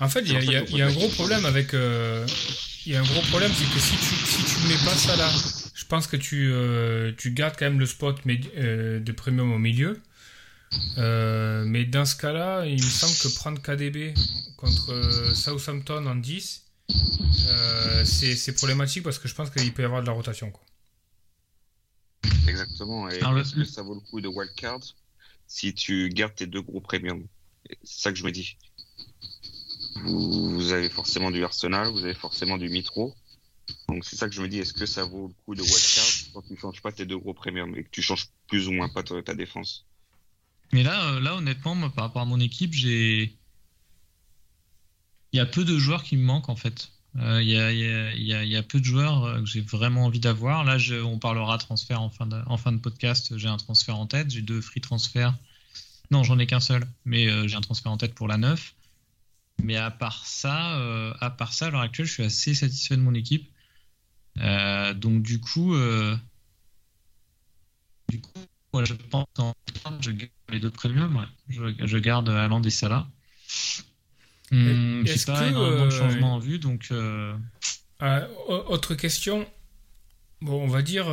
en 0.00 0.08
fait, 0.08 0.20
il 0.20 0.32
y 0.32 0.36
a, 0.36 0.40
il 0.42 0.50
y 0.50 0.56
a- 0.56 0.62
il 0.64 0.76
y 0.76 0.82
a 0.82 0.86
un 0.88 0.92
gros 0.92 1.08
problème 1.08 1.44
avec. 1.46 1.72
Il 2.86 2.92
y 2.92 2.96
a 2.96 3.00
un 3.00 3.04
gros 3.04 3.20
problème, 3.22 3.50
c'est 3.52 3.64
que 3.64 3.80
si 3.80 3.96
tu, 3.96 4.14
si 4.14 4.44
tu 4.44 4.68
mets 4.68 4.84
pas 4.84 4.94
ça 4.94 5.16
là, 5.16 5.28
je 5.74 5.84
pense 5.86 6.06
que 6.06 6.16
tu, 6.16 6.52
euh, 6.52 7.12
tu 7.18 7.32
gardes 7.32 7.56
quand 7.58 7.64
même 7.64 7.80
le 7.80 7.86
spot 7.86 8.20
euh, 8.28 9.00
de 9.00 9.12
premium 9.12 9.52
au 9.52 9.58
milieu. 9.58 10.00
Euh, 10.98 11.64
mais 11.66 11.84
dans 11.84 12.04
ce 12.04 12.14
cas-là, 12.14 12.64
il 12.64 12.80
me 12.80 12.88
semble 12.88 13.14
que 13.14 13.36
prendre 13.38 13.60
KDB 13.60 14.14
contre 14.56 15.34
Southampton 15.34 16.06
en 16.06 16.14
10, 16.14 16.66
euh, 17.48 18.04
c'est 18.04 18.36
c'est 18.36 18.52
problématique 18.54 19.02
parce 19.02 19.18
que 19.18 19.26
je 19.26 19.34
pense 19.34 19.50
qu'il 19.50 19.72
peut 19.74 19.82
y 19.82 19.84
avoir 19.84 20.02
de 20.02 20.06
la 20.06 20.12
rotation. 20.12 20.52
Quoi. 20.52 20.62
Exactement. 22.48 23.10
Et 23.10 23.16
est-ce 23.16 23.54
que 23.54 23.64
ça 23.64 23.82
vaut 23.82 23.94
le 23.94 24.00
coup 24.00 24.20
de 24.20 24.28
wildcard 24.28 24.80
si 25.48 25.74
tu 25.74 26.08
gardes 26.10 26.34
tes 26.34 26.46
deux 26.46 26.62
gros 26.62 26.80
premiums? 26.80 27.26
C'est 27.82 28.02
ça 28.02 28.12
que 28.12 28.18
je 28.18 28.24
me 28.24 28.30
dis. 28.30 28.56
Vous, 30.04 30.50
vous 30.54 30.72
avez 30.72 30.88
forcément 30.88 31.30
du 31.30 31.44
Arsenal, 31.44 31.88
vous 31.90 32.04
avez 32.04 32.14
forcément 32.14 32.58
du 32.58 32.68
Mitro. 32.68 33.14
Donc 33.88 34.04
c'est 34.04 34.16
ça 34.16 34.28
que 34.28 34.34
je 34.34 34.40
me 34.42 34.48
dis, 34.48 34.58
est-ce 34.58 34.72
que 34.74 34.86
ça 34.86 35.04
vaut 35.04 35.28
le 35.28 35.34
coup 35.44 35.54
de 35.54 35.62
wildcard 35.62 36.32
quand 36.32 36.42
tu 36.42 36.56
changes 36.56 36.80
pas 36.82 36.92
tes 36.92 37.04
deux 37.06 37.18
gros 37.18 37.34
premiums 37.34 37.74
et 37.76 37.82
que 37.84 37.90
tu 37.90 38.02
changes 38.02 38.28
plus 38.48 38.68
ou 38.68 38.72
moins 38.72 38.88
pas 38.88 39.02
ta, 39.02 39.20
ta 39.22 39.34
défense 39.34 39.86
Mais 40.72 40.82
là, 40.84 41.14
euh, 41.14 41.20
là, 41.20 41.34
honnêtement, 41.36 41.74
moi, 41.74 41.90
par 41.90 42.04
rapport 42.04 42.22
à 42.22 42.26
mon 42.26 42.38
équipe, 42.40 42.72
j'ai. 42.74 43.36
Il 45.32 45.36
y 45.36 45.40
a 45.40 45.46
peu 45.46 45.64
de 45.64 45.76
joueurs 45.78 46.04
qui 46.04 46.16
me 46.16 46.22
manquent, 46.22 46.48
en 46.48 46.56
fait. 46.56 46.90
Euh, 47.18 47.42
Il 47.42 47.48
y, 47.48 47.58
a, 47.58 47.72
il 47.72 47.78
y 47.80 47.88
a- 47.88 48.14
il 48.14 48.22
y 48.26 48.32
a- 48.34 48.44
il 48.44 48.50
y 48.50 48.56
a 48.56 48.62
peu 48.62 48.78
de 48.78 48.84
joueurs 48.84 49.24
euh, 49.24 49.40
que 49.40 49.46
j'ai 49.46 49.62
vraiment 49.62 50.04
envie 50.04 50.20
d'avoir. 50.20 50.64
Là, 50.64 50.78
je- 50.78 50.94
on 51.02 51.18
parlera 51.18 51.58
transfert 51.58 52.00
en 52.00 52.10
fin 52.10 52.26
de, 52.26 52.40
en 52.46 52.56
fin 52.58 52.70
de 52.72 52.78
podcast. 52.78 53.36
J'ai 53.36 53.48
un 53.48 53.56
transfert 53.56 53.98
en 53.98 54.06
tête. 54.06 54.30
J'ai 54.30 54.42
deux 54.42 54.60
free 54.60 54.80
transferts. 54.80 55.34
Non, 56.12 56.22
j'en 56.22 56.38
ai 56.38 56.46
qu'un 56.46 56.60
seul, 56.60 56.86
mais 57.04 57.26
euh, 57.28 57.48
j'ai 57.48 57.56
un 57.56 57.60
transfert 57.62 57.90
en 57.90 57.96
tête 57.96 58.14
pour 58.14 58.28
la 58.28 58.36
9. 58.36 58.74
Mais 59.62 59.76
à 59.76 59.90
part 59.90 60.26
ça, 60.26 60.78
euh, 60.78 61.12
à 61.20 61.30
part 61.30 61.52
ça, 61.52 61.66
à 61.66 61.70
l'heure 61.70 61.80
actuelle, 61.80 62.06
je 62.06 62.12
suis 62.12 62.22
assez 62.24 62.54
satisfait 62.54 62.96
de 62.96 63.00
mon 63.02 63.14
équipe. 63.14 63.50
Euh, 64.38 64.92
donc 64.94 65.22
du 65.22 65.40
coup, 65.40 65.74
euh, 65.74 66.16
du 68.08 68.20
coup, 68.20 68.30
moi, 68.72 68.84
je 68.84 68.94
pense 68.94 69.26
en 69.38 69.54
je 70.00 70.10
garde 70.10 70.30
les 70.50 70.60
deux 70.60 70.70
premiums. 70.70 71.16
ouais. 71.16 71.24
Je, 71.48 71.86
je 71.86 71.98
garde 71.98 72.28
Haaland 72.28 72.62
et 72.62 72.70
Salah. 72.70 73.08
Hum, 74.52 75.02
J'ai 75.04 75.18
pas 75.24 75.48
énormément 75.48 75.86
de 75.86 75.90
changements 75.90 76.34
en 76.34 76.38
vue, 76.38 76.58
donc 76.58 76.88
au- 76.92 78.52
autre 78.68 78.94
question. 78.94 79.46
Bon, 80.42 80.62
on 80.62 80.68
va 80.68 80.82
dire, 80.82 81.06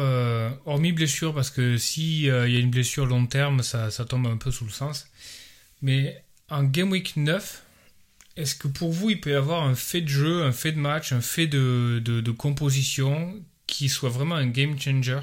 hormis 0.65 0.91
blessure, 0.91 1.33
parce 1.33 1.49
que 1.49 1.77
si 1.77 2.23
il 2.23 2.25
y 2.25 2.29
a 2.29 2.59
une 2.59 2.69
blessure 2.69 3.05
long 3.05 3.25
terme, 3.25 3.63
ça, 3.63 3.89
ça 3.89 4.05
tombe 4.05 4.27
un 4.27 4.37
peu 4.37 4.51
sous 4.51 4.65
le 4.65 4.71
sens. 4.71 5.07
Mais 5.81 6.23
en 6.49 6.63
Game 6.63 6.91
Week 6.91 7.15
9, 7.15 7.63
est-ce 8.35 8.55
que 8.55 8.67
pour 8.67 8.91
vous, 8.91 9.11
il 9.11 9.21
peut 9.21 9.31
y 9.31 9.35
avoir 9.35 9.63
un 9.63 9.75
fait 9.75 10.01
de 10.01 10.07
jeu, 10.07 10.43
un 10.43 10.51
fait 10.51 10.71
de 10.71 10.79
match, 10.79 11.11
un 11.13 11.21
fait 11.21 11.47
de, 11.47 12.01
de, 12.03 12.31
composition 12.31 13.39
qui 13.67 13.89
soit 13.89 14.09
vraiment 14.09 14.35
un 14.35 14.47
game 14.47 14.79
changer 14.79 15.19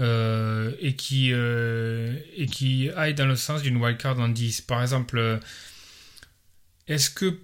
euh, 0.00 0.74
et, 0.80 0.96
qui, 0.96 1.30
euh, 1.32 2.18
et 2.36 2.46
qui 2.46 2.90
aille 2.90 3.14
dans 3.14 3.26
le 3.26 3.36
sens 3.36 3.62
d'une 3.62 3.76
wildcard 3.76 4.18
en 4.18 4.28
10 4.28 4.60
Par 4.60 4.82
exemple, 4.82 5.18
euh, 5.18 5.38
est-ce 6.88 7.10
que. 7.10 7.38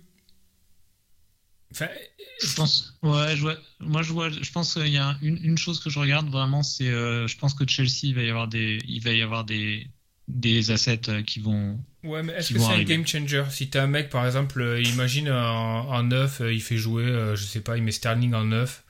Je 1.73 2.55
pense. 2.55 2.99
Ouais, 3.03 3.37
je 3.37 3.43
vois- 3.43 3.59
moi 3.79 4.03
je 4.03 4.13
vois. 4.13 4.29
Je 4.31 4.51
pense 4.51 4.75
qu'il 4.75 4.89
y 4.89 4.99
a 4.99 5.17
une, 5.23 5.39
une 5.43 5.57
chose 5.59 5.81
que 5.81 5.89
je 5.89 5.99
regarde 5.99 6.29
vraiment, 6.29 6.63
c'est. 6.63 6.91
je 6.91 7.39
pense 7.39 7.55
que 7.55 7.67
Chelsea, 7.67 8.05
il 8.05 8.15
va 8.15 8.23
y 8.23 8.29
avoir 8.31 8.49
des, 8.49 8.79
il 8.87 9.01
va 9.03 9.13
y 9.13 9.23
avoir 9.23 9.45
des, 9.45 9.87
des 10.31 10.71
assets 10.71 11.09
euh, 11.09 11.23
qui 11.23 11.41
vont. 11.41 11.79
Ouais, 12.05 12.23
mais 12.23 12.33
est-ce 12.35 12.53
que 12.55 12.59
c'est 12.59 12.73
un 12.73 12.83
game 12.83 13.07
changer? 13.07 13.45
Si 13.51 13.69
t'as 13.69 13.83
un 13.83 13.87
mec, 13.87 14.09
par 14.11 14.25
exemple, 14.27 14.61
euh, 14.61 14.81
imagine 14.83 15.31
en, 15.31 15.89
en 15.91 16.03
9, 16.03 16.41
euh, 16.41 16.53
il 16.53 16.63
fait 16.63 16.77
jouer, 16.79 17.05
je 17.05 17.43
sais 17.45 17.61
pas, 17.61 17.77
il 17.77 17.83
met 17.83 17.91
Sterling 17.93 18.33
en 18.35 18.45
9, 18.45 18.85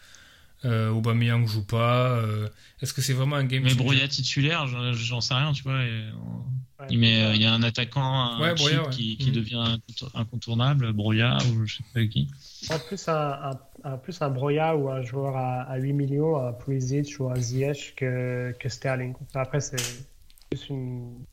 euh, 0.66 0.90
Aubameyang 0.90 1.46
joue 1.48 1.64
pas, 1.64 2.08
euh, 2.10 2.48
est-ce 2.82 2.92
que 2.92 3.02
c'est 3.02 3.14
vraiment 3.14 3.36
un 3.36 3.44
game 3.44 3.62
Mais 3.64 3.70
changer? 3.70 3.82
Broya 3.84 4.06
titulaire, 4.08 4.66
j'en 4.68 4.92
j'en 4.92 5.20
sais 5.20 5.34
rien, 5.34 5.52
tu 5.52 5.62
vois. 5.64 5.82
et 5.82 6.02
on- 6.24 6.44
Ouais, 6.80 6.86
il 6.88 6.98
met, 6.98 7.22
euh, 7.22 7.34
il 7.34 7.42
y 7.42 7.44
a 7.44 7.52
un 7.52 7.62
attaquant, 7.62 8.00
un 8.02 8.40
Ouais, 8.40 8.54
Broya, 8.54 8.76
cheat 8.78 8.86
ouais. 8.86 8.90
qui, 8.90 9.16
qui 9.18 9.26
Mhm. 9.28 9.34
devient 9.34 9.54
incontour- 9.66 10.10
incontournable, 10.14 10.92
Broya 10.94 11.36
ou 11.52 11.66
je 11.66 11.74
sais 11.76 11.84
pas 11.92 12.06
qui. 12.06 12.26
En 12.70 12.78
plus 12.78 13.06
un, 13.08 13.14
un- 13.50 13.60
un- 13.84 13.96
plus 13.98 14.22
un 14.22 14.30
Broya 14.30 14.74
ou 14.76 14.88
un 14.88 15.02
joueur 15.02 15.36
à, 15.36 15.62
à 15.64 15.76
8 15.76 15.92
millions, 15.92 16.36
un 16.42 16.52
Pulisic 16.54 17.16
ou 17.18 17.28
un 17.28 17.36
Ziyech 17.36 17.94
que, 17.96 18.54
que 18.58 18.68
Sterling. 18.70 19.12
Après, 19.34 19.60
c'est 19.60 19.76
plus 20.50 20.68
une 20.68 21.24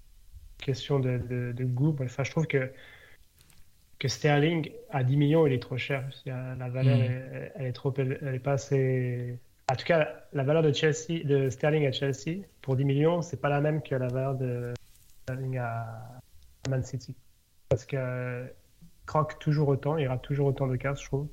question 0.59 0.99
de, 0.99 1.17
de, 1.17 1.51
de 1.51 1.65
goût. 1.65 1.95
Enfin, 2.01 2.23
je 2.23 2.31
trouve 2.31 2.47
que, 2.47 2.71
que 3.99 4.07
Sterling 4.07 4.71
à 4.91 5.03
10 5.03 5.17
millions, 5.17 5.47
il 5.47 5.53
est 5.53 5.61
trop 5.61 5.77
cher. 5.77 6.07
La 6.25 6.69
valeur, 6.69 6.97
Mm. 6.97 7.49
elle 7.55 7.65
est 7.65 7.73
trop, 7.73 7.93
elle 7.97 8.35
est 8.35 8.39
pas 8.39 8.53
assez. 8.53 9.39
En 9.69 9.75
tout 9.75 9.85
cas, 9.85 10.23
la 10.33 10.43
valeur 10.43 10.61
de 10.63 10.71
Chelsea, 10.71 11.23
de 11.25 11.49
Sterling 11.49 11.85
à 11.87 11.91
Chelsea 11.91 12.43
pour 12.61 12.75
10 12.75 12.85
millions, 12.85 13.21
c'est 13.21 13.41
pas 13.41 13.49
la 13.49 13.59
même 13.59 13.81
que 13.81 13.95
la 13.95 14.07
valeur 14.07 14.35
de 14.35 14.73
Sterling 15.23 15.57
à, 15.57 16.19
Man 16.69 16.83
City. 16.83 17.15
Parce 17.69 17.85
que 17.85 18.45
croque 19.05 19.39
toujours 19.39 19.69
autant, 19.69 19.97
il 19.97 20.07
rate 20.07 20.21
toujours 20.21 20.47
autant 20.47 20.67
de 20.67 20.75
cases, 20.75 21.01
je 21.01 21.07
trouve. 21.07 21.27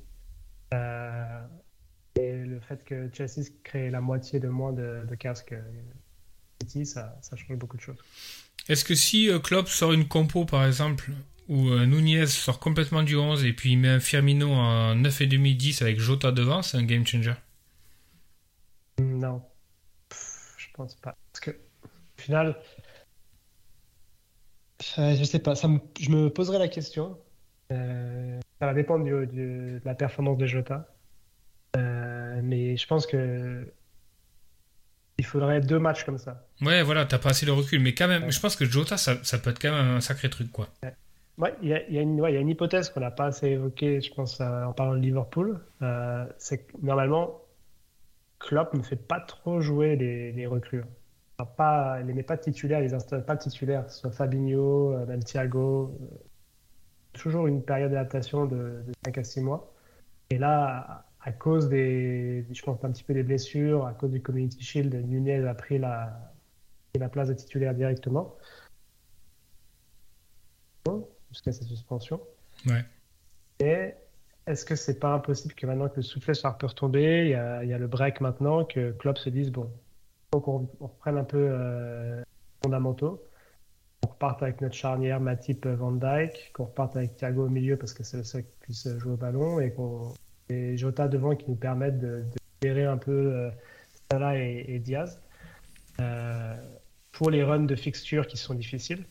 Euh, 0.73 1.39
et 2.15 2.33
le 2.33 2.59
fait 2.61 2.83
que 2.83 3.09
Chelsea 3.13 3.49
crée 3.63 3.89
la 3.89 4.01
moitié 4.01 4.39
de 4.39 4.47
moins 4.47 4.73
de, 4.73 5.05
de 5.07 5.15
cases 5.15 5.43
que 5.43 5.55
City, 6.65 6.85
ça, 6.85 7.17
ça 7.21 7.35
change 7.35 7.57
beaucoup 7.57 7.77
de 7.77 7.81
choses. 7.81 7.97
Est-ce 8.67 8.83
que 8.83 8.95
si 8.95 9.29
euh, 9.29 9.39
Klopp 9.39 9.67
sort 9.67 9.93
une 9.93 10.07
compo, 10.07 10.45
par 10.45 10.65
exemple, 10.65 11.11
où 11.47 11.69
euh, 11.69 11.85
Nunez 11.85 12.25
sort 12.27 12.59
complètement 12.59 13.03
du 13.03 13.15
11 13.15 13.45
et 13.45 13.53
puis 13.53 13.71
il 13.73 13.77
met 13.77 13.89
un 13.89 13.99
Firmino 13.99 14.51
en 14.51 14.95
9,5-10 14.95 15.81
avec 15.83 15.99
Jota 15.99 16.31
devant, 16.31 16.61
c'est 16.61 16.77
un 16.77 16.83
game 16.83 17.05
changer? 17.05 17.33
Non, 18.99 19.41
Pff, 20.09 20.55
je 20.57 20.67
pense 20.73 20.95
pas. 20.95 21.15
Parce 21.31 21.39
que, 21.41 21.51
au 21.51 22.21
final, 22.21 22.55
euh, 24.97 25.15
je 25.15 25.23
sais 25.23 25.39
pas, 25.39 25.55
ça 25.55 25.67
me- 25.67 25.79
je 25.99 26.09
me 26.09 26.29
poserai 26.29 26.57
la 26.59 26.67
question. 26.67 27.17
Euh, 27.71 28.39
ça 28.59 28.67
va 28.67 28.73
dépendre 28.73 29.03
du- 29.05 29.27
du- 29.27 29.79
de 29.79 29.81
la 29.85 29.95
performance 29.95 30.37
de 30.37 30.45
Jota. 30.45 30.87
Euh, 31.77 32.39
mais 32.43 32.77
je 32.77 32.87
pense 32.87 33.05
que 33.05 33.71
il 35.17 35.25
faudrait 35.25 35.61
deux 35.61 35.79
matchs 35.79 36.03
comme 36.03 36.17
ça. 36.17 36.45
Ouais, 36.61 36.83
voilà, 36.83 37.05
t'as 37.05 37.17
pas 37.19 37.29
assez 37.29 37.45
de 37.45 37.51
recul, 37.51 37.79
mais 37.81 37.93
quand 37.93 38.07
même, 38.07 38.31
je 38.31 38.39
pense 38.39 38.55
que 38.55 38.65
Jota, 38.65 38.97
ça, 38.97 39.15
ça 39.23 39.37
peut 39.37 39.49
être 39.51 39.61
quand 39.61 39.71
même 39.71 39.95
un 39.97 40.01
sacré 40.01 40.29
truc, 40.29 40.51
quoi. 40.51 40.67
Ouais, 41.37 41.53
il 41.61 41.67
y 41.69 41.93
y 41.93 41.97
a 41.97 42.01
une, 42.01 42.19
ouais, 42.21 42.31
il 42.31 42.35
y 42.35 42.37
a 42.37 42.41
une 42.41 42.49
hypothèse 42.49 42.89
qu'on 42.89 43.01
n'a 43.01 43.11
pas 43.11 43.25
assez 43.25 43.47
évoquée, 43.47 43.99
je 44.01 44.13
pense, 44.13 44.39
euh, 44.41 44.63
en 44.63 44.73
parlant 44.73 44.93
de 44.93 44.99
Liverpool. 44.99 45.59
Euh, 45.81 46.25
c'est 46.37 46.59
que 46.65 46.71
normalement, 46.81 47.41
Klopp 48.39 48.73
ne 48.73 48.81
fait 48.81 48.95
pas 48.95 49.19
trop 49.19 49.59
jouer 49.61 49.95
les, 49.95 50.31
les 50.31 50.47
recrues. 50.47 50.83
Enfin, 51.37 51.51
pas, 51.57 51.97
il 52.01 52.07
les 52.07 52.13
met 52.13 52.23
pas 52.23 52.37
titulaires, 52.37 52.79
il 52.79 52.83
les 52.83 52.93
installe 52.93 53.25
pas 53.25 53.35
titulaires, 53.37 53.85
que 53.85 53.91
ce 53.91 53.99
soit 53.99 54.11
Fabinho, 54.11 54.93
euh, 54.93 55.05
même 55.05 55.23
Thiago. 55.23 55.97
toujours 57.13 57.47
une 57.47 57.63
période 57.63 57.91
d'adaptation 57.91 58.45
de, 58.45 58.55
de 58.87 58.93
5 59.05 59.17
à 59.17 59.23
6 59.23 59.41
mois. 59.41 59.73
Et 60.29 60.37
là, 60.37 61.05
à 61.25 61.31
cause 61.31 61.69
des, 61.69 62.45
je 62.51 62.61
pense 62.61 62.83
un 62.83 62.91
petit 62.91 63.03
peu 63.03 63.15
des 63.15 63.23
blessures, 63.23 63.87
à 63.87 63.93
cause 63.93 64.11
du 64.11 64.21
Community 64.21 64.61
Shield, 64.61 64.93
Nunez 65.07 65.47
a 65.47 65.55
pris 65.55 65.79
la, 65.79 66.31
la 66.93 67.09
place 67.09 67.29
de 67.29 67.33
titulaire 67.33 67.73
directement 67.73 68.37
jusqu'à 71.31 71.51
sa 71.51 71.65
suspension. 71.65 72.21
Ouais. 72.67 72.85
Et 73.59 73.95
est-ce 74.45 74.65
que 74.65 74.75
c'est 74.75 74.99
pas 74.99 75.13
impossible 75.13 75.55
que 75.55 75.65
maintenant 75.65 75.89
que 75.89 75.97
le 75.97 76.03
soufflet 76.03 76.35
soit 76.35 76.51
un 76.51 76.53
peu 76.53 76.67
retombé, 76.67 77.23
il 77.25 77.29
y 77.31 77.33
a, 77.33 77.63
il 77.63 77.69
y 77.71 77.73
a 77.73 77.79
le 77.79 77.87
break 77.87 78.21
maintenant, 78.21 78.63
que 78.63 78.91
Klopp 78.91 79.17
se 79.17 79.31
dise 79.31 79.51
bon, 79.51 79.67
faut 80.31 80.41
qu'on 80.41 80.69
on 80.79 80.87
reprenne 80.87 81.17
un 81.17 81.23
peu 81.23 81.47
euh, 81.49 82.23
fondamentaux, 82.63 83.23
qu'on 84.03 84.11
reparte 84.11 84.43
avec 84.43 84.61
notre 84.61 84.75
charnière 84.75 85.19
Matip 85.19 85.65
Van 85.65 85.91
Dyke, 85.91 86.51
qu'on 86.53 86.65
reparte 86.65 86.95
avec 86.95 87.15
Thiago 87.15 87.47
au 87.47 87.49
milieu 87.49 87.77
parce 87.77 87.95
que 87.95 88.03
c'est 88.03 88.17
le 88.17 88.23
seul 88.23 88.43
qui 88.43 88.55
puisse 88.61 88.87
jouer 88.99 89.13
au 89.13 89.17
ballon 89.17 89.59
et 89.59 89.73
qu'on 89.73 90.13
et 90.49 90.77
Jota 90.77 91.07
devant 91.07 91.35
qui 91.35 91.45
nous 91.49 91.55
permettent 91.55 91.99
de, 91.99 92.23
de 92.23 92.67
gérer 92.67 92.85
un 92.85 92.97
peu 92.97 93.11
euh, 93.11 93.49
Salah 94.11 94.37
et, 94.37 94.65
et 94.67 94.79
Diaz 94.79 95.19
euh, 95.99 96.55
pour 97.11 97.29
les 97.29 97.43
runs 97.43 97.65
de 97.65 97.75
fixture 97.75 98.27
qui 98.27 98.37
sont 98.37 98.53
difficiles. 98.53 99.05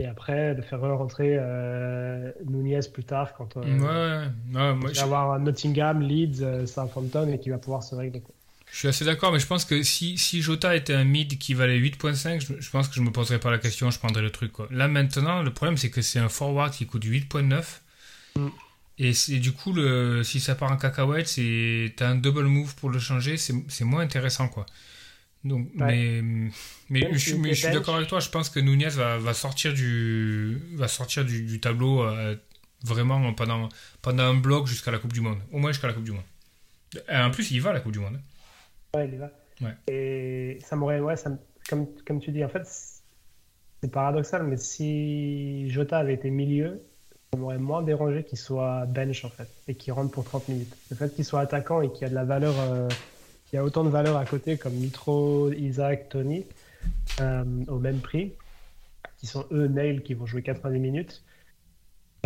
Et 0.00 0.06
après, 0.06 0.54
de 0.54 0.62
faire 0.62 0.80
rentrer 0.80 1.36
euh, 1.38 2.32
Nunez 2.46 2.80
plus 2.92 3.04
tard 3.04 3.34
quand 3.34 3.58
euh, 3.58 3.60
Ouais, 3.60 4.58
ouais, 4.58 4.74
moi, 4.74 4.90
il 4.90 4.94
je, 4.94 5.00
va 5.00 5.20
avoir 5.20 5.38
Nottingham, 5.38 6.00
Leeds, 6.00 6.40
euh, 6.40 6.64
Southampton 6.64 7.30
et 7.30 7.38
qui 7.38 7.50
va 7.50 7.58
pouvoir 7.58 7.82
se 7.82 7.94
régler. 7.94 8.22
quoi. 8.22 8.34
je 8.72 8.78
suis 8.78 8.88
assez 8.88 9.04
d'accord, 9.04 9.30
mais 9.30 9.38
je 9.38 9.46
pense 9.46 9.66
que 9.66 9.82
si, 9.82 10.16
si 10.16 10.40
Jota 10.40 10.74
était 10.74 10.94
un 10.94 11.04
mid 11.04 11.36
qui 11.36 11.52
valait 11.52 11.78
8.5, 11.78 12.40
je, 12.40 12.54
je 12.58 12.70
pense 12.70 12.88
que 12.88 12.94
je 12.94 13.02
me 13.02 13.10
poserais 13.10 13.40
pas 13.40 13.50
la 13.50 13.58
question, 13.58 13.90
je 13.90 13.98
prendrais 13.98 14.22
le 14.22 14.30
truc. 14.30 14.52
Quoi. 14.52 14.68
Là 14.70 14.88
maintenant, 14.88 15.42
le 15.42 15.52
problème 15.52 15.76
c'est 15.76 15.90
que 15.90 16.00
c'est 16.00 16.18
un 16.18 16.30
forward 16.30 16.72
qui 16.72 16.86
coûte 16.86 17.04
8.9. 17.04 17.62
Mm. 18.36 18.48
Et 19.02 19.38
du 19.38 19.52
coup, 19.52 19.72
le, 19.72 20.22
si 20.24 20.40
ça 20.40 20.54
part 20.54 20.70
en 20.70 20.76
cacahuète, 20.76 21.26
c'est 21.26 21.94
t'as 21.96 22.08
un 22.10 22.16
double 22.16 22.44
move 22.44 22.74
pour 22.76 22.90
le 22.90 22.98
changer, 22.98 23.36
c'est 23.38 23.84
moins 23.84 24.02
intéressant 24.02 24.48
quoi. 24.48 24.66
Donc, 25.42 25.68
Ouais. 25.78 25.86
mais 26.20 26.50
mais 26.90 27.00
Même 27.00 27.14
je, 27.14 27.18
suis- 27.18 27.34
mais 27.38 27.48
t'es 27.48 27.54
je 27.54 27.60
suis 27.60 27.66
bench. 27.68 27.74
d'accord 27.76 27.96
avec 27.96 28.08
toi. 28.08 28.20
Je 28.20 28.28
pense 28.28 28.50
que 28.50 28.60
Nunez 28.60 28.88
va, 28.90 29.16
va 29.16 29.32
sortir 29.32 29.72
du 29.72 30.58
va 30.74 30.86
sortir 30.86 31.24
du, 31.24 31.42
du 31.44 31.60
tableau 31.60 32.02
euh, 32.02 32.36
vraiment 32.84 33.32
pendant 33.32 33.70
pendant 34.02 34.24
un 34.24 34.34
bloc 34.34 34.66
jusqu'à 34.66 34.90
la 34.90 34.98
Coupe 34.98 35.14
du 35.14 35.22
Monde, 35.22 35.38
au 35.50 35.58
moins 35.58 35.72
jusqu'à 35.72 35.86
la 35.86 35.94
Coupe 35.94 36.04
du 36.04 36.12
Monde. 36.12 36.24
Euh, 37.08 37.24
En 37.24 37.30
plus, 37.30 37.50
il 37.52 37.60
va 37.62 37.70
à 37.70 37.72
la 37.72 37.80
Coupe 37.80 37.92
du 37.92 38.00
Monde. 38.00 38.20
Ouais, 38.94 39.08
il 39.08 39.14
y 39.14 39.16
va. 39.16 39.30
Ouais. 39.62 39.74
Et 39.88 40.58
ça 40.62 40.76
m'aurait, 40.76 41.00
ouais, 41.00 41.16
ça 41.16 41.30
comme, 41.70 41.86
comme 42.06 42.20
tu 42.20 42.32
dis, 42.32 42.44
en 42.44 42.48
fait, 42.50 42.64
c'est 43.82 43.90
paradoxal, 43.90 44.42
mais 44.46 44.56
si 44.58 45.70
Jota 45.70 45.98
avait 46.00 46.14
été 46.14 46.28
milieu, 46.30 46.82
ça 47.32 47.38
m'aurait 47.38 47.58
moins 47.58 47.82
dérangé 47.82 48.24
qu'il 48.24 48.38
soit 48.38 48.86
bench, 48.86 49.24
en 49.24 49.28
fait, 49.28 49.48
et 49.68 49.74
qu'il 49.74 49.92
rentre 49.92 50.10
pour 50.10 50.24
30 50.24 50.48
minutes. 50.48 50.76
Le 50.90 50.96
fait 50.96 51.14
qu'il 51.14 51.24
soit 51.24 51.40
attaquant 51.40 51.80
et 51.80 51.90
qu'il 51.92 52.02
y 52.02 52.04
a 52.04 52.08
de 52.08 52.14
la 52.14 52.24
valeur, 52.24 52.54
euh, 52.58 52.88
y 53.52 53.56
a 53.56 53.64
autant 53.64 53.84
de 53.84 53.88
valeur 53.88 54.16
à 54.16 54.24
côté, 54.24 54.56
comme 54.56 54.74
Mitro, 54.74 55.52
Isaac, 55.52 56.08
Tony, 56.08 56.44
euh, 57.20 57.44
au 57.68 57.78
même 57.78 58.00
prix, 58.00 58.32
qui 59.18 59.26
sont 59.26 59.46
eux, 59.52 59.68
Nail, 59.68 60.02
qui 60.02 60.14
vont 60.14 60.26
jouer 60.26 60.42
90 60.42 60.78
minutes. 60.80 61.22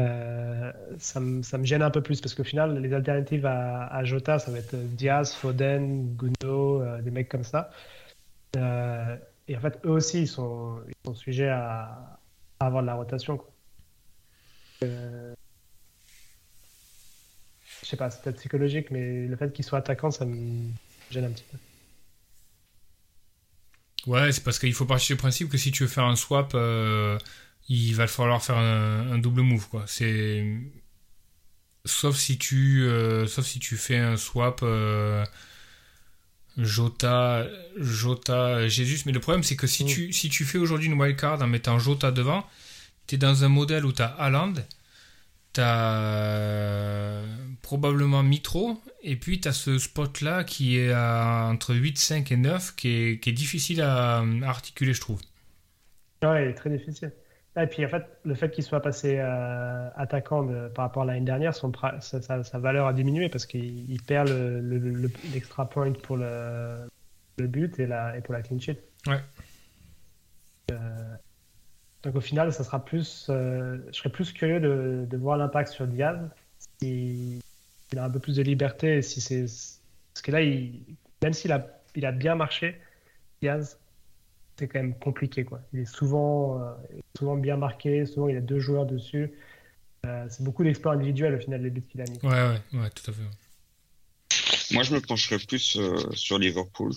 euh, 0.01 0.73
ça, 0.99 1.21
me, 1.21 1.43
ça 1.43 1.59
me 1.59 1.65
gêne 1.65 1.83
un 1.83 1.91
peu 1.91 2.03
plus 2.03 2.21
parce 2.21 2.35
qu'au 2.35 2.45
final, 2.45 2.79
les 2.81 2.93
alternatives 2.95 3.47
à, 3.47 4.05
Jota, 4.05 4.39
ça 4.39 4.51
va 4.51 4.59
être 4.59 4.75
Diaz, 4.75 5.35
Foden, 5.35 6.15
Gundo, 6.17 6.83
euh, 6.83 7.03
des 7.03 7.11
mecs 7.11 7.29
comme 7.29 7.45
ça. 7.45 7.71
Euh, 8.57 9.17
et 9.49 9.57
en 9.57 9.61
fait, 9.61 9.79
eux 9.85 9.91
aussi, 9.91 10.23
ils 10.23 10.29
sont, 10.29 10.81
sujets 11.15 11.49
à, 11.49 12.19
avoir 12.61 12.83
de 12.83 12.87
la 12.87 12.95
rotation. 12.95 13.41
Euh, 14.85 15.35
je 17.83 17.87
sais 17.89 17.97
pas, 17.97 18.11
c'est 18.11 18.23
peut-être 18.23 18.37
psychologique, 18.39 18.91
mais 18.91 19.27
le 19.27 19.37
fait 19.37 19.53
qu'ils 19.53 19.65
soient 19.65 19.79
attaquants, 19.79 20.11
ça 20.11 20.25
me 20.25 20.71
gêne 21.11 21.25
un 21.25 21.31
petit 21.31 21.45
peu. 21.51 21.59
Ouais, 24.07 24.33
c'est 24.33 24.43
parce 24.45 24.59
qu'il 24.59 24.75
faut 24.75 24.85
partir 24.87 25.17
du 25.17 25.21
principe 25.21 25.49
que 25.49 25.57
si 25.59 25.73
tu 25.73 25.85
veux 25.85 25.89
faire 25.89 26.05
un 26.05 26.17
swap, 26.17 26.53
euh, 26.55 27.19
il 27.69 27.95
va 27.95 28.07
falloir 28.07 28.43
faire 28.45 28.59
un, 28.59 29.13
un 29.13 29.19
double 29.19 29.41
move, 29.43 29.69
quoi. 29.69 29.85
C'est 29.87 30.45
sauf 31.87 32.17
si 32.17 32.39
tu 32.39 32.83
euh, 32.85 33.27
sauf 33.27 33.45
si 33.47 33.59
tu 33.59 33.77
fais 33.77 33.99
un 33.99 34.17
swap 34.17 34.61
euh, 34.63 35.25
Jota 36.57 37.47
Jota 37.77 38.69
Jesus, 38.69 39.03
mais 39.07 39.13
le 39.13 39.21
problème 39.21 39.43
c'est 39.43 39.57
que 39.57 39.67
si 39.67 39.85
Mm. 39.85 39.89
tu 39.89 40.13
si 40.13 40.29
tu 40.29 40.45
fais 40.45 40.59
aujourd'hui 40.59 40.87
une 40.89 41.01
wildcard 41.01 41.43
en 41.43 41.47
mettant 41.49 41.79
Jota 41.79 42.11
devant, 42.13 42.47
t'es 43.07 43.17
dans 43.17 43.45
un 43.45 43.49
modèle 43.49 43.85
où 43.85 43.93
t'as 43.93 44.07
Haaland, 44.19 44.55
t'as 45.53 45.99
euh, 46.03 47.25
probablement 47.63 48.23
Mitro, 48.23 48.81
et 49.03 49.17
puis 49.17 49.41
t'as 49.41 49.53
ce 49.53 49.79
spot 49.79 50.21
là 50.21 50.45
qui 50.45 50.79
est 50.79 50.93
à 50.93 51.47
entre 51.51 51.75
8, 51.75 51.99
5 51.99 52.33
et 52.33 52.37
9 52.37 52.75
qui 52.77 52.89
est, 52.89 53.21
qui 53.21 53.31
est 53.31 53.35
difficile 53.35 53.83
à, 53.83 54.19
à 54.21 54.25
articuler, 54.49 54.95
je 54.95 55.01
trouve. 55.01 55.21
Est 56.23 56.55
très 56.55 56.71
difficile. 56.71 57.13
Et 57.57 57.67
puis 57.67 57.85
en 57.85 57.89
fait, 57.89 58.03
le 58.25 58.35
fait 58.35 58.51
qu'il 58.51 58.65
soit 58.65 58.81
passé 58.81 59.19
euh, 59.19 59.89
attaquant 59.95 60.43
de- 60.43 60.69
par 60.69 60.87
rapport 60.87 61.03
à 61.03 61.07
l'année 61.07 61.21
dernière, 61.25 61.55
son, 61.55 61.71
sa, 62.01 62.21
sa- 62.23 62.43
sa 62.43 62.59
valeur 62.59 62.87
a 62.87 62.93
diminué 62.95 63.29
parce 63.29 63.47
qu'il 63.47 63.89
il 63.91 64.03
perd 64.03 64.29
le- 64.29 64.61
le- 64.61 64.79
le- 64.79 65.11
l'extra 65.33 65.69
point 65.69 65.93
pour 65.93 66.17
le, 66.17 66.89
le 67.37 67.47
but 67.47 67.79
et, 67.79 67.87
la, 67.87 68.17
et 68.17 68.23
pour 68.23 68.33
la 68.35 68.43
clean 68.43 68.59
sheet. 68.59 68.79
Ouais. 69.07 69.21
Euh, 70.73 71.15
donc 72.05 72.17
au 72.17 72.21
final, 72.21 72.53
ça 72.53 72.65
sera 72.65 72.85
plus, 72.85 73.27
euh, 73.31 73.79
je 73.91 73.97
serais 73.97 74.11
plus 74.11 74.33
curieux 74.33 74.61
de, 74.61 75.07
de 75.09 75.17
voir 75.17 75.39
l'impact 75.39 75.73
sur 75.73 75.87
Diaz 75.87 76.19
si 76.81 77.41
il 77.93 77.99
a 77.99 78.05
un 78.05 78.11
peu 78.11 78.21
plus 78.21 78.37
de 78.37 78.43
liberté 78.43 79.01
si 79.01 79.21
c'est 79.21 79.47
parce 80.13 80.23
que 80.23 80.31
là, 80.31 80.43
il, 80.43 80.81
même 81.23 81.33
s'il 81.33 81.51
a, 81.51 81.67
il 81.95 82.05
a 82.05 82.13
bien 82.13 82.35
marché, 82.35 82.79
Diaz, 83.41 83.79
c'est 84.59 84.69
quand 84.69 84.81
même 84.81 84.99
compliqué 84.99 85.45
quoi. 85.45 85.61
Il 85.73 85.81
est 85.81 85.85
souvent, 85.87 86.61
euh, 86.61 86.73
souvent 87.17 87.37
bien 87.37 87.57
marqué, 87.57 88.05
souvent 88.05 88.29
il 88.29 88.37
a 88.37 88.41
deux 88.41 88.61
joueurs 88.61 88.85
dessus. 88.87 89.33
Euh, 90.05 90.27
c'est 90.29 90.45
beaucoup 90.45 90.63
d'exploits 90.63 90.93
individuels 90.93 91.35
au 91.35 91.41
final 91.41 91.63
les 91.63 91.71
buts 91.71 91.83
qu'il 91.89 92.03
a 92.03 92.05
mis. 92.05 92.19
Ouais, 92.23 92.31
ouais, 92.31 92.81
ouais, 92.81 92.91
tout 92.91 93.11
à 93.11 93.15
fait. 93.15 94.75
Moi, 94.75 94.83
je 94.83 94.95
me 94.95 95.01
pencherais 95.01 95.39
plus 95.39 95.79
euh, 95.79 95.97
sur 96.13 96.39
Liverpool 96.39 96.93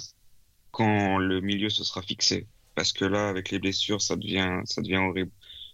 quand 0.72 1.18
le 1.18 1.40
milieu 1.40 1.70
se 1.70 1.86
sera 1.86 2.02
fixé. 2.02 2.46
Parce 2.78 2.94
que 2.94 3.06
là, 3.06 3.28
avec 3.30 3.50
les 3.50 3.58
blessures, 3.60 4.02
ça 4.04 4.16
devient, 4.16 4.62
ça 4.66 4.82
devient 4.84 4.98
horrible. 5.10 5.32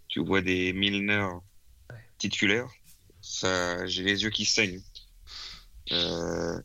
Tu 0.08 0.22
vois 0.24 0.42
des 0.42 0.72
Milner 0.74 1.28
titulaires, 2.18 2.70
ça, 3.22 3.86
j'ai 3.88 4.04
les 4.04 4.24
yeux 4.24 4.30
qui 4.30 4.46
saignent. 4.46 4.82
Euh, 5.92 6.58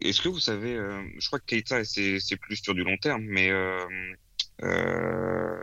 Est-ce 0.00 0.20
que 0.20 0.28
vous 0.28 0.38
savez, 0.50 0.74
euh, 0.76 1.02
je 1.18 1.26
crois 1.28 1.38
que 1.40 1.46
Keita, 1.46 1.82
c'est 1.84 2.20
c'est 2.20 2.36
plus 2.36 2.56
sur 2.56 2.74
du 2.74 2.84
long 2.84 2.98
terme, 2.98 3.22
mais 3.24 3.48
euh, 3.50 3.86
euh, 4.62 5.56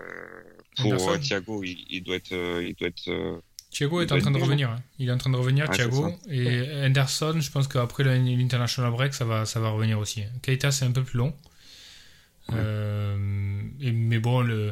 pour 0.77 0.85
Anderson. 0.93 1.11
euh, 1.11 1.17
Thiago, 1.19 1.63
il, 1.63 1.85
il 1.89 2.03
doit 2.03 2.15
être, 2.15 2.31
euh, 2.33 2.63
il 2.67 2.73
doit 2.75 2.87
être 2.87 3.07
euh, 3.09 3.39
Thiago 3.71 4.01
est 4.01 4.11
en 4.11 4.19
train 4.19 4.31
de 4.31 4.39
revenir. 4.39 4.69
hein. 4.71 4.81
Il 4.99 5.09
est 5.09 5.11
en 5.11 5.17
train 5.17 5.29
de 5.29 5.35
revenir, 5.37 5.69
Ouais, 5.69 5.75
Thiago. 5.75 6.11
Et 6.29 6.85
Henderson, 6.85 7.37
je 7.39 7.51
pense 7.51 7.67
qu'après 7.67 8.03
l'international 8.03 8.91
break, 8.91 9.13
ça 9.13 9.25
va, 9.25 9.45
ça 9.45 9.59
va 9.59 9.69
revenir 9.69 9.99
aussi. 9.99 10.23
Keita, 10.41 10.71
c'est 10.71 10.85
un 10.85 10.91
peu 10.91 11.03
plus 11.03 11.17
long. 11.19 11.33
Ouais. 12.49 12.55
Euh, 12.57 13.61
et- 13.81 13.91
mais 13.91 14.19
bon, 14.19 14.41
le. 14.41 14.71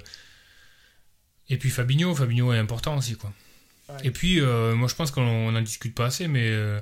Et 1.50 1.58
puis 1.58 1.70
Fabinho, 1.70 2.14
Fabinho 2.16 2.54
est 2.54 2.58
important 2.60 2.98
aussi, 2.98 3.16
quoi. 3.16 3.34
Ouais. 3.90 3.96
Et 4.06 4.12
puis, 4.12 4.40
euh, 4.40 4.76
moi, 4.76 4.88
je 4.88 4.96
pense 4.96 5.12
qu'on 5.12 5.52
n'en 5.52 5.62
discute 5.62 5.94
pas 5.94 6.06
assez, 6.06 6.28
mais 6.28 6.48
euh, 6.50 6.80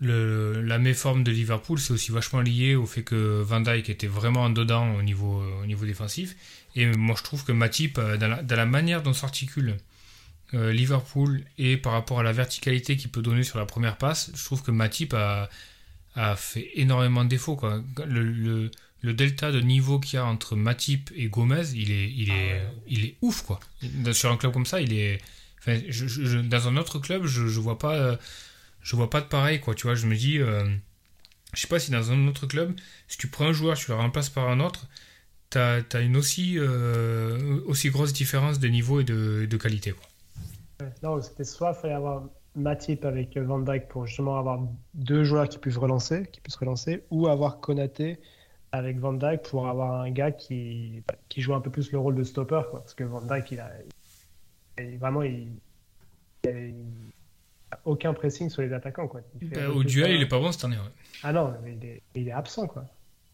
le, 0.00 0.62
la 0.62 0.78
méforme 0.78 1.24
de 1.24 1.30
Liverpool, 1.32 1.78
c'est 1.78 1.92
aussi 1.92 2.12
vachement 2.12 2.40
lié 2.40 2.76
au 2.76 2.86
fait 2.86 3.02
que 3.02 3.42
Van 3.42 3.60
Dijk 3.60 3.90
était 3.90 4.06
vraiment 4.06 4.44
en 4.44 4.50
dedans 4.50 4.94
au 4.94 5.02
niveau, 5.02 5.42
au 5.62 5.66
niveau 5.66 5.84
défensif. 5.84 6.36
Et 6.76 6.86
moi, 6.86 7.16
je 7.18 7.24
trouve 7.24 7.44
que 7.44 7.52
Matip, 7.52 7.98
euh, 7.98 8.16
dans 8.16 8.28
la, 8.28 8.42
dans 8.42 8.56
la 8.56 8.66
manière 8.66 9.02
dont 9.02 9.12
s'articule 9.12 9.76
euh, 10.54 10.72
Liverpool 10.72 11.42
et 11.58 11.76
par 11.76 11.92
rapport 11.92 12.20
à 12.20 12.22
la 12.22 12.32
verticalité 12.32 12.96
qu'il 12.96 13.10
peut 13.10 13.22
donner 13.22 13.42
sur 13.42 13.58
la 13.58 13.66
première 13.66 13.96
passe, 13.96 14.30
je 14.34 14.44
trouve 14.44 14.62
que 14.62 14.70
Matip 14.70 15.12
a, 15.14 15.50
a 16.14 16.36
fait 16.36 16.70
énormément 16.74 17.24
de 17.24 17.28
défauts. 17.28 17.56
Quoi. 17.56 17.82
Le, 18.06 18.22
le, 18.22 18.70
le 19.02 19.14
delta 19.14 19.50
de 19.52 19.60
niveau 19.60 19.98
qu'il 20.00 20.14
y 20.16 20.18
a 20.18 20.24
entre 20.26 20.56
Matip 20.56 21.10
et 21.16 21.28
Gomez, 21.28 21.70
il 21.74 21.90
est, 21.90 22.10
il 22.12 22.30
est, 22.30 22.52
Ah 22.60 22.64
ouais. 22.64 22.74
il 22.88 23.04
est 23.04 23.16
ouf. 23.22 23.42
Quoi. 23.42 23.60
Sur 24.12 24.30
un 24.30 24.36
club 24.36 24.52
comme 24.52 24.66
ça, 24.66 24.80
il 24.80 24.92
est. 24.92 25.20
Enfin, 25.58 25.78
je- 25.88 26.06
je- 26.08 26.38
dans 26.38 26.68
un 26.68 26.76
autre 26.76 26.98
club, 26.98 27.24
je, 27.26 27.46
je 27.46 27.60
vois 27.60 27.78
pas, 27.78 28.18
je 28.82 28.96
vois 28.96 29.10
pas 29.10 29.20
de 29.20 29.26
pareil. 29.26 29.60
Quoi. 29.60 29.74
Tu 29.74 29.84
vois, 29.86 29.94
je 29.94 30.06
me 30.06 30.14
dis, 30.16 30.38
euh, 30.38 30.64
je 31.54 31.60
sais 31.60 31.68
pas 31.68 31.78
si 31.78 31.90
dans 31.90 32.12
un 32.12 32.26
autre 32.28 32.46
club, 32.46 32.74
si 33.08 33.18
tu 33.18 33.28
prends 33.28 33.46
un 33.46 33.52
joueur, 33.52 33.76
tu 33.76 33.90
le 33.90 33.96
remplaces 33.96 34.28
par 34.30 34.48
un 34.48 34.60
autre, 34.60 34.86
t'as 35.50 35.80
as 35.92 36.00
une 36.00 36.16
aussi, 36.16 36.54
euh, 36.58 37.60
aussi 37.66 37.90
grosse 37.90 38.12
différence 38.12 38.58
de 38.60 38.68
niveau 38.68 39.00
et 39.00 39.04
de, 39.04 39.46
de 39.50 39.56
qualité. 39.56 39.92
Quoi. 39.92 40.88
Non, 41.02 41.20
c'était 41.20 41.44
soit 41.44 41.74
il 41.76 41.80
fallait 41.80 41.94
avoir 41.94 42.24
Matip 42.56 43.04
avec 43.04 43.36
Van 43.36 43.58
Dijk 43.60 43.88
pour 43.88 44.06
justement 44.06 44.38
avoir 44.38 44.60
deux 44.94 45.24
joueurs 45.24 45.48
qui 45.48 45.58
puissent 45.58 45.76
relancer, 45.76 46.26
qui 46.32 46.40
puissent 46.40 46.56
relancer, 46.56 47.02
ou 47.10 47.28
avoir 47.28 47.60
Konaté 47.60 48.18
avec 48.72 48.98
Van 48.98 49.12
Dijk 49.12 49.42
pour 49.42 49.66
avoir 49.68 50.00
un 50.02 50.10
gars 50.10 50.30
qui, 50.30 51.02
qui 51.28 51.40
joue 51.40 51.54
un 51.54 51.60
peu 51.60 51.70
plus 51.70 51.90
le 51.92 51.98
rôle 51.98 52.14
de 52.14 52.24
stopper, 52.24 52.62
quoi. 52.70 52.80
Parce 52.80 52.94
que 52.94 53.04
Van 53.04 53.20
Dijk, 53.22 53.50
il 53.52 53.60
a, 53.60 53.70
il- 54.78 54.98
vraiment, 54.98 55.22
il, 55.22 55.48
il 56.44 56.74
a- 57.72 57.78
aucun 57.84 58.12
pressing 58.14 58.48
sur 58.50 58.62
les 58.62 58.72
attaquants, 58.72 59.08
quoi. 59.08 59.20
Bah, 59.42 59.68
au 59.70 59.84
duel, 59.84 60.12
il 60.12 60.22
est 60.22 60.26
pas 60.28 60.38
bon 60.38 60.50
cette 60.52 60.64
année. 60.64 60.76
ouais. 60.76 60.92
Ah 61.22 61.32
non, 61.32 61.54
il 61.66 61.84
est, 61.84 62.02
il 62.14 62.28
est 62.28 62.32
absent, 62.32 62.66
quoi. 62.66 62.84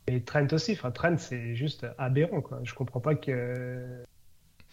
Et 0.08 0.20
Trent 0.22 0.46
aussi. 0.52 0.72
Enfin, 0.72 0.90
Trent, 0.90 1.16
c'est 1.18 1.54
juste 1.56 1.86
aberrant, 1.98 2.40
quoi. 2.40 2.60
Je 2.62 2.74
comprends 2.74 3.00
pas 3.00 3.14
que. 3.14 4.04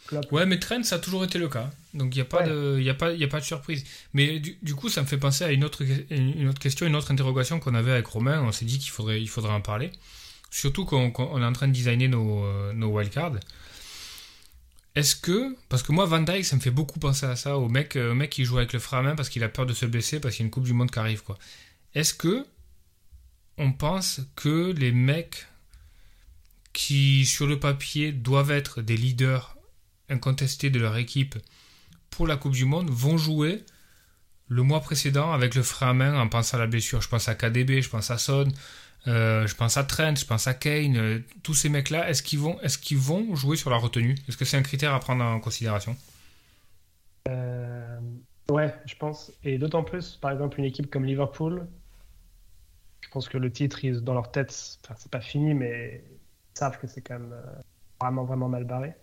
Klopp- 0.08 0.32
Ouais, 0.34 0.46
mais 0.46 0.60
Trent, 0.60 0.84
ça 0.84 0.96
a 0.96 1.00
toujours 1.00 1.24
été 1.24 1.40
le 1.40 1.48
cas. 1.48 1.70
Donc 1.94 2.14
il 2.14 2.18
n'y 2.18 2.22
a, 2.22 2.26
pas 2.26 2.40
Ouais. 2.44 2.50
de- 2.50 2.80
y 2.82 2.90
a, 2.90 2.94
pas- 2.94 3.14
il 3.14 3.20
y 3.20 3.24
a 3.24 3.28
pas 3.30 3.40
de 3.40 3.46
surprise. 3.46 3.84
Mais 4.14 4.40
du, 4.40 4.58
du 4.62 4.76
coup, 4.76 4.90
ça 4.90 5.02
me 5.02 5.08
fait 5.08 5.18
penser 5.18 5.44
à 5.46 5.52
une 5.52 5.64
autre, 5.64 5.82
une 6.12 6.48
autre 6.50 6.60
question, 6.60 6.86
une 6.86 6.96
autre 6.96 7.12
interrogation 7.12 7.60
qu'on 7.60 7.74
avait 7.74 7.92
avec 7.94 8.08
Romain. 8.08 8.42
On 8.44 8.52
s'est 8.52 8.66
dit 8.66 8.80
qu'il 8.80 8.92
faudrait, 8.92 9.22
il 9.22 9.28
faudrait 9.28 9.54
en 9.54 9.62
parler. 9.62 9.92
Surtout 10.54 10.86
qu'on- 10.86 11.12
on 11.18 11.42
est 11.42 11.46
en 11.46 11.52
train 11.52 11.68
de 11.68 11.74
designer 11.74 12.08
nos, 12.08 12.46
euh, 12.46 12.74
nos 12.74 12.96
wildcards. 12.96 13.40
Est-ce 14.94 15.16
que, 15.16 15.56
parce 15.68 15.82
que 15.82 15.92
moi, 15.92 16.06
Van 16.06 16.22
Dyke, 16.22 16.46
ça 16.46 16.56
me 16.56 16.62
fait 16.62 16.70
beaucoup 16.70 17.00
penser 17.00 17.26
à 17.26 17.36
ça, 17.36 17.58
au 17.58 17.68
mec, 17.70 17.96
euh, 17.96 18.12
au 18.12 18.14
mec 18.14 18.30
qui 18.30 18.46
joue 18.46 18.60
avec 18.60 18.72
le 18.72 18.78
frein 18.78 19.00
à 19.00 19.02
main 19.02 19.16
parce 19.16 19.30
qu'il 19.30 19.44
a 19.44 19.50
peur 19.50 19.66
de 19.66 19.74
se 19.74 19.88
blesser, 19.88 20.20
parce 20.20 20.36
qu'il 20.36 20.44
y 20.44 20.46
a 20.46 20.48
une 20.48 20.52
Coupe 20.52 20.66
du 20.66 20.74
Monde 20.74 20.92
qui 20.92 21.00
arrive, 21.00 21.24
quoi. 21.24 21.40
est-ce 21.96 22.14
que 22.14 22.46
on 23.58 23.72
pense 23.72 24.22
que 24.36 24.72
les 24.74 24.92
mecs 24.92 25.48
qui, 26.72 27.26
sur 27.26 27.48
le 27.48 27.60
papier, 27.60 28.12
doivent 28.12 28.52
être 28.52 28.82
des 28.82 28.98
leaders 28.98 29.56
incontestés 30.10 30.70
de 30.70 30.80
leur 30.80 30.98
équipe 30.98 31.36
pour 32.12 32.28
la 32.28 32.38
Coupe 32.38 32.54
du 32.54 32.66
Monde, 32.66 32.90
vont 32.92 33.18
jouer 33.18 33.64
le 34.50 34.62
mois 34.62 34.82
précédent 34.82 35.32
avec 35.32 35.56
le 35.56 35.64
frein 35.64 35.90
à 35.90 35.94
main 35.94 36.20
en 36.20 36.28
pensant 36.30 36.58
à 36.58 36.62
la 36.62 36.68
blessure? 36.68 37.02
Je 37.02 37.10
pense 37.10 37.28
à 37.28 37.34
KDB, 37.34 37.82
je 37.82 37.90
pense 37.90 38.12
à 38.12 38.18
Son, 38.20 38.48
euh, 39.08 39.46
je 39.48 39.56
pense 39.56 39.78
à 39.78 39.84
Trent, 39.84 40.16
je 40.16 40.26
pense 40.26 40.48
à 40.48 40.54
Kane. 40.54 40.98
Euh, 40.98 41.20
tous 41.44 41.54
ces 41.54 41.70
mecs-là, 41.70 42.10
est-ce 42.10 42.24
qu'ils 42.24 42.40
vont, 42.40 43.36
jouer 43.36 43.58
sur 43.58 43.70
la 43.70 43.78
retenue? 43.78 44.16
Est-ce 44.28 44.38
que 44.38 44.46
c'est 44.46 44.58
un 44.58 44.62
critère 44.62 44.94
à 44.94 45.00
prendre 45.00 45.24
en 45.24 45.40
considération? 45.40 45.96
Euh, 47.28 48.00
Ouais, 48.50 48.74
je 48.86 48.96
pense. 48.96 49.32
Et 49.44 49.58
d'autant 49.58 49.84
plus, 49.84 50.18
par 50.18 50.32
exemple, 50.32 50.60
une 50.60 50.66
équipe 50.66 50.92
comme 50.92 51.06
Liverpool, 51.06 51.66
je 53.02 53.10
pense 53.10 53.30
que 53.30 53.38
le 53.38 53.52
titre, 53.52 53.84
ils, 53.86 54.02
dans 54.02 54.14
leur 54.14 54.32
tête, 54.32 54.52
c'est 54.52 55.12
pas 55.12 55.22
fini, 55.22 55.54
mais 55.54 56.04
ils 56.54 56.58
savent 56.58 56.78
que 56.78 56.88
c'est 56.88 57.02
quand 57.02 57.20
même 57.20 57.36
vraiment, 58.02 58.26
vraiment 58.26 58.50
mal 58.50 58.66
barré. 58.66 58.94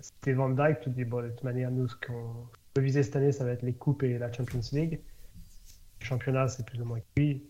C'était 0.00 0.34
Van 0.34 0.50
Dyke, 0.50 0.80
tu 0.82 0.90
dis, 0.90 1.04
bon, 1.04 1.22
de 1.22 1.28
toute 1.30 1.44
manière, 1.44 1.70
nous, 1.70 1.88
ce 1.88 1.96
qu'on 1.96 2.46
peut 2.74 2.82
viser 2.82 3.02
cette 3.02 3.16
année, 3.16 3.32
ça 3.32 3.44
va 3.44 3.52
être 3.52 3.62
les 3.62 3.72
coupes 3.72 4.02
et 4.02 4.18
la 4.18 4.30
Champions 4.30 4.60
League. 4.72 5.00
Le 6.00 6.06
championnat, 6.06 6.48
c'est 6.48 6.66
plus 6.66 6.80
ou 6.80 6.84
moins 6.84 7.00
cuit. 7.16 7.42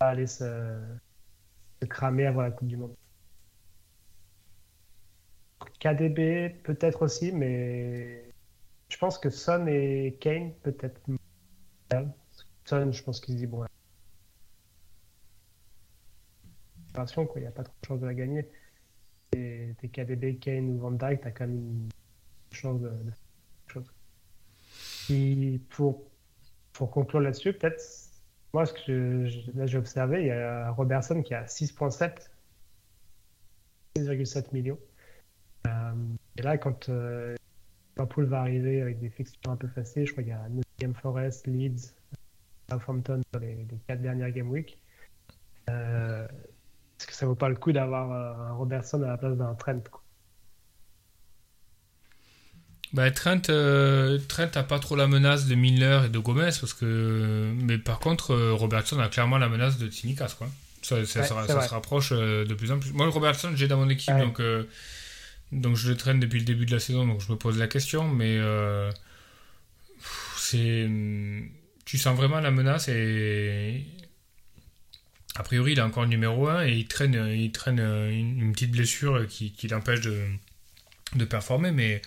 Aller 0.00 0.26
se, 0.26 0.78
cramer 1.88 2.26
avant 2.26 2.42
la 2.42 2.50
Coupe 2.52 2.68
du 2.68 2.76
Monde. 2.76 2.94
KDB, 5.80 6.50
peut-être 6.62 7.02
aussi, 7.02 7.32
mais 7.32 8.32
je 8.88 8.96
pense 8.96 9.18
que 9.18 9.30
Son 9.30 9.66
et 9.66 10.16
Kane, 10.20 10.52
peut-être. 10.62 11.00
Son, 12.64 12.92
je 12.92 13.02
pense 13.02 13.20
qu'il 13.20 13.34
se 13.34 13.38
dit, 13.38 13.46
bon, 13.46 13.64
quoi, 17.06 17.26
il 17.36 17.40
n'y 17.40 17.46
a 17.46 17.50
pas 17.50 17.64
trop 17.64 17.74
de 17.82 17.86
chance 17.86 18.00
de 18.00 18.06
la 18.06 18.14
gagner. 18.14 18.48
Et 19.36 19.74
t'es 19.78 19.88
KDB, 19.88 20.38
Kane 20.38 20.70
ou 20.70 20.78
Van 20.78 20.90
Dyke, 20.90 21.20
t'as 21.22 21.30
quand 21.30 21.46
même 21.46 21.56
une 21.56 21.88
chance 22.52 22.80
de, 22.80 22.88
de 22.88 23.12
chose. 23.66 23.92
pour, 25.70 26.04
pour 26.72 26.90
conclure 26.90 27.20
là-dessus, 27.20 27.52
peut-être, 27.52 27.80
moi, 28.54 28.64
ce 28.64 28.72
que 28.72 29.26
j'ai 29.26 29.78
observé, 29.78 30.22
il 30.22 30.26
y 30.28 30.30
a 30.30 30.70
Robertson 30.70 31.22
qui 31.22 31.34
a 31.34 31.44
6.7, 31.44 32.30
6,7 33.96 34.52
millions. 34.52 34.78
Euh, 35.66 35.92
et 36.36 36.42
là, 36.42 36.56
quand 36.56 36.88
euh, 36.88 37.36
va 37.96 38.40
arriver 38.40 38.80
avec 38.80 39.00
des 39.00 39.10
fixtures 39.10 39.52
un 39.52 39.56
peu 39.56 39.68
faciles, 39.68 40.06
je 40.06 40.12
crois 40.12 40.22
qu'il 40.22 40.32
y 40.32 40.36
a 40.36 40.48
Nottingham 40.48 40.94
Forest, 40.94 41.46
Leeds, 41.46 41.94
Southampton 42.70 43.20
sur 43.30 43.40
les, 43.40 43.66
quatre 43.86 44.00
dernières 44.00 44.30
game 44.30 44.50
week. 44.50 44.78
Euh, 45.68 46.26
est-ce 46.98 47.06
que 47.06 47.14
ça 47.14 47.26
vaut 47.26 47.34
pas 47.34 47.50
le 47.50 47.56
coup 47.56 47.72
d'avoir 47.72 48.10
un 48.12 48.52
Robertson 48.54 49.02
à 49.02 49.08
la 49.08 49.18
place 49.18 49.36
d'un 49.36 49.54
Trent 49.54 49.82
bah, 52.92 53.10
Trent, 53.10 53.42
euh, 53.50 54.18
Trent 54.28 54.50
a 54.54 54.62
pas 54.62 54.78
trop 54.78 54.96
la 54.96 55.06
menace 55.06 55.46
de 55.46 55.54
Miller 55.54 56.06
et 56.06 56.08
de 56.08 56.18
Gomez 56.18 56.50
parce 56.58 56.72
que, 56.72 57.52
mais 57.54 57.76
par 57.76 57.98
contre, 57.98 58.32
euh, 58.32 58.54
Robertson 58.54 58.98
a 58.98 59.08
clairement 59.08 59.36
la 59.38 59.48
menace 59.48 59.78
de 59.78 59.88
Tsimikas 59.88 60.34
quoi. 60.38 60.48
Ça, 60.80 61.04
ça, 61.04 61.24
se 61.24 61.32
rapproche 61.70 62.10
euh, 62.12 62.46
de 62.46 62.54
plus 62.54 62.72
en 62.72 62.78
plus. 62.78 62.92
Moi, 62.92 63.04
le 63.04 63.10
Robertson, 63.12 63.50
j'ai 63.54 63.68
dans 63.68 63.76
mon 63.76 63.90
équipe, 63.90 64.16
donc 64.16 64.40
donc 65.50 65.76
je 65.76 65.88
le 65.88 65.96
traîne 65.96 66.20
depuis 66.20 66.38
le 66.38 66.44
début 66.44 66.66
de 66.66 66.72
la 66.72 66.78
saison, 66.78 67.06
donc 67.06 67.20
je 67.20 67.30
me 67.30 67.36
pose 67.36 67.58
la 67.58 67.68
question, 67.68 68.08
mais 68.08 68.38
c'est, 70.36 70.88
tu 71.84 71.98
sens 71.98 72.16
vraiment 72.16 72.40
la 72.40 72.50
menace 72.50 72.88
et 72.88 73.84
a 75.34 75.42
priori, 75.42 75.72
il 75.72 75.78
est 75.78 75.82
encore 75.82 76.06
numéro 76.06 76.48
1 76.48 76.66
et 76.66 76.72
il 76.72 76.86
traîne, 76.86 77.14
il 77.34 77.52
traîne 77.52 77.80
une, 77.80 78.52
petite 78.52 78.70
blessure 78.70 79.26
qui, 79.28 79.52
qui 79.52 79.68
l'empêche 79.68 80.00
de, 80.00 80.24
de 81.16 81.24
performer, 81.24 81.70
mais 81.70 82.02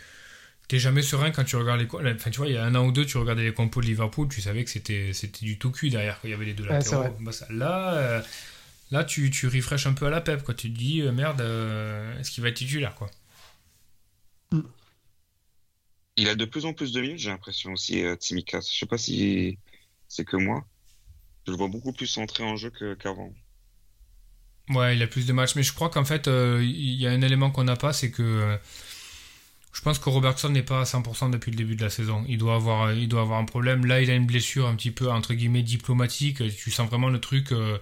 t'es 0.71 0.79
jamais 0.79 1.01
serein 1.01 1.31
quand 1.31 1.43
tu 1.43 1.57
regardes 1.57 1.81
les. 1.81 2.13
Enfin, 2.13 2.29
tu 2.29 2.37
vois, 2.37 2.47
il 2.47 2.53
y 2.53 2.57
a 2.57 2.63
un 2.63 2.73
an 2.75 2.85
ou 2.85 2.93
deux, 2.93 3.05
tu 3.05 3.17
regardais 3.17 3.43
les 3.43 3.53
compos 3.53 3.81
de 3.81 3.87
Liverpool, 3.87 4.29
tu 4.29 4.39
savais 4.39 4.63
que 4.63 4.69
c'était, 4.69 5.11
c'était 5.11 5.45
du 5.45 5.59
tout 5.59 5.69
cul 5.69 5.89
derrière, 5.89 6.21
qu'il 6.21 6.29
y 6.29 6.33
avait 6.33 6.45
les 6.45 6.53
deux 6.53 6.63
latéraux. 6.63 7.13
Bah, 7.19 7.31
là, 7.49 7.93
euh, 7.95 8.21
là 8.89 9.03
tu, 9.03 9.29
tu 9.31 9.47
refresh 9.47 9.85
un 9.85 9.91
peu 9.91 10.05
à 10.05 10.09
la 10.09 10.21
pep, 10.21 10.43
quoi. 10.43 10.53
Tu 10.53 10.71
te 10.71 10.77
dis, 10.77 11.01
euh, 11.01 11.11
merde, 11.11 11.41
euh, 11.41 12.17
est-ce 12.17 12.31
qu'il 12.31 12.41
va 12.41 12.47
être 12.47 12.55
titulaire, 12.55 12.95
quoi? 12.95 13.11
Il 16.15 16.29
a 16.29 16.35
de 16.35 16.45
plus 16.45 16.65
en 16.65 16.71
plus 16.71 16.93
de 16.93 17.01
minutes, 17.01 17.19
j'ai 17.19 17.31
l'impression 17.31 17.73
aussi, 17.73 18.05
Tsimikas. 18.15 18.61
Je 18.71 18.79
sais 18.79 18.85
pas 18.85 18.97
si 18.97 19.59
c'est 20.07 20.23
que 20.23 20.37
moi. 20.37 20.65
Je 21.45 21.51
le 21.51 21.57
vois 21.57 21.67
beaucoup 21.67 21.91
plus 21.91 22.07
centré 22.07 22.45
en 22.45 22.55
jeu 22.55 22.71
qu'avant. 22.97 23.33
Ouais, 24.69 24.95
il 24.95 25.03
a 25.03 25.07
plus 25.07 25.25
de 25.25 25.33
matchs, 25.33 25.55
mais 25.57 25.63
je 25.63 25.73
crois 25.73 25.89
qu'en 25.89 26.05
fait, 26.05 26.27
il 26.27 26.93
y 26.93 27.07
a 27.07 27.11
un 27.11 27.21
élément 27.21 27.51
qu'on 27.51 27.65
n'a 27.65 27.75
pas, 27.75 27.91
c'est 27.91 28.11
que 28.11 28.57
je 29.73 29.81
pense 29.81 29.99
que 29.99 30.09
Robertson 30.09 30.49
n'est 30.49 30.63
pas 30.63 30.81
à 30.81 30.83
100% 30.83 31.31
depuis 31.31 31.51
le 31.51 31.57
début 31.57 31.75
de 31.75 31.83
la 31.83 31.89
saison. 31.89 32.25
Il 32.27 32.37
doit 32.37 32.55
avoir, 32.55 32.91
il 32.91 33.07
doit 33.07 33.21
avoir 33.21 33.39
un 33.39 33.45
problème. 33.45 33.85
Là, 33.85 34.01
il 34.01 34.09
a 34.11 34.15
une 34.15 34.25
blessure 34.25 34.67
un 34.67 34.75
petit 34.75 34.91
peu 34.91 35.09
entre 35.09 35.33
guillemets 35.33 35.63
diplomatique. 35.63 36.43
Tu 36.57 36.71
sens 36.71 36.89
vraiment 36.89 37.09
le 37.09 37.19
truc. 37.19 37.51
Euh, 37.51 37.77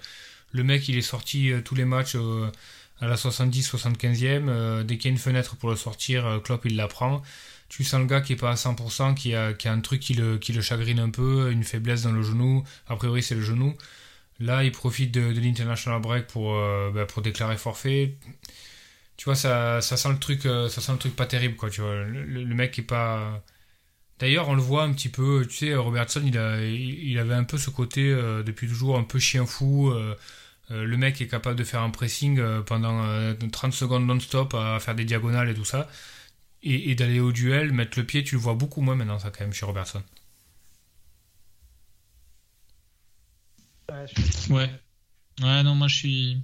le 0.51 0.63
mec, 0.63 0.87
il 0.87 0.97
est 0.97 1.01
sorti 1.01 1.51
euh, 1.51 1.61
tous 1.61 1.75
les 1.75 1.85
matchs 1.85 2.15
euh, 2.15 2.51
à 3.01 3.07
la 3.07 3.15
70-75e. 3.15 4.83
dès 4.83 4.97
qu'il 4.97 5.05
y 5.05 5.07
a 5.07 5.11
une 5.11 5.17
fenêtre 5.17 5.55
pour 5.55 5.69
le 5.69 5.75
sortir, 5.75 6.41
Klopp 6.43 6.65
il 6.65 6.75
la 6.75 6.87
prend. 6.87 7.23
Tu 7.69 7.83
sens 7.83 8.01
le 8.01 8.07
gars 8.07 8.21
qui 8.21 8.33
est 8.33 8.35
pas 8.35 8.51
à 8.51 8.55
100%, 8.55 9.15
qui 9.15 9.35
a, 9.35 9.53
qui 9.53 9.67
a 9.67 9.73
un 9.73 9.79
truc 9.79 10.01
qui 10.01 10.13
le, 10.15 10.37
qui 10.37 10.53
le 10.53 10.61
chagrine 10.61 10.99
un 10.99 11.09
peu, 11.09 11.51
une 11.51 11.63
faiblesse 11.63 12.03
dans 12.03 12.11
le 12.11 12.23
genou. 12.23 12.63
A 12.87 12.95
priori, 12.97 13.23
c'est 13.23 13.35
le 13.35 13.41
genou. 13.41 13.75
Là, 14.39 14.63
il 14.63 14.71
profite 14.71 15.11
de, 15.13 15.33
de 15.33 15.39
l'international 15.39 16.01
break 16.01 16.27
pour, 16.27 16.55
bah, 16.93 17.05
pour 17.05 17.21
déclarer 17.21 17.57
forfait 17.57 18.15
tu 19.19 19.25
vois, 19.25 19.35
ça, 19.35 19.81
ça 19.81 19.97
sent 19.97 20.09
le 20.13 20.17
truc, 20.17 20.45
euh, 20.45 20.69
ça 20.69 20.79
sent 20.79 20.93
le 20.93 20.97
truc 20.97 21.13
pas 21.13 21.25
terrible, 21.25 21.57
quoi. 21.57 21.69
Tu 21.69 21.81
vois, 21.81 22.05
le, 22.05 22.55
mec 22.55 22.79
est 22.79 22.83
pas. 22.83 23.43
D'ailleurs, 24.19 24.47
on 24.47 24.55
le 24.55 24.61
voit 24.61 24.83
un 24.83 24.93
petit 24.93 25.09
peu. 25.09 25.45
Tu 25.49 25.57
sais, 25.57 25.75
Robertson, 25.75 26.21
il, 26.25 26.37
avait 27.19 27.33
un 27.33 27.43
peu 27.43 27.57
ce 27.57 27.69
côté 27.69 28.09
euh, 28.11 28.43
depuis 28.43 28.69
toujours 28.69 28.97
un 28.97 29.03
peu 29.03 29.19
chien 29.19 29.45
fou. 29.45 29.91
Euh, 29.91 30.15
le 30.69 30.97
mec 30.97 31.19
est 31.21 31.27
capable 31.27 31.57
de 31.57 31.65
faire 31.65 31.81
un 31.81 31.89
pressing 31.89 32.41
pendant 32.63 33.35
30 33.51 33.73
secondes 33.73 34.05
non-stop 34.07 34.53
à 34.53 34.79
faire 34.79 34.95
des 34.95 35.05
diagonales 35.05 35.49
et 35.49 35.53
tout 35.53 35.65
ça. 35.65 35.89
Et, 36.63 36.95
d'aller 36.95 37.19
au 37.19 37.33
duel, 37.33 37.73
mettre 37.73 37.99
le 37.99 38.05
pied, 38.05 38.23
tu 38.23 38.35
le 38.35 38.41
vois 38.41 38.53
beaucoup 38.53 38.81
moins 38.81 38.95
maintenant, 38.95 39.19
ça, 39.19 39.31
quand 39.31 39.41
même, 39.41 39.53
chez 39.53 39.65
Robertson. 39.65 40.01
Ouais. 44.49 44.69
Ouais, 45.41 45.63
non, 45.63 45.75
moi 45.75 45.87
je 45.87 45.95
suis 45.95 46.41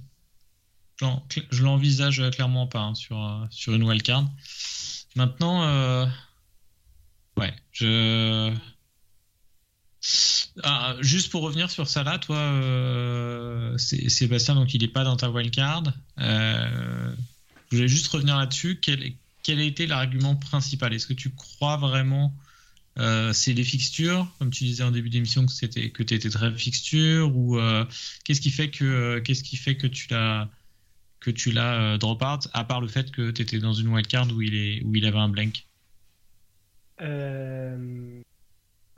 je 1.00 1.62
l'envisage 1.62 2.22
clairement 2.30 2.66
pas 2.66 2.80
hein, 2.80 2.94
sur, 2.94 3.22
euh, 3.22 3.44
sur 3.50 3.74
une 3.74 3.82
wildcard. 3.82 4.24
Maintenant, 5.14 5.64
euh, 5.64 6.06
ouais, 7.36 7.54
je. 7.72 8.54
Ah, 10.62 10.96
juste 11.00 11.30
pour 11.30 11.42
revenir 11.42 11.70
sur 11.70 11.88
ça 11.88 12.02
là, 12.02 12.18
toi, 12.18 12.36
euh, 12.36 13.76
Sébastien, 13.78 14.54
donc 14.54 14.72
il 14.72 14.80
n'est 14.80 14.88
pas 14.88 15.04
dans 15.04 15.16
ta 15.16 15.30
wildcard. 15.30 15.84
Euh, 16.20 17.14
je 17.70 17.76
voulais 17.76 17.88
juste 17.88 18.06
revenir 18.08 18.36
là-dessus. 18.36 18.78
Quel, 18.80 19.12
quel 19.42 19.58
a 19.58 19.64
été 19.64 19.86
l'argument 19.86 20.36
principal? 20.36 20.94
Est-ce 20.94 21.06
que 21.06 21.14
tu 21.14 21.30
crois 21.30 21.76
vraiment 21.76 22.34
euh, 22.98 23.34
c'est 23.34 23.52
les 23.52 23.64
fixtures, 23.64 24.26
comme 24.38 24.50
tu 24.50 24.64
disais 24.64 24.82
en 24.82 24.90
début 24.90 25.10
d'émission 25.10 25.44
que 25.44 25.52
c'était 25.52 25.90
que 25.90 26.02
tu 26.02 26.14
étais 26.14 26.30
très 26.30 26.50
fixture 26.56 27.36
ou 27.36 27.58
qu'est-ce 28.24 28.40
qui 28.40 28.50
fait 28.50 28.70
que 28.70 29.18
qu'est-ce 29.18 29.42
qui 29.42 29.56
fait 29.56 29.76
que 29.76 29.86
tu 29.86 30.08
l'as 30.10 30.48
que 31.20 31.30
tu 31.30 31.50
l'as 31.50 31.94
euh, 31.94 31.98
drop 31.98 32.22
out, 32.22 32.48
à 32.52 32.64
part 32.64 32.80
le 32.80 32.88
fait 32.88 33.10
que 33.10 33.30
tu 33.30 33.42
étais 33.42 33.58
dans 33.58 33.72
une 33.72 33.88
wildcard 33.88 34.28
où 34.34 34.42
il, 34.42 34.84
où 34.86 34.94
il 34.94 35.06
avait 35.06 35.18
un 35.18 35.28
blank 35.28 35.66
euh, 37.00 38.20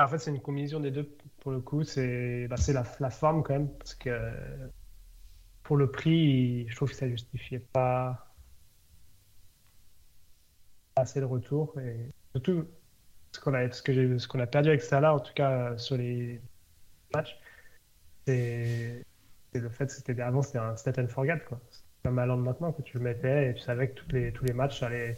En 0.00 0.08
fait, 0.08 0.18
c'est 0.18 0.30
une 0.30 0.40
combinaison 0.40 0.80
des 0.80 0.90
deux 0.90 1.16
pour 1.40 1.52
le 1.52 1.60
coup. 1.60 1.84
C'est 1.84 2.48
bah, 2.48 2.56
la, 2.68 2.84
la 3.00 3.10
forme 3.10 3.42
quand 3.42 3.54
même, 3.54 3.68
parce 3.78 3.94
que 3.94 4.10
pour 5.62 5.76
le 5.76 5.90
prix, 5.90 6.66
je 6.68 6.76
trouve 6.76 6.90
que 6.90 6.96
ça 6.96 7.08
justifiait 7.08 7.58
pas 7.58 8.34
assez 10.96 11.20
de 11.20 11.24
retour. 11.24 11.78
Et 11.80 12.10
surtout, 12.32 12.66
ce 13.32 13.40
qu'on 13.40 13.54
a, 13.54 13.70
ce 13.70 14.38
a 14.38 14.46
perdu 14.46 14.68
avec 14.68 14.82
Salah, 14.82 15.14
en 15.14 15.20
tout 15.20 15.34
cas 15.34 15.76
sur 15.76 15.96
les 15.96 16.40
matchs, 17.14 17.38
c'est 18.26 19.04
le 19.54 19.68
fait 19.70 19.86
que 19.86 19.92
c'était 19.92 20.20
avant 20.20 20.42
c'était 20.42 20.58
un 20.58 20.76
set 20.76 20.98
and 20.98 21.08
forget 21.08 21.40
quoi 21.48 21.60
comme 22.02 22.14
maintenant 22.14 22.72
que 22.72 22.82
tu 22.82 22.98
le 22.98 23.04
mettais 23.04 23.50
et 23.50 23.54
tu 23.54 23.60
savais 23.60 23.88
que 23.88 23.94
tous 23.94 24.10
les, 24.12 24.32
tous 24.32 24.44
les 24.44 24.52
matchs, 24.52 24.80
ça 24.80 24.86
allait, 24.86 25.16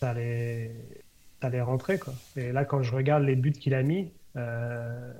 ça 0.00 0.10
allait, 0.10 0.72
ça 1.40 1.48
allait 1.48 1.60
rentrer. 1.60 1.98
Quoi. 1.98 2.14
Et 2.36 2.52
là, 2.52 2.64
quand 2.64 2.82
je 2.82 2.94
regarde 2.94 3.24
les 3.24 3.36
buts 3.36 3.52
qu'il 3.52 3.74
a 3.74 3.82
mis, 3.82 4.10
euh, 4.36 5.12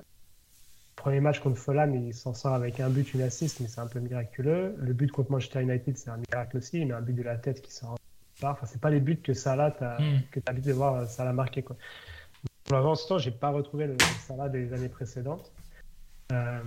premier 0.96 1.20
match 1.20 1.40
contre 1.40 1.58
Fulham, 1.58 1.94
il 1.94 2.14
s'en 2.14 2.34
sort 2.34 2.54
avec 2.54 2.80
un 2.80 2.90
but, 2.90 3.14
une 3.14 3.22
assist, 3.22 3.60
mais 3.60 3.68
c'est 3.68 3.80
un 3.80 3.86
peu 3.86 4.00
miraculeux. 4.00 4.74
Le 4.78 4.92
but 4.92 5.10
contre 5.10 5.30
Manchester 5.30 5.62
United, 5.62 5.96
c'est 5.96 6.10
un 6.10 6.18
miracle 6.30 6.56
aussi, 6.56 6.84
mais 6.84 6.94
un 6.94 7.00
but 7.00 7.14
de 7.14 7.22
la 7.22 7.36
tête 7.36 7.62
qui 7.62 7.72
sort. 7.72 7.98
Enfin, 8.42 8.66
c'est 8.66 8.80
pas 8.80 8.90
les 8.90 9.00
buts 9.00 9.20
que 9.20 9.34
Salah, 9.34 9.76
as, 9.80 10.00
mm. 10.00 10.22
que 10.30 10.40
tu 10.40 10.50
as 10.50 10.54
de 10.54 10.72
voir 10.72 11.06
Salah 11.06 11.32
marquer. 11.32 11.62
Quoi. 11.62 11.76
Pour 12.64 12.78
l'instant, 12.78 13.18
j'ai 13.18 13.30
pas 13.30 13.50
retrouvé 13.50 13.86
le 13.86 13.96
Salah 14.26 14.48
des 14.48 14.72
années 14.72 14.88
précédentes. 14.88 15.50
Euh, 16.32 16.60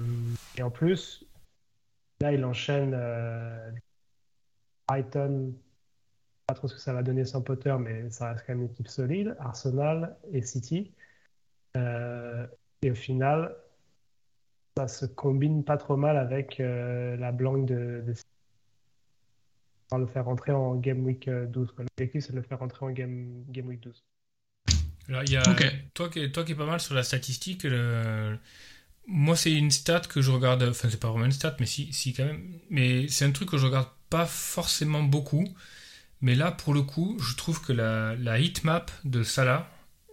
et 0.57 0.63
en 0.63 0.71
plus, 0.71 1.25
là, 2.21 2.31
il 2.33 2.45
enchaîne 2.45 2.93
euh, 2.93 3.71
Brighton, 4.87 5.53
pas 6.47 6.53
trop 6.53 6.67
ce 6.67 6.75
que 6.75 6.79
ça 6.81 6.93
va 6.93 7.03
donner 7.03 7.25
sans 7.25 7.41
Potter, 7.41 7.75
mais 7.79 8.09
ça 8.09 8.31
reste 8.31 8.45
quand 8.45 8.53
même 8.53 8.63
une 8.63 8.71
équipe 8.71 8.87
solide, 8.87 9.35
Arsenal 9.39 10.15
et 10.31 10.41
City. 10.41 10.91
Euh, 11.77 12.45
et 12.81 12.91
au 12.91 12.95
final, 12.95 13.55
ça 14.77 14.87
se 14.87 15.05
combine 15.05 15.63
pas 15.63 15.77
trop 15.77 15.97
mal 15.97 16.17
avec 16.17 16.59
euh, 16.59 17.15
la 17.17 17.31
blanque 17.31 17.65
de, 17.65 18.03
de 18.05 18.13
On 19.91 19.97
va 19.97 20.05
le 20.05 20.07
faire 20.07 20.25
rentrer 20.25 20.51
en 20.51 20.75
Game 20.75 21.03
Week 21.05 21.29
12. 21.29 21.71
quoi. 21.71 21.85
L'objectif, 21.97 22.25
c'est 22.25 22.31
de 22.33 22.37
le 22.37 22.43
faire 22.43 22.59
rentrer 22.59 22.85
en 22.85 22.91
Game, 22.91 23.43
game 23.49 23.67
Week 23.67 23.79
12. 23.81 24.03
Alors, 25.09 25.23
il 25.23 25.31
y 25.31 25.37
a, 25.37 25.49
Ok. 25.51 25.63
toi, 25.93 26.09
qui, 26.09 26.31
toi 26.31 26.43
qui 26.43 26.51
es 26.53 26.55
pas 26.55 26.65
mal 26.65 26.79
sur 26.79 26.95
la 26.95 27.03
statistique, 27.03 27.63
le- 27.63 28.37
moi 29.07 29.35
c'est 29.35 29.51
une 29.53 29.71
stat 29.71 30.01
que 30.01 30.21
je 30.21 30.31
regarde, 30.31 30.63
enfin 30.63 30.89
c'est 30.89 30.99
pas 30.99 31.09
vraiment 31.09 31.25
une 31.25 31.31
stat, 31.31 31.55
mais 31.59 31.65
si, 31.65 31.91
si 31.93 32.13
quand 32.13 32.25
même, 32.25 32.41
mais 32.69 33.07
c'est 33.07 33.25
un 33.25 33.31
truc 33.31 33.49
que 33.49 33.57
je 33.57 33.65
regarde 33.65 33.89
pas 34.09 34.25
forcément 34.25 35.03
beaucoup, 35.03 35.47
mais 36.21 36.35
là 36.35 36.51
pour 36.51 36.73
le 36.73 36.81
coup, 36.83 37.17
je 37.21 37.35
trouve 37.35 37.61
que 37.61 37.73
la, 37.73 38.15
la 38.15 38.39
heatmap 38.39 38.91
de 39.05 39.23
Salah, 39.23 39.69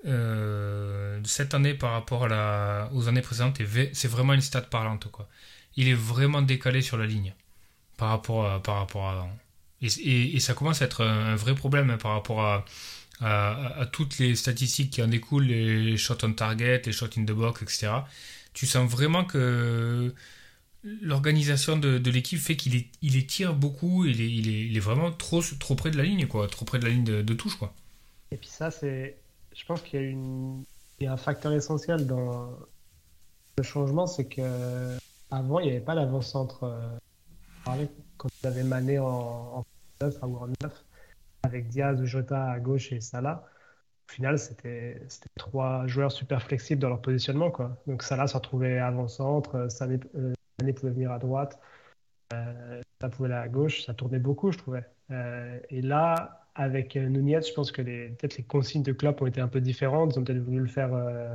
euh, 0.07 1.21
cette 1.25 1.55
année 1.55 1.75
par 1.75 1.93
rapport 1.93 2.25
à 2.25 2.29
la, 2.29 2.91
aux 2.95 3.09
années 3.09 3.23
précédentes, 3.23 3.59
c'est 3.93 4.09
vraiment 4.09 4.35
une 4.35 4.41
stat 4.41 4.63
parlante 4.63 5.11
quoi. 5.11 5.29
Il 5.77 5.89
est 5.89 5.95
vraiment 5.95 6.43
décalé 6.43 6.83
sur 6.83 6.97
la 6.99 7.07
ligne 7.07 7.35
par 7.97 8.11
rapport 8.11 8.47
à, 8.51 8.63
par 8.63 8.77
rapport 8.77 9.07
à 9.09 9.13
avant. 9.13 9.39
Et, 9.81 10.41
ça 10.41 10.55
commence 10.55 10.83
à 10.83 10.87
être 10.87 11.05
un, 11.05 11.37
vrai 11.37 11.55
problème 11.55 11.91
hein, 11.91 11.99
par 11.99 12.13
rapport 12.13 12.43
à- 12.43 12.65
à 13.21 13.87
toutes 13.87 14.19
les 14.19 14.35
statistiques 14.37 14.91
qui 14.91 15.03
en 15.03 15.09
découlent, 15.09 15.47
les 15.47 15.97
shots 15.97 16.19
on 16.25 16.33
target, 16.33 16.83
les 16.87 16.93
shots 16.93 17.11
in 17.19 17.25
the 17.25 17.33
box, 17.33 17.63
etc. 17.63 17.89
Tu 18.59 18.67
sens 18.67 18.91
vraiment 18.91 19.25
que 19.25 20.13
l'organisation 20.83 21.77
de, 21.77 22.11
l'équipe 22.11 22.41
fait 22.41 22.57
qu'il 22.57 22.75
est, 22.75 22.91
étire 23.05 23.55
beaucoup, 23.55 24.05
il 24.05 24.77
est, 24.77 24.81
vraiment 24.81 25.13
trop, 25.13 25.43
près 25.77 25.93
de 25.93 25.97
la 25.97 26.03
ligne, 26.03 26.27
quoi, 26.27 26.49
trop 26.49 26.65
près 26.65 26.81
de 26.81 26.85
la 26.85 26.91
ligne 26.91 27.05
de, 27.05 27.35
touche, 27.35 27.55
quoi. 27.55 27.73
Et 28.33 28.37
puis 28.37 28.49
ça, 28.49 28.73
c'est, 28.73 29.17
je 29.55 29.65
pense 29.65 29.81
qu'il 29.83 30.19
y 30.99 31.07
a 31.07 31.13
un 31.13 31.17
facteur 31.17 31.53
essentiel 31.53 32.05
dans 32.09 32.51
le 33.59 33.63
changement, 33.63 34.09
c'est 34.09 34.27
que 34.27 34.99
avant, 35.31 35.61
il 35.61 35.67
n'y 35.67 35.71
avait 35.71 35.81
pas 35.81 35.95
l'avant-centre. 35.95 36.65
euh, 36.65 37.87
quand 38.17 38.29
tu 38.41 38.47
avais 38.49 38.65
Mané 38.65 38.99
en, 38.99 39.07
en 39.07 39.65
9 40.01 40.17
ou 40.23 40.37
en 40.37 40.49
9, 40.49 40.85
avec 41.45 41.69
Diaz 41.69 42.01
ou 42.01 42.07
Jota 42.07 42.51
à 42.51 42.59
gauche 42.59 42.91
et 42.91 43.01
Salah. 43.01 43.49
Au 44.09 44.13
final, 44.13 44.39
c'était 44.39 45.01
trois 45.37 45.87
joueurs 45.87 46.11
super 46.11 46.43
flexibles 46.43 46.81
dans 46.81 46.89
leur 46.89 47.03
positionnement, 47.03 47.51
quoi. 47.51 47.77
Donc 47.87 48.03
Salah 48.03 48.27
se 48.27 48.35
retrouvait 48.35 48.79
avant-centre, 48.79 49.55
euh, 49.57 49.69
Sané, 49.69 50.01
euh, 50.17 50.33
Mané 50.59 50.73
pouvait 50.73 50.93
venir 50.93 51.13
à 51.13 51.19
droite, 51.19 51.61
euh, 52.33 52.81
ça 53.01 53.09
pouvait 53.09 53.29
aller 53.33 53.45
à 53.45 53.49
gauche, 53.49 53.85
ça 53.85 53.95
tournait 53.95 54.19
beaucoup, 54.19 54.51
je 54.51 54.59
trouvais. 54.59 54.85
Euh, 55.11 55.59
et 55.71 55.83
là, 55.83 56.47
avec 56.55 56.97
euh, 56.97 57.09
Nunez, 57.09 57.43
je 57.43 57.53
pense 57.53 57.71
que 57.71 57.83
peut-être 57.83 58.37
les 58.37 58.45
consignes 58.45 58.83
de 58.83 58.93
Klopp 58.93 59.23
ont 59.23 59.27
été 59.27 59.41
un 59.41 59.49
peu 59.49 59.61
différentes. 59.61 60.15
Ils 60.15 60.19
ont 60.19 60.25
peut-être 60.25 60.43
voulu 60.43 60.61
le 60.61 60.67
faire, 60.67 60.93
euh, 60.95 61.33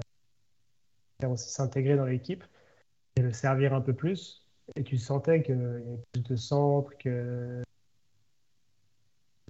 s'intégrer 1.35 1.95
dans 1.95 2.05
l'équipe 2.05 2.43
et 3.15 3.21
le 3.21 3.31
servir 3.31 3.73
un 3.73 3.81
peu 3.81 3.93
plus. 3.93 4.45
Et 4.75 4.83
tu 4.83 4.97
sentais 4.97 5.43
qu'il 5.43 5.55
y 5.55 5.63
avait 5.63 5.99
plus 6.11 6.23
de 6.23 6.35
centre, 6.35 6.97
que. 6.97 7.63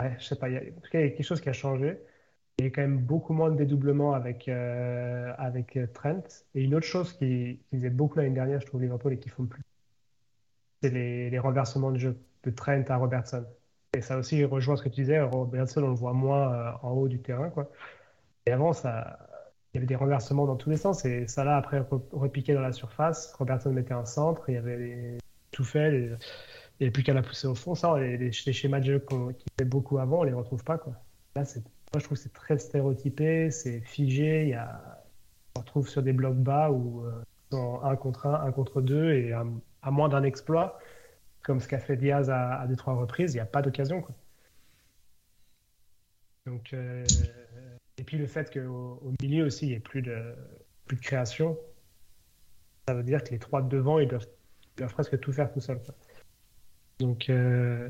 Ouais, 0.01 0.15
je 0.19 0.25
sais 0.25 0.35
pas, 0.35 0.49
en 0.49 0.81
tout 0.81 0.89
cas, 0.91 0.99
il 0.99 1.05
y 1.05 1.07
a 1.07 1.09
quelque 1.09 1.23
chose 1.23 1.41
qui 1.41 1.49
a 1.49 1.53
changé. 1.53 1.99
Y 2.63 2.67
a 2.67 2.69
quand 2.69 2.81
même 2.81 2.99
beaucoup 2.99 3.33
moins 3.33 3.51
de 3.51 3.57
dédoublement 3.57 4.13
avec, 4.13 4.47
euh, 4.47 5.33
avec 5.37 5.75
euh, 5.77 5.87
Trent. 5.93 6.23
Et 6.55 6.63
une 6.63 6.75
autre 6.75 6.85
chose 6.85 7.13
qui, 7.13 7.59
faisait 7.71 7.89
beaucoup 7.89 8.19
l'année 8.19 8.33
dernière, 8.33 8.61
je 8.61 8.65
trouve, 8.65 8.81
Liverpool, 8.81 9.13
et 9.13 9.19
qui 9.19 9.29
font 9.29 9.45
plus, 9.45 9.63
c'est 10.81 10.89
les, 10.89 11.39
renversements 11.39 11.91
de 11.91 11.97
jeu 11.97 12.17
de 12.43 12.51
Trent 12.51 12.83
à 12.87 12.97
Robertson. 12.97 13.45
Et 13.95 14.01
ça 14.01 14.17
aussi 14.17 14.43
rejoint 14.43 14.75
ce 14.75 14.83
que 14.83 14.89
tu 14.89 15.01
disais, 15.01 15.21
Robertson, 15.21 15.83
on 15.83 15.89
le 15.89 15.95
voit 15.95 16.13
moins 16.13 16.53
euh, 16.53 16.71
en 16.81 16.91
haut 16.91 17.07
du 17.07 17.19
terrain, 17.19 17.49
quoi. 17.49 17.69
Et 18.45 18.51
avant, 18.51 18.73
ça, 18.73 19.19
il 19.73 19.77
y 19.77 19.79
avait 19.79 19.87
des 19.87 19.95
renversements 19.95 20.45
dans 20.45 20.55
tous 20.55 20.69
les 20.69 20.77
sens, 20.77 21.05
et 21.05 21.27
ça 21.27 21.43
là, 21.43 21.57
après, 21.57 21.79
re- 21.81 22.01
repiquait 22.11 22.53
dans 22.53 22.61
la 22.61 22.73
surface, 22.73 23.33
Robertson 23.33 23.71
mettait 23.71 23.93
un 23.93 24.05
centre, 24.05 24.43
il 24.49 24.55
y 24.55 24.57
avait 24.57 24.77
les... 24.77 25.17
tout 25.51 25.63
fait, 25.63 25.91
les- 25.91 26.15
il 26.79 26.85
n'y 26.85 26.87
avait 26.87 26.91
plus 26.91 27.03
qu'à 27.03 27.13
la 27.13 27.21
pousser 27.21 27.47
au 27.47 27.55
fond. 27.55 27.75
Ça, 27.75 27.97
les, 27.99 28.17
les- 28.17 28.31
schémas 28.31 28.79
de 28.79 28.85
jeu 28.85 28.99
qu'on 28.99 29.33
qui 29.33 29.45
fait 29.59 29.65
beaucoup 29.65 29.99
avant, 29.99 30.19
on 30.19 30.23
les 30.23 30.33
retrouve 30.33 30.63
pas, 30.63 30.77
quoi. 30.77 30.93
Là, 31.35 31.45
c'est, 31.45 31.63
moi, 31.93 31.99
je 31.99 32.05
trouve 32.05 32.17
que 32.17 32.23
c'est 32.23 32.33
très 32.33 32.57
stéréotypé, 32.57 33.51
c'est 33.51 33.81
figé, 33.81 34.47
y 34.47 34.53
a, 34.53 35.03
on 35.55 35.59
retrouve 35.59 35.87
sur 35.87 36.01
des 36.01 36.13
blocs 36.13 36.37
bas 36.37 36.71
où 36.71 37.05
euh, 37.05 37.21
sont 37.51 37.81
un 37.83 37.95
contre 37.95 38.25
un, 38.25 38.45
un 38.45 38.51
contre 38.51 38.81
deux, 38.81 39.11
et 39.11 39.31
à, 39.31 39.91
moins 39.91 40.09
d'un 40.09 40.23
exploit, 40.23 40.79
comme 41.43 41.59
ce 41.59 41.67
qu'a 41.67 41.79
fait 41.79 41.95
Diaz 41.95 42.31
à, 42.31 42.61
à 42.61 42.67
deux, 42.67 42.75
trois 42.75 42.95
reprises, 42.95 43.33
il 43.33 43.37
n'y 43.37 43.41
a 43.41 43.45
pas 43.45 43.61
d'occasion, 43.61 44.01
quoi. 44.01 44.15
Donc, 46.47 46.73
euh, 46.73 47.05
et 47.97 48.03
puis 48.03 48.17
le 48.17 48.25
fait 48.27 48.51
qu'au 48.51 48.99
au 49.01 49.13
milieu 49.21 49.45
aussi, 49.45 49.65
il 49.67 49.69
n'y 49.69 49.75
ait 49.75 49.79
plus 49.79 50.01
de, 50.01 50.35
plus 50.85 50.97
de 50.97 51.01
création, 51.01 51.57
ça 52.87 52.95
veut 52.95 53.03
dire 53.03 53.23
que 53.23 53.29
les 53.29 53.39
trois 53.39 53.61
de 53.61 53.69
devant, 53.69 53.99
ils 53.99 54.07
doivent, 54.07 54.27
ils 54.75 54.79
doivent 54.79 54.93
presque 54.93 55.19
tout 55.19 55.31
faire 55.31 55.51
tout 55.53 55.61
seuls. 55.61 55.79
Donc, 56.99 57.29
euh, 57.29 57.87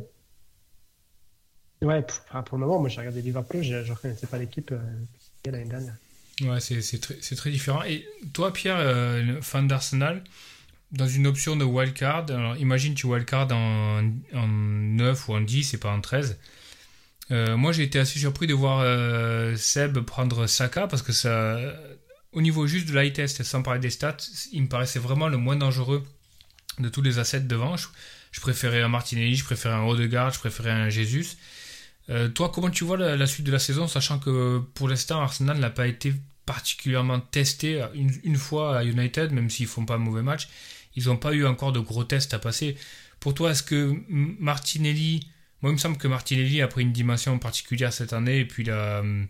ouais, 1.83 2.05
pour, 2.45 2.57
le 2.57 2.65
moment, 2.65 2.79
moi 2.79 2.89
j'ai 2.89 2.99
regardé 2.99 3.21
Liverpool, 3.21 3.63
je 3.63 3.75
ne 3.75 3.91
reconnaissais 3.91 4.27
pas 4.27 4.37
l'équipe 4.37 4.71
euh, 4.71 4.79
l'année 5.45 5.65
dernière. 5.65 5.95
Ouais, 6.41 6.59
c'est 6.59 6.99
très, 6.99 7.15
très 7.15 7.51
différent. 7.51 7.83
Et 7.83 8.07
toi, 8.33 8.51
Pierre, 8.51 8.77
euh, 8.79 9.41
fan 9.41 9.67
d'Arsenal, 9.67 10.23
dans 10.91 11.07
une 11.07 11.27
option 11.27 11.55
de 11.55 11.63
wildcard, 11.63 12.25
alors 12.29 12.57
imagine 12.57 12.93
tu 12.95 13.05
wildcard 13.05 13.51
en, 13.51 14.11
en 14.33 14.47
9 14.47 15.29
ou 15.29 15.33
en 15.33 15.41
10 15.41 15.73
et 15.73 15.77
pas 15.77 15.91
en 15.91 16.01
13. 16.01 16.37
Euh, 17.31 17.55
moi, 17.55 17.71
j'ai 17.71 17.83
été 17.83 17.99
assez 17.99 18.19
surpris 18.19 18.47
de 18.47 18.53
voir 18.53 18.83
Seb 19.57 19.99
prendre 19.99 20.47
Saka 20.47 20.87
parce 20.87 21.01
que 21.01 21.13
ça, 21.13 21.57
au 22.31 22.41
niveau 22.41 22.67
juste 22.67 22.87
de 22.89 22.93
l'eye 22.93 23.13
test, 23.13 23.43
sans 23.43 23.61
parler 23.61 23.79
des 23.79 23.89
stats, 23.89 24.17
il 24.51 24.63
me 24.63 24.67
paraissait 24.67 24.99
vraiment 24.99 25.27
le 25.27 25.37
moins 25.37 25.55
dangereux 25.55 26.03
de 26.79 26.89
tous 26.89 27.01
les 27.01 27.19
assets 27.19 27.41
devant. 27.41 27.77
Je, 27.77 27.87
je 28.33 28.41
préférais 28.41 28.81
un 28.81 28.89
Martinelli, 28.89 29.35
je 29.35 29.45
préférais 29.45 29.75
un 29.75 29.85
Odegaard, 29.85 30.33
je 30.33 30.39
préférais 30.39 30.71
un 30.71 30.89
Jesus. 30.89 31.37
Euh, 32.09 32.27
toi, 32.29 32.51
comment 32.53 32.69
tu 32.69 32.83
vois 32.83 32.97
la, 32.97 33.27
suite 33.27 33.45
de 33.45 33.51
la 33.51 33.59
saison, 33.59 33.87
sachant 33.87 34.19
que 34.19 34.59
pour 34.73 34.89
l'instant, 34.89 35.21
Arsenal 35.21 35.57
n'a 35.59 35.69
pas 35.69 35.87
été 35.87 36.13
particulièrement 36.45 37.19
testé 37.19 37.85
une, 37.93 38.11
une 38.23 38.35
fois 38.35 38.79
à 38.79 38.83
United, 38.83 39.31
même 39.31 39.49
s'ils 39.49 39.67
font 39.67 39.85
pas 39.85 39.95
un 39.95 39.99
mauvais 39.99 40.21
match. 40.21 40.49
Ils 40.95 41.05
n'ont 41.05 41.17
pas 41.17 41.33
eu 41.33 41.45
encore 41.45 41.71
de 41.71 41.79
gros 41.79 42.03
tests 42.03 42.33
à 42.33 42.39
passer. 42.39 42.75
Pour 43.19 43.33
toi, 43.33 43.51
est-ce 43.51 43.63
que 43.63 43.95
Martinelli, 44.09 45.27
moi 45.61 45.71
il 45.71 45.75
me 45.75 45.79
semble 45.79 45.97
que 45.97 46.07
Martinelli 46.07 46.61
a 46.61 46.67
pris 46.67 46.81
une 46.81 46.91
dimension 46.91 47.39
particulière 47.39 47.93
cette 47.93 48.13
année 48.13 48.39
et 48.39 48.45
puis 48.45 48.63
il 48.63 48.69
a, 48.69 48.99
hum, 48.99 49.27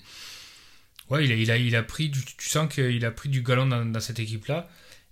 ouais, 1.10 1.26
il 1.26 1.32
a, 1.32 1.36
il 1.36 1.52
a, 1.52 1.58
il 1.58 1.76
a 1.76 1.84
pris, 1.84 2.10
tu 2.10 2.50
sens 2.50 2.74
qu'il 2.74 3.06
a 3.06 3.12
pris 3.12 3.30
du 3.30 3.44
galon 3.44 3.68
dans, 3.68 4.00
cette 4.00 4.20
équipe-là. 4.20 4.68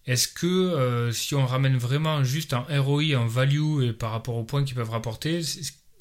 Est-ce 0.08 0.28
que 0.28 0.48
euh, 0.48 1.12
si 1.12 1.36
on 1.36 1.46
ramène 1.46 1.78
vraiment 1.78 2.24
juste 2.24 2.54
en 2.54 2.66
ROI, 2.70 3.16
en 3.16 3.28
value 3.28 3.84
et 3.84 3.94
par 3.94 4.12
rapport 4.12 4.36
aux 4.36 4.44
points 4.44 4.64
qu'ils 4.64 4.76
peuvent 4.76 4.90
rapporter, 4.90 5.42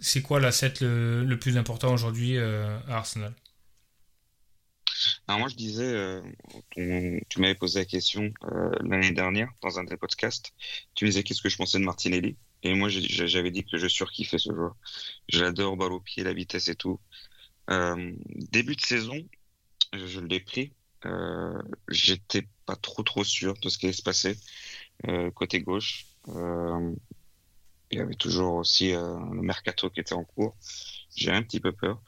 c'est- 0.01 0.23
quoi 0.23 0.41
l'asset 0.41 0.75
le, 0.81 1.37
plus 1.37 1.57
important 1.59 1.93
aujourd'hui 1.93 2.37
euh, 2.39 2.79
à 2.89 2.97
Arsenal? 2.99 3.35
Alors 5.29 5.41
moi, 5.41 5.49
je 5.49 5.55
disais, 5.57 5.85
euh, 5.85 6.23
tu 7.29 7.41
m'avais 7.41 7.55
posé 7.55 7.79
la 7.81 7.85
question 7.85 8.33
euh, 8.45 8.71
l'année 8.83 9.13
dernière 9.13 9.51
dans 9.63 9.79
un 9.79 9.85
des 9.85 9.97
podcasts. 9.97 10.53
Tu 10.95 11.05
disais 11.07 11.23
qu'est-ce 11.23 11.43
que 11.43 11.49
je 11.49 11.57
pensais 11.57 11.79
de 11.79 11.85
Martinelli? 11.85 12.37
Et 12.63 12.75
moi, 12.75 12.89
j'avais 12.91 13.51
dit 13.51 13.65
que 13.65 13.79
je 13.79 13.89
surkiffais 13.89 14.39
ce 14.39 14.53
joueur. 14.55 14.77
Je 15.29 15.43
l'adore, 15.43 15.77
balle 15.77 15.93
au 15.93 16.01
pied, 16.01 16.23
la 16.25 16.35
vitesse 16.35 16.69
et 16.69 16.75
tout. 16.77 17.01
Début 18.53 18.77
de 18.77 18.81
saison, 18.81 19.19
je, 19.95 20.07
je 20.07 20.21
l'ai 20.21 20.41
pris. 20.41 20.75
J'étais 21.89 22.47
pas 22.67 22.77
trop 22.77 23.03
trop 23.03 23.25
sûr 23.25 23.55
de 23.61 23.69
ce 23.69 23.79
qui 23.79 23.87
allait 23.87 23.93
se 23.93 24.03
passer 24.03 24.37
côté 25.35 25.61
gauche. 25.61 26.07
Il 27.91 27.99
y 27.99 28.01
avait 28.01 28.15
toujours 28.15 28.55
aussi 28.55 28.95
euh, 28.95 29.19
le 29.33 29.43
mercato 29.43 29.91
qui 29.91 30.01
était 30.01 30.15
en 30.15 30.25
cours. 30.25 30.57
J'ai 31.17 31.33
un 31.33 31.43
petit 31.43 31.61
peu 31.61 31.73
peur. 31.73 32.01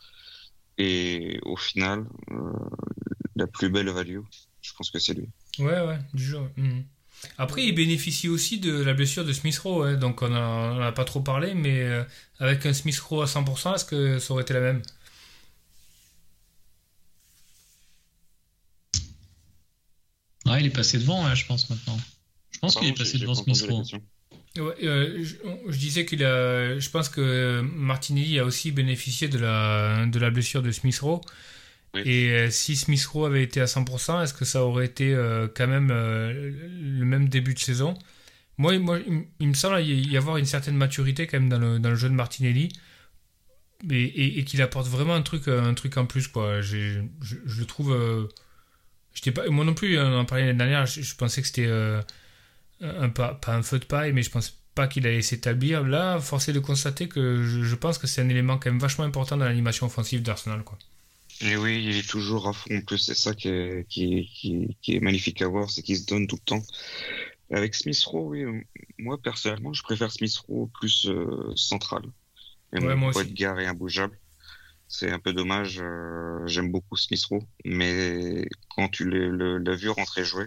Et 0.78 1.40
au 1.42 1.56
final, 1.56 2.06
euh, 2.30 2.52
la 3.36 3.46
plus 3.46 3.68
belle 3.68 3.90
value, 3.90 4.20
je 4.62 4.72
pense 4.74 4.90
que 4.90 4.98
c'est 4.98 5.14
lui. 5.14 5.28
Ouais, 5.58 5.80
ouais, 5.80 5.98
du 6.14 6.24
jeu. 6.24 6.38
mhm. 6.56 6.84
Après, 7.38 7.64
il 7.64 7.72
bénéficie 7.72 8.28
aussi 8.28 8.58
de 8.58 8.82
la 8.82 8.94
blessure 8.94 9.24
de 9.24 9.32
Smith 9.32 9.56
Rowe, 9.58 9.82
hein, 9.84 9.94
donc 9.96 10.22
on 10.22 10.28
n'en 10.28 10.80
a 10.80 10.90
pas 10.90 11.04
trop 11.04 11.20
parlé, 11.20 11.54
mais 11.54 11.80
euh, 11.82 12.02
avec 12.40 12.66
un 12.66 12.72
Smith 12.72 12.98
Rowe 12.98 13.22
à 13.22 13.26
100%, 13.26 13.74
est-ce 13.76 13.84
que 13.84 14.18
ça 14.18 14.32
aurait 14.32 14.42
été 14.42 14.54
la 14.54 14.60
même? 14.60 14.82
Ah, 20.46 20.58
il 20.60 20.66
est 20.66 20.70
passé 20.70 20.98
devant, 20.98 21.24
ouais, 21.24 21.36
je 21.36 21.46
pense, 21.46 21.70
maintenant. 21.70 21.96
Je 22.50 22.58
pense 22.58 22.74
qu'il 22.76 22.88
est 22.88 22.92
passé 22.96 23.18
devant 23.18 23.34
Smith 23.34 23.64
Rowe. 23.68 23.82
Ouais, 24.59 24.74
euh, 24.84 25.24
je, 25.24 25.36
je 25.68 25.78
disais 25.78 26.05
qu'il 26.05 26.24
a. 26.24 26.78
Je 26.78 26.90
pense 26.90 27.09
que 27.09 27.61
Martinelli 27.61 28.38
a 28.38 28.44
aussi 28.44 28.70
bénéficié 28.70 29.28
de 29.28 29.38
la, 29.38 30.07
de 30.07 30.18
la 30.18 30.30
blessure 30.30 30.62
de 30.62 30.70
Smith 30.70 30.98
Rowe. 30.98 31.20
Oui. 31.94 32.03
Et 32.07 32.30
euh, 32.32 32.50
si 32.50 32.76
Smith 32.76 33.05
Rowe 33.07 33.26
avait 33.26 33.42
été 33.42 33.61
à 33.61 33.66
100%, 33.66 34.22
est-ce 34.22 34.34
que 34.34 34.44
ça 34.44 34.64
aurait 34.64 34.86
été 34.86 35.14
euh, 35.14 35.46
quand 35.55 35.66
même 35.66 35.90
euh, 35.90 36.50
le 36.80 37.05
même 37.05 37.28
début 37.28 37.55
de 37.55 37.59
saison? 37.59 37.98
Moi, 38.59 38.78
moi 38.78 38.98
il, 39.40 39.48
me 39.48 39.55
semble 39.55 39.80
y 39.82 40.16
avoir 40.16 40.36
une 40.36 40.46
certaine 40.46 40.76
maturité 40.76 41.26
quand 41.26 41.40
même 41.40 41.48
dans 41.48 41.59
le, 41.59 41.78
dans 41.78 41.90
le 41.90 41.96
jeu 41.96 42.09
de 42.09 42.14
Martinelli. 42.14 42.70
Et, 43.90 44.38
et, 44.38 44.44
qu'il 44.44 44.62
apporte 44.62 44.86
vraiment 44.86 45.14
un 45.14 45.22
truc, 45.22 45.48
un 45.48 45.74
truc 45.74 45.96
en 45.96 46.07
plus. 46.07 46.28
Quoi. 46.28 46.61
Je, 46.61 47.03
je, 47.20 47.36
le 47.59 47.64
trouve. 47.66 47.92
Euh, 47.92 48.28
pas, 49.32 49.48
moi 49.48 49.64
non 49.64 49.74
plus, 49.74 49.98
on 49.98 50.18
en 50.18 50.24
parlait 50.24 50.46
l'année 50.46 50.59
dernière, 50.59 50.86
je, 50.86 51.14
pensais 51.16 51.40
que 51.40 51.48
c'était 51.48 51.66
euh, 51.66 52.00
un, 52.82 53.08
pas, 53.08 53.34
pas 53.34 53.54
un 53.54 53.62
feu 53.62 53.78
de 53.78 53.84
paille, 53.84 54.12
mais 54.12 54.22
je 54.22 54.30
pense 54.30 54.58
pas 54.74 54.88
qu'il 54.88 55.06
allait 55.06 55.22
s'établir. 55.22 55.82
Là, 55.82 56.18
forcé 56.20 56.52
de 56.52 56.60
constater 56.60 57.08
que 57.08 57.42
je, 57.42 57.74
pense 57.74 57.98
que 57.98 58.06
c'est 58.06 58.22
un 58.22 58.28
élément 58.28 58.58
quand 58.58 58.70
même 58.70 58.80
vachement 58.80 59.04
important 59.04 59.36
dans 59.36 59.44
l'animation 59.44 59.86
offensive 59.86 60.22
d'Arsenal. 60.22 60.62
quoi. 60.64 60.78
Et 61.40 61.56
oui, 61.56 61.84
il 61.84 61.96
est 61.96 62.08
toujours 62.08 62.48
à 62.48 62.52
fond. 62.52 62.74
En 62.74 62.80
plus, 62.82 62.98
c'est 62.98 63.14
ça 63.14 63.34
qui 63.34 63.48
est, 63.48 63.86
qui, 63.88 64.76
qui, 64.80 64.96
est 64.96 65.00
magnifique 65.00 65.42
à 65.42 65.48
voir, 65.48 65.70
c'est 65.70 65.82
qu'il 65.82 65.96
se 65.96 66.06
donne 66.06 66.26
tout 66.26 66.36
le 66.36 66.44
temps. 66.44 66.62
Avec 67.50 67.74
Smith 67.74 68.02
Rowe, 68.04 68.30
oui, 68.30 68.44
moi 68.98 69.18
personnellement, 69.20 69.72
je 69.72 69.82
préfère 69.82 70.10
Smith 70.10 70.34
Rowe 70.48 70.70
plus 70.72 71.06
euh, 71.06 71.52
central. 71.54 72.02
Et 72.72 72.78
ouais, 72.78 72.94
moi 72.94 73.10
aussi. 73.10 73.20
Edgar 73.20 73.58
est 73.60 73.66
imbougeable. 73.66 74.18
C'est 74.88 75.10
un 75.10 75.18
peu 75.18 75.32
dommage. 75.32 75.80
Euh, 75.82 76.46
j'aime 76.46 76.70
beaucoup 76.70 76.96
Smith 76.96 77.24
Rowe, 77.24 77.46
mais 77.64 78.48
quand 78.74 78.88
tu 78.88 79.10
l'as 79.10 79.74
vu 79.74 79.90
rentrer 79.90 80.24
jouer, 80.24 80.46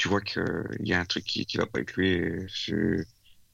tu 0.00 0.08
vois 0.08 0.22
qu'il 0.22 0.42
y 0.80 0.94
a 0.94 0.98
un 0.98 1.04
truc 1.04 1.24
qui, 1.24 1.44
qui 1.44 1.58
va 1.58 1.66
pas 1.66 1.80
avec 1.80 1.92
lui. 1.92 2.08
Et 2.08 2.48
je, 2.48 3.04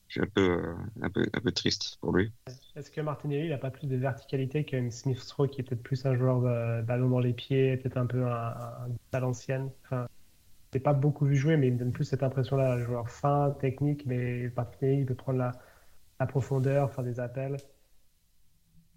je 0.07 0.13
suis 0.13 0.21
un 0.21 0.29
peu, 0.33 0.49
euh, 0.49 0.75
un 1.03 1.11
peu, 1.11 1.27
un 1.33 1.41
peu 1.41 1.51
triste 1.51 1.99
pour 2.01 2.13
lui. 2.13 2.31
Est-ce 2.77 2.89
que 2.89 3.01
Martinelli 3.01 3.49
n'a 3.49 3.59
pas 3.59 3.73
plus 3.73 3.89
de 3.89 3.97
verticalité 3.97 4.63
qu'un 4.63 4.89
Smith 4.93 5.29
Rowe 5.33 5.49
qui 5.49 5.61
est 5.61 5.65
peut-être 5.65 5.83
plus 5.83 6.07
un 6.07 6.15
joueur 6.15 6.41
de 6.41 6.83
ballon 6.83 7.09
dans 7.09 7.19
les 7.19 7.33
pieds, 7.33 7.77
peut-être 7.79 7.97
un 7.97 8.07
peu 8.07 8.25
un, 8.25 8.31
un, 8.31 8.89
à 9.13 9.19
l'ancienne? 9.19 9.73
Enfin, 9.85 10.07
Je 10.73 10.79
pas 10.79 10.93
beaucoup 10.93 11.27
vu 11.27 11.35
jouer, 11.35 11.57
mais 11.57 11.67
il 11.67 11.73
me 11.73 11.79
donne 11.81 11.93
plus 11.93 12.05
cette 12.05 12.23
impression-là, 12.23 12.75
un 12.75 12.79
joueur 12.79 13.11
fin, 13.11 13.51
technique, 13.59 14.07
mais 14.07 14.49
Martinelli 14.57 15.01
il 15.01 15.07
peut 15.07 15.17
prendre 15.17 15.39
la, 15.39 15.51
la 16.21 16.27
profondeur, 16.27 16.93
faire 16.95 17.03
des 17.03 17.19
appels. 17.19 17.57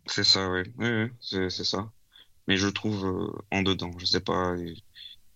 C'est 0.06 0.24
ça, 0.24 0.52
oui, 0.52 0.72
oui, 0.78 1.10
c'est 1.20 1.50
ça. 1.50 1.92
Mais 2.48 2.58
je 2.58 2.68
trouve 2.68 3.06
euh, 3.06 3.32
en 3.52 3.64
dedans, 3.64 3.92
je 3.98 4.06
sais 4.06 4.22
pas, 4.22 4.56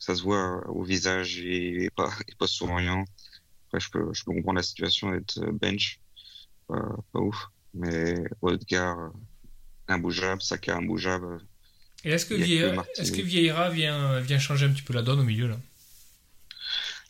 ça 0.04 0.16
se 0.16 0.22
voit 0.22 0.68
au 0.70 0.84
visage, 0.84 1.42
n'est 1.42 1.90
pas, 1.92 2.12
pas 2.38 2.48
souriant 2.48 3.06
je 3.80 3.90
peux, 3.90 4.14
je 4.14 4.24
peux 4.24 4.34
comprendre 4.34 4.58
la 4.58 4.64
situation 4.64 5.12
d'être 5.12 5.40
euh, 5.40 5.52
bench, 5.52 6.00
pas, 6.68 6.96
pas 7.12 7.20
ouf. 7.20 7.48
Mais 7.74 8.24
Odegaard, 8.42 9.00
euh, 9.00 9.10
imbougeable, 9.88 10.42
Saka, 10.42 10.76
imbougeable. 10.76 11.40
Et 12.04 12.12
est-ce 12.12 12.26
que, 12.26 12.36
Vieira, 12.36 12.86
est-ce 12.98 13.12
que 13.12 13.22
Vieira 13.22 13.70
vient, 13.70 14.20
vient 14.20 14.40
changer 14.40 14.66
un 14.66 14.72
petit 14.72 14.82
peu 14.82 14.94
la 14.94 15.02
donne 15.02 15.20
au 15.20 15.24
milieu 15.24 15.48
là? 15.48 15.58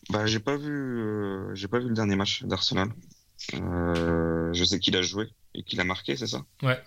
Bah, 0.09 0.25
j'ai 0.25 0.39
pas 0.39 0.57
vu, 0.57 0.71
euh, 0.71 1.55
j'ai 1.55 1.67
pas 1.67 1.79
vu 1.79 1.87
le 1.87 1.95
dernier 1.95 2.15
match 2.15 2.43
d'Arsenal. 2.43 2.89
je 3.51 4.63
sais 4.65 4.79
qu'il 4.79 4.95
a 4.95 5.01
joué 5.01 5.29
et 5.55 5.63
qu'il 5.63 5.79
a 5.79 5.83
marqué, 5.83 6.15
c'est 6.15 6.27
ça? 6.27 6.45
Ouais. 6.61 6.81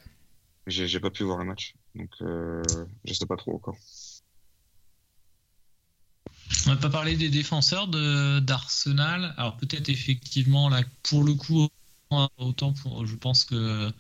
J'ai, 0.67 1.01
pas 1.01 1.11
pu 1.11 1.23
voir 1.23 1.39
le 1.39 1.45
match, 1.45 1.75
donc 1.95 2.11
je 2.21 3.13
sais 3.13 3.27
pas 3.27 3.37
trop 3.37 3.55
encore. 3.55 3.77
On 6.67 6.71
va 6.71 6.77
pas 6.77 6.91
parler 6.91 7.17
des 7.17 7.29
défenseurs 7.29 7.87
d'Arsenal. 7.87 9.35
Alors 9.37 9.57
peut-être 9.57 9.89
effectivement 9.89 10.69
là 10.69 10.83
pour 11.05 11.23
le 11.23 11.35
coup 11.35 11.69
autant 12.39 12.73
pour, 12.73 13.07
je 13.07 13.15
pense 13.17 13.45
que 13.45 13.93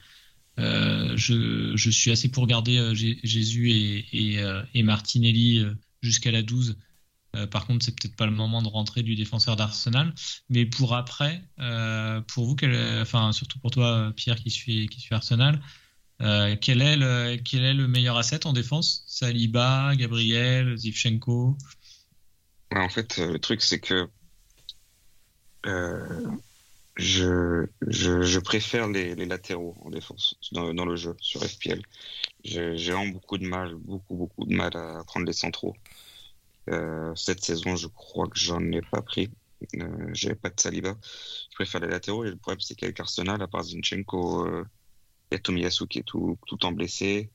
euh, 0.58 1.16
je, 1.16 1.76
je, 1.76 1.90
suis 1.90 2.10
assez 2.10 2.28
pour 2.28 2.46
garder 2.46 2.78
euh, 2.78 2.94
Jésus 2.94 3.70
et, 3.70 4.06
et, 4.12 4.38
euh, 4.42 4.62
Martinelli 4.82 5.64
jusqu'à 6.02 6.30
la 6.30 6.42
12. 6.42 6.76
par 7.50 7.66
contre, 7.66 7.84
c'est 7.84 7.94
peut-être 7.94 8.16
pas 8.16 8.26
le 8.26 8.32
moment 8.32 8.62
de 8.62 8.68
rentrer 8.68 9.02
du 9.02 9.14
défenseur 9.14 9.56
d'Arsenal. 9.56 10.14
Mais 10.48 10.66
pour 10.66 10.94
après, 10.96 11.42
pour 12.28 12.46
vous, 12.46 12.56
enfin 13.00 13.32
surtout 13.32 13.58
pour 13.58 13.70
toi, 13.70 14.12
Pierre, 14.16 14.36
qui 14.36 14.50
suit, 14.50 14.88
qui 14.88 15.00
suit 15.00 15.14
Arsenal, 15.14 15.60
quel, 16.18 16.82
est 16.82 16.96
le, 16.96 17.36
quel 17.44 17.64
est 17.64 17.74
le 17.74 17.86
meilleur 17.88 18.16
asset 18.16 18.46
en 18.46 18.52
défense? 18.52 19.04
Saliba, 19.06 19.94
Gabriel, 19.96 20.76
Zivchenko? 20.78 21.56
En 22.72 22.88
fait, 22.88 23.18
euh, 23.18 23.32
le 23.32 23.38
truc, 23.38 23.62
c'est 23.62 23.80
que 23.80 24.08
euh, 25.66 26.26
je, 26.96 27.66
je, 27.86 28.38
préfère 28.38 28.88
les, 28.88 29.14
latéraux 29.14 29.76
en 29.84 29.90
défense 29.90 30.36
dans, 30.52 30.84
le 30.84 30.96
jeu 30.96 31.16
sur 31.20 31.44
FPL. 31.44 31.82
J'ai 32.44 32.72
vraiment 32.74 33.08
beaucoup 33.08 33.38
de 33.38 33.46
mal, 33.46 33.74
beaucoup, 33.74 34.14
beaucoup 34.14 34.44
de 34.46 34.54
mal 34.54 34.76
à 34.76 35.04
prendre 35.04 35.26
les 35.26 35.32
centraux. 35.32 35.74
Euh, 36.70 37.14
cette 37.14 37.44
saison, 37.44 37.76
je 37.76 37.88
crois 37.88 38.26
que 38.28 38.38
j'en 38.38 38.60
ai 38.72 38.80
pas 38.82 39.02
pris. 39.02 39.30
Euh, 39.76 40.10
J'avais 40.12 40.34
pas 40.34 40.50
de 40.50 40.60
Saliba. 40.60 40.96
Je 41.50 41.54
préfère 41.56 41.80
les 41.80 41.88
latéraux 41.88 42.24
et 42.24 42.30
le 42.30 42.36
problème, 42.36 42.60
c'est 42.60 42.74
qu'avec 42.74 42.98
Arsenal, 43.00 43.42
à 43.42 43.46
part 43.46 43.64
Zinchenko, 43.64 44.46
il 44.46 45.34
y 45.34 45.34
a 45.34 45.38
Tomiyasu 45.38 45.86
qui 45.86 45.98
est 45.98 46.02
tout, 46.02 46.38
tout 46.46 46.64
en 46.64 46.72
blessé. 46.72 47.30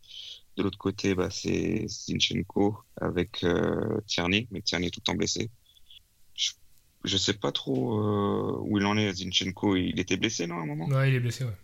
De 0.57 0.63
l'autre 0.63 0.77
côté, 0.77 1.15
bah, 1.15 1.29
c'est 1.29 1.87
Zinchenko 1.87 2.77
avec 2.99 3.43
euh, 3.43 4.01
Tierney, 4.05 4.47
mais 4.51 4.61
Tierney 4.61 4.87
est 4.87 4.91
tout 4.91 5.09
en 5.09 5.15
blessé. 5.15 5.49
Je, 6.35 7.13
ne 7.13 7.17
sais 7.17 7.33
pas 7.33 7.51
trop 7.51 7.99
euh, 7.99 8.57
où 8.59 8.77
il 8.77 8.85
en 8.85 8.97
est, 8.97 9.13
Zinchenko. 9.13 9.77
Il 9.77 9.99
était 9.99 10.17
blessé, 10.17 10.47
non, 10.47 10.59
à 10.59 10.61
un 10.61 10.65
moment? 10.65 10.87
Ouais, 10.87 11.09
il 11.09 11.15
est 11.15 11.19
blessé, 11.19 11.45
ouais. 11.45 11.55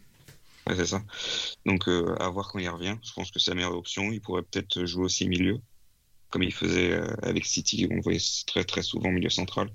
ouais 0.68 0.76
c'est 0.76 0.86
ça. 0.86 1.04
Donc, 1.66 1.90
euh, 1.90 2.16
à 2.20 2.30
voir 2.30 2.50
quand 2.50 2.60
il 2.60 2.70
revient. 2.70 2.96
Je 3.04 3.12
pense 3.12 3.30
que 3.30 3.40
c'est 3.40 3.52
la 3.52 3.56
meilleure 3.56 3.76
option. 3.76 4.12
Il 4.12 4.22
pourrait 4.22 4.44
peut-être 4.44 4.86
jouer 4.86 5.04
aussi 5.04 5.28
milieu, 5.28 5.60
comme 6.30 6.44
il 6.44 6.54
faisait 6.54 6.94
avec 7.24 7.46
City. 7.46 7.88
On 7.92 7.96
le 7.96 8.02
voyait 8.02 8.22
très, 8.46 8.64
très 8.64 8.84
souvent 8.84 9.12
milieu 9.12 9.30
central. 9.30 9.70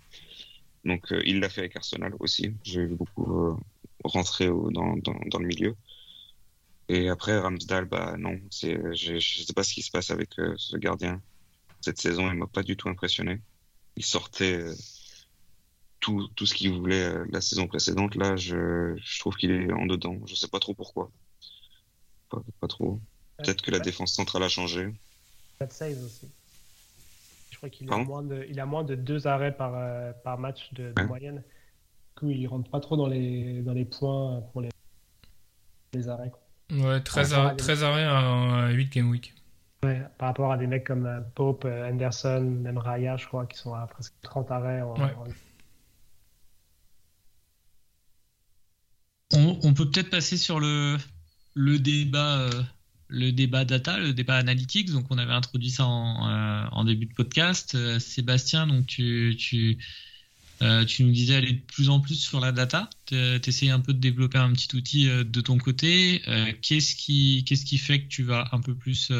Donc, 0.86 1.12
il 1.24 1.38
l'a 1.38 1.50
fait 1.50 1.60
avec 1.60 1.76
Arsenal 1.76 2.14
aussi. 2.18 2.54
J'ai 2.64 2.86
vu 2.86 2.94
beaucoup 2.96 3.58
rentrer 4.04 4.46
dans, 4.46 4.96
dans, 4.96 5.20
dans 5.26 5.38
le 5.38 5.46
milieu. 5.46 5.76
Et 6.88 7.08
après, 7.08 7.38
Ramsdale, 7.38 7.84
bah 7.84 8.16
non, 8.18 8.38
c'est, 8.50 8.74
je 8.94 9.14
ne 9.14 9.20
sais 9.20 9.52
pas 9.52 9.62
ce 9.62 9.74
qui 9.74 9.82
se 9.82 9.90
passe 9.90 10.10
avec 10.10 10.38
euh, 10.38 10.54
ce 10.56 10.76
gardien. 10.76 11.22
Cette 11.80 11.98
saison, 11.98 12.30
il 12.30 12.36
m'a 12.36 12.46
pas 12.46 12.62
du 12.62 12.76
tout 12.76 12.88
impressionné. 12.88 13.40
Il 13.96 14.04
sortait 14.04 14.58
euh, 14.58 14.74
tout, 16.00 16.28
tout 16.34 16.46
ce 16.46 16.54
qu'il 16.54 16.72
voulait 16.72 17.04
euh, 17.04 17.24
la 17.30 17.40
saison 17.40 17.66
précédente. 17.66 18.14
Là, 18.14 18.36
je, 18.36 18.96
je 18.96 19.18
trouve 19.20 19.36
qu'il 19.36 19.50
est 19.50 19.72
en 19.72 19.86
dedans. 19.86 20.18
Je 20.26 20.34
sais 20.34 20.48
pas 20.48 20.58
trop 20.58 20.74
pourquoi. 20.74 21.10
Pas, 22.28 22.42
pas 22.60 22.68
trop. 22.68 23.00
Peut-être 23.38 23.62
que 23.62 23.70
la 23.70 23.80
défense 23.80 24.12
centrale 24.12 24.42
a 24.42 24.48
changé. 24.48 24.92
Pas 25.58 25.66
de 25.66 25.72
save 25.72 26.04
aussi. 26.04 26.28
Je 27.50 27.56
crois 27.56 27.70
qu'il 27.70 27.92
a, 27.92 27.96
moins 27.96 28.22
de, 28.22 28.44
il 28.48 28.58
a 28.58 28.66
moins 28.66 28.82
de 28.82 28.94
deux 28.94 29.26
arrêts 29.26 29.56
par, 29.56 29.72
par 30.22 30.38
match 30.38 30.72
de, 30.72 30.92
moyenne. 31.06 31.36
Du 31.36 32.20
coup, 32.20 32.30
il 32.30 32.46
rentre 32.46 32.70
pas 32.70 32.80
trop 32.80 32.96
dans 32.96 33.06
les, 33.06 33.62
dans 33.62 33.72
les 33.72 33.84
points 33.84 34.40
pour 34.52 34.60
les, 34.60 34.70
les 35.94 36.08
arrêts. 36.08 36.32
Ouais, 36.72 37.00
13, 37.00 37.34
arrêts, 37.34 37.56
13 37.56 37.84
arrêts 37.84 38.04
à 38.04 38.70
8 38.70 38.92
game 38.92 39.10
week. 39.10 39.34
Ouais, 39.84 40.00
par 40.16 40.28
rapport 40.28 40.52
à 40.52 40.56
des 40.56 40.66
mecs 40.66 40.84
comme 40.84 41.06
euh, 41.06 41.20
Pope, 41.34 41.64
euh, 41.64 41.90
Anderson, 41.90 42.40
même 42.40 42.78
Raya, 42.78 43.16
je 43.16 43.26
crois, 43.26 43.46
qui 43.46 43.58
sont 43.58 43.74
à 43.74 43.86
presque 43.86 44.14
30 44.22 44.50
arrêts. 44.50 44.80
On, 49.34 49.74
peut 49.74 49.90
peut-être 49.90 50.10
passer 50.10 50.36
sur 50.36 50.60
le, 50.60 50.96
le 51.54 51.78
débat. 51.78 52.38
Euh, 52.38 52.62
le 53.08 53.30
débat 53.30 53.66
data, 53.66 53.98
le 53.98 54.14
débat 54.14 54.36
analytics. 54.36 54.90
Donc, 54.90 55.04
on 55.10 55.18
avait 55.18 55.32
introduit 55.34 55.70
ça 55.70 55.84
en, 55.84 56.68
en 56.72 56.84
début 56.84 57.04
de 57.04 57.12
podcast. 57.12 57.98
Sébastien, 57.98 58.66
donc 58.66 58.86
tu, 58.86 59.36
tu, 59.38 59.76
euh, 60.60 60.84
tu 60.84 61.04
nous 61.04 61.12
disais 61.12 61.36
aller 61.36 61.52
de 61.52 61.60
plus 61.60 61.88
en 61.88 62.00
plus 62.00 62.14
sur 62.14 62.40
la 62.40 62.52
data. 62.52 62.88
Tu 63.06 63.16
un 63.16 63.80
peu 63.80 63.92
de 63.92 63.98
développer 63.98 64.38
un 64.38 64.52
petit 64.52 64.74
outil 64.76 65.08
euh, 65.08 65.24
de 65.24 65.40
ton 65.40 65.58
côté. 65.58 66.22
Euh, 66.28 66.52
qu'est-ce 66.60 66.94
qui, 66.94 67.44
qu'est-ce 67.46 67.64
qui 67.64 67.78
fait 67.78 68.02
que 68.02 68.08
tu 68.08 68.22
vas 68.22 68.48
un 68.52 68.60
peu 68.60 68.74
plus 68.74 69.12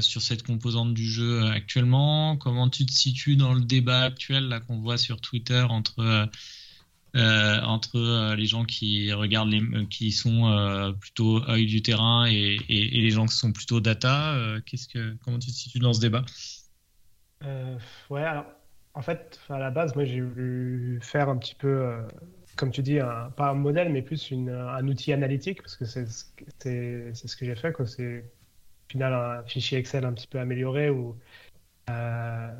sur 0.00 0.22
cette 0.22 0.42
composante 0.42 0.94
du 0.94 1.04
jeu 1.04 1.44
actuellement? 1.46 2.36
Comment 2.36 2.70
tu 2.70 2.86
te 2.86 2.92
situes 2.92 3.36
dans 3.36 3.54
le 3.54 3.60
débat 3.60 4.02
actuel 4.02 4.60
qu'on 4.66 4.78
voit 4.78 4.98
sur 4.98 5.20
Twitter 5.20 5.64
entre 5.68 6.28
entre 7.14 8.34
les 8.34 8.46
gens 8.46 8.64
qui 8.64 9.10
regardent 9.12 9.50
les, 9.50 9.86
qui 9.88 10.12
sont 10.12 10.94
plutôt 11.00 11.42
œil 11.48 11.66
du 11.66 11.82
terrain 11.82 12.26
et, 12.26 12.58
et, 12.68 13.00
les 13.00 13.10
gens 13.10 13.26
qui 13.26 13.34
sont 13.34 13.52
plutôt 13.52 13.80
data 13.80 14.38
Qu'est-ce 14.66 14.86
que 14.86 15.16
comment 15.24 15.38
tu 15.38 15.50
te 15.50 15.56
situes 15.56 15.78
dans 15.78 15.94
ce 15.94 16.00
débat? 16.00 16.24
Ouais, 18.10 18.22
alors 18.22 18.46
en 18.96 19.02
fait, 19.02 19.38
à 19.50 19.58
la 19.58 19.70
base, 19.70 19.94
moi, 19.94 20.04
j'ai 20.04 20.22
voulu 20.22 20.98
faire 21.02 21.28
un 21.28 21.36
petit 21.36 21.54
peu, 21.54 21.68
euh, 21.68 22.02
comme 22.56 22.70
tu 22.70 22.82
dis, 22.82 22.98
pas 23.36 23.50
un 23.50 23.54
modèle, 23.54 23.92
mais 23.92 24.02
plus 24.02 24.32
un 24.32 24.88
outil 24.88 25.12
analytique, 25.12 25.62
parce 25.62 25.76
que 25.76 25.84
c'est 25.84 26.06
ce 26.06 27.36
que 27.36 27.44
j'ai 27.44 27.54
fait. 27.56 27.74
C'est 27.86 28.20
au 28.20 28.90
final 28.90 29.12
un 29.12 29.42
fichier 29.44 29.78
Excel 29.78 30.04
un 30.06 30.14
petit 30.14 30.26
peu 30.26 30.38
amélioré 30.40 30.88
où, 30.90 31.18
euh, 31.90 32.50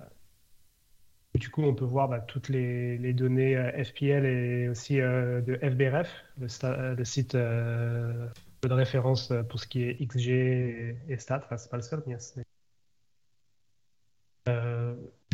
du 1.35 1.51
coup, 1.51 1.63
on 1.63 1.75
peut 1.75 1.85
voir 1.87 2.09
bah, 2.09 2.21
toutes 2.21 2.51
les, 2.51 3.13
données 3.15 3.57
euh, 3.57 3.85
FPL 3.85 4.27
et 4.27 4.69
aussi 4.69 4.97
de 4.97 5.59
FBRF, 5.63 6.11
le, 6.39 7.05
site 7.05 7.35
de 7.35 8.29
référence 8.65 9.33
pour 9.49 9.59
ce 9.61 9.67
qui 9.67 9.85
est 9.85 10.07
XG 10.07 10.99
et, 11.09 11.17
stats. 11.19 11.43
Enfin, 11.51 11.57
pas 11.71 11.77
le 11.79 11.83
seul, 11.83 12.03
mais 12.07 12.17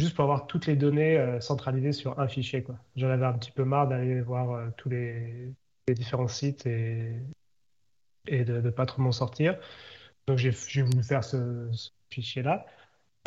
juste 0.03 0.17
pour 0.17 0.25
avoir 0.25 0.47
toutes 0.49 0.67
les 0.67 0.75
données 0.75 1.17
euh, 1.17 1.41
centralisées 1.41 1.93
sur 1.93 2.19
un 2.19 2.27
fichier. 2.27 2.67
J'en 2.97 3.09
avais 3.09 3.25
un 3.25 3.35
petit 3.35 3.53
peu 3.53 3.65
marre 3.65 3.89
d'aller 3.89 4.21
voir 4.21 4.51
euh, 4.51 4.69
tous 4.77 4.89
les, 4.89 5.55
différents 5.89 6.29
sites 6.29 6.67
et, 6.67 7.21
de 8.27 8.61
ne 8.61 8.71
pas 8.71 8.87
trop 8.87 9.01
m'en 9.03 9.13
sortir. 9.13 9.59
Donc 10.27 10.39
j'ai 10.39 10.51
voulu 10.83 11.03
faire 11.03 11.23
ce, 11.23 11.71
fichier-là. 12.11 12.67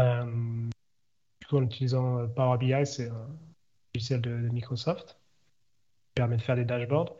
Euh, 0.02 0.70
en 1.52 1.62
utilisant 1.62 2.20
euh, 2.20 2.28
Power 2.28 2.58
BI, 2.58 2.86
c'est 2.86 3.08
un 3.08 3.28
logiciel 3.94 4.22
de, 4.22 4.32
Microsoft 4.52 5.18
qui 6.08 6.14
permet 6.16 6.38
de 6.38 6.42
faire 6.42 6.56
des 6.56 6.66
dashboards. 6.66 7.16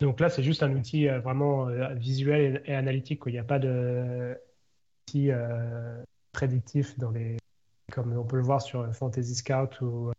Donc 0.00 0.18
là, 0.18 0.30
c'est 0.30 0.42
juste 0.42 0.62
un 0.62 0.72
outil 0.72 1.06
vraiment 1.06 1.66
visuel 1.94 2.62
et, 2.64 2.74
analytique. 2.74 3.20
Il 3.26 3.32
n'y 3.32 3.38
a 3.38 3.44
pas 3.44 3.58
de 3.58 4.36
outil 5.06 5.30
prédictif 6.32 6.98
dans 6.98 7.10
les, 7.10 7.36
comme 7.92 8.16
on 8.16 8.24
peut 8.24 8.36
le 8.36 8.42
voir 8.42 8.62
sur 8.62 8.92
Fantasy 8.94 9.34
Scout 9.34 9.80
ou 9.82 10.12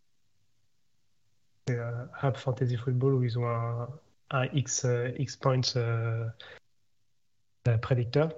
euh, 1.70 2.06
Hub 2.22 2.38
Fantasy 2.38 2.78
Football 2.78 3.16
où 3.16 3.24
ils 3.24 3.38
ont 3.40 3.48
un, 4.30 4.46
X, 4.54 4.86
euh, 4.86 5.12
X 5.18 5.36
points 5.38 5.62
euh, 5.76 6.26
euh, 7.68 7.78
prédicteur. 7.78 8.32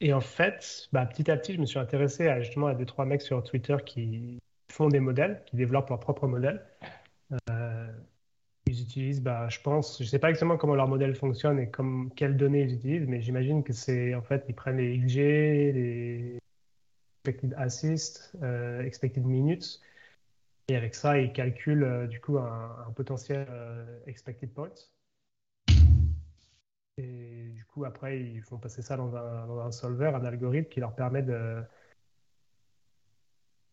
Et 0.00 0.12
en 0.12 0.20
fait, 0.20 0.88
bah, 0.92 1.06
petit 1.06 1.30
à 1.30 1.36
petit, 1.36 1.54
je 1.54 1.60
me 1.60 1.66
suis 1.66 1.78
intéressé 1.78 2.28
à, 2.28 2.40
justement 2.40 2.66
à 2.66 2.74
deux, 2.74 2.84
trois 2.84 3.06
mecs 3.06 3.22
sur 3.22 3.42
Twitter 3.42 3.76
qui 3.86 4.38
font 4.70 4.88
des 4.88 5.00
modèles, 5.00 5.42
qui 5.46 5.56
développent 5.56 5.88
leurs 5.88 6.00
propres 6.00 6.26
modèles. 6.26 6.64
Ils 8.66 8.82
utilisent, 8.82 9.22
bah, 9.22 9.48
je 9.48 9.60
pense, 9.60 10.02
je 10.02 10.06
sais 10.06 10.18
pas 10.18 10.30
exactement 10.30 10.56
comment 10.56 10.74
leur 10.74 10.88
modèle 10.88 11.14
fonctionne 11.14 11.58
et 11.58 11.70
comme, 11.70 12.10
quelles 12.16 12.36
données 12.36 12.62
ils 12.62 12.74
utilisent, 12.74 13.06
mais 13.06 13.20
j'imagine 13.20 13.62
que 13.62 13.72
c'est, 13.72 14.14
en 14.14 14.22
fait, 14.22 14.44
ils 14.48 14.54
prennent 14.54 14.78
les 14.78 14.98
XG, 14.98 15.16
les 15.16 16.38
expected 17.24 17.54
assists, 17.56 18.32
euh, 18.42 18.82
expected 18.82 19.24
minutes, 19.24 19.80
et 20.68 20.76
avec 20.76 20.94
ça, 20.94 21.18
ils 21.18 21.32
calculent 21.32 21.82
euh, 21.82 22.06
du 22.06 22.20
coup 22.20 22.38
un, 22.38 22.76
un 22.86 22.92
potentiel 22.92 23.46
euh, 23.48 23.98
expected 24.06 24.52
points. 24.52 24.68
Et 26.98 27.48
du 27.54 27.64
coup, 27.64 27.86
après, 27.86 28.20
ils 28.20 28.42
font 28.42 28.58
passer 28.58 28.82
ça 28.82 28.96
dans 28.98 29.16
un, 29.16 29.46
dans 29.46 29.60
un 29.60 29.72
solver, 29.72 30.12
un 30.14 30.24
algorithme 30.24 30.68
qui 30.68 30.80
leur 30.80 30.94
permet 30.94 31.22
de, 31.22 31.62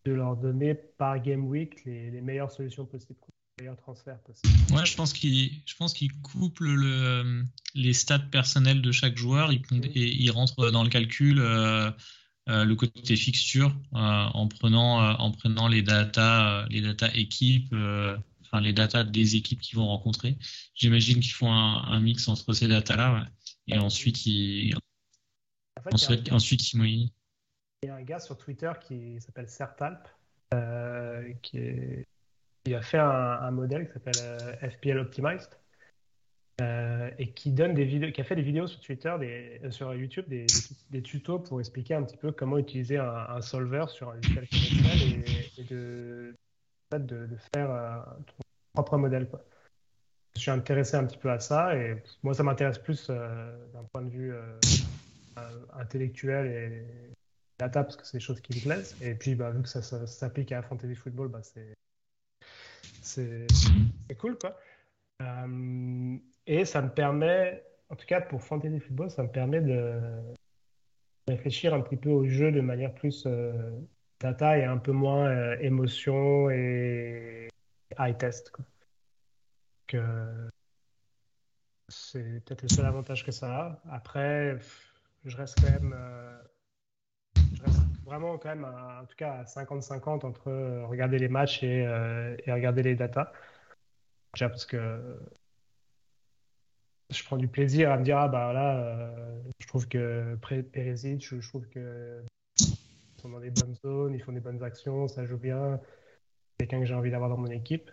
de 0.06 0.12
leur 0.14 0.38
donner 0.38 0.74
par 0.74 1.22
game 1.22 1.46
week 1.46 1.84
les, 1.84 2.10
les 2.10 2.22
meilleures 2.22 2.52
solutions 2.52 2.86
possibles, 2.86 3.20
les 3.60 3.66
meilleurs 3.66 3.78
transferts 3.78 4.20
possibles. 4.20 4.54
Ouais, 4.74 4.86
je 4.86 4.96
pense 4.96 5.12
qu'il, 5.12 5.62
je 5.66 5.76
pense 5.76 5.94
qu'il 5.94 6.12
couple 6.22 6.70
le, 6.70 7.44
les 7.76 7.94
stats 7.94 8.20
personnels 8.20 8.82
de 8.82 8.92
chaque 8.94 9.18
joueur, 9.18 9.52
il, 9.52 9.62
Mhm. 9.72 9.84
et 9.94 10.08
il 10.16 10.32
rentre 10.32 10.72
dans 10.72 10.84
le 10.84 10.90
calcul 10.90 11.40
euh, 11.42 11.92
le 12.48 12.74
côté 12.76 13.16
fixture 13.16 13.70
euh, 13.94 13.98
en 13.98 14.48
prenant, 14.48 15.02
euh, 15.04 15.14
en 15.20 15.32
prenant 15.32 15.68
les 15.68 15.82
data, 15.82 16.64
euh, 16.64 16.68
les 16.70 16.82
data 16.82 17.08
équipes, 17.16 17.72
euh, 17.74 18.18
enfin 18.42 18.62
les 18.62 18.74
data 18.74 19.04
des 19.04 19.36
équipes 19.36 19.62
qu'ils 19.62 19.78
vont 19.78 19.88
rencontrer. 19.88 20.38
J'imagine 20.76 21.20
qu'ils 21.20 21.34
font 21.34 21.52
un, 21.52 21.84
un 21.84 22.00
mix 22.00 22.28
entre 22.28 22.54
ces 22.54 22.68
datas-là, 22.68 23.14
ouais. 23.14 23.28
Et 23.68 23.78
ensuite 23.78 24.26
ils, 24.26 24.74
En 25.80 25.82
fait, 25.82 25.92
il 25.92 26.02
y 26.02 26.06
a 26.06 26.08
un 26.10 26.12
ensuite, 26.14 26.26
gars- 26.28 26.36
ensuite 26.36 26.74
ils 26.74 27.12
il 27.84 27.88
y 27.88 27.90
a 27.90 27.96
un 27.96 28.04
gars 28.04 28.20
sur 28.20 28.38
Twitter 28.38 28.72
qui 28.80 29.20
s'appelle 29.22 29.50
Sertalp, 29.50 30.08
euh, 30.54 31.34
qui, 31.42 31.58
est- 31.58 32.08
qui 32.64 32.76
a 32.76 32.82
fait 32.82 33.00
un, 33.00 33.10
un 33.10 33.52
modèle 33.52 33.88
qui 33.88 33.94
s'appelle 33.94 34.14
euh, 34.20 34.70
FPL 34.70 35.00
Optimized, 35.00 35.50
euh, 36.62 37.10
et 37.18 37.32
qui 37.32 37.52
donne 37.52 37.74
des 37.74 37.86
vidéos, 37.86 38.12
qui 38.12 38.22
a 38.22 38.24
fait 38.24 38.36
des 38.36 38.44
vidéos 38.44 38.68
sur 38.68 38.80
Twitter, 38.82 39.16
euh, 39.20 39.72
sur 39.72 39.94
YouTube, 39.96 40.26
des, 40.28 41.02
tutos 41.02 41.40
pour 41.40 41.60
expliquer 41.60 41.96
un 41.96 42.04
petit 42.04 42.18
peu 42.18 42.32
comment 42.32 42.58
utiliser 42.60 42.98
un, 42.98 43.42
solver 43.42 43.86
sur 43.88 44.10
un 44.10 44.16
logiciel 44.36 45.24
et, 45.58 45.64
de, 45.64 46.36
faire 47.56 47.72
euh, 47.72 48.00
ton 48.28 48.44
propre 48.74 48.98
modèle. 48.98 49.28
Je 50.36 50.42
suis 50.42 50.52
intéressé 50.52 50.98
un 50.98 51.06
petit 51.06 51.18
peu 51.18 51.32
à 51.32 51.40
ça 51.40 51.76
et 51.76 52.04
moi 52.22 52.34
ça 52.36 52.44
m'intéresse 52.44 52.78
plus 52.78 53.08
euh, 53.10 53.68
d'un 53.74 53.84
point 53.92 54.04
de 54.04 54.10
vue 54.10 54.34
intellectuel 55.74 56.48
et 56.48 56.86
data 57.58 57.84
parce 57.84 57.96
que 57.96 58.06
c'est 58.06 58.18
des 58.18 58.24
choses 58.24 58.40
qui 58.42 58.56
me 58.58 58.62
plaisent. 58.62 58.96
Et 59.02 59.16
puis 59.16 59.34
bah, 59.34 59.50
vu 59.50 59.64
que 59.64 59.70
ça, 59.70 59.82
s'applique 59.82 60.52
à 60.52 60.62
Fantasy 60.62 60.96
Football, 60.96 61.30
bah, 61.30 61.42
c'est 63.02 63.48
cool 64.20 64.38
quoi. 64.38 64.60
Euh, 66.52 66.60
et 66.60 66.66
ça 66.66 66.82
me 66.82 66.90
permet, 66.90 67.64
en 67.90 67.96
tout 67.96 68.06
cas 68.06 68.22
pour 68.22 68.42
Fantasy 68.42 68.80
Football, 68.80 69.10
ça 69.10 69.24
me 69.24 69.30
permet 69.30 69.62
de 69.62 70.00
réfléchir 71.28 71.74
un 71.74 71.82
petit 71.82 71.98
peu 71.98 72.10
au 72.10 72.26
jeu 72.28 72.52
de 72.52 72.62
manière 72.62 72.94
plus 72.94 73.24
euh, 73.26 73.72
data 74.20 74.58
et 74.58 74.64
un 74.64 74.78
peu 74.78 74.92
moins 74.92 75.28
euh, 75.28 75.58
émotion 75.62 76.50
et 76.50 77.48
high 77.98 78.18
test. 78.18 78.52
Quoi. 78.52 78.66
Que 79.88 80.50
c'est 81.90 82.44
peut-être 82.46 82.64
le 82.64 82.70
seul 82.70 82.86
avantage 82.86 83.26
que 83.26 83.32
ça 83.32 83.56
a. 83.58 83.82
Après, 83.92 84.58
je 85.26 85.36
reste 85.38 85.60
quand 85.62 85.72
même, 85.72 85.94
euh, 85.96 86.38
vraiment 88.06 88.38
quand 88.38 88.50
même, 88.50 88.66
à- 88.66 89.02
en 89.04 89.06
tout 89.06 89.16
cas 89.16 89.40
à 89.40 89.46
50-50 89.46 90.24
entre 90.24 90.50
euh, 90.50 90.86
regarder 90.86 91.20
les 91.20 91.28
matchs 91.28 91.64
et, 91.64 91.86
euh, 91.86 92.36
et 92.46 92.52
regarder 92.52 92.84
les 92.84 92.96
datas. 92.96 93.32
Déjà 94.34 94.48
parce 94.48 94.66
que 94.66 95.20
je 97.12 97.24
prends 97.24 97.38
du 97.38 97.48
plaisir 97.48 97.92
à 97.92 97.98
me 97.98 98.04
dire, 98.04 98.18
ah 98.18 98.28
bah 98.28 98.54
là, 98.54 98.78
euh, 98.78 99.42
je 99.60 99.68
trouve 99.68 99.88
que 99.88 100.36
Perisic, 100.72 101.26
je, 101.26 101.48
trouve 101.48 101.68
que 101.68 102.24
ils 102.60 103.22
sont 103.22 103.30
dans 103.30 103.40
des 103.40 103.52
bonnes 103.52 103.76
zones, 103.84 104.14
ils 104.14 104.22
font 104.22 104.32
des 104.32 104.40
bonnes 104.40 104.64
actions, 104.64 105.08
ça 105.08 105.26
joue 105.26 105.38
bien. 105.38 105.80
C'est 106.60 106.68
quelqu'un 106.68 106.80
que 106.80 106.86
j'ai 106.86 106.94
envie 106.94 107.12
d'avoir 107.12 107.30
dans 107.30 107.38
mon 107.38 107.52
équipe. 107.52 107.92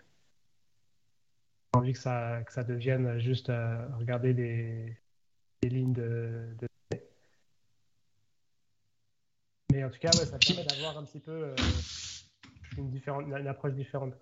J'ai 1.75 1.81
envie 1.81 1.93
que 1.93 1.99
ça, 1.99 2.43
que 2.47 2.53
ça 2.53 2.65
devienne 2.65 3.19
juste 3.19 3.51
euh, 3.51 3.87
regarder 3.99 4.35
des, 4.35 4.97
des 5.63 5.69
lignes 5.69 5.93
de. 5.93 6.57
Mais 9.71 9.85
en 9.85 9.91
tout 9.91 9.99
cas, 9.99 10.11
ouais, 10.11 10.25
ça 10.25 10.39
permet 10.39 10.65
d'avoir 10.65 10.97
un 10.97 11.05
petit 11.05 11.21
peu 11.21 11.31
euh, 11.31 11.57
une, 12.79 13.01
une 13.37 13.47
approche 13.49 13.75
différente. 13.75 14.15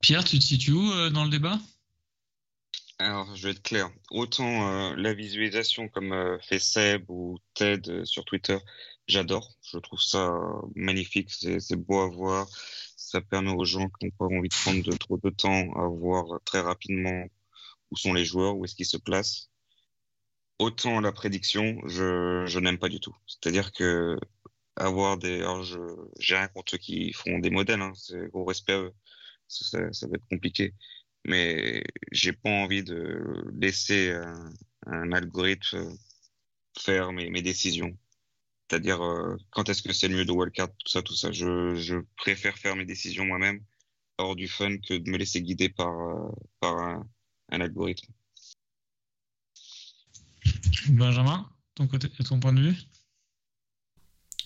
Pierre, 0.00 0.24
tu 0.24 0.38
te 0.38 0.44
situes 0.44 0.72
où 0.72 1.10
dans 1.10 1.24
le 1.24 1.30
débat? 1.30 1.58
Alors, 3.00 3.34
je 3.36 3.44
vais 3.44 3.50
être 3.52 3.62
clair. 3.62 3.90
Autant 4.10 4.90
euh, 4.90 4.96
la 4.96 5.14
visualisation 5.14 5.88
comme 5.88 6.12
euh, 6.12 6.38
fait 6.40 6.58
Seb 6.58 7.08
ou 7.08 7.38
Ted 7.54 7.88
euh, 7.90 8.04
sur 8.04 8.24
Twitter, 8.24 8.58
j'adore. 9.06 9.54
Je 9.62 9.78
trouve 9.78 10.00
ça 10.00 10.28
euh, 10.28 10.62
magnifique, 10.74 11.30
c'est 11.30 11.76
beau 11.76 12.00
à 12.00 12.08
voir. 12.08 12.48
Ça 12.96 13.20
permet 13.20 13.52
aux 13.52 13.64
gens 13.64 13.88
qui 13.88 14.06
n'ont 14.06 14.10
pas 14.18 14.24
envie 14.24 14.48
de 14.48 14.54
prendre 14.54 14.82
de, 14.82 14.96
trop 14.96 15.16
de 15.16 15.30
temps 15.30 15.72
à 15.76 15.86
voir 15.86 16.40
très 16.44 16.60
rapidement 16.60 17.24
où 17.90 17.96
sont 17.96 18.12
les 18.12 18.24
joueurs, 18.24 18.56
où 18.56 18.64
est-ce 18.64 18.74
qu'ils 18.74 18.86
se 18.86 18.96
placent. 18.96 19.48
Autant 20.58 21.00
la 21.00 21.12
prédiction, 21.12 21.80
je, 21.86 22.44
je 22.46 22.58
n'aime 22.58 22.78
pas 22.78 22.88
du 22.88 22.98
tout. 23.00 23.16
C'est-à-dire 23.28 23.72
que 23.72 24.18
avoir 24.76 25.18
des... 25.18 25.40
Alors, 25.40 25.62
je 25.62 25.78
j'ai 26.18 26.36
rien 26.36 26.48
contre 26.48 26.72
ceux 26.72 26.78
qui 26.78 27.12
font 27.12 27.38
des 27.38 27.50
modèles, 27.50 27.80
hein, 27.80 27.92
c'est 27.94 28.28
gros 28.28 28.44
respect 28.44 28.72
à 28.72 28.80
eux. 28.80 28.94
Ça, 29.46 29.64
ça, 29.66 29.92
ça 29.92 30.06
va 30.08 30.14
être 30.16 30.28
compliqué 30.28 30.74
mais 31.24 31.84
j'ai 32.12 32.32
pas 32.32 32.50
envie 32.50 32.82
de 32.82 33.44
laisser 33.58 34.10
un, 34.12 34.50
un 34.86 35.12
algorithme 35.12 35.96
faire 36.78 37.12
mes, 37.12 37.30
mes 37.30 37.42
décisions. 37.42 37.96
C'est-à-dire 38.70 39.02
euh, 39.02 39.36
quand 39.50 39.68
est-ce 39.68 39.82
que 39.82 39.92
c'est 39.92 40.08
le 40.08 40.16
mieux 40.16 40.24
de 40.24 40.32
wildcard, 40.32 40.68
tout 40.68 40.88
ça, 40.88 41.02
tout 41.02 41.14
ça. 41.14 41.32
Je, 41.32 41.74
je 41.74 41.96
préfère 42.16 42.58
faire 42.58 42.76
mes 42.76 42.84
décisions 42.84 43.24
moi-même, 43.24 43.62
hors 44.18 44.36
du 44.36 44.46
fun, 44.46 44.76
que 44.78 44.94
de 44.94 45.10
me 45.10 45.16
laisser 45.16 45.40
guider 45.40 45.70
par, 45.70 45.88
euh, 45.88 46.30
par 46.60 46.76
un, 46.76 47.08
un 47.50 47.60
algorithme. 47.60 48.12
Benjamin, 50.88 51.48
ton, 51.74 51.86
côté, 51.86 52.08
ton 52.10 52.40
point 52.40 52.52
de 52.52 52.60
vue? 52.60 52.76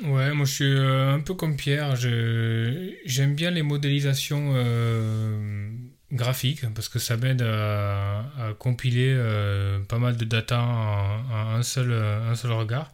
Ouais, 0.01 0.33
moi 0.33 0.47
je 0.47 0.53
suis 0.53 0.65
euh, 0.65 1.15
un 1.15 1.21
peu 1.21 1.35
comme 1.35 1.57
Pierre. 1.57 1.97
Je, 1.97 2.97
j'aime 3.05 3.35
bien 3.35 3.51
les 3.51 3.63
modélisations 3.63 4.53
euh, 4.55 5.71
graphiques 6.13 6.65
parce 6.75 6.89
que 6.89 6.99
ça 6.99 7.17
m'aide 7.17 7.43
à, 7.43 8.25
compiler 8.59 9.13
euh, 9.17 9.81
pas 9.81 9.99
mal 9.99 10.17
de 10.17 10.25
data 10.25 10.61
en, 10.61 11.57
un 11.57 11.63
seul, 11.63 11.93
un 11.93 12.35
seul 12.35 12.53
regard. 12.53 12.93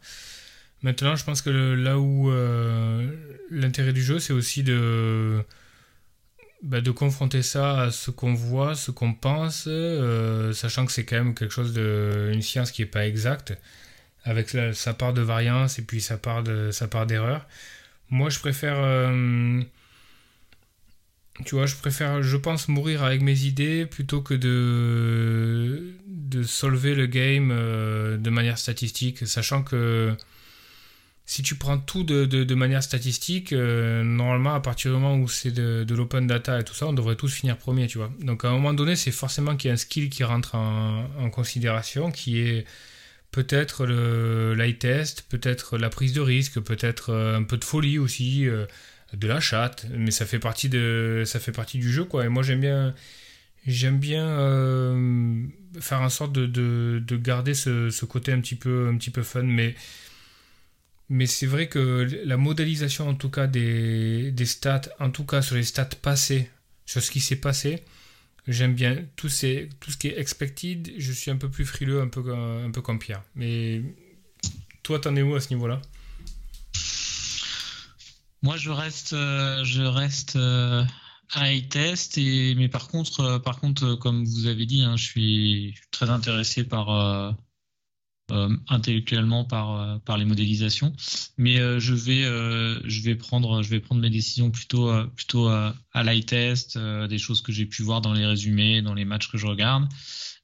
Maintenant, 0.83 1.17
je 1.17 1.25
pense 1.25 1.43
que 1.43 1.51
là 1.51 1.99
où 1.99 2.31
euh, 2.31 3.11
l'intérêt 3.51 3.93
du 3.93 4.03
jeu, 4.03 4.21
c'est 4.21 4.33
aussi 4.33 4.63
de, 4.63 5.43
bah, 6.63 6.81
de 6.81 6.91
confronter 6.93 7.43
ça 7.43 7.83
à 7.83 7.91
ce 7.91 8.13
qu'on 8.13 8.35
voit, 8.35 8.77
ce 8.77 8.93
qu'on 8.93 9.13
pense, 9.13 9.65
euh, 9.67 10.53
sachant 10.53 10.87
que 10.87 10.93
c'est 10.93 11.05
quand 11.05 11.17
même 11.17 11.35
quelque 11.35 11.53
chose 11.53 11.73
de, 11.73 12.31
une 12.33 12.43
science 12.43 12.71
qui 12.71 12.83
est 12.83 12.87
pas 12.87 13.07
exacte 13.07 13.59
avec 14.25 14.51
sa 14.75 14.95
part 14.95 15.15
de 15.15 15.23
variance 15.23 15.79
et 15.79 15.83
puis 15.83 16.01
sa 16.01 16.19
part 16.19 16.43
de 16.43 16.71
sa 16.71 16.87
part 16.87 17.07
d'erreur. 17.07 17.47
Moi, 18.11 18.31
je 18.31 18.39
préfère, 18.39 18.77
euh, 18.79 19.63
tu 21.45 21.55
vois, 21.55 21.67
je 21.67 21.77
préfère, 21.77 22.23
je 22.23 22.37
pense 22.37 22.69
mourir 22.69 23.05
avec 23.05 23.23
mes 23.23 23.41
idées 23.43 23.87
plutôt 23.87 24.23
que 24.23 24.35
de 24.35 25.95
de 26.07 26.43
solver 26.43 26.95
le 26.95 27.07
game 27.07 27.51
euh, 27.51 28.17
de 28.17 28.31
manière 28.31 28.59
statistique, 28.59 29.27
sachant 29.27 29.63
que 29.63 30.15
si 31.25 31.43
tu 31.43 31.57
prends 31.57 31.79
tout 31.79 32.05
de, 32.05 32.25
de, 32.25 32.55
manière 32.55 32.83
statistique, 32.83 33.53
euh, 33.53 34.03
normalement, 34.03 34.55
à 34.55 34.61
partir 34.61 34.91
du 34.91 34.97
moment 34.99 35.15
où 35.17 35.29
c'est 35.29 35.51
de, 35.51 35.85
de 35.85 35.95
l'open 35.95 36.27
data 36.27 36.59
et 36.59 36.65
tout 36.65 36.75
ça, 36.75 36.87
on 36.87 36.95
devrait 36.95 37.17
tous 37.17 37.33
finir 37.33 37.59
premier, 37.59 37.87
tu 37.87 37.99
vois. 37.99 38.11
Donc 38.21 38.45
à 38.45 38.49
un 38.49 38.53
moment 38.53 38.73
donné, 38.73 38.97
c'est 38.97 39.11
forcément 39.11 39.57
qu'il 39.57 39.69
y 39.69 39.71
a 39.71 39.75
un 39.75 39.79
skill 39.79 40.09
qui 40.09 40.25
rentre 40.25 40.55
en, 40.55 41.07
en 41.19 41.31
considération, 41.31 42.11
qui 42.11 42.41
est 42.41 42.65
peut-être 43.31 43.85
le 43.85 44.55
light 44.55 44.79
test, 44.79 45.27
peut-être 45.29 45.77
la 45.77 45.91
prise 45.91 46.15
de 46.15 46.21
risque, 46.23 46.61
peut-être 46.61 47.11
euh, 47.11 47.37
un 47.37 47.43
peu 47.43 47.59
de 47.59 47.65
folie 47.65 47.99
aussi, 47.99 48.47
de 49.15 49.27
la 49.27 49.41
chatte, 49.41 49.87
mais 49.91 50.11
ça 50.11 50.27
fait 50.27 50.39
partie 50.39 50.69
de 50.69 51.23
ça 51.27 51.41
fait 51.41 51.53
partie 51.53 51.79
du 51.79 51.91
jeu 51.93 52.05
quoi. 52.05 52.25
Et 52.25 52.29
moi 52.29 52.43
j'aime 52.43 52.61
bien 52.61 52.95
j'aime 53.67 53.99
bien 53.99 54.27
faire 55.81 56.01
en 56.01 56.09
sorte 56.09 56.33
de, 56.33 56.47
de, 56.47 57.03
de 57.07 57.17
garder 57.17 57.55
ce, 57.55 57.91
ce, 57.91 58.05
côté 58.05 58.33
un 58.33 58.41
petit 58.41 58.55
peu 58.57 58.89
un 58.89 58.97
petit 58.97 59.11
peu 59.11 59.23
fun, 59.23 59.43
mais 59.43 59.75
mais 61.09 61.27
c'est 61.27 61.47
vrai 61.47 61.69
que 61.69 62.07
la 62.25 62.37
modélisation, 62.37 63.09
en 63.09 63.15
tout 63.15 63.31
cas, 63.31 63.47
des, 63.47 64.31
des, 64.31 64.47
stats, 64.47 64.83
en 65.01 65.11
tout 65.11 65.25
cas 65.25 65.41
sur 65.41 65.57
les 65.57 65.63
stats 65.63 65.87
passées, 66.03 66.51
sur 66.85 67.03
ce 67.03 67.11
qui 67.11 67.21
s'est 67.21 67.37
passé, 67.37 67.83
j'aime 68.47 68.75
bien. 68.75 69.05
Tout, 69.17 69.29
ces, 69.29 69.71
tout 69.81 69.91
ce 69.91 69.97
qui 69.97 70.09
est 70.09 70.19
expected, 70.19 70.93
je 70.99 71.13
suis 71.13 71.31
un 71.31 71.37
peu 71.37 71.49
plus 71.49 71.65
frileux, 71.65 72.01
un 72.01 72.09
peu, 72.09 72.35
un 72.35 72.71
peu 72.71 72.83
comme 72.83 72.99
Pierre. 72.99 73.23
Mais 73.35 73.83
toi, 74.83 74.99
t'en 74.99 75.17
es 75.17 75.23
où 75.23 75.35
à 75.35 75.41
ce 75.41 75.51
niveau-là? 75.55 75.81
Moi, 78.43 78.57
je 78.57 78.71
reste, 78.71 79.13
euh, 79.15 79.65
je 79.65 79.83
reste 79.83 80.37
euh, 80.37 80.85
à 81.35 81.49
test, 81.69 82.19
et, 82.19 82.55
mais 82.55 82.69
par 82.69 82.89
contre, 82.89 83.21
euh, 83.21 83.39
par 83.39 83.61
contre, 83.61 83.95
comme 83.97 84.25
vous 84.25 84.47
avez 84.47 84.67
dit, 84.67 84.83
hein, 84.83 84.97
je 84.97 85.05
suis 85.05 85.75
très 85.91 86.09
intéressé 86.11 86.65
par 86.65 86.91
euh, 88.31 88.55
intellectuellement 88.69 89.45
par 89.45 89.81
euh, 89.81 89.99
par 90.05 90.19
les 90.19 90.27
modélisations. 90.27 90.93
Mais 91.39 91.59
euh, 91.61 91.81
je 91.81 91.95
vais 91.95 92.23
je 92.85 93.03
vais 93.03 93.15
prendre 93.15 93.63
je 93.63 93.71
vais 93.71 93.81
prendre 93.81 94.03
mes 94.03 94.11
décisions 94.11 94.51
plutôt 94.51 94.93
plutôt 95.17 95.49
à, 95.49 95.75
light 95.95 96.27
test 96.27 96.79
des 96.79 97.19
choses 97.19 97.41
que 97.41 97.53
j'ai 97.53 97.65
pu 97.67 97.83
voir 97.83 98.03
dans 98.03 98.13
les 98.13 98.27
résumés 98.27 98.83
dans 98.83 98.95
les 98.95 99.07
matchs 99.07 99.31
que 99.31 99.39
je 99.39 99.47
regarde 99.47 99.89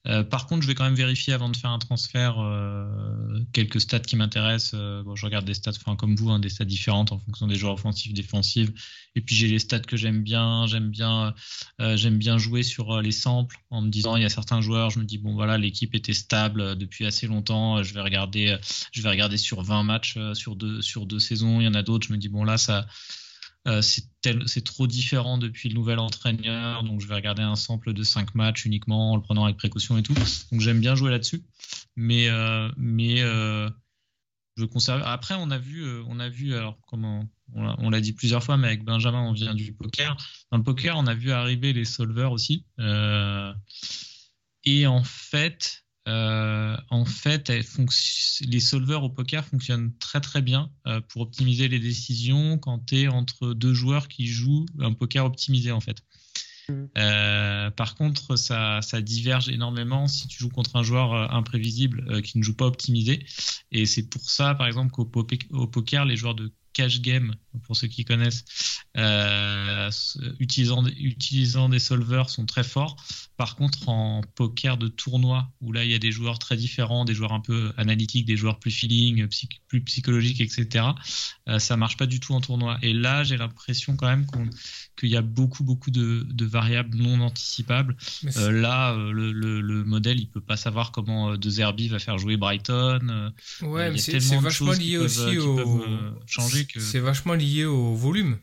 euh, 0.06 0.22
par 0.22 0.46
contre, 0.46 0.62
je 0.62 0.66
vais 0.66 0.74
quand 0.74 0.84
même 0.84 0.94
vérifier 0.94 1.32
avant 1.32 1.48
de 1.48 1.56
faire 1.56 1.70
un 1.70 1.78
transfert 1.78 2.38
euh, 2.38 3.40
quelques 3.52 3.80
stats 3.80 4.00
qui 4.00 4.16
m'intéressent. 4.16 4.72
Euh, 4.74 5.02
bon, 5.02 5.16
je 5.16 5.24
regarde 5.24 5.46
des 5.46 5.54
stats, 5.54 5.72
enfin 5.76 5.96
comme 5.96 6.14
vous, 6.14 6.30
hein, 6.30 6.38
des 6.38 6.50
stats 6.50 6.66
différentes 6.66 7.10
en 7.12 7.18
fonction 7.18 7.46
des 7.46 7.56
joueurs 7.56 7.74
offensifs, 7.74 8.12
défensifs. 8.12 8.70
Et 9.16 9.22
puis 9.22 9.34
j'ai 9.34 9.48
les 9.48 9.58
stats 9.58 9.80
que 9.80 9.96
j'aime 9.96 10.22
bien. 10.22 10.66
J'aime 10.66 10.90
bien, 10.90 11.34
j'aime 11.78 12.18
bien 12.18 12.36
jouer 12.36 12.62
sur 12.62 13.00
les 13.00 13.12
samples 13.12 13.56
en 13.70 13.80
me 13.80 13.88
disant 13.88 14.16
il 14.16 14.22
y 14.22 14.26
a 14.26 14.30
certains 14.30 14.60
joueurs, 14.60 14.90
je 14.90 14.98
me 14.98 15.04
dis 15.04 15.18
bon 15.18 15.34
voilà 15.34 15.56
l'équipe 15.56 15.94
était 15.94 16.12
stable 16.12 16.76
depuis 16.76 17.06
assez 17.06 17.26
longtemps. 17.26 17.82
Je 17.82 17.94
vais 17.94 18.00
regarder, 18.00 18.56
je 18.92 19.02
vais 19.02 19.08
regarder 19.08 19.36
sur 19.36 19.62
20 19.62 19.84
matchs 19.84 20.18
sur 20.34 20.56
deux 20.56 20.82
sur 20.82 21.06
deux 21.06 21.20
saisons. 21.20 21.60
Il 21.60 21.64
y 21.64 21.68
en 21.68 21.74
a 21.74 21.82
d'autres, 21.82 22.08
je 22.08 22.12
me 22.12 22.18
dis 22.18 22.28
bon 22.28 22.44
là 22.44 22.58
ça 22.58 22.86
euh, 23.66 23.80
c'est 23.82 24.64
trop 24.64 24.86
différent 24.86 25.38
depuis 25.38 25.68
le 25.70 25.74
nouvel 25.74 25.98
entraîneur, 25.98 26.82
donc 26.82 27.00
je 27.00 27.08
vais 27.08 27.14
regarder 27.14 27.42
un 27.42 27.56
sample 27.56 27.94
de 27.94 28.02
5 28.02 28.34
matchs 28.34 28.66
uniquement 28.66 29.12
en 29.12 29.16
le 29.16 29.22
prenant 29.22 29.44
avec 29.44 29.56
précaution 29.56 29.96
et 29.96 30.02
tout. 30.02 30.14
Donc 30.52 30.60
j'aime 30.60 30.80
bien 30.80 30.94
jouer 30.94 31.10
là-dessus, 31.10 31.42
mais 31.96 32.28
euh, 32.28 32.70
mais 32.76 33.22
euh, 33.22 33.70
je 34.56 34.64
conserve. 34.66 35.02
Après, 35.04 35.34
on 35.38 35.50
a 35.50 35.58
vu, 35.58 35.84
on 36.06 36.20
a 36.20 36.28
vu, 36.28 36.54
alors 36.54 36.78
comment 36.86 37.26
on 37.54 37.90
l'a 37.90 38.00
dit 38.00 38.12
plusieurs 38.12 38.42
fois, 38.42 38.56
mais 38.56 38.68
avec 38.68 38.84
Benjamin, 38.84 39.22
on 39.22 39.32
vient 39.32 39.54
du 39.54 39.72
poker. 39.72 40.16
Dans 40.50 40.58
le 40.58 40.64
poker, 40.64 40.96
on 40.96 41.06
a 41.06 41.14
vu 41.14 41.30
arriver 41.30 41.72
les 41.72 41.84
solvers 41.84 42.32
aussi. 42.32 42.66
et 44.64 44.86
en 44.86 45.04
fait, 45.04 45.83
euh, 46.06 46.76
en 46.90 47.04
fait, 47.04 47.50
les 47.50 48.60
solvers 48.60 49.02
au 49.02 49.08
poker 49.08 49.44
fonctionnent 49.44 49.92
très 49.98 50.20
très 50.20 50.42
bien 50.42 50.70
euh, 50.86 51.00
pour 51.00 51.22
optimiser 51.22 51.68
les 51.68 51.78
décisions 51.78 52.58
quand 52.58 52.86
tu 52.86 53.02
es 53.02 53.08
entre 53.08 53.54
deux 53.54 53.72
joueurs 53.72 54.08
qui 54.08 54.26
jouent 54.26 54.66
un 54.80 54.92
poker 54.92 55.24
optimisé 55.24 55.72
en 55.72 55.80
fait. 55.80 56.02
Mm. 56.68 56.84
Euh, 56.98 57.70
par 57.70 57.94
contre, 57.94 58.36
ça, 58.36 58.80
ça, 58.82 59.00
diverge 59.00 59.48
énormément 59.48 60.06
si 60.06 60.28
tu 60.28 60.38
joues 60.38 60.50
contre 60.50 60.76
un 60.76 60.82
joueur 60.82 61.32
imprévisible 61.32 62.20
qui 62.22 62.38
ne 62.38 62.42
joue 62.42 62.54
pas 62.54 62.66
optimisé. 62.66 63.24
Et 63.72 63.86
c'est 63.86 64.08
pour 64.08 64.28
ça, 64.28 64.54
par 64.54 64.66
exemple, 64.66 64.90
qu'au 64.90 65.06
poker, 65.06 66.04
les 66.04 66.16
joueurs 66.16 66.34
de 66.34 66.52
cash 66.74 67.00
game, 67.00 67.34
pour 67.62 67.76
ceux 67.76 67.86
qui 67.86 68.04
connaissent, 68.04 68.44
euh, 68.98 69.90
utilisant, 70.38 70.84
utilisant 70.86 71.70
des 71.70 71.78
solvers 71.78 72.28
sont 72.28 72.44
très 72.44 72.64
forts. 72.64 72.96
Par 73.36 73.56
contre, 73.56 73.88
en 73.88 74.20
poker 74.34 74.76
de 74.76 74.88
tournoi, 74.88 75.50
où 75.60 75.72
là 75.72 75.84
il 75.84 75.90
y 75.90 75.94
a 75.94 75.98
des 75.98 76.12
joueurs 76.12 76.38
très 76.38 76.56
différents, 76.56 77.04
des 77.04 77.14
joueurs 77.14 77.32
un 77.32 77.40
peu 77.40 77.72
analytiques, 77.76 78.26
des 78.26 78.36
joueurs 78.36 78.58
plus 78.58 78.70
feeling, 78.70 79.26
plus 79.68 79.80
psychologiques, 79.82 80.40
etc., 80.40 80.84
euh, 81.48 81.58
ça 81.58 81.76
marche 81.76 81.96
pas 81.96 82.06
du 82.06 82.20
tout 82.20 82.34
en 82.34 82.40
tournoi. 82.40 82.78
Et 82.82 82.92
là, 82.92 83.24
j'ai 83.24 83.36
l'impression 83.36 83.96
quand 83.96 84.06
même 84.06 84.26
qu'il 84.96 85.08
y 85.08 85.16
a 85.16 85.22
beaucoup, 85.22 85.64
beaucoup 85.64 85.90
de, 85.90 86.44
variables 86.44 86.96
non 86.96 87.20
anticipables. 87.20 87.96
Euh, 88.36 88.50
là, 88.50 88.92
euh, 88.92 89.12
le, 89.12 89.84
modèle, 89.84 90.18
il 90.18 90.28
peut 90.28 90.40
pas 90.40 90.56
savoir 90.56 90.92
comment 90.92 91.36
De 91.36 91.50
Zerbi 91.50 91.88
va 91.88 91.98
faire 91.98 92.18
jouer 92.18 92.36
Brighton. 92.36 93.32
ouais, 93.62 93.90
mais 93.90 93.98
c'est 93.98 94.18
vachement 94.36 94.72
lié 94.72 94.98
aussi 94.98 95.38
au. 95.38 95.90
changer 96.26 96.63
C'est 96.80 97.00
vachement 97.00 97.34
lié 97.34 97.64
au 97.64 97.94
volume 97.94 98.38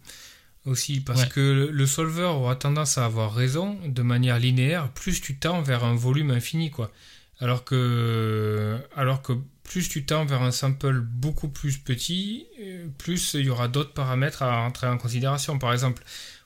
aussi, 0.65 0.99
parce 0.99 1.25
que 1.25 1.69
le 1.71 1.85
solver 1.87 2.23
aura 2.23 2.55
tendance 2.55 2.97
à 2.97 3.05
avoir 3.05 3.33
raison 3.33 3.79
de 3.85 4.01
manière 4.03 4.37
linéaire, 4.37 4.89
plus 4.89 5.19
tu 5.19 5.37
tends 5.37 5.61
vers 5.61 5.83
un 5.83 5.95
volume 5.95 6.31
infini, 6.31 6.69
quoi. 6.69 6.91
Alors 7.39 7.63
que, 7.63 8.77
alors 8.95 9.23
que 9.23 9.33
plus 9.63 9.89
tu 9.89 10.05
tends 10.05 10.25
vers 10.25 10.43
un 10.43 10.51
sample 10.51 10.99
beaucoup 10.99 11.47
plus 11.47 11.77
petit, 11.77 12.45
euh, 12.59 12.85
plus 12.97 13.33
il 13.33 13.45
y 13.45 13.49
aura 13.49 13.67
d'autres 13.67 13.93
paramètres 13.93 14.43
à 14.43 14.61
entrer 14.61 14.87
en 14.87 14.97
considération. 14.97 15.57
Par 15.57 15.73
exemple, 15.73 16.03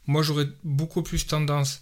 moi 0.08 0.22
j'aurais 0.22 0.48
beaucoup 0.64 1.04
plus 1.04 1.28
tendance 1.28 1.82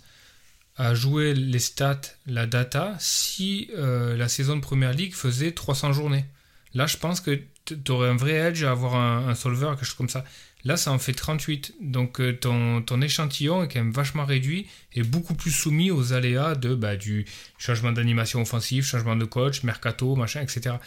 à 0.76 0.96
jouer 0.96 1.34
les 1.34 1.60
stats, 1.60 2.02
la 2.26 2.48
data, 2.48 2.96
si 3.00 3.70
euh, 3.78 4.18
la 4.18 4.28
saison 4.28 4.56
de 4.56 4.62
Première 4.62 4.94
Ligue 4.94 5.14
faisait 5.14 5.52
300 5.52 5.94
journées. 5.94 6.26
Là, 6.74 6.88
je 6.88 6.98
pense 6.98 7.22
que 7.22 7.40
tu 7.66 7.92
aurais 7.92 8.10
un 8.10 8.16
vrai 8.16 8.34
edge 8.34 8.64
à 8.64 8.72
avoir 8.72 8.96
un, 8.96 9.36
solver, 9.36 9.68
quelque 9.76 9.86
chose 9.86 9.96
comme 9.96 10.10
ça. 10.10 10.26
Là, 10.66 10.78
ça 10.78 10.92
en 10.92 11.00
fait 11.00 11.14
38. 11.14 11.76
Donc 11.82 12.20
euh, 12.20 12.34
ton, 12.34 12.82
ton, 12.82 13.02
échantillon 13.02 13.64
est 13.64 13.68
quand 13.68 13.80
même 13.80 13.92
vachement 13.92 14.26
réduit 14.26 14.68
et 14.94 15.04
beaucoup 15.04 15.34
plus 15.34 15.52
soumis 15.52 15.92
aux 15.92 16.14
aléas 16.14 16.56
de, 16.56 16.74
bah, 16.74 16.96
du 16.96 17.26
changement 17.58 17.92
d'animation 17.92 18.42
offensive, 18.42 18.84
changement 18.86 19.16
de 19.16 19.26
coach, 19.26 19.64
mercato, 19.64 20.16
machin, 20.16 20.42
etc. 20.42 20.78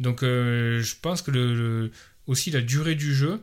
Donc 0.00 0.22
euh, 0.22 0.80
je 0.80 0.94
pense 1.00 1.22
que 1.22 1.90
aussi 2.26 2.50
la 2.50 2.60
durée 2.60 2.94
du 2.94 3.14
jeu, 3.14 3.40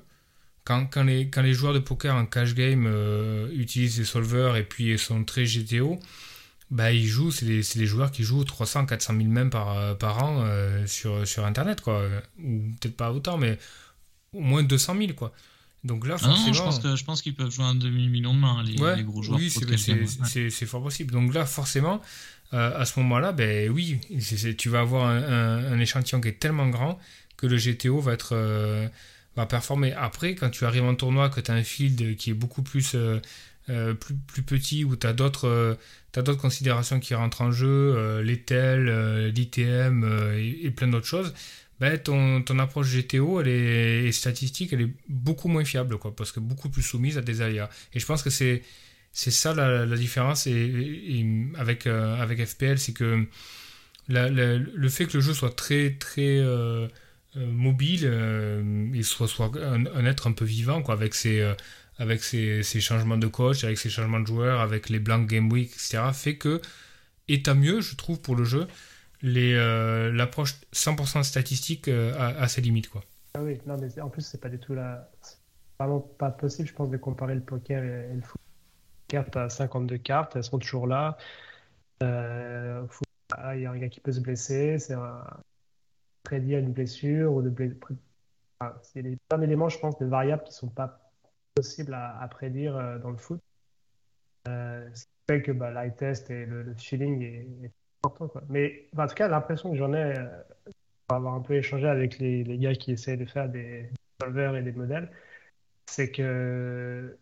quand, 0.64 0.96
les, 1.04 1.54
joueurs 1.54 1.74
de 1.74 1.80
poker 1.80 2.16
en 2.16 2.26
cash 2.26 2.56
game 2.56 2.86
euh, 2.88 3.50
utilisent 3.54 4.00
les 4.00 4.06
solvers 4.06 4.56
et 4.56 4.64
puis 4.64 4.98
sont 4.98 5.24
très 5.24 5.46
GTO, 5.46 6.00
bah, 6.72 6.92
ils 6.92 7.06
jouent, 7.06 7.32
c'est 7.32 7.46
des, 7.46 7.62
des, 7.76 7.86
joueurs 7.86 8.12
qui 8.12 8.24
jouent 8.24 8.44
300, 8.44 8.86
400 8.86 9.16
000 9.18 9.30
même 9.30 9.50
par, 9.50 9.98
par 9.98 10.24
an 10.24 10.46
sur, 10.88 11.28
sur 11.28 11.46
Internet, 11.46 11.82
quoi. 11.82 12.04
Ou 12.44 12.62
peut-être 12.80 12.98
pas 12.98 13.12
autant, 13.12 13.38
mais 13.38 13.58
au 14.34 14.42
moins 14.42 14.64
200 14.64 14.96
000, 14.98 15.14
quoi. 15.14 15.32
Donc 15.86 16.08
là, 16.08 16.18
forcément... 16.18 16.52
je 16.52 16.62
pense 16.64 16.80
que 16.80 16.96
je 16.96 17.04
pense 17.04 17.22
qu'ils 17.22 17.36
peuvent 17.36 17.52
jouer 17.52 17.66
un 17.66 17.76
demi-million 17.76 18.34
de 18.34 18.40
mains, 18.40 18.64
les, 18.64 19.04
gros 19.04 19.22
joueurs. 19.22 19.40
Oui, 19.40 19.52
c'est 19.52 20.66
fort 20.66 20.82
possible. 20.82 21.14
Donc 21.14 21.32
là, 21.34 21.46
forcément, 21.46 22.02
euh, 22.54 22.80
à 22.80 22.86
ce 22.86 23.00
moment-là, 23.00 23.32
ben 23.32 23.70
oui, 23.70 24.00
tu 24.58 24.70
vas 24.70 24.80
avoir 24.80 25.08
un, 25.08 25.80
échantillon 25.80 26.22
qui 26.22 26.30
est 26.30 26.40
tellement 26.40 26.68
grand 26.70 27.00
que 27.38 27.46
le 27.46 27.58
GTO 27.58 28.00
va 28.00 28.14
être 28.14 28.30
euh, 28.32 28.88
va 29.36 29.46
performer. 29.46 29.94
Après, 29.94 30.34
quand 30.34 30.50
tu 30.50 30.66
arrives 30.66 30.86
en 30.86 30.96
tournoi, 30.96 31.30
que 31.30 31.40
tu 31.40 31.52
as 31.52 31.54
un 31.54 31.64
field 31.64 32.16
qui 32.16 32.32
est 32.32 32.36
beaucoup 32.36 32.64
plus 32.64 32.94
euh, 32.96 33.20
plus, 33.68 34.16
plus, 34.16 34.44
petit, 34.44 34.84
où 34.84 34.96
tu 34.96 35.08
as 35.08 35.14
d'autres 35.14 35.78
d'autres 36.14 36.34
considérations 36.42 37.00
qui 37.00 37.14
rentrent 37.14 37.42
en 37.42 37.52
jeu, 37.52 38.22
les 38.22 38.40
TEL, 38.42 39.32
l'ITM 39.36 40.04
et, 40.38 40.66
et, 40.66 40.72
plein 40.72 40.88
d'autres 40.88 41.08
choses 41.08 41.34
ben, 41.80 41.98
ton, 41.98 42.42
ton, 42.42 42.60
approche 42.60 42.96
GTO 42.96 43.42
elle 43.42 43.48
est, 43.50 44.06
et 44.06 44.12
statistique, 44.12 44.72
elle 44.72 44.82
est 44.82 44.94
beaucoup 45.10 45.50
moins 45.50 45.66
fiable, 45.66 45.98
quoi, 45.98 46.16
parce 46.16 46.32
que 46.32 46.40
beaucoup 46.40 46.70
plus 46.70 46.82
soumise 46.82 47.18
à 47.18 47.22
des 47.22 47.42
aléas. 47.42 47.70
Et 47.94 48.00
je 48.00 48.06
pense 48.06 48.24
que 48.24 48.30
c'est 48.30 48.64
c'est 49.12 49.32
ça 49.32 49.54
la, 49.54 49.86
différence 49.96 50.46
et, 50.46 51.26
avec, 51.58 51.88
euh, 51.88 52.22
avec 52.22 52.46
FPL, 52.46 52.78
c'est 52.78 52.92
que 52.94 53.26
le 54.10 54.90
fait 54.90 55.06
que 55.06 55.14
le 55.14 55.22
jeu 55.22 55.34
soit 55.34 55.56
très 55.56 55.92
très 55.92 56.38
euh, 56.40 56.88
euh, 57.38 57.46
mobile 57.48 58.06
et 58.94 59.04
soit, 59.04 59.30
soit 59.30 59.52
un, 59.58 60.06
être 60.06 60.28
un 60.28 60.34
peu 60.34 60.46
vivant, 60.46 60.82
quoi, 60.82 60.96
avec 60.96 61.16
ses 61.16 61.50
avec 61.98 62.24
ses, 62.24 62.64
ses, 62.64 62.82
changements 62.82 63.18
de 63.18 63.28
coach, 63.28 63.64
avec 63.64 63.78
ses 63.78 63.90
changements 63.90 64.20
de 64.20 64.28
joueurs, 64.28 64.60
avec 64.60 64.90
les 64.90 65.00
blancs 65.00 65.28
game 65.28 65.52
week, 65.52 65.72
etc., 65.72 66.00
fait 66.14 66.38
que 66.38 66.62
est 67.28 67.48
à 67.48 67.54
mieux, 67.54 67.82
je 67.82 67.96
trouve, 67.96 68.22
pour 68.22 68.36
le 68.36 68.44
jeu 68.44 68.68
euh, 69.26 70.12
l'approche 70.12 70.56
100% 70.74 71.24
statistique 71.24 71.88
euh, 71.88 72.14
a, 72.18 72.48
ses 72.48 72.62
limites. 72.62 72.90
Quoi. 72.90 73.04
Ah 73.36 73.44
oui, 73.44 73.60
non, 73.66 73.78
mais 73.78 74.02
en 74.02 74.10
plus, 74.10 74.22
c'est 74.22 74.40
pas 74.40 74.50
du 74.50 74.60
tout 74.60 74.74
la. 74.74 75.10
vraiment 75.80 76.00
pas 76.00 76.32
possible, 76.32 76.68
je 76.68 76.74
pense, 76.74 76.90
de 76.90 76.98
comparer 76.98 77.36
le 77.36 77.42
poker 77.42 77.84
et, 77.84 78.14
le 78.14 78.22
foot. 78.22 78.40
Carte 79.08 79.36
à 79.36 79.50
52 79.50 79.98
cartes, 79.98 80.36
elles 80.36 80.44
sont 80.44 80.58
toujours 80.58 80.88
là. 80.88 81.18
Euh, 82.02 82.84
ah, 83.34 83.56
il 83.56 83.62
y 83.62 83.66
a 83.66 83.72
un 83.72 83.78
gars 83.78 83.90
qui 83.90 84.00
peut 84.00 84.12
se 84.12 84.20
blesser, 84.20 84.80
c'est 84.80 84.94
un 84.94 85.24
prédit 86.24 86.56
à 86.56 86.60
une 86.60 86.74
blessure 86.74 87.32
ou 87.32 87.42
de 87.44 87.50
y 87.50 89.00
a 89.00 89.02
des- 89.04 89.18
plein 89.30 89.38
d'éléments, 89.38 89.70
je 89.70 89.78
pense, 89.78 89.98
des 90.00 90.06
variables 90.06 90.44
qui 90.44 90.54
sont 90.54 90.70
pas 90.70 91.05
possibles 91.56 91.94
à, 91.94 92.28
prédire 92.30 92.76
euh, 92.76 93.00
dans 93.00 93.12
le 93.12 93.18
foot. 93.18 93.40
Euh, 94.48 94.88
ce 94.94 95.06
qui 95.06 95.12
fait 95.28 95.42
que 95.42 95.52
bah, 95.52 95.72
l'eye 95.72 95.96
test 95.96 96.30
et 96.30 96.46
le, 96.46 96.76
feeling 96.76 97.22
est, 97.24 97.72
important. 98.04 98.28
Quoi. 98.28 98.44
Mais 98.50 98.88
en 98.98 99.08
tout 99.08 99.16
cas, 99.16 99.28
l'impression 99.28 99.72
que 99.72 99.78
j'en 99.78 99.94
ai, 99.94 100.18
euh, 100.18 100.26
pour 101.08 101.18
avoir 101.18 101.34
un 101.34 101.42
peu 101.42 101.56
échangé 101.56 101.88
avec 101.88 102.20
les, 102.20 102.44
gars 102.58 102.76
qui 102.76 102.92
essaient 102.92 103.18
de 103.18 103.26
faire 103.26 103.50
des 103.50 103.90
solvers 104.22 104.56
et 104.56 104.62
des 104.62 104.74
modèles, 104.74 105.10
c'est 105.86 106.12
que 106.12 107.18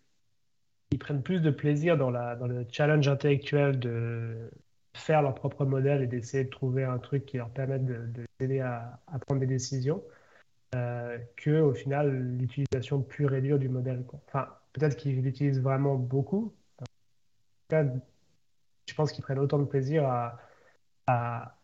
ils 0.91 0.99
prennent 0.99 1.23
plus 1.23 1.41
de 1.41 1.49
plaisir 1.49 1.97
dans, 1.97 2.11
le 2.11 2.65
challenge 2.72 3.07
intellectuel 3.07 3.80
de 3.80 4.49
faire 4.95 5.22
leur 5.23 5.34
propre 5.34 5.65
modèle 5.65 6.03
et 6.03 6.07
d'essayer 6.07 6.43
de 6.43 6.49
trouver 6.49 6.84
un 6.84 6.99
truc 6.99 7.26
qui 7.26 7.38
leur 7.38 7.49
permette 7.49 7.85
de, 7.85 8.07
de 8.39 8.60
à 8.61 9.19
prendre 9.19 9.39
des 9.39 9.47
décisions 9.47 10.03
euh, 10.76 11.18
que 11.38 11.62
au 11.62 11.74
final 11.74 12.12
l'utilisation 12.38 13.02
pure 13.02 13.34
et 13.34 13.41
dure 13.41 13.60
du 13.60 13.70
modèle. 13.70 14.04
Enfin, 14.28 14.48
peut-être 14.74 14.95
qu'ils 14.98 15.22
l'utilisent 15.22 15.62
vraiment 15.62 15.95
beaucoup. 15.95 16.54
En 16.80 16.86
tout 16.86 17.70
cas, 17.70 17.86
je 18.88 18.94
pense 18.95 19.12
qu'ils 19.12 19.24
prennent 19.24 19.40
autant 19.40 19.60
de 19.60 19.66
plaisir 19.66 20.06
à, 20.06 20.40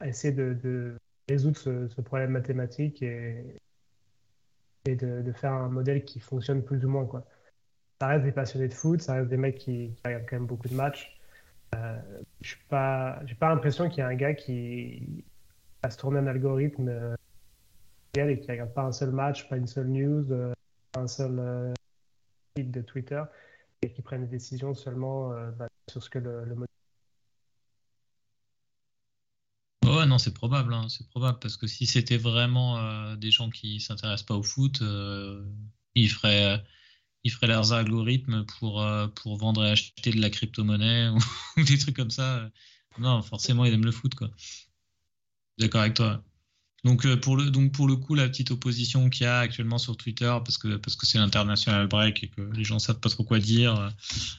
essayer 0.03 0.33
de, 0.33 0.97
résoudre 1.29 1.57
ce, 1.57 2.01
problème 2.01 2.31
mathématique 2.31 3.01
et, 3.01 3.59
de, 4.85 5.31
faire 5.33 5.53
un 5.53 5.69
modèle 5.69 6.03
qui 6.03 6.19
fonctionne 6.19 6.63
plus 6.63 6.83
ou 6.85 6.89
moins, 6.89 7.05
quoi. 7.05 7.25
Ça 8.01 8.07
reste 8.07 8.23
des 8.23 8.31
passionnés 8.31 8.67
de 8.69 8.73
foot, 8.73 9.01
ça 9.01 9.15
reste 9.15 9.29
des 9.29 9.37
mecs 9.37 9.57
qui, 9.57 9.93
qui 9.95 10.01
regardent 10.05 10.25
quand 10.27 10.37
même 10.37 10.45
beaucoup 10.45 10.69
de 10.69 10.75
matchs. 10.75 11.19
Euh, 11.75 11.99
je 12.41 12.55
j'ai 13.25 13.35
pas 13.35 13.49
l'impression 13.49 13.89
qu'il 13.89 13.99
y 13.99 14.01
a 14.01 14.07
un 14.07 14.15
gars 14.15 14.33
qui 14.33 15.23
va 15.83 15.89
se 15.89 15.97
tourner 15.97 16.19
un 16.19 16.27
algorithme 16.27 16.89
euh, 16.89 17.15
et 18.15 18.39
qui 18.39 18.51
regarde 18.51 18.73
pas 18.73 18.83
un 18.83 18.91
seul 18.91 19.11
match, 19.11 19.47
pas 19.47 19.57
une 19.57 19.67
seule 19.67 19.87
news, 19.87 20.31
euh, 20.31 20.53
pas 20.91 21.01
un 21.01 21.07
seul 21.07 21.39
euh, 21.39 21.73
feed 22.57 22.71
de 22.71 22.81
Twitter 22.81 23.23
et 23.81 23.91
qui 23.91 24.01
prenne 24.01 24.21
des 24.21 24.27
décisions 24.27 24.73
seulement 24.73 25.31
euh, 25.31 25.51
sur 25.89 26.03
ce 26.03 26.09
que 26.09 26.19
le, 26.19 26.45
le. 26.45 26.55
Ouais, 29.85 30.05
non, 30.05 30.17
c'est 30.17 30.33
probable, 30.33 30.73
hein, 30.73 30.87
c'est 30.89 31.07
probable, 31.07 31.39
parce 31.39 31.57
que 31.57 31.67
si 31.67 31.85
c'était 31.85 32.17
vraiment 32.17 33.15
des 33.15 33.31
gens 33.31 33.49
qui 33.49 33.79
s'intéressent 33.79 34.25
pas 34.25 34.35
au 34.35 34.43
foot, 34.43 34.83
ils 35.95 36.09
feraient, 36.09 36.63
ils 37.23 37.31
feraient 37.31 37.47
leurs 37.47 37.73
algorithmes 37.73 38.45
pour, 38.45 38.85
pour 39.15 39.37
vendre 39.37 39.65
et 39.65 39.71
acheter 39.71 40.11
de 40.11 40.21
la 40.21 40.29
crypto-monnaie 40.29 41.09
ou, 41.57 41.63
des 41.63 41.77
trucs 41.77 41.95
comme 41.95 42.11
ça. 42.11 42.51
Non, 42.99 43.21
forcément, 43.23 43.65
ils 43.65 43.73
aiment 43.73 43.85
le 43.85 43.91
foot, 43.91 44.13
quoi. 44.13 44.29
D'accord 45.57 45.81
avec 45.81 45.95
toi. 45.95 46.23
Donc, 46.85 47.05
euh, 47.05 47.17
pour 47.17 47.35
le, 47.35 47.49
donc, 47.49 47.71
pour 47.71 47.87
le 47.87 47.95
coup, 47.95 48.15
la 48.15 48.27
petite 48.29 48.51
opposition 48.51 49.09
qu'il 49.09 49.23
y 49.23 49.27
a 49.27 49.39
actuellement 49.39 49.77
sur 49.77 49.97
Twitter, 49.97 50.33
parce 50.43 50.57
que 50.57 50.77
parce 50.77 50.95
que 50.95 51.05
c'est 51.05 51.17
l'international 51.17 51.87
break 51.87 52.23
et 52.23 52.27
que 52.29 52.41
les 52.41 52.63
gens 52.63 52.79
savent 52.79 52.99
pas 52.99 53.09
trop 53.09 53.23
quoi 53.23 53.39
dire, 53.39 53.75
euh, 53.75 53.89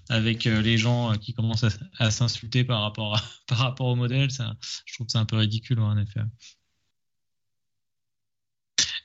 avec 0.08 0.46
euh, 0.46 0.62
les 0.62 0.78
gens 0.78 1.12
qui 1.18 1.34
commencent 1.34 1.66
à, 1.98 2.10
s'insulter 2.10 2.64
par 2.64 2.82
rapport 2.82 3.20
par 3.46 3.58
rapport 3.58 3.86
au 3.88 3.96
modèle, 3.96 4.30
je 4.30 4.94
trouve 4.94 5.06
que 5.06 5.12
c'est 5.12 5.18
un 5.18 5.26
peu 5.26 5.36
ridicule, 5.36 5.80
ouais, 5.80 5.86
en 5.86 5.98
effet. 5.98 6.20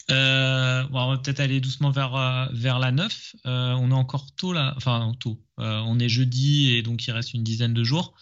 On 0.09 1.09
va 1.09 1.17
peut-être 1.17 1.39
aller 1.39 1.59
doucement 1.59 1.91
vers, 1.91 2.49
vers 2.53 2.79
la 2.79 2.91
9. 2.91 3.35
Euh, 3.45 3.73
on 3.73 3.91
est 3.91 3.93
encore 3.93 4.33
tôt 4.35 4.53
là, 4.53 4.73
enfin 4.77 5.13
tôt. 5.19 5.41
On 5.57 5.99
est 5.99 6.09
jeudi 6.09 6.73
et 6.75 6.83
donc 6.83 7.05
il 7.07 7.11
reste 7.11 7.33
une 7.33 7.43
dizaine 7.43 7.73
de 7.73 7.83
jours. 7.83 8.13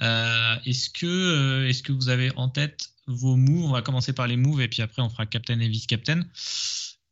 Est-ce 0.00 0.90
que, 0.90 1.66
est-ce 1.66 1.82
que 1.82 1.92
vous 1.92 2.08
avez 2.08 2.30
en 2.36 2.48
tête 2.48 2.90
vos 3.10 3.36
moves 3.36 3.64
On 3.64 3.72
va 3.72 3.82
commencer 3.82 4.12
par 4.12 4.26
les 4.26 4.36
moves 4.36 4.60
et 4.60 4.68
puis 4.68 4.82
après 4.82 5.02
on 5.02 5.10
fera 5.10 5.26
captain 5.26 5.58
et 5.60 5.68
vice-captain. 5.68 6.24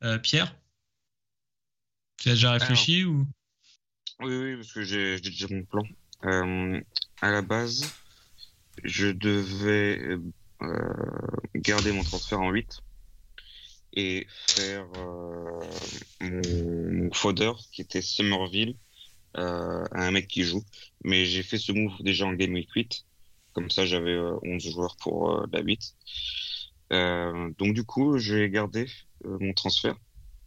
Euh, 0.03 0.17
Pierre, 0.17 0.55
tu 2.17 2.29
as 2.29 2.33
déjà 2.33 2.51
réfléchi 2.51 3.03
ou? 3.03 3.27
Oui, 4.21 4.35
oui, 4.35 4.55
parce 4.55 4.73
que 4.73 4.83
j'ai 4.83 5.19
déjà 5.19 5.47
mon 5.49 5.63
plan. 5.63 5.83
Euh, 6.25 6.81
à 7.21 7.31
la 7.31 7.41
base, 7.41 7.93
je 8.83 9.07
devais 9.07 10.17
euh, 10.61 10.95
garder 11.55 11.91
mon 11.91 12.03
transfert 12.03 12.41
en 12.41 12.51
8 12.51 12.81
et 13.93 14.27
faire 14.29 14.85
euh, 14.97 15.61
mon, 16.21 16.91
mon 16.91 17.13
fodder 17.13 17.53
qui 17.71 17.81
était 17.81 18.01
Somerville 18.01 18.75
euh, 19.37 19.85
à 19.91 20.07
un 20.07 20.11
mec 20.11 20.27
qui 20.27 20.43
joue. 20.43 20.63
Mais 21.03 21.25
j'ai 21.25 21.43
fait 21.43 21.57
ce 21.57 21.71
move 21.71 22.01
déjà 22.01 22.25
en 22.25 22.33
Game 22.33 22.53
Week 22.53 22.69
8. 22.71 23.05
Comme 23.53 23.69
ça, 23.71 23.85
j'avais 23.85 24.11
euh, 24.13 24.37
11 24.43 24.69
joueurs 24.71 24.95
pour 24.97 25.31
euh, 25.31 25.45
la 25.51 25.61
8. 25.61 25.95
Euh, 26.93 27.51
donc 27.57 27.73
du 27.75 27.83
coup, 27.85 28.17
je 28.17 28.35
vais 28.35 28.49
garder 28.49 28.87
euh, 29.25 29.37
mon 29.41 29.53
transfert 29.53 29.95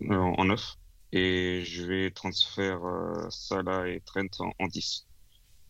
euh, 0.02 0.16
en 0.16 0.44
9 0.46 0.76
et 1.12 1.62
je 1.64 1.84
vais 1.84 2.10
transférer 2.10 2.70
euh, 2.72 3.30
Salah 3.30 3.88
et 3.88 4.00
Trent 4.02 4.26
en, 4.40 4.52
en 4.60 4.66
10. 4.68 5.06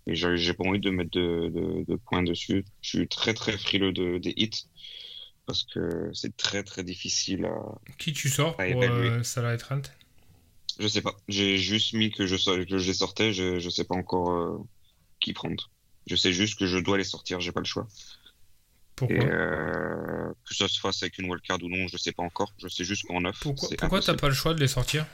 Et 0.07 0.15
j'ai 0.17 0.37
j'ai 0.39 0.55
pas 0.55 0.65
envie 0.65 0.81
de 0.81 0.91
mettre 0.91 1.11
de, 1.13 1.51
de, 1.51 1.85
de 1.89 1.97
points 1.97 2.23
dessus. 2.25 2.65
Je 2.83 2.89
suis 2.91 3.09
très 3.09 3.35
très 3.35 3.59
frileux 3.59 3.93
de, 3.93 4.19
des 4.19 4.35
hits 4.37 4.69
parce 5.47 5.65
que 5.65 6.11
c'est 6.15 6.37
très 6.37 6.65
très 6.65 6.85
difficile 6.85 7.47
à. 7.47 7.55
Qui 7.99 8.13
tu 8.13 8.29
sors 8.29 8.57
pour 8.59 8.83
euh, 8.85 9.23
Salah 9.23 9.55
et 9.55 9.59
Trent? 9.59 9.81
Je 10.79 10.87
sais 10.89 11.03
pas. 11.03 11.17
J'ai 11.29 11.57
juste 11.59 11.93
mis 11.95 12.11
que 12.11 12.27
je 12.27 12.37
sor- 12.37 12.67
que 12.67 12.79
je 12.79 12.87
les 12.87 12.95
sortais. 12.95 13.33
Je 13.33 13.59
je 13.59 13.71
sais 13.71 13.85
pas 13.85 13.95
encore 13.97 14.31
euh, 14.33 14.59
qui 15.21 15.33
prendre. 15.35 15.71
Je 16.07 16.17
sais 16.17 16.33
juste 16.33 16.59
que 16.59 16.67
je 16.67 16.79
dois 16.79 16.99
les 16.99 17.05
sortir. 17.05 17.41
J'ai 17.41 17.53
pas 17.53 17.61
le 17.61 17.67
choix. 17.67 17.87
Pourquoi 18.97 19.17
Et 19.17 19.21
euh, 19.25 20.33
que 20.49 20.55
ça 20.55 20.69
se 20.69 20.79
fasse 20.79 21.03
avec 21.03 21.19
une 21.19 21.31
wildcard 21.31 21.63
ou 21.63 21.69
non, 21.69 21.89
je 21.89 21.97
sais 21.97 22.13
pas 22.13 22.23
encore. 22.23 22.53
Je 22.59 22.69
sais 22.69 22.85
juste 22.85 23.07
qu'en 23.07 23.21
9 23.21 23.39
Pourquoi, 23.41 23.69
pourquoi 23.79 24.01
t'as 24.01 24.15
pas 24.15 24.29
le 24.29 24.35
choix 24.35 24.55
de 24.55 24.61
les 24.61 24.69
sortir? 24.69 25.07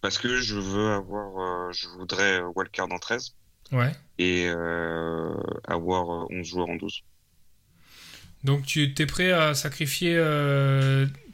Parce 0.00 0.18
que 0.18 0.40
je 0.40 0.56
veux 0.56 0.92
avoir, 0.92 1.68
euh, 1.68 1.72
je 1.72 1.88
voudrais 1.88 2.40
euh, 2.40 2.50
wildcard 2.54 2.90
en 2.90 2.98
13 2.98 3.34
Ouais. 3.72 3.92
et 4.18 4.46
euh, 4.48 5.32
avoir 5.66 6.24
euh, 6.24 6.26
11 6.30 6.46
joueurs 6.46 6.68
en 6.68 6.76
12. 6.76 7.02
Donc 8.44 8.66
tu 8.66 8.92
t'es 8.92 9.06
prêt 9.06 9.32
à 9.32 9.54
sacrifier 9.54 10.16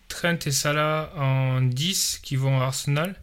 Trent 0.08 0.38
et 0.46 0.50
Salah 0.52 1.12
en 1.16 1.62
10 1.62 2.20
qui 2.22 2.36
vont 2.36 2.60
à 2.60 2.66
Arsenal? 2.66 3.20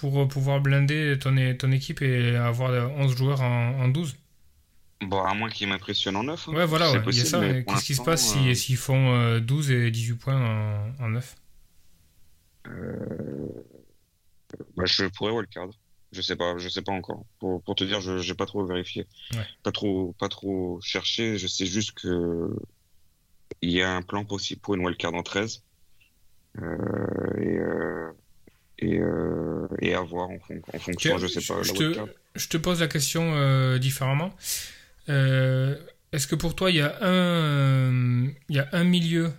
Pour 0.00 0.20
euh, 0.20 0.26
pouvoir 0.26 0.60
blinder 0.60 1.18
ton, 1.18 1.34
ton 1.58 1.72
équipe 1.72 2.02
et 2.02 2.36
avoir 2.36 2.70
euh, 2.70 2.86
11 2.96 3.16
joueurs 3.16 3.40
en, 3.42 3.80
en 3.80 3.88
12 3.88 4.16
Bon, 5.00 5.22
à 5.22 5.32
moins 5.34 5.48
qu'ils 5.48 5.68
m'impressionnent 5.68 6.16
en 6.16 6.24
9. 6.24 6.48
hein. 6.48 6.52
Ouais, 6.54 6.66
voilà, 6.66 6.88
C'est 6.90 6.98
ouais, 6.98 7.04
il 7.12 7.16
y 7.18 7.20
a 7.20 7.24
ça. 7.24 7.40
mais 7.40 7.64
Qu'est-ce 7.64 7.84
qui 7.84 7.94
se 7.94 8.02
passe 8.02 8.32
si- 8.32 8.48
euh, 8.50 8.54
s'ils 8.54 8.76
font 8.76 9.14
euh, 9.14 9.38
12 9.40 9.70
et 9.70 9.90
18 9.90 10.14
points 10.16 10.36
en, 10.98 11.04
en 11.04 11.08
9 11.10 11.36
bah, 14.76 14.84
je 14.86 15.04
pourrais 15.06 15.32
wildcard. 15.32 15.68
Je 16.12 16.22
sais 16.22 16.36
pas, 16.36 16.56
je 16.56 16.68
sais 16.68 16.82
pas 16.82 16.92
encore. 16.92 17.24
Pour, 17.38 17.62
pour 17.62 17.74
te 17.74 17.84
dire, 17.84 18.00
je 18.00 18.18
j'ai 18.18 18.34
pas 18.34 18.46
trop 18.46 18.64
vérifié, 18.64 19.06
Ouais. 19.34 19.44
pas 19.62 19.72
trop, 19.72 20.14
pas 20.18 20.28
trop 20.28 20.80
cherché. 20.82 21.36
Je 21.38 21.46
sais 21.46 21.66
juste 21.66 21.92
que 21.92 22.48
il 23.60 23.70
y 23.70 23.82
a 23.82 23.90
un 23.94 24.02
plan 24.02 24.24
possible 24.24 24.60
pour 24.60 24.74
une 24.74 24.84
wildcard 24.84 25.14
en 25.14 25.22
13 25.22 25.62
euh, 26.58 27.40
et 27.40 27.58
euh, 27.58 28.10
et 28.78 28.98
euh, 28.98 29.66
et 29.80 29.94
à 29.94 30.00
voir 30.02 30.30
en, 30.30 30.38
fon- 30.38 30.60
en 30.72 30.78
fonction, 30.78 31.14
Ok, 31.16 31.20
je 31.22 31.26
sais 31.26 31.40
pas, 31.54 31.62
je 31.62 31.72
la 31.72 31.78
te-. 31.94 32.12
Je 32.36 32.56
pose 32.58 32.80
la 32.80 32.88
question 32.88 33.32
euh, 33.34 33.78
différemment. 33.78 34.32
Euh, 35.08 35.76
Est-ce 36.12 36.26
que 36.26 36.34
pour 36.36 36.54
toi, 36.54 36.70
il 36.70 36.76
y, 36.76 36.80
a 36.80 36.96
un, 37.02 38.26
il 38.48 38.56
y 38.56 38.58
a 38.58 38.68
un 38.72 38.84
milieu 38.84 39.32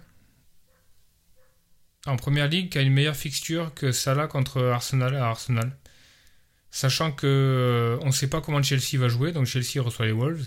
en 2.06 2.16
première 2.16 2.48
ligue 2.48 2.70
qui 2.70 2.78
a 2.78 2.82
une 2.82 2.94
meilleure 2.94 3.16
fixture 3.16 3.74
que 3.74 3.92
Salah 3.92 4.28
contre 4.28 4.62
Arsenal 4.64 5.16
à 5.16 5.28
Arsenal? 5.28 5.72
Sachant 6.72 7.12
que 7.12 7.26
euh, 7.26 7.98
on 8.04 8.08
ne 8.08 8.12
sait 8.12 8.28
pas 8.30 8.42
comment 8.42 8.62
Chelsea 8.62 9.00
va 9.00 9.08
jouer, 9.08 9.32
donc 9.32 9.46
Chelsea 9.48 9.82
reçoit 9.82 10.06
les 10.06 10.12
Wolves. 10.12 10.46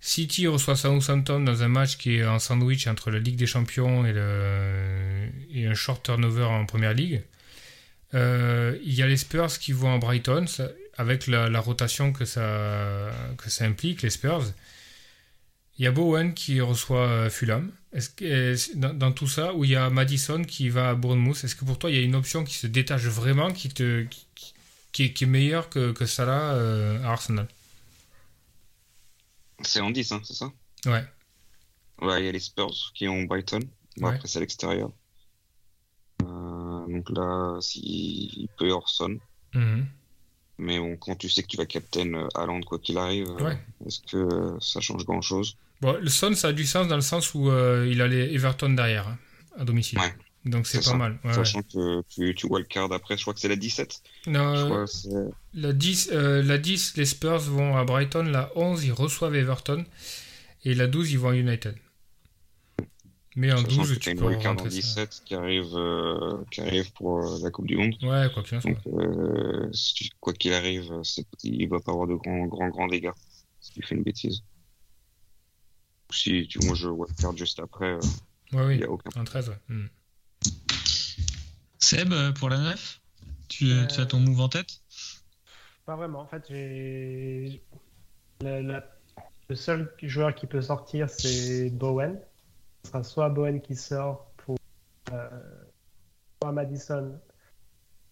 City 0.00 0.46
reçoit 0.48 0.74
Southampton 0.76 1.40
dans 1.40 1.62
un 1.62 1.68
match 1.68 1.96
qui 1.98 2.16
est 2.16 2.22
un 2.22 2.38
sandwich 2.38 2.86
entre 2.86 3.10
la 3.10 3.18
Ligue 3.18 3.36
des 3.36 3.46
Champions 3.46 4.04
et, 4.06 4.12
le, 4.12 5.28
et 5.52 5.66
un 5.66 5.74
short 5.74 6.02
turnover 6.04 6.44
en 6.44 6.64
première 6.66 6.94
ligue. 6.94 7.22
Euh, 8.14 8.78
il 8.84 8.94
y 8.94 9.02
a 9.02 9.06
les 9.06 9.16
Spurs 9.16 9.58
qui 9.58 9.72
vont 9.72 9.94
à 9.94 9.98
Brighton, 9.98 10.46
ça- 10.46 10.68
avec 10.96 11.26
la, 11.26 11.48
la 11.48 11.60
rotation 11.60 12.12
que 12.12 12.24
ça, 12.24 13.10
que 13.38 13.48
ça 13.50 13.64
implique, 13.64 14.02
les 14.02 14.10
Spurs. 14.10 14.44
Il 15.78 15.84
y 15.84 15.86
a 15.88 15.90
Bowen 15.92 16.34
qui 16.34 16.60
reçoit 16.60 17.06
euh, 17.08 17.30
Fulham. 17.30 17.72
Est-ce 17.94 18.10
que, 18.10 18.24
est-ce- 18.24 18.76
dans, 18.76 18.92
dans 18.92 19.12
tout 19.12 19.26
ça, 19.26 19.54
où 19.54 19.64
il 19.64 19.70
y 19.70 19.76
a 19.76 19.88
Madison 19.90 20.44
qui 20.44 20.68
va 20.68 20.90
à 20.90 20.94
Bournemouth, 20.94 21.42
est-ce 21.44 21.54
que 21.56 21.64
pour 21.64 21.78
toi 21.78 21.90
il 21.90 21.96
y 21.96 21.98
a 21.98 22.02
une 22.02 22.14
option 22.14 22.44
qui 22.44 22.54
se 22.54 22.66
détache 22.66 23.04
vraiment, 23.06 23.50
qui, 23.52 23.68
te, 23.70 24.02
qui, 24.04 24.26
qui 24.92 25.04
est, 25.04 25.12
qui 25.14 25.24
est 25.24 25.26
meilleure 25.26 25.70
que, 25.70 25.92
que 25.92 26.04
Salah 26.04 26.52
euh, 26.54 27.02
à 27.04 27.12
Arsenal? 27.12 27.48
C'est 29.62 29.80
en 29.80 29.90
10, 29.90 30.12
hein, 30.12 30.20
c'est 30.24 30.34
ça? 30.34 30.52
Ouais. 30.86 31.04
Ouais, 32.02 32.20
il 32.22 32.26
y 32.26 32.28
a 32.28 32.32
les 32.32 32.40
Spurs 32.40 32.92
qui 32.94 33.08
ont 33.08 33.22
Brighton. 33.22 33.60
Bon, 33.96 34.08
Ouais. 34.08 34.14
Après, 34.16 34.28
c'est 34.28 34.38
à 34.38 34.40
l'extérieur. 34.40 34.90
Euh, 36.22 36.71
donc 36.88 37.10
là, 37.10 37.58
s'il 37.60 37.84
il 37.84 38.48
peut 38.58 38.66
y 38.66 38.70
avoir 38.70 38.88
Son. 38.88 39.18
Mhm. 39.54 39.86
Mais 40.58 40.78
bon, 40.78 40.96
quand 40.96 41.16
tu 41.16 41.28
sais 41.28 41.42
que 41.42 41.48
tu 41.48 41.56
vas 41.56 41.66
captain 41.66 42.12
euh, 42.14 42.28
Haaland 42.34 42.60
quoi 42.60 42.78
qu'il 42.78 42.96
arrive, 42.98 43.28
euh, 43.28 43.44
Ouais. 43.44 43.58
est-ce 43.86 44.00
que 44.00 44.56
ça 44.60 44.80
change 44.80 45.04
grand-chose? 45.04 45.56
Bon, 45.80 45.96
le 46.00 46.08
Son, 46.08 46.34
ça 46.34 46.48
a 46.48 46.52
du 46.52 46.64
sens 46.66 46.86
dans 46.88 46.94
le 46.96 47.02
sens 47.02 47.34
où 47.34 47.50
euh, 47.50 47.88
il 47.90 48.00
a 48.00 48.06
les 48.06 48.32
Everton 48.34 48.70
derrière, 48.70 49.08
hein, 49.08 49.18
à 49.58 49.64
domicile. 49.64 49.98
Ouais. 49.98 50.14
Donc 50.44 50.66
c'est 50.66 50.84
pas 50.84 50.94
mal. 50.94 51.18
Sachant 51.32 51.62
que 51.62 52.02
tu, 52.08 52.34
tu 52.34 52.46
wildcard 52.46 52.92
après, 52.92 53.16
je 53.16 53.22
crois 53.22 53.32
que 53.32 53.38
c'est 53.40 53.48
la 53.48 53.54
17. 53.56 54.02
Non, 54.26 54.84
la, 55.54 55.72
10, 55.72 56.10
la 56.12 56.58
10, 56.58 56.96
les 56.96 57.04
Spurs 57.06 57.38
vont 57.38 57.76
à 57.76 57.84
Brighton. 57.84 58.24
La 58.24 58.50
11, 58.56 58.84
ils 58.84 58.92
reçoivent 58.92 59.36
Everton. 59.36 59.84
Et 60.64 60.74
la 60.74 60.88
12, 60.88 61.12
ils 61.12 61.18
vont 61.18 61.28
à 61.30 61.36
United. 61.36 61.76
Mais 63.34 63.52
en 63.52 63.62
12, 63.62 63.98
tu 63.98 64.14
peux 64.14 64.26
rentrer 64.26 64.48
en 64.48 64.54
17 64.54 65.22
qui 65.24 65.34
arrive, 65.34 65.74
euh, 65.74 66.44
qui 66.50 66.60
arrive 66.60 66.92
pour 66.92 67.24
euh, 67.24 67.38
la 67.42 67.50
Coupe 67.50 67.66
du 67.66 67.76
Monde. 67.76 67.94
Ouais, 68.02 68.28
quoi 68.32 68.42
qu'il 68.42 68.58
Donc, 68.58 68.76
euh, 68.86 69.70
quoi 70.20 70.34
qu'il 70.34 70.52
arrive, 70.52 70.92
il 71.42 71.68
va 71.68 71.80
pas 71.80 71.92
avoir 71.92 72.06
de 72.06 72.14
grands, 72.14 72.46
grands, 72.46 72.68
grands 72.68 72.88
dégâts 72.88 73.12
si 73.60 73.72
tu 73.72 73.82
fais 73.82 73.94
une 73.94 74.02
bêtise. 74.02 74.42
Si 76.10 76.46
tu, 76.46 76.58
moi 76.66 76.74
je 76.74 76.88
faire 77.18 77.34
juste 77.34 77.58
après, 77.60 77.94
ouais, 77.94 78.00
oui. 78.52 78.74
il 78.74 78.80
y 78.80 78.84
a 78.84 78.90
aucun. 78.90 79.18
En 79.18 79.24
13, 79.24 79.48
ouais. 79.48 79.58
Hmm. 79.68 79.86
Seb, 81.78 82.14
pour 82.34 82.50
la 82.50 82.58
9 82.58 83.00
tu, 83.48 83.66
tu, 83.88 84.00
as 84.00 84.06
ton 84.06 84.20
move 84.20 84.40
en 84.40 84.48
tête? 84.48 84.80
Pas 85.86 85.96
vraiment. 85.96 86.20
En 86.20 86.26
fait, 86.26 86.44
j'ai. 86.48 87.62
Le 88.42 89.54
seul 89.54 89.92
joueur 90.02 90.34
qui 90.34 90.46
peut 90.46 90.62
sortir, 90.62 91.08
c'est 91.08 91.70
Bowen 91.70 92.18
sera 92.84 93.02
soit 93.02 93.28
Bowen 93.28 93.60
qui 93.60 93.76
sort 93.76 94.26
pour 94.36 94.56
euh, 95.12 95.28
soit 96.40 96.52
Madison, 96.52 97.20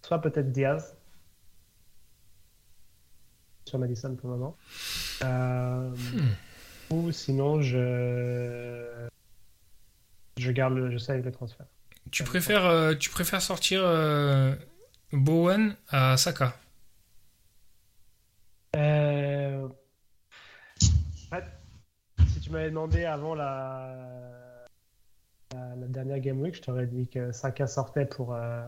soit 0.02 0.20
peut-être 0.20 0.52
Diaz. 0.52 0.96
Sur 3.66 3.78
Madison 3.78 4.16
pour 4.16 4.30
le 4.30 4.36
moment. 4.36 4.56
Euh, 5.22 5.90
hmm. 5.90 6.94
Ou 6.94 7.12
sinon, 7.12 7.60
je. 7.60 9.06
Je 10.38 10.50
garde 10.50 10.74
le, 10.74 10.90
je 10.90 10.98
sais 10.98 11.12
avec 11.12 11.24
le 11.24 11.32
transfert. 11.32 11.66
Tu 12.10 12.24
préfères, 12.24 12.64
euh, 12.64 12.94
tu 12.94 13.10
préfères 13.10 13.42
sortir 13.42 13.82
Bowen 15.12 15.76
à 15.88 16.16
Saka? 16.16 16.56
Si 22.28 22.40
tu 22.40 22.50
m'avais 22.50 22.70
demandé 22.70 23.04
avant 23.04 23.34
la, 23.34 24.39
la, 25.54 25.86
dernière 25.88 26.20
Game 26.20 26.40
Week, 26.40 26.54
je 26.54 26.62
t'aurais 26.62 26.86
dit 26.86 27.08
que 27.08 27.32
Saka 27.32 27.66
sortait 27.66 28.06
pour 28.06 28.34
euh, 28.34 28.62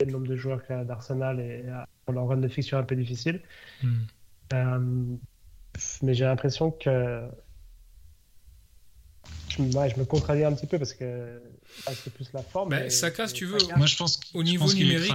le 0.00 0.12
nombre 0.12 0.26
de 0.26 0.36
joueurs 0.36 0.62
d'Arsenal 0.84 1.40
et 1.40 1.64
pour 2.04 2.14
leur 2.14 2.26
run 2.28 2.36
de 2.38 2.48
fiction 2.48 2.78
un 2.78 2.82
peu 2.82 2.96
difficile. 2.96 3.40
Hmm. 3.82 3.94
Euh, 4.52 4.78
mais 6.02 6.14
j'ai 6.14 6.24
l'impression 6.24 6.70
que 6.70 7.22
je, 9.48 9.56
je, 9.56 9.98
me 9.98 10.04
contradis 10.04 10.44
un 10.44 10.52
petit 10.52 10.66
peu 10.66 10.78
parce 10.78 10.94
que 10.94 11.42
c'est 11.92 12.12
plus 12.12 12.32
la 12.32 12.42
forme. 12.42 12.70
Mais 12.70 12.90
Saka, 12.90 13.26
si 13.28 13.34
tu 13.34 13.46
veux, 13.46 13.58
moi 13.76 13.86
je 13.86 13.96
pense 13.96 14.20
au 14.34 14.42
niveau 14.42 14.72
numérique. 14.72 15.12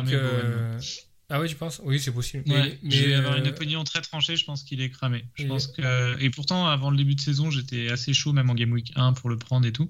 Ah 1.33 1.39
oui, 1.39 1.47
tu 1.47 1.55
penses 1.55 1.79
Oui, 1.85 1.97
c'est 1.97 2.11
possible. 2.11 2.43
mais, 2.45 2.77
mais 2.83 3.13
avoir 3.13 3.37
une 3.37 3.47
opinion 3.47 3.85
très 3.85 4.01
tranchée, 4.01 4.35
je 4.35 4.43
pense 4.43 4.63
qu'il 4.63 4.81
est 4.81 4.89
cramé. 4.89 5.23
Je 5.35 5.45
et... 5.45 5.47
pense 5.47 5.67
que 5.67 6.21
et 6.21 6.29
pourtant 6.29 6.67
avant 6.67 6.91
le 6.91 6.97
début 6.97 7.15
de 7.15 7.21
saison, 7.21 7.49
j'étais 7.49 7.89
assez 7.89 8.13
chaud 8.13 8.33
même 8.33 8.49
en 8.49 8.53
game 8.53 8.71
week 8.73 8.91
1 8.95 9.13
pour 9.13 9.29
le 9.29 9.37
prendre 9.37 9.65
et 9.65 9.71
tout. 9.71 9.89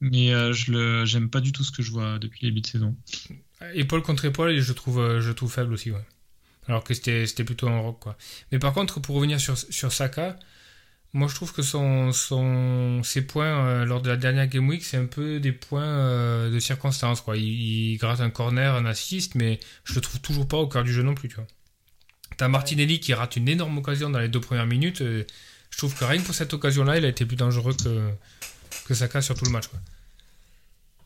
Mais 0.00 0.32
euh, 0.32 0.54
je 0.54 0.72
le 0.72 1.04
j'aime 1.04 1.28
pas 1.28 1.40
du 1.40 1.52
tout 1.52 1.64
ce 1.64 1.70
que 1.70 1.82
je 1.82 1.90
vois 1.90 2.18
depuis 2.18 2.46
le 2.46 2.50
début 2.50 2.62
de 2.62 2.66
saison. 2.66 2.96
Épaule 3.74 4.00
contre 4.00 4.24
épaule, 4.24 4.58
je 4.58 4.72
trouve 4.72 5.00
euh, 5.00 5.20
je 5.20 5.32
trouve 5.32 5.52
faible 5.52 5.74
aussi, 5.74 5.90
ouais. 5.90 6.04
Alors 6.66 6.82
que 6.82 6.94
c'était 6.94 7.44
plutôt 7.44 7.68
un 7.68 7.78
rock 7.78 8.00
quoi. 8.00 8.16
Mais 8.50 8.58
par 8.58 8.72
contre, 8.72 9.00
pour 9.00 9.16
revenir 9.16 9.38
sur 9.38 9.58
sur 9.58 9.92
Saka, 9.92 10.38
moi, 11.12 11.26
je 11.26 11.34
trouve 11.34 11.52
que 11.52 11.62
son, 11.62 12.12
son, 12.12 13.02
ses 13.02 13.22
points 13.22 13.66
euh, 13.66 13.84
lors 13.84 14.00
de 14.00 14.08
la 14.08 14.16
dernière 14.16 14.46
Game 14.46 14.68
Week, 14.68 14.84
c'est 14.84 14.96
un 14.96 15.06
peu 15.06 15.40
des 15.40 15.50
points 15.50 15.82
euh, 15.82 16.50
de 16.50 16.58
circonstance. 16.60 17.20
Quoi. 17.20 17.36
Il, 17.36 17.96
gratte 17.96 18.20
un 18.20 18.30
corner, 18.30 18.74
un 18.76 18.86
assist, 18.86 19.34
mais 19.34 19.58
je 19.82 19.94
le 19.94 20.00
trouve 20.00 20.20
toujours 20.20 20.46
pas 20.46 20.56
au 20.56 20.68
cœur 20.68 20.84
du 20.84 20.92
jeu 20.92 21.02
non 21.02 21.14
plus. 21.14 21.28
Tu 21.28 21.34
vois. 21.34 21.46
T'as 22.36 22.46
Martinelli 22.46 23.00
qui 23.00 23.12
rate 23.12 23.36
une 23.36 23.48
énorme 23.48 23.78
occasion 23.78 24.08
dans 24.08 24.20
les 24.20 24.28
deux 24.28 24.40
premières 24.40 24.66
minutes. 24.66 25.02
je 25.02 25.24
trouve 25.76 25.98
que 25.98 26.04
rien 26.04 26.20
que 26.20 26.26
pour 26.26 26.34
cette 26.34 26.54
occasion-là, 26.54 26.98
il 26.98 27.04
a 27.04 27.08
été 27.08 27.26
plus 27.26 27.36
dangereux 27.36 27.74
que, 27.74 28.10
que 28.86 28.94
Saka 28.94 29.20
sur 29.20 29.34
tout 29.34 29.44
le 29.46 29.50
match. 29.50 29.66
Quoi. 29.66 29.80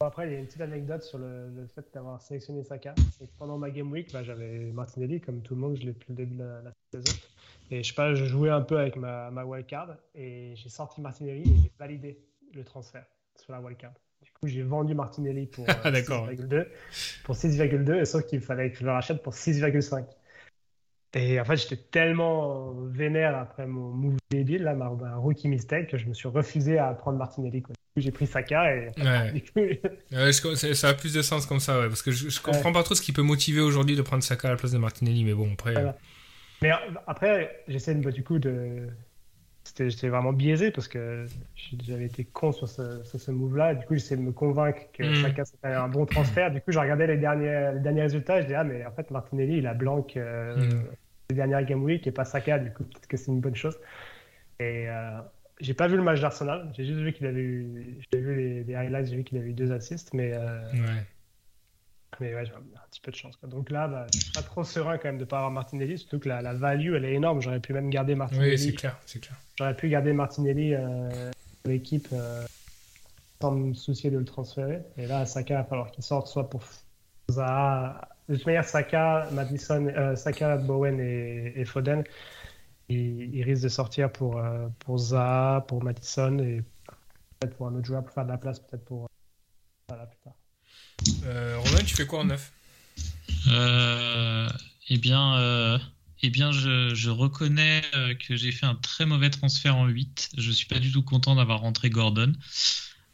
après, 0.06 0.28
il 0.28 0.32
y 0.34 0.36
a 0.36 0.38
une 0.38 0.46
petite 0.46 0.60
anecdote 0.60 1.02
sur 1.02 1.16
le, 1.16 1.66
fait 1.74 1.86
d'avoir 1.94 2.20
sélectionné 2.20 2.62
Saka. 2.62 2.94
pendant 3.38 3.56
ma 3.56 3.70
Game 3.70 3.90
Week, 3.90 4.12
bah, 4.12 4.22
j'avais 4.22 4.70
Martinelli, 4.74 5.22
comme 5.22 5.40
tout 5.40 5.54
le 5.54 5.62
monde, 5.62 5.78
je 5.80 5.86
l'ai 5.86 5.92
depuis 5.92 6.10
le 6.10 6.16
début 6.16 6.34
de 6.36 6.42
la, 6.42 6.60
la 6.60 6.72
saison. 6.92 7.18
Et 7.70 7.82
je 7.82 7.88
sais 7.88 7.94
pas, 7.94 8.14
je 8.14 8.24
jouais 8.24 8.50
un 8.50 8.60
peu 8.60 8.78
avec 8.78 8.96
ma, 8.96 9.30
ma 9.30 9.44
wildcard 9.44 9.96
et 10.14 10.52
j'ai 10.54 10.68
sorti 10.68 11.00
Martinelli 11.00 11.42
et 11.42 11.62
j'ai 11.62 11.72
validé 11.78 12.18
le 12.54 12.64
transfert 12.64 13.06
sur 13.36 13.52
la 13.52 13.60
wildcard. 13.60 13.92
Du 14.22 14.30
coup, 14.32 14.46
j'ai 14.46 14.62
vendu 14.62 14.94
Martinelli 14.94 15.46
pour 15.46 15.66
6,2 15.66 16.52
euh, 16.54 16.64
pour 17.24 17.34
6,2 17.34 18.04
sauf 18.04 18.24
qu'il 18.26 18.40
fallait 18.40 18.70
que 18.70 18.78
je 18.78 18.84
le 18.84 18.90
rachète 18.90 19.22
pour 19.22 19.34
6,5. 19.34 20.04
Et 21.16 21.40
en 21.40 21.44
fait, 21.44 21.56
j'étais 21.56 21.76
tellement 21.76 22.72
vénère 22.88 23.36
après 23.36 23.66
mon 23.66 23.90
move 23.90 24.16
débile, 24.30 24.64
là, 24.64 24.74
ma, 24.74 24.88
rookie 25.16 25.48
mistake, 25.48 25.88
que 25.88 25.96
je 25.96 26.06
me 26.06 26.14
suis 26.14 26.28
refusé 26.28 26.78
à 26.78 26.92
prendre 26.92 27.18
Martinelli. 27.18 27.62
Quoi. 27.62 27.72
Du 27.72 27.94
coup, 27.94 28.04
j'ai 28.04 28.10
pris 28.10 28.26
Saka 28.26 28.74
et. 28.74 28.90
Ouais. 28.98 30.32
ça 30.64 30.88
a 30.88 30.94
plus 30.94 31.14
de 31.14 31.22
sens 31.22 31.46
comme 31.46 31.60
ça, 31.60 31.80
ouais, 31.80 31.88
parce 31.88 32.02
que 32.02 32.10
je, 32.10 32.28
je 32.28 32.40
comprends 32.40 32.72
pas 32.72 32.82
trop 32.82 32.96
ce 32.96 33.02
qui 33.02 33.12
peut 33.12 33.22
motiver 33.22 33.60
aujourd'hui 33.60 33.94
de 33.94 34.02
prendre 34.02 34.24
Saka 34.24 34.48
à 34.48 34.50
la 34.52 34.56
place 34.56 34.72
de 34.72 34.78
Martinelli, 34.78 35.22
mais 35.22 35.34
bon, 35.34 35.52
après. 35.52 35.74
Mais 36.64 36.70
après, 37.06 37.62
j'essaie 37.68 37.94
du 37.94 38.24
coup 38.24 38.38
de. 38.38 38.88
J'étais 39.78 40.08
vraiment 40.08 40.32
biaisé 40.32 40.70
parce 40.70 40.88
que 40.88 41.26
j'avais 41.82 42.06
été 42.06 42.24
con 42.24 42.52
sur 42.52 42.68
ce, 42.68 43.02
ce 43.04 43.30
move-là. 43.30 43.74
Du 43.74 43.84
coup, 43.84 43.94
j'essaie 43.94 44.16
de 44.16 44.22
me 44.22 44.32
convaincre 44.32 44.80
que 44.94 45.02
mm. 45.02 45.14
chacun 45.16 45.44
c'était 45.44 45.68
un 45.68 45.88
bon 45.88 46.06
transfert. 46.06 46.50
Du 46.50 46.62
coup, 46.62 46.72
j'ai 46.72 46.78
regardé 46.78 47.06
les 47.06 47.18
derniers, 47.18 47.72
les 47.74 47.80
derniers 47.80 48.02
résultats. 48.02 48.40
Je 48.40 48.46
dis, 48.46 48.54
ah, 48.54 48.64
mais 48.64 48.84
en 48.86 48.92
fait, 48.92 49.10
Martinelli, 49.10 49.58
il 49.58 49.66
a 49.66 49.74
blanc 49.74 50.06
euh, 50.16 50.56
mm. 50.56 50.84
les 51.28 51.36
dernières 51.36 51.64
Game 51.64 51.82
Week 51.82 52.06
et 52.06 52.12
pas 52.12 52.24
Saka. 52.24 52.58
Du 52.58 52.72
coup, 52.72 52.84
peut-être 52.84 53.08
que 53.08 53.18
c'est 53.18 53.30
une 53.30 53.40
bonne 53.40 53.56
chose. 53.56 53.78
Et 54.58 54.88
euh, 54.88 55.18
j'ai 55.60 55.74
pas 55.74 55.86
vu 55.86 55.96
le 55.96 56.02
match 56.02 56.22
d'Arsenal. 56.22 56.70
J'ai 56.74 56.86
juste 56.86 57.00
vu 57.00 57.12
qu'il 57.12 57.26
avait 57.26 57.42
eu. 57.42 57.98
J'ai 58.10 58.20
vu 58.20 58.36
les, 58.36 58.64
les 58.64 58.74
highlights, 58.74 59.08
j'ai 59.08 59.16
vu 59.16 59.24
qu'il 59.24 59.36
avait 59.36 59.50
eu 59.50 59.54
deux 59.54 59.70
assists. 59.70 60.14
Mais 60.14 60.32
euh, 60.34 60.62
ouais. 60.72 61.04
Mais 62.20 62.34
ouais, 62.34 62.44
j'ai 62.44 62.52
un 62.52 62.86
petit 62.90 63.00
peu 63.00 63.10
de 63.10 63.16
chance. 63.16 63.38
Donc 63.42 63.70
là, 63.70 63.88
bah, 63.88 64.06
je 64.12 64.20
suis 64.20 64.32
pas 64.32 64.42
trop 64.42 64.64
serein 64.64 64.98
quand 64.98 65.08
même 65.08 65.18
de 65.18 65.24
ne 65.24 65.28
pas 65.28 65.38
avoir 65.38 65.50
Martinelli, 65.50 65.98
surtout 65.98 66.18
que 66.18 66.28
la, 66.28 66.42
la 66.42 66.54
value, 66.54 66.94
elle 66.94 67.04
est 67.04 67.14
énorme. 67.14 67.40
J'aurais 67.40 67.60
pu 67.60 67.72
même 67.72 67.90
garder 67.90 68.14
Martinelli. 68.14 68.52
Oui, 68.52 68.58
c'est 68.58 68.72
clair, 68.72 68.98
c'est 69.06 69.20
clair. 69.20 69.36
J'aurais 69.56 69.76
pu 69.76 69.88
garder 69.88 70.12
Martinelli 70.12 70.74
euh, 70.74 71.30
l'équipe 71.64 72.08
euh, 72.12 72.44
sans 73.40 73.52
me 73.52 73.74
soucier 73.74 74.10
de 74.10 74.18
le 74.18 74.24
transférer. 74.24 74.82
Et 74.96 75.06
là, 75.06 75.26
Saka, 75.26 75.54
il 75.54 75.56
va 75.58 75.64
falloir 75.64 75.90
qu'il 75.90 76.04
sorte 76.04 76.28
soit 76.28 76.48
pour 76.48 76.64
Zaha. 77.30 78.08
De 78.28 78.36
toute 78.36 78.46
manière, 78.46 78.64
Saka, 78.64 79.28
Madison, 79.32 79.86
euh, 79.86 80.16
Saka, 80.16 80.56
Bowen 80.56 80.98
et, 81.00 81.64
Foden, 81.64 82.04
ils, 82.88 83.42
risquent 83.42 83.64
de 83.64 83.68
sortir 83.68 84.10
pour, 84.10 84.42
pour 84.78 84.98
Zaha, 84.98 85.64
pour 85.68 85.82
Madison 85.82 86.38
et 86.38 86.62
peut-être 87.38 87.56
pour 87.56 87.68
un 87.68 87.74
autre 87.74 87.86
joueur 87.86 88.02
pour 88.02 88.14
faire 88.14 88.24
de 88.24 88.30
la 88.30 88.38
place, 88.38 88.60
peut-être 88.60 88.84
pour. 88.84 89.08
Voilà, 89.88 90.06
plus 90.06 90.18
tard. 90.20 90.34
Euh, 91.24 91.58
Romain, 91.58 91.82
tu 91.84 91.94
fais 91.94 92.06
quoi 92.06 92.20
en 92.20 92.24
neuf? 92.24 92.52
Euh, 93.48 94.48
Eh 94.88 94.98
bien, 94.98 95.36
euh, 95.38 95.78
eh 96.22 96.30
bien 96.30 96.52
je, 96.52 96.94
je 96.94 97.10
reconnais 97.10 97.82
euh, 97.94 98.14
que 98.14 98.36
j'ai 98.36 98.52
fait 98.52 98.66
un 98.66 98.74
très 98.74 99.06
mauvais 99.06 99.30
transfert 99.30 99.76
en 99.76 99.86
8. 99.86 100.30
Je 100.36 100.50
suis 100.50 100.66
pas 100.66 100.78
du 100.78 100.92
tout 100.92 101.02
content 101.02 101.34
d'avoir 101.34 101.60
rentré 101.60 101.90
Gordon. 101.90 102.32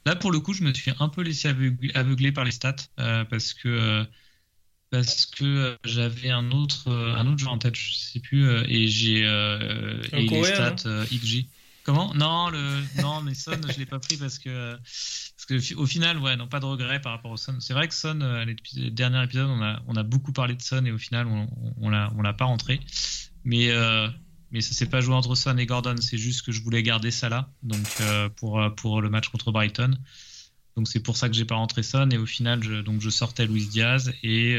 Là, 0.07 0.17
pour 0.17 0.31
le 0.33 0.41
coup, 0.41 0.55
je 0.55 0.63
me 0.63 0.73
suis 0.73 0.93
un 0.99 1.09
peu 1.09 1.23
laissé 1.23 1.49
aveugler, 1.49 2.33
par 2.33 2.45
les 2.45 2.53
stats 2.53 2.77
parce 2.97 3.53
que 3.53 4.07
parce 4.91 5.27
que 5.27 5.77
j'avais 5.85 6.31
un 6.31 6.51
autre 6.51 6.91
un 6.91 7.27
autre 7.27 7.39
joueur 7.39 7.53
en 7.53 7.59
tête, 7.59 7.77
je 7.77 7.93
sais 7.93 8.21
plus, 8.21 8.49
et 8.67 8.89
j'ai 8.89 9.21
et 9.21 10.27
les 10.27 10.45
stats 10.45 11.05
XG. 11.13 11.47
Non, 12.15 12.51
non, 13.03 13.23
mais 13.23 13.35
Son, 13.35 13.61
je 13.69 13.79
l'ai 13.79 13.87
pas 13.87 13.99
pris 13.99 14.17
parce 14.17 14.39
que 14.39 14.77
parce 14.77 15.47
que 15.47 15.87
final, 15.87 16.19
ouais, 16.19 16.37
non, 16.37 16.49
pas 16.49 16.61
de 16.61 16.67
regret 16.67 17.01
par 17.01 17.13
rapport 17.13 17.31
au 17.31 17.37
Son. 17.37 17.61
C'est 17.61 17.73
vrai 17.73 17.89
que 17.89 17.95
Son, 17.95 18.21
euh, 18.21 18.45
le 18.45 18.91
dernier 18.91 19.23
épisode, 19.25 19.49
on 19.49 19.63
a 19.63 19.81
on 19.87 19.97
a 19.97 20.03
beaucoup 20.03 20.33
parlé 20.33 20.55
de 20.55 20.63
Son 20.63 20.85
et 20.85 20.93
au 20.93 20.99
final, 20.99 21.27
on 21.27 21.49
on 21.79 21.91
l'a 21.91 22.13
on 22.17 22.23
l'a 22.23 22.33
pas 22.33 22.45
rentré. 22.45 22.81
Mais 23.45 23.71
euh, 23.71 24.09
mais 24.51 24.61
ça 24.61 24.73
s'est 24.75 24.89
pas 24.89 25.01
joué 25.01 25.15
entre 25.15 25.35
Son 25.35 25.57
et 25.59 25.67
Gordon. 25.67 25.97
C'est 26.01 26.19
juste 26.19 26.43
que 26.43 26.53
je 26.53 26.63
voulais 26.63 26.83
garder 26.83 27.11
ça 27.11 27.29
là, 27.29 27.51
donc 27.63 27.87
euh, 28.01 28.29
pour 28.29 28.61
pour 28.77 29.01
le 29.01 29.11
match 29.11 29.29
contre 29.29 29.53
Brighton. 29.53 29.97
Donc 30.77 30.89
c'est 30.89 31.01
pour 31.01 31.17
ça 31.17 31.29
que 31.29 31.35
j'ai 31.35 31.45
pas 31.45 31.57
rentré 31.57 31.83
Son 31.83 32.11
et 32.11 32.19
au 32.19 32.27
final, 32.27 32.63
je, 32.63 32.75
donc 32.81 33.01
je 33.01 33.11
sortais 33.11 33.47
Luis 33.47 33.67
Diaz 33.67 34.13
et 34.23 34.59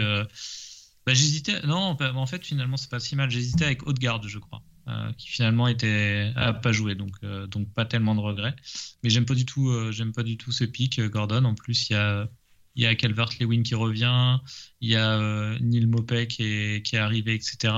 bah, 1.05 1.13
j'hésitais. 1.13 1.61
Non, 1.65 1.97
en 1.99 2.25
fait, 2.25 2.45
finalement, 2.45 2.77
c'est 2.77 2.89
pas 2.89 2.99
si 2.99 3.15
mal. 3.15 3.29
J'hésitais 3.31 3.65
avec 3.65 3.87
Haute-Garde, 3.87 4.27
je 4.27 4.39
crois. 4.39 4.61
Euh, 4.91 5.11
qui 5.17 5.29
finalement 5.29 5.67
était 5.67 6.33
a 6.35 6.53
pas 6.53 6.71
joué 6.71 6.95
donc 6.95 7.11
euh, 7.23 7.47
donc 7.47 7.71
pas 7.73 7.85
tellement 7.85 8.15
de 8.15 8.19
regrets. 8.19 8.55
Mais 9.03 9.09
j'aime 9.09 9.25
pas 9.25 9.35
du 9.35 9.45
tout 9.45 9.69
euh, 9.69 9.91
j'aime 9.91 10.11
pas 10.11 10.23
du 10.23 10.37
tout 10.37 10.51
ce 10.51 10.63
pic 10.63 10.99
Gordon. 10.99 11.45
En 11.45 11.55
plus 11.55 11.89
il 11.89 11.93
y 11.93 11.95
a 11.95 12.27
il 12.75 12.83
y 12.83 12.85
a 12.85 12.95
Calvert 12.95 13.29
Lewin 13.39 13.63
qui 13.63 13.75
revient 13.75 14.39
il 14.81 14.89
y 14.89 14.95
a 14.95 15.59
Neil 15.59 15.87
Mopé 15.87 16.27
qui 16.27 16.43
est, 16.43 16.85
qui 16.85 16.95
est 16.95 16.99
arrivé 16.99 17.35
etc 17.35 17.73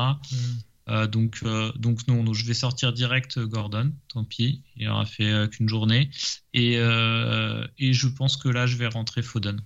mm. 0.88 1.08
donc 1.08 1.44
donc 1.76 2.08
non, 2.08 2.34
je 2.34 2.46
vais 2.46 2.54
sortir 2.54 2.94
direct 2.94 3.40
Gordon. 3.40 3.94
Tant 4.08 4.24
pis 4.24 4.64
il 4.76 4.88
aura 4.88 5.06
fait 5.06 5.50
qu'une 5.52 5.68
journée. 5.70 6.10
Et 6.54 6.74
et 6.74 7.94
je 7.94 8.08
pense 8.08 8.38
que 8.38 8.50
là 8.50 8.66
je 8.66 8.78
vais 8.78 8.88
rentrer 8.88 9.22
Foden. 9.22 9.62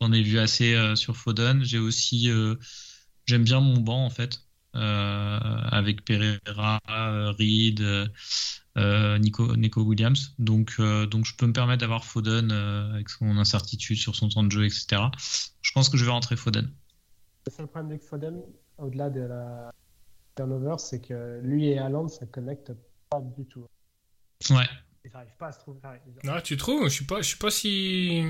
J'en 0.00 0.12
ai 0.12 0.22
vu 0.22 0.38
assez 0.38 0.76
sur 0.96 1.16
Foden. 1.16 1.62
J'ai 1.62 1.78
aussi, 1.78 2.30
j'aime 3.26 3.44
bien 3.44 3.60
mon 3.60 3.80
banc 3.80 4.04
en 4.06 4.10
fait, 4.10 4.40
avec 4.74 6.04
Pereira, 6.04 6.80
Reed, 7.38 8.10
Nico, 8.76 9.56
Nico 9.56 9.82
Williams. 9.82 10.34
Donc, 10.38 10.80
donc 10.80 11.24
je 11.24 11.34
peux 11.36 11.46
me 11.46 11.52
permettre 11.52 11.80
d'avoir 11.80 12.04
Foden 12.04 12.50
avec 12.50 13.08
son 13.08 13.36
incertitude 13.36 13.96
sur 13.96 14.14
son 14.14 14.28
temps 14.28 14.44
de 14.44 14.50
jeu, 14.52 14.64
etc. 14.64 15.02
Je 15.62 15.72
pense 15.72 15.88
que 15.88 15.96
je 15.96 16.04
vais 16.04 16.10
rentrer 16.10 16.36
Foden. 16.36 16.72
Le 17.46 17.52
seul 17.52 17.66
problème 17.66 17.90
avec 17.90 18.02
Foden, 18.02 18.42
au-delà 18.78 19.10
de 19.10 19.20
la 19.20 19.72
turnover, 20.36 20.76
c'est 20.78 21.00
que 21.00 21.40
lui 21.42 21.68
et 21.68 21.78
Haaland, 21.78 22.08
ça 22.08 22.26
connecte 22.26 22.72
pas 23.10 23.20
du 23.20 23.46
tout. 23.46 23.66
Ouais. 24.50 24.68
Ils 25.04 25.10
n'arrivent 25.12 25.36
pas 25.38 25.48
à 25.48 25.52
se 25.52 25.58
trouver. 25.58 25.80
Non, 26.24 26.40
tu 26.42 26.56
trouves 26.56 26.84
Je 26.84 26.90
suis 26.90 27.06
pas, 27.06 27.22
je 27.22 27.28
suis 27.28 27.38
pas 27.38 27.50
si. 27.50 28.22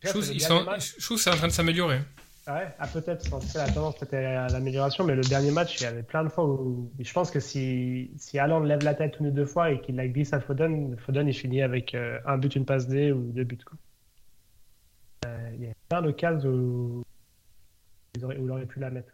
Je 0.00 0.08
trouve, 0.08 0.28
que 0.28 0.38
c'est 1.18 1.30
en 1.30 1.36
train 1.36 1.48
de 1.48 1.52
s'améliorer. 1.52 2.00
Ouais, 2.48 2.72
ah, 2.78 2.86
peut-être. 2.86 3.32
En 3.32 3.40
tout 3.40 3.48
cas, 3.48 3.66
la 3.66 3.72
tendance 3.72 4.00
à 4.02 4.48
l'amélioration, 4.48 5.02
mais 5.02 5.16
le 5.16 5.22
dernier 5.22 5.50
match, 5.50 5.80
il 5.80 5.82
y 5.82 5.86
avait 5.86 6.04
plein 6.04 6.22
de 6.22 6.28
fois 6.28 6.44
où. 6.44 6.92
Je 6.98 7.12
pense 7.12 7.32
que 7.32 7.40
si, 7.40 8.12
si 8.18 8.36
lève 8.36 8.84
la 8.84 8.94
tête 8.94 9.16
une 9.18 9.28
ou 9.28 9.30
deux 9.32 9.46
fois 9.46 9.72
et 9.72 9.80
qu'il 9.80 9.96
la 9.96 10.06
glisse 10.06 10.32
à 10.32 10.40
Foden, 10.40 10.96
Foden, 10.98 11.26
il 11.26 11.34
finit 11.34 11.62
avec 11.62 11.94
euh, 11.94 12.20
un 12.24 12.38
but, 12.38 12.54
une 12.54 12.64
passe 12.64 12.86
D 12.86 13.10
ou 13.10 13.32
deux 13.32 13.42
buts. 13.42 13.58
Euh, 15.24 15.50
il 15.54 15.64
y 15.64 15.66
a 15.66 15.72
plein 15.88 16.02
de 16.02 16.12
cas 16.12 16.34
où, 16.34 17.02
où 17.02 17.04
il 18.14 18.50
aurait 18.50 18.66
pu 18.66 18.78
la 18.78 18.90
mettre. 18.90 19.12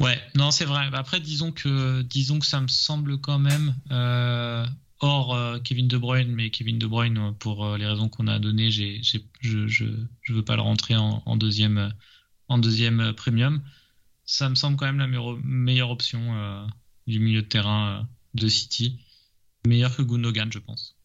Ouais, 0.00 0.18
non, 0.34 0.50
c'est 0.50 0.64
vrai. 0.64 0.86
Après, 0.94 1.20
disons 1.20 1.52
que, 1.52 2.00
disons 2.00 2.38
que 2.38 2.46
ça 2.46 2.62
me 2.62 2.68
semble 2.68 3.20
quand 3.20 3.38
même, 3.38 3.74
euh, 3.90 4.64
hors 5.00 5.34
euh, 5.34 5.58
Kevin 5.58 5.88
De 5.88 5.98
Bruyne, 5.98 6.32
mais 6.32 6.50
Kevin 6.50 6.78
De 6.78 6.86
Bruyne, 6.86 7.18
euh, 7.18 7.32
pour 7.32 7.76
les 7.76 7.86
raisons 7.86 8.08
qu'on 8.08 8.26
a 8.26 8.38
données, 8.38 8.70
je, 8.70 9.00
je, 9.40 9.66
je, 9.66 10.32
veux 10.32 10.44
pas 10.44 10.56
le 10.56 10.62
rentrer 10.62 10.96
en, 10.96 11.36
deuxième, 11.36 11.92
en 12.48 12.58
deuxième 12.58 13.12
premium. 13.14 13.62
Ça 14.24 14.48
me 14.48 14.54
semble 14.54 14.76
quand 14.76 14.86
même 14.86 14.98
la 14.98 15.08
meilleure, 15.42 15.90
option 15.90 16.68
du 17.06 17.18
milieu 17.18 17.42
de 17.42 17.48
terrain 17.48 18.08
de 18.34 18.46
City. 18.46 19.00
Meilleur 19.66 19.96
que 19.96 20.02
Gundogan, 20.02 20.52
je 20.52 20.60
pense. 20.60 20.96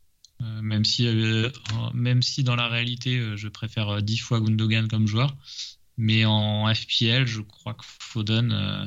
même, 0.62 0.86
si, 0.86 1.08
même 1.96 2.22
si 2.22 2.44
dans 2.44 2.56
la 2.56 2.68
réalité, 2.68 3.36
je 3.36 3.48
préfère 3.48 4.04
dix 4.04 4.18
fois 4.20 4.40
Gundogan 4.40 4.88
comme 4.88 5.08
joueur. 5.08 5.36
Mais 5.98 6.26
en 6.26 6.74
FPL, 6.74 7.26
je 7.26 7.42
crois 7.42 7.74
que 7.74 7.86
Foden. 7.86 8.52
Euh, 8.52 8.86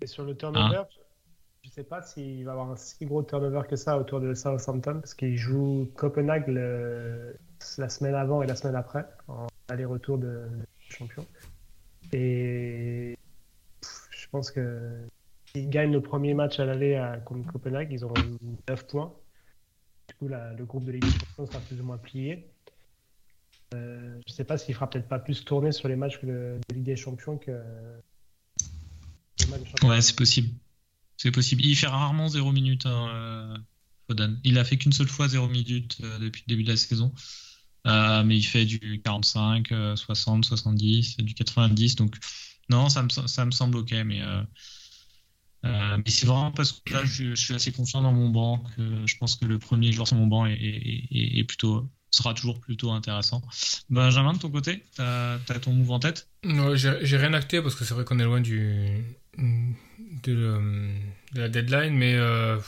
Et 0.00 0.06
sur 0.06 0.24
le 0.24 0.36
turnover, 0.36 0.76
hein 0.76 0.86
ne 0.88 1.05
sais 1.76 1.84
pas 1.84 2.02
s'il 2.02 2.44
va 2.44 2.52
avoir 2.52 2.70
un 2.70 2.76
si 2.76 3.04
gros 3.04 3.22
turnover 3.22 3.62
que 3.68 3.76
ça 3.76 3.98
autour 3.98 4.20
de 4.20 4.34
Southampton, 4.34 5.00
parce 5.00 5.14
qu'il 5.14 5.36
joue 5.36 5.90
Copenhague 5.94 6.48
la 6.48 7.88
semaine 7.88 8.14
avant 8.14 8.42
et 8.42 8.46
la 8.46 8.56
semaine 8.56 8.76
après, 8.76 9.04
en 9.28 9.46
aller-retour 9.68 10.18
de, 10.18 10.46
champion. 10.88 11.26
Et 12.12 13.18
je 13.82 14.28
pense 14.30 14.50
que 14.50 15.06
s'ils 15.46 15.68
gagnent 15.68 15.92
le 15.92 16.00
premier 16.00 16.32
match 16.32 16.60
à 16.60 16.64
l'aller 16.64 17.02
contre 17.24 17.52
Copenhague, 17.52 17.92
ils 17.92 18.04
auront 18.04 18.14
9 18.68 18.86
points. 18.86 19.12
Du 20.08 20.14
coup, 20.14 20.28
le 20.28 20.64
groupe 20.64 20.84
de 20.84 20.92
Ligue 20.92 21.02
des 21.02 21.46
sera 21.46 21.58
plus 21.60 21.80
ou 21.80 21.84
moins 21.84 21.98
plié. 21.98 22.48
Euh, 23.74 24.20
je 24.26 24.32
sais 24.32 24.44
pas 24.44 24.56
s'il 24.56 24.74
fera 24.74 24.88
peut-être 24.88 25.08
pas 25.08 25.18
plus 25.18 25.44
tourner 25.44 25.72
sur 25.72 25.88
les 25.88 25.96
matchs 25.96 26.22
de, 26.22 26.58
Ligue 26.72 26.84
des 26.84 26.96
Champions 26.96 27.36
que. 27.36 27.50
ouais, 29.82 30.00
c'est 30.00 30.16
possible. 30.16 30.50
C'est 31.16 31.30
possible. 31.30 31.64
Il 31.64 31.76
fait 31.76 31.86
rarement 31.86 32.28
0 32.28 32.52
minutes, 32.52 32.86
hein, 32.86 33.08
euh, 33.14 33.56
Foden. 34.06 34.38
Il 34.44 34.58
a 34.58 34.64
fait 34.64 34.76
qu'une 34.76 34.92
seule 34.92 35.08
fois 35.08 35.28
0 35.28 35.48
minutes 35.48 35.98
euh, 36.02 36.18
depuis 36.18 36.42
le 36.46 36.50
début 36.52 36.64
de 36.64 36.70
la 36.70 36.76
saison. 36.76 37.12
mais 37.84 38.36
il 38.36 38.42
fait 38.42 38.64
du 38.64 39.00
45, 39.02 39.68
60, 39.96 40.44
70, 40.44 41.18
du 41.18 41.34
90. 41.34 41.96
Donc, 41.96 42.16
non, 42.68 42.88
ça 42.88 43.02
me, 43.02 43.08
ça 43.08 43.44
me 43.44 43.50
semble 43.50 43.78
ok. 43.78 43.92
Mais, 44.04 44.20
mais 45.62 46.02
c'est 46.06 46.26
vraiment 46.26 46.52
parce 46.52 46.72
que 46.72 46.92
là, 46.92 47.04
je, 47.04 47.34
suis 47.34 47.54
assez 47.54 47.72
confiant 47.72 48.02
dans 48.02 48.12
mon 48.12 48.28
banc 48.28 48.62
que 48.76 49.06
je 49.06 49.16
pense 49.16 49.36
que 49.36 49.44
le 49.44 49.58
premier 49.58 49.92
joueur 49.92 50.06
sur 50.06 50.16
mon 50.16 50.26
banc 50.26 50.46
est, 50.46 50.58
est 50.58 51.44
plutôt, 51.44 51.88
sera 52.16 52.34
toujours 52.34 52.60
plutôt 52.60 52.90
intéressant. 52.90 53.42
Benjamin, 53.90 54.32
de 54.32 54.38
ton 54.38 54.50
côté, 54.50 54.82
tu 54.94 55.02
as, 55.02 55.38
ton 55.60 55.72
move 55.72 55.90
en 55.90 56.00
tête? 56.00 56.28
Non, 56.44 56.74
j'ai 56.74 57.16
rien 57.16 57.32
acté 57.34 57.60
parce 57.60 57.74
que 57.74 57.84
c'est 57.84 57.94
vrai 57.94 58.04
qu'on 58.04 58.18
est 58.18 58.24
loin 58.24 58.40
du, 58.40 59.04
de, 59.38 60.58
la 61.34 61.48
deadline, 61.48 61.94
mais 61.94 62.14
euh, 62.14 62.58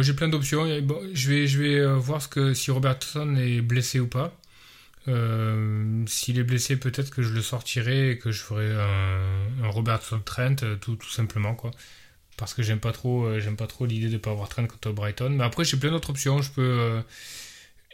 j'ai 0.00 0.14
plein 0.14 0.28
d'options. 0.28 0.66
je 0.66 1.28
vais, 1.28 1.46
je 1.46 1.62
vais 1.62 1.78
euh, 1.78 1.96
voir 1.96 2.22
ce 2.22 2.28
que, 2.28 2.54
si 2.54 2.70
Robertson 2.70 3.36
est 3.36 3.60
blessé 3.60 4.00
ou 4.00 4.06
pas. 4.06 4.36
Euh, 5.06 6.02
s'il 6.06 6.38
est 6.38 6.44
blessé, 6.44 6.76
peut-être 6.76 7.10
que 7.10 7.22
je 7.22 7.32
le 7.32 7.42
sortirai 7.42 8.12
et 8.12 8.18
que 8.18 8.30
je 8.30 8.40
ferai 8.40 8.72
un, 8.72 9.68
Robertson 9.68 10.20
Trent, 10.24 10.56
tout, 10.80 10.98
simplement 11.10 11.54
quoi 11.54 11.70
parce 12.36 12.52
que 12.52 12.64
j'aime 12.64 12.80
pas 12.80 12.90
trop 12.90 13.30
l'idée 13.86 14.08
de 14.08 14.18
pas 14.18 14.32
avoir 14.32 14.48
Trent 14.48 14.66
contre 14.66 14.90
Brighton 14.90 15.30
mais 15.30 15.44
après 15.44 15.64
j'ai 15.64 15.76
plein 15.76 15.92
d'autres 15.92 16.10
options 16.10 16.42
je 16.42 16.50
peux 16.50 17.00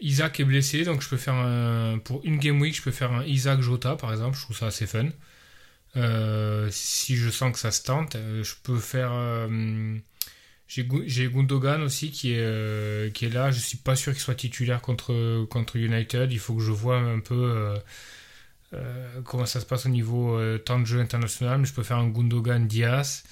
Isaac 0.01 0.41
est 0.41 0.45
blessé, 0.45 0.85
donc 0.85 1.03
je 1.03 1.09
peux 1.09 1.17
faire 1.17 1.35
un, 1.35 1.99
pour 1.99 2.23
une 2.25 2.39
game 2.39 2.61
week, 2.61 2.75
je 2.75 2.83
peux 2.83 2.91
faire 2.91 3.13
un 3.13 3.25
Isaac 3.25 3.61
Jota 3.61 3.97
par 3.97 4.13
exemple, 4.13 4.37
je 4.37 4.43
trouve 4.43 4.57
ça 4.57 4.67
assez 4.67 4.87
fun. 4.87 5.09
Euh, 5.97 6.69
si 6.71 7.17
je 7.17 7.31
sens 7.31 7.53
que 7.53 7.59
ça 7.59 7.71
se 7.71 7.83
tente, 7.83 8.17
euh, 8.17 8.45
je 8.45 8.55
peux 8.63 8.79
faire. 8.79 9.11
Euh, 9.13 9.97
j'ai 10.69 11.29
Gundogan 11.29 11.83
aussi 11.83 12.13
qui 12.13 12.33
est, 12.33 13.33
là. 13.33 13.51
Je 13.51 13.59
suis 13.59 13.79
pas 13.79 13.97
sûr 13.97 14.13
qu'il 14.13 14.23
soit 14.23 14.37
titulaire 14.37 14.81
contre, 14.81 15.45
contre 15.47 15.77
United. 15.77 16.33
Il 16.33 16.39
faut 16.39 16.55
que 16.55 16.63
je 16.63 16.71
vois 16.71 16.99
un 16.99 17.19
peu 17.19 17.75
comment 19.25 19.47
ça 19.47 19.59
se 19.59 19.67
passe 19.67 19.87
au 19.87 19.89
niveau 19.89 20.39
temps 20.59 20.79
de 20.79 20.85
jeu 20.85 21.01
international. 21.01 21.59
Mais 21.59 21.67
je 21.67 21.75
peux 21.75 21.83
faire 21.83 21.99
un 21.99 22.09
Gundogan 22.09 22.69
Diaz. 22.69 23.25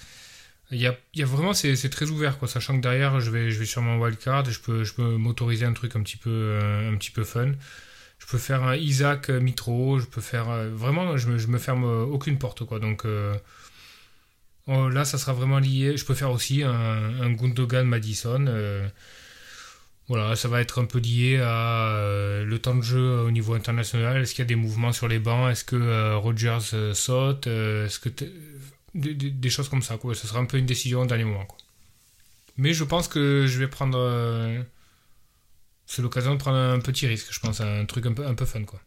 Il 0.73 0.79
y 0.79 0.87
a, 0.89 0.97
vraiment, 1.25 1.55
c'est, 1.55 1.77
très 1.91 2.11
ouvert. 2.11 2.37
Sachant 2.49 2.77
que 2.77 2.83
derrière, 2.83 3.21
je 3.21 3.31
vais, 3.31 3.53
je 3.53 3.61
vais 3.61 3.67
sur 3.67 3.83
mon 3.83 4.01
wildcard 4.03 4.45
je 4.47 4.59
peux, 4.59 4.83
je 4.83 4.95
peux 4.95 5.17
m'autoriser 5.17 5.65
un 5.65 5.75
truc 5.75 5.95
un 5.95 6.03
petit 6.03 6.17
peu, 6.17 6.59
un 6.61 6.97
petit 6.97 7.13
peu 7.13 7.23
fun. 7.23 7.53
Je 8.19 8.27
peux 8.27 8.39
faire 8.39 8.63
un 8.63 8.77
Isaac 8.77 9.31
euh, 9.31 9.41
Mitro, 9.41 9.99
je 10.01 10.07
peux 10.07 10.21
faire, 10.21 10.51
euh, 10.51 10.69
vraiment, 10.71 11.17
je 11.17 11.29
me, 11.29 11.47
me 11.47 11.59
ferme 11.59 11.85
aucune 11.85 12.39
porte, 12.39 12.65
quoi. 12.65 12.79
Donc, 12.79 13.07
oh, 14.67 14.89
là, 14.89 15.05
ça 15.05 15.19
sera 15.19 15.33
vraiment 15.33 15.59
lié. 15.59 15.97
Je 15.97 16.05
peux 16.05 16.15
faire 16.15 16.31
aussi 16.31 16.63
un, 16.63 16.73
un 16.73 17.33
Gundogan 17.33 17.87
Madison. 17.87 18.45
voilà, 20.09 20.37
ça 20.37 20.49
va 20.49 20.61
être 20.61 20.81
un 20.81 20.85
peu 20.87 20.99
lié 20.99 21.39
à 21.43 22.43
le 22.45 22.59
temps 22.59 22.75
de 22.75 22.83
jeu 22.83 23.21
au 23.21 23.31
niveau 23.31 23.55
international. 23.55 24.23
Est-ce 24.23 24.35
qu'il 24.35 24.43
y 24.43 24.47
a 24.47 24.49
des 24.49 24.57
mouvements 24.57 24.93
sur 24.93 25.09
les 25.09 25.19
bancs? 25.19 25.51
Est-ce 25.51 25.65
que 25.65 26.15
Rogers 26.15 26.95
saute? 26.95 27.47
Est-ce 27.47 27.99
que 27.99 28.11
des, 28.95 29.51
choses 29.51 29.69
comme 29.69 29.83
ça. 29.83 29.97
Quoi. 29.97 30.15
Ce 30.15 30.27
sera 30.27 30.41
un 30.41 30.45
peu 30.45 30.59
une 30.59 30.67
décision 30.67 31.01
au 31.03 31.07
dernier 31.07 31.25
moment. 31.25 31.47
Mais 32.57 32.73
je 32.73 32.85
pense 32.85 33.09
que 33.09 33.47
je 33.47 33.59
vais 33.59 33.69
prendre. 33.69 33.99
Euh, 35.89 35.95
c'est 35.95 36.03
l'occasion 36.03 36.35
de 36.35 36.39
prendre 36.39 36.59
un 36.59 36.81
petit 36.81 37.07
risque, 37.07 37.33
je 37.33 37.41
pense, 37.41 37.61
un 37.61 37.85
truc 37.87 38.07
un 38.07 38.13
peu, 38.13 38.27
un 38.27 38.35
peu 38.35 38.45
fun. 38.45 38.65
Quoi. 38.65 38.81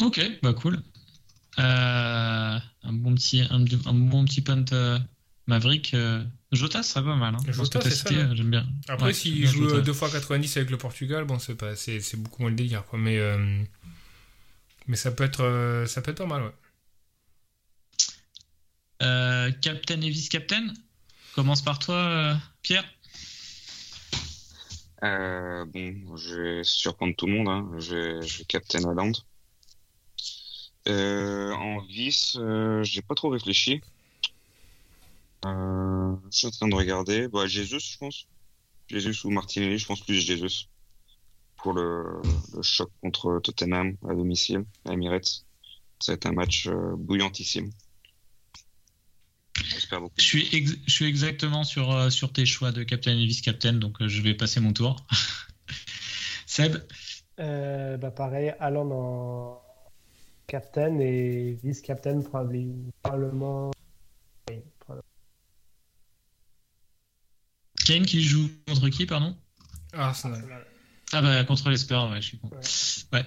Ok, 0.00 0.20
bah 0.42 0.52
cool. 0.54 0.82
Euh, 1.58 2.58
un, 2.82 2.92
bon 2.92 3.14
petit, 3.14 3.42
un, 3.50 3.60
bon 3.60 4.24
petit 4.24 4.40
punt 4.40 4.64
euh, 4.72 4.98
Maverick. 5.46 5.94
Jota, 6.52 6.82
ça 6.82 7.00
va 7.00 7.16
mal. 7.16 7.34
Hein. 7.34 7.52
Jota, 7.52 7.80
c'est 7.80 8.14
hein. 8.14 8.34
j'aime 8.34 8.50
bien. 8.50 8.66
Après, 8.88 9.12
s'il 9.12 9.46
joue 9.46 9.80
2 9.80 9.92
fois 9.92 10.10
90 10.10 10.56
avec 10.56 10.70
le 10.70 10.78
Portugal, 10.78 11.24
bon, 11.24 11.38
c'est, 11.38 11.54
pas, 11.54 11.76
c'est, 11.76 12.00
c'est 12.00 12.16
beaucoup 12.16 12.42
moins 12.42 12.50
le 12.50 12.56
délire. 12.56 12.84
Quoi. 12.84 12.98
Mais, 12.98 13.20
mais 14.86 14.96
ça, 14.96 15.10
peut 15.10 15.24
être, 15.24 15.84
ça 15.86 16.02
peut 16.02 16.10
être 16.10 16.18
pas 16.18 16.26
mal, 16.26 16.42
ouais. 16.42 16.52
Euh, 19.02 19.50
captain 19.60 20.00
et 20.00 20.08
vice-captain? 20.08 20.72
Commence 21.34 21.62
par 21.62 21.78
toi, 21.78 21.96
euh, 21.96 22.34
Pierre. 22.62 22.84
Euh, 25.04 25.64
bon, 25.66 26.16
je 26.16 26.40
vais 26.40 26.64
surprendre 26.64 27.14
tout 27.16 27.26
le 27.26 27.32
monde. 27.32 27.48
Hein. 27.48 27.70
Je, 27.78 27.94
vais, 27.94 28.22
je 28.22 28.42
Captain 28.44 28.84
Holland. 28.84 29.14
en 30.86 31.80
vice, 31.88 32.38
j'ai 32.82 33.02
pas 33.02 33.14
trop 33.14 33.28
réfléchi. 33.28 33.80
je 35.44 36.16
suis 36.30 36.46
en 36.46 36.50
train 36.50 36.68
de 36.68 36.74
regarder. 36.74 37.28
Bah, 37.28 37.46
Jésus, 37.46 37.80
je 37.80 37.98
pense. 37.98 38.26
Jésus 38.88 39.26
ou 39.26 39.30
Martinelli, 39.30 39.78
je 39.78 39.86
pense 39.86 40.00
plus 40.00 40.14
Jésus. 40.14 40.68
Pour 41.56 41.72
le, 41.72 42.20
choc 42.62 42.90
contre 43.00 43.40
Tottenham 43.40 43.96
à 44.08 44.14
domicile, 44.14 44.64
à 44.84 44.92
Emirates. 44.92 45.44
Ça 46.00 46.12
va 46.12 46.16
être 46.16 46.26
un 46.26 46.32
match 46.32 46.68
bouillantissime. 46.68 47.70
Je 50.16 50.22
suis, 50.22 50.46
je 50.86 50.92
suis 50.92 51.06
exactement 51.06 51.64
sur, 51.64 51.90
euh, 51.92 52.10
sur 52.10 52.32
tes 52.32 52.46
choix 52.46 52.72
de 52.72 52.82
captain 52.82 53.12
et 53.12 53.26
vice-captain, 53.26 53.74
donc 53.74 54.00
euh, 54.00 54.08
je 54.08 54.22
vais 54.22 54.34
passer 54.34 54.60
mon 54.60 54.72
tour. 54.72 54.96
Seb 56.46 56.76
euh, 57.40 57.96
bah 57.96 58.10
Pareil, 58.10 58.54
Alan 58.60 58.90
en 58.90 59.62
captain 60.46 60.98
et 61.00 61.58
vice-captain 61.62 62.20
probablement. 62.22 63.72
Kane 67.84 68.06
qui 68.06 68.22
joue 68.22 68.48
contre 68.66 68.88
qui, 68.88 69.04
pardon? 69.04 69.36
Arsenal. 69.92 70.42
Ah 71.12 71.20
bah 71.20 71.44
contre 71.44 71.70
les 71.70 71.76
Spurs, 71.76 72.10
ouais, 72.10 72.20
je 72.22 72.26
suis 72.28 72.38
con. 72.38 72.50
Ouais. 73.12 73.24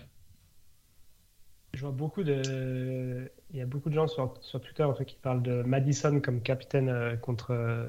Je 1.77 1.83
vois 1.83 1.91
beaucoup 1.91 2.23
de. 2.23 3.31
Il 3.51 3.55
y 3.55 3.61
a 3.61 3.67
beaucoup 3.67 3.91
de 3.91 3.93
gens 3.93 4.07
sur, 4.07 4.35
sur 4.41 4.59
Twitter 4.59 4.81
en 4.81 4.95
fait, 4.95 5.05
qui 5.05 5.15
parlent 5.15 5.43
de 5.43 5.61
Madison 5.61 6.19
comme 6.21 6.41
capitaine 6.41 6.89
euh, 6.89 7.15
contre 7.17 7.51
euh, 7.51 7.87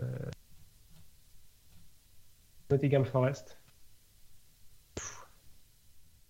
Nottingham 2.69 3.07
Forest. 3.07 3.59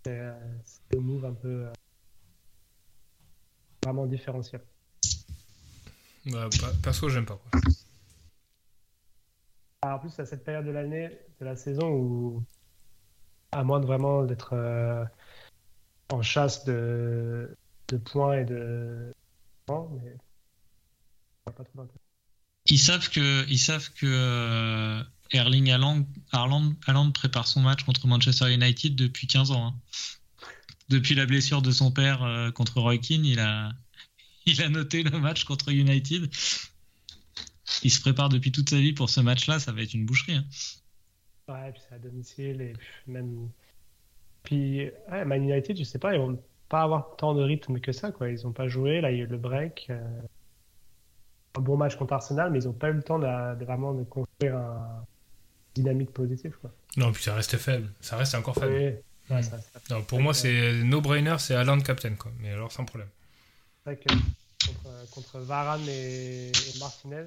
C'est 0.05 0.20
euh, 0.20 0.32
un 0.94 1.01
move 1.01 1.24
un 1.24 1.32
peu 1.32 1.64
euh, 1.66 1.72
vraiment 3.85 4.06
différentiel. 4.06 4.60
Bah, 6.26 6.48
perso, 6.80 7.09
j'aime 7.09 7.26
pas. 7.26 7.40
Quoi. 7.51 7.60
Ah, 9.82 9.97
en 9.97 9.98
plus, 9.98 10.16
à 10.20 10.26
cette 10.26 10.44
période 10.44 10.64
de 10.64 10.70
l'année, 10.70 11.10
de 11.40 11.44
la 11.44 11.56
saison 11.56 11.90
où, 11.90 12.44
à 13.51 13.64
moins 13.64 13.80
de 13.80 13.86
vraiment 13.86 14.22
d'être 14.22 14.52
euh, 14.52 15.05
en 16.10 16.22
chasse 16.22 16.64
de, 16.64 17.56
de 17.89 17.97
points 17.97 18.39
et 18.39 18.44
de. 18.44 19.12
Non, 19.68 19.89
mais... 20.02 20.16
Ils 22.66 22.78
savent 22.78 23.09
que, 23.09 23.47
ils 23.48 23.59
savent 23.59 23.90
que 23.94 24.06
euh, 24.06 25.02
Erling 25.30 25.70
Haaland, 25.70 26.06
Haaland, 26.32 26.74
Haaland 26.86 27.12
prépare 27.12 27.47
son 27.47 27.60
match 27.60 27.82
contre 27.85 28.06
Manchester 28.06 28.52
United 28.52 28.94
depuis 28.94 29.26
15 29.26 29.51
ans. 29.52 29.68
hein. 29.68 29.74
Depuis 30.90 31.14
la 31.14 31.26
blessure 31.26 31.62
de 31.62 31.70
son 31.70 31.90
père 31.90 32.22
euh, 32.22 32.51
contre 32.51 32.80
Roy 32.80 32.98
Keane, 32.98 33.24
il 33.24 33.39
a, 33.40 33.72
il 34.47 34.62
a 34.62 34.68
noté 34.68 35.02
le 35.02 35.18
match 35.18 35.44
contre 35.44 35.70
United. 35.70 36.30
Il 37.82 37.90
se 37.90 38.01
prépare 38.01 38.28
depuis 38.28 38.52
toute 38.52 38.70
sa 38.70 38.78
vie 38.78 38.93
pour 38.93 39.10
ce 39.10 39.20
match-là, 39.20 39.59
ça 39.60 39.72
va 39.72 39.82
être 39.82 39.94
une 39.94 40.06
boucherie. 40.06 40.36
hein. 40.36 40.44
Ouais, 41.48 41.72
puis 41.72 41.80
c'est 41.89 41.94
à 41.94 41.98
domicile 41.98 42.60
et 42.60 42.72
puis 42.74 43.12
même. 43.12 43.51
Puis, 44.49 44.91
ouais, 45.12 45.25
Man 45.27 45.43
United, 45.45 45.77
je 45.77 45.85
sais 45.85 45.99
pas, 45.99 46.15
ils 46.15 46.19
vont 46.20 46.43
pas 46.70 46.81
avoir 46.81 47.16
tant 47.16 47.35
de 47.35 47.43
rythme 47.43 47.81
que 47.81 47.93
ça, 47.93 48.12
quoi. 48.12 48.31
Ils 48.31 48.47
ont 48.47 48.53
pas 48.53 48.66
joué, 48.66 49.03
là, 49.03 49.11
il 49.11 49.19
y 49.19 49.20
a 49.20 49.25
eu 49.25 49.27
le 49.27 49.37
break. 49.37 49.89
euh, 49.91 50.01
Un 51.59 51.61
bon 51.61 51.77
match 51.77 51.97
contre 51.97 52.15
Arsenal, 52.15 52.51
mais 52.51 52.61
ils 52.61 52.66
ont 52.69 52.73
pas 52.73 52.89
eu 52.89 52.95
le 52.95 53.03
temps 53.03 53.19
de, 53.19 53.59
de 53.59 53.65
vraiment 53.66 53.93
de 53.93 54.05
construire 54.05 54.57
un 54.57 55.05
dynamique 55.75 56.12
positive, 56.12 56.57
quoi. 56.62 56.70
Non, 56.97 57.12
puis 57.12 57.23
ça 57.23 57.35
reste 57.35 57.59
faible. 57.59 57.91
Ça 58.01 58.16
reste 58.16 58.35
encore 58.35 58.55
faible. 58.55 58.73
Oui, 58.73 59.35
ouais, 59.37 59.43
ça- 59.43 59.59
ça- 59.61 59.81
Non, 59.95 60.03
pour 60.03 60.19
moi, 60.20 60.33
c'est 60.33 60.73
no-brainer, 60.83 61.37
c'est 61.39 61.55
Haaland 61.55 61.81
captain. 61.81 62.15
Quoi. 62.15 62.33
Mais 62.41 62.53
alors, 62.53 62.73
sans 62.73 62.87
problème. 62.87 63.09
C'est 63.85 63.91
vrai 63.93 63.97
que 64.03 64.15
contre, 64.66 65.11
contre 65.11 65.39
Varane 65.41 65.87
et, 65.89 66.49
et 66.49 66.79
Martinez, 66.81 67.25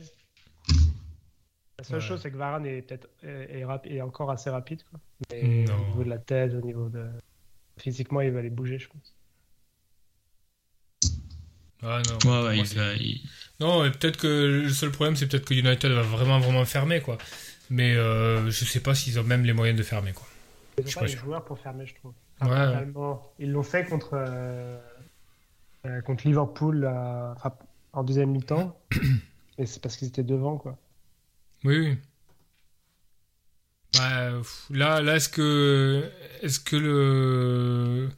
la 1.82 1.88
seule 1.88 1.96
Ouais. 2.00 2.02
chose, 2.08 2.22
c'est 2.22 2.32
que 2.32 2.38
Varane 2.38 2.66
est 2.66 2.82
peut-être 2.84 3.10
est, 3.24 3.60
est 3.60 3.66
rap- 3.66 3.88
est 3.88 4.02
encore 4.02 4.30
assez 4.32 4.50
rapide, 4.50 4.84
quoi. 4.90 5.00
Mais 5.32 5.66
Non. 5.68 5.76
au 5.76 5.88
niveau 5.88 6.04
de 6.04 6.10
la 6.10 6.18
tête, 6.20 6.54
au 6.54 6.62
niveau 6.62 6.90
de. 6.90 7.06
Physiquement, 7.80 8.22
il 8.22 8.32
va 8.32 8.40
aller 8.40 8.50
bouger, 8.52 8.78
je 8.78 8.88
pense. 8.88 9.16
Ah, 11.84 12.02
non, 12.08 12.14
Ouais, 12.14 12.18
pour 12.20 12.32
ouais, 12.32 12.42
moi, 12.42 12.56
il 12.56 12.68
c'est- 12.68 12.76
va- 12.76 12.94
il- 12.94 13.22
Non, 13.60 13.86
et 13.86 13.92
peut-être 13.92 14.18
que 14.18 14.28
le 14.64 14.70
seul 14.70 14.92
problème, 14.92 15.16
c'est 15.16 15.28
peut-être 15.28 15.46
que 15.46 15.54
United 15.54 15.92
va 15.92 16.02
vraiment, 16.02 16.40
vraiment 16.40 16.66
fermer. 16.66 17.02
quoi. 17.02 17.18
Mais 17.70 17.96
euh, 17.96 18.50
je 18.52 18.66
sais 18.66 18.80
pas 18.82 18.94
s'ils 18.96 19.20
ont 19.20 19.24
même 19.24 19.44
les 19.46 19.54
moyens 19.54 19.78
de 19.78 19.84
fermer. 19.84 20.14
quoi. 20.14 20.28
Ils 20.78 20.84
n'ont 20.86 20.92
pas 20.92 21.00
pas 21.02 21.06
les 21.08 21.12
sûr. 21.14 21.22
joueurs 21.22 21.46
pour 21.46 21.58
fermer, 21.60 21.86
je 21.86 21.96
trouve. 21.96 22.14
Ouais, 22.42 22.88
Ils 23.40 23.52
l'ont 23.52 23.64
fait 23.64 23.86
contre, 23.86 24.12
euh, 24.14 24.80
euh, 25.86 26.02
contre 26.02 26.28
Liverpool 26.28 26.84
euh, 26.86 27.34
en 27.94 28.04
deuxième 28.04 28.32
mi-temps. 28.32 28.80
Et 29.58 29.66
c'est 29.66 29.82
parce 29.82 29.96
qu'ils 29.98 30.08
étaient 30.08 30.24
devant, 30.24 30.58
quoi. 30.58 30.78
Oui, 31.64 31.78
oui. 31.78 31.98
Bah, 33.94 34.32
là, 34.70 35.16
est-ce 35.16 35.30
que, 35.30 36.10
est-ce 36.42 36.60
que 36.60 36.76
le. 36.76 38.10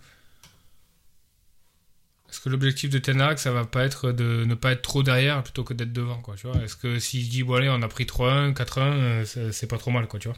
Est-ce 2.30 2.40
que 2.42 2.50
l'objectif 2.50 2.90
de 2.90 2.98
Ten 3.00 3.22
Hag, 3.22 3.38
ça 3.38 3.52
va 3.52 3.66
pas 3.66 3.84
être 3.84 4.12
de 4.12 4.44
ne 4.46 4.56
pas 4.56 4.72
être 4.72 4.82
trop 4.82 5.04
derrière 5.04 5.44
plutôt 5.44 5.64
que 5.64 5.74
d'être 5.74 5.94
devant, 5.94 6.20
quoi, 6.22 6.36
tu 6.36 6.48
vois? 6.48 6.62
Est-ce 6.64 6.76
que 6.76 6.98
s'il 7.00 7.30
dit, 7.30 7.44
bon 7.44 7.56
allez, 7.56 7.70
on 7.70 7.82
a 7.82 7.88
pris 7.88 8.06
3-1, 8.06 8.54
4-1, 8.54 8.82
euh, 8.82 9.52
c'est 9.52 9.68
pas 9.68 9.78
trop 9.78 9.92
mal, 9.92 10.08
quoi, 10.08 10.20
tu 10.20 10.30
vois? 10.30 10.38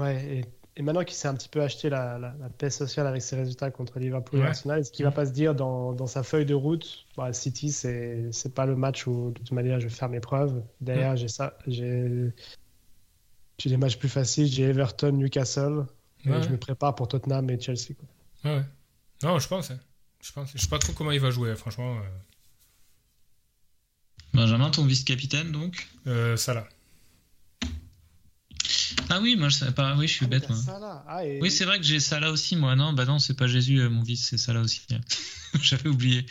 Ouais, 0.00 0.24
et, 0.38 0.44
et 0.76 0.82
maintenant 0.82 1.04
qu'il 1.04 1.14
s'est 1.14 1.28
un 1.28 1.34
petit 1.34 1.48
peu 1.48 1.62
acheté 1.62 1.88
la, 1.88 2.18
la, 2.18 2.34
la 2.40 2.48
paix 2.48 2.68
sociale 2.70 3.06
avec 3.06 3.22
ses 3.22 3.36
résultats 3.36 3.70
contre 3.70 3.98
Liverpool 4.00 4.40
et 4.40 4.42
Ouais. 4.42 4.48
Arsenal, 4.48 4.80
est-ce 4.80 4.90
qu'il 4.90 5.04
va 5.04 5.12
pas 5.12 5.24
se 5.26 5.30
dire 5.32 5.54
dans, 5.54 5.92
dans 5.92 6.06
sa 6.08 6.22
feuille 6.22 6.46
de 6.46 6.54
route, 6.54 7.06
bah, 7.16 7.32
City, 7.32 7.70
c'est 7.70 8.30
c'est 8.32 8.54
pas 8.54 8.66
le 8.66 8.74
match 8.76 9.06
où 9.06 9.30
de 9.30 9.38
toute 9.38 9.52
manière 9.52 9.78
je 9.80 9.86
vais 9.86 9.94
faire 9.94 10.08
mes 10.08 10.20
preuves. 10.20 10.62
Derrière, 10.80 11.16
j'ai 11.16 11.28
ça, 11.28 11.56
j'ai 11.66 12.32
j'ai 13.58 13.70
des 13.70 13.76
matchs 13.76 13.98
plus 13.98 14.08
faciles, 14.08 14.46
j'ai 14.46 14.64
Everton, 14.64 15.12
Newcastle, 15.12 15.86
et 16.24 16.30
Ouais. 16.30 16.42
je 16.42 16.48
me 16.48 16.56
prépare 16.58 16.94
pour 16.96 17.06
Tottenham 17.06 17.48
et 17.50 17.60
Chelsea. 17.60 17.94
Quoi. 17.96 18.50
Ouais, 18.50 18.56
ouais. 18.58 18.64
Non, 19.22 19.38
je 19.38 19.46
pense. 19.46 19.70
hein. 19.70 19.78
Je 20.20 20.32
pense. 20.32 20.50
Je 20.54 20.58
sais 20.58 20.68
pas 20.68 20.78
trop 20.80 20.92
comment 20.92 21.12
il 21.12 21.20
va 21.20 21.30
jouer, 21.30 21.54
franchement. 21.54 21.98
euh, 21.98 22.00
Benjamin, 24.32 24.70
ton 24.70 24.84
vice-capitaine, 24.84 25.52
donc? 25.52 25.86
Euh, 26.08 26.36
Salah. 26.36 26.66
Ah 29.10 29.20
oui, 29.20 29.36
moi 29.36 29.48
je 29.48 29.56
savais 29.56 29.72
pas. 29.72 29.96
Oui, 29.96 30.08
je 30.08 30.14
suis 30.14 30.24
Ah, 30.26 30.28
bête. 30.28 30.48
moi. 30.48 30.58
ça. 30.58 31.04
Ah, 31.06 31.24
et- 31.26 31.40
Oui, 31.40 31.50
c'est 31.50 31.64
vrai 31.64 31.78
que 31.78 31.84
j'ai 31.84 32.00
ça 32.00 32.20
là 32.20 32.30
aussi, 32.30 32.56
moi. 32.56 32.74
Non, 32.76 32.92
bah 32.92 33.04
non, 33.04 33.18
c'est 33.18 33.34
pas 33.34 33.46
Jésus, 33.46 33.78
euh, 33.80 33.88
mon 33.90 34.02
vice, 34.02 34.26
c'est 34.28 34.38
ça 34.38 34.52
là 34.52 34.60
aussi. 34.60 34.86
J'avais 35.62 35.88
oublié. 35.88 36.26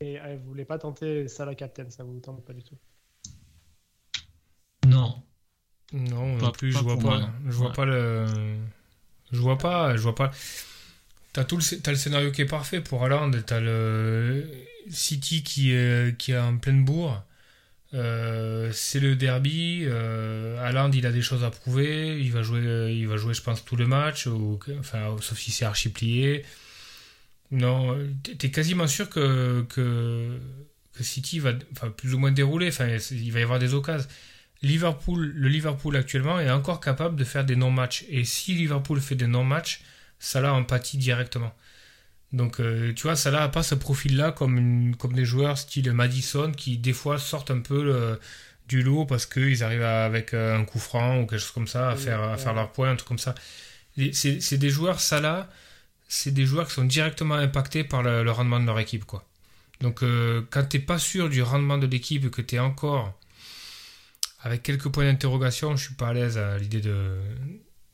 Et 0.00 0.20
euh, 0.20 0.36
vous 0.40 0.48
voulez 0.48 0.64
pas 0.64 0.78
tenter 0.78 1.28
Salah 1.28 1.54
Captain, 1.54 1.88
ça 1.90 2.04
vous 2.04 2.18
tente 2.20 2.44
pas 2.44 2.52
du 2.52 2.62
tout? 2.62 2.76
Non. 4.86 5.22
Non, 5.92 6.38
Pas- 6.38 6.46
non 6.46 6.52
plus, 6.52 6.72
pas 6.72 6.78
je 6.78 6.84
vois 6.84 6.96
pas. 6.96 7.02
moi, 7.02 7.18
non. 7.20 7.30
je 7.46 7.50
vois 7.52 7.68
Ouais. 7.68 7.74
pas 7.74 7.84
le. 7.84 8.26
Je 9.32 9.38
vois 9.38 9.58
pas. 9.58 9.96
Je 9.96 10.02
vois 10.02 10.14
pas. 10.14 10.30
T'as 11.32 11.44
tout 11.44 11.56
le, 11.56 11.80
t'as 11.80 11.90
le 11.90 11.96
scénario 11.96 12.30
qui 12.32 12.42
est 12.42 12.46
parfait 12.46 12.80
pour 12.80 13.04
Haaland. 13.04 13.30
T'as 13.46 13.60
le 13.60 14.48
City 14.90 15.42
qui 15.42 15.72
est, 15.72 16.16
qui 16.18 16.32
est 16.32 16.38
en 16.38 16.58
pleine 16.58 16.84
bourre. 16.84 17.24
Euh, 17.94 18.70
c'est 18.72 19.00
le 19.00 19.16
derby. 19.16 19.84
Euh, 19.84 20.90
il 20.92 21.06
a 21.06 21.12
des 21.12 21.22
choses 21.22 21.44
à 21.44 21.50
prouver. 21.50 22.18
Il 22.20 22.32
va 22.32 22.42
jouer, 22.42 22.92
il 22.92 23.06
va 23.06 23.16
jouer, 23.16 23.34
je 23.34 23.42
pense, 23.42 23.64
tout 23.64 23.76
le 23.76 23.86
match. 23.86 24.26
Enfin, 24.78 25.16
sauf 25.20 25.38
si 25.38 25.52
c'est 25.52 25.64
archi 25.64 25.88
plié. 25.90 26.44
Non, 27.50 27.96
t'es 28.38 28.50
quasiment 28.50 28.86
sûr 28.86 29.08
que, 29.08 29.64
que, 29.68 30.38
City 31.00 31.38
va, 31.38 31.52
enfin, 31.72 31.90
plus 31.90 32.14
ou 32.14 32.18
moins 32.18 32.32
dérouler. 32.32 32.68
Enfin, 32.68 32.88
il 33.10 33.32
va 33.32 33.40
y 33.40 33.42
avoir 33.42 33.58
des 33.58 33.74
occasions. 33.74 34.08
Liverpool, 34.62 35.32
le 35.36 35.48
Liverpool 35.48 35.94
actuellement 35.96 36.40
est 36.40 36.50
encore 36.50 36.80
capable 36.80 37.16
de 37.16 37.24
faire 37.24 37.44
des 37.44 37.56
non-matchs. 37.56 38.04
Et 38.08 38.24
si 38.24 38.54
Liverpool 38.54 39.00
fait 39.00 39.14
des 39.14 39.26
non-matchs, 39.26 39.82
Salah 40.18 40.54
en 40.54 40.64
pâtit 40.64 40.96
directement. 40.96 41.54
Donc, 42.34 42.60
euh, 42.60 42.92
tu 42.94 43.04
vois, 43.04 43.16
Salah 43.16 43.40
n'a 43.40 43.48
pas 43.48 43.62
ce 43.64 43.74
profil-là 43.76 44.32
comme, 44.32 44.58
une- 44.58 44.96
comme 44.96 45.14
des 45.14 45.24
joueurs 45.24 45.58
style 45.58 45.92
Madison 45.92 46.52
qui, 46.52 46.78
des 46.78 46.92
fois, 46.92 47.18
sortent 47.18 47.50
un 47.52 47.60
peu 47.60 47.82
le- 47.84 48.20
du 48.68 48.82
lot 48.82 49.06
parce 49.06 49.26
qu'ils 49.26 49.62
arrivent 49.64 49.82
à- 49.82 50.04
avec 50.06 50.34
euh, 50.34 50.58
un 50.58 50.64
coup 50.66 50.78
franc 50.80 51.20
ou 51.20 51.26
quelque 51.26 51.40
chose 51.40 51.52
comme 51.52 51.68
ça 51.68 51.90
à 51.90 51.96
Oui, 51.96 52.00
faire, 52.02 52.22
à 52.22 52.36
faire 52.38 52.54
leur 52.54 52.72
point, 52.72 52.90
un 52.92 52.96
truc 52.96 53.08
comme 53.08 53.18
ça. 53.18 53.34
C'est 54.12 54.40
c'est 54.40 54.58
des 54.58 54.70
joueurs, 54.70 55.00
Salah, 55.00 55.48
c'est 56.08 56.32
des 56.32 56.46
joueurs 56.46 56.68
qui 56.68 56.74
sont 56.74 56.84
directement 56.84 57.36
impactés 57.36 57.84
par 57.84 58.02
le, 58.04 58.24
le 58.24 58.32
rendement 58.32 58.60
de 58.60 58.66
leur 58.66 58.78
équipe, 58.80 59.04
quoi. 59.06 59.24
Donc, 59.80 60.02
euh, 60.02 60.42
quand 60.50 60.64
t'es 60.68 60.80
pas 60.80 60.98
sûr 61.00 61.28
du 61.30 61.42
rendement 61.42 61.78
de 61.78 61.86
l'équipe 61.88 62.24
et 62.26 62.30
que 62.30 62.42
tu 62.42 62.56
es 62.56 62.60
encore 62.60 63.18
avec 64.42 64.62
quelques 64.62 64.88
points 64.88 65.04
d'interrogation, 65.04 65.76
je 65.76 65.86
suis 65.86 65.94
pas 65.94 66.08
à 66.08 66.12
l'aise 66.14 66.38
à 66.38 66.58
l'idée 66.58 66.80
de, 66.80 67.18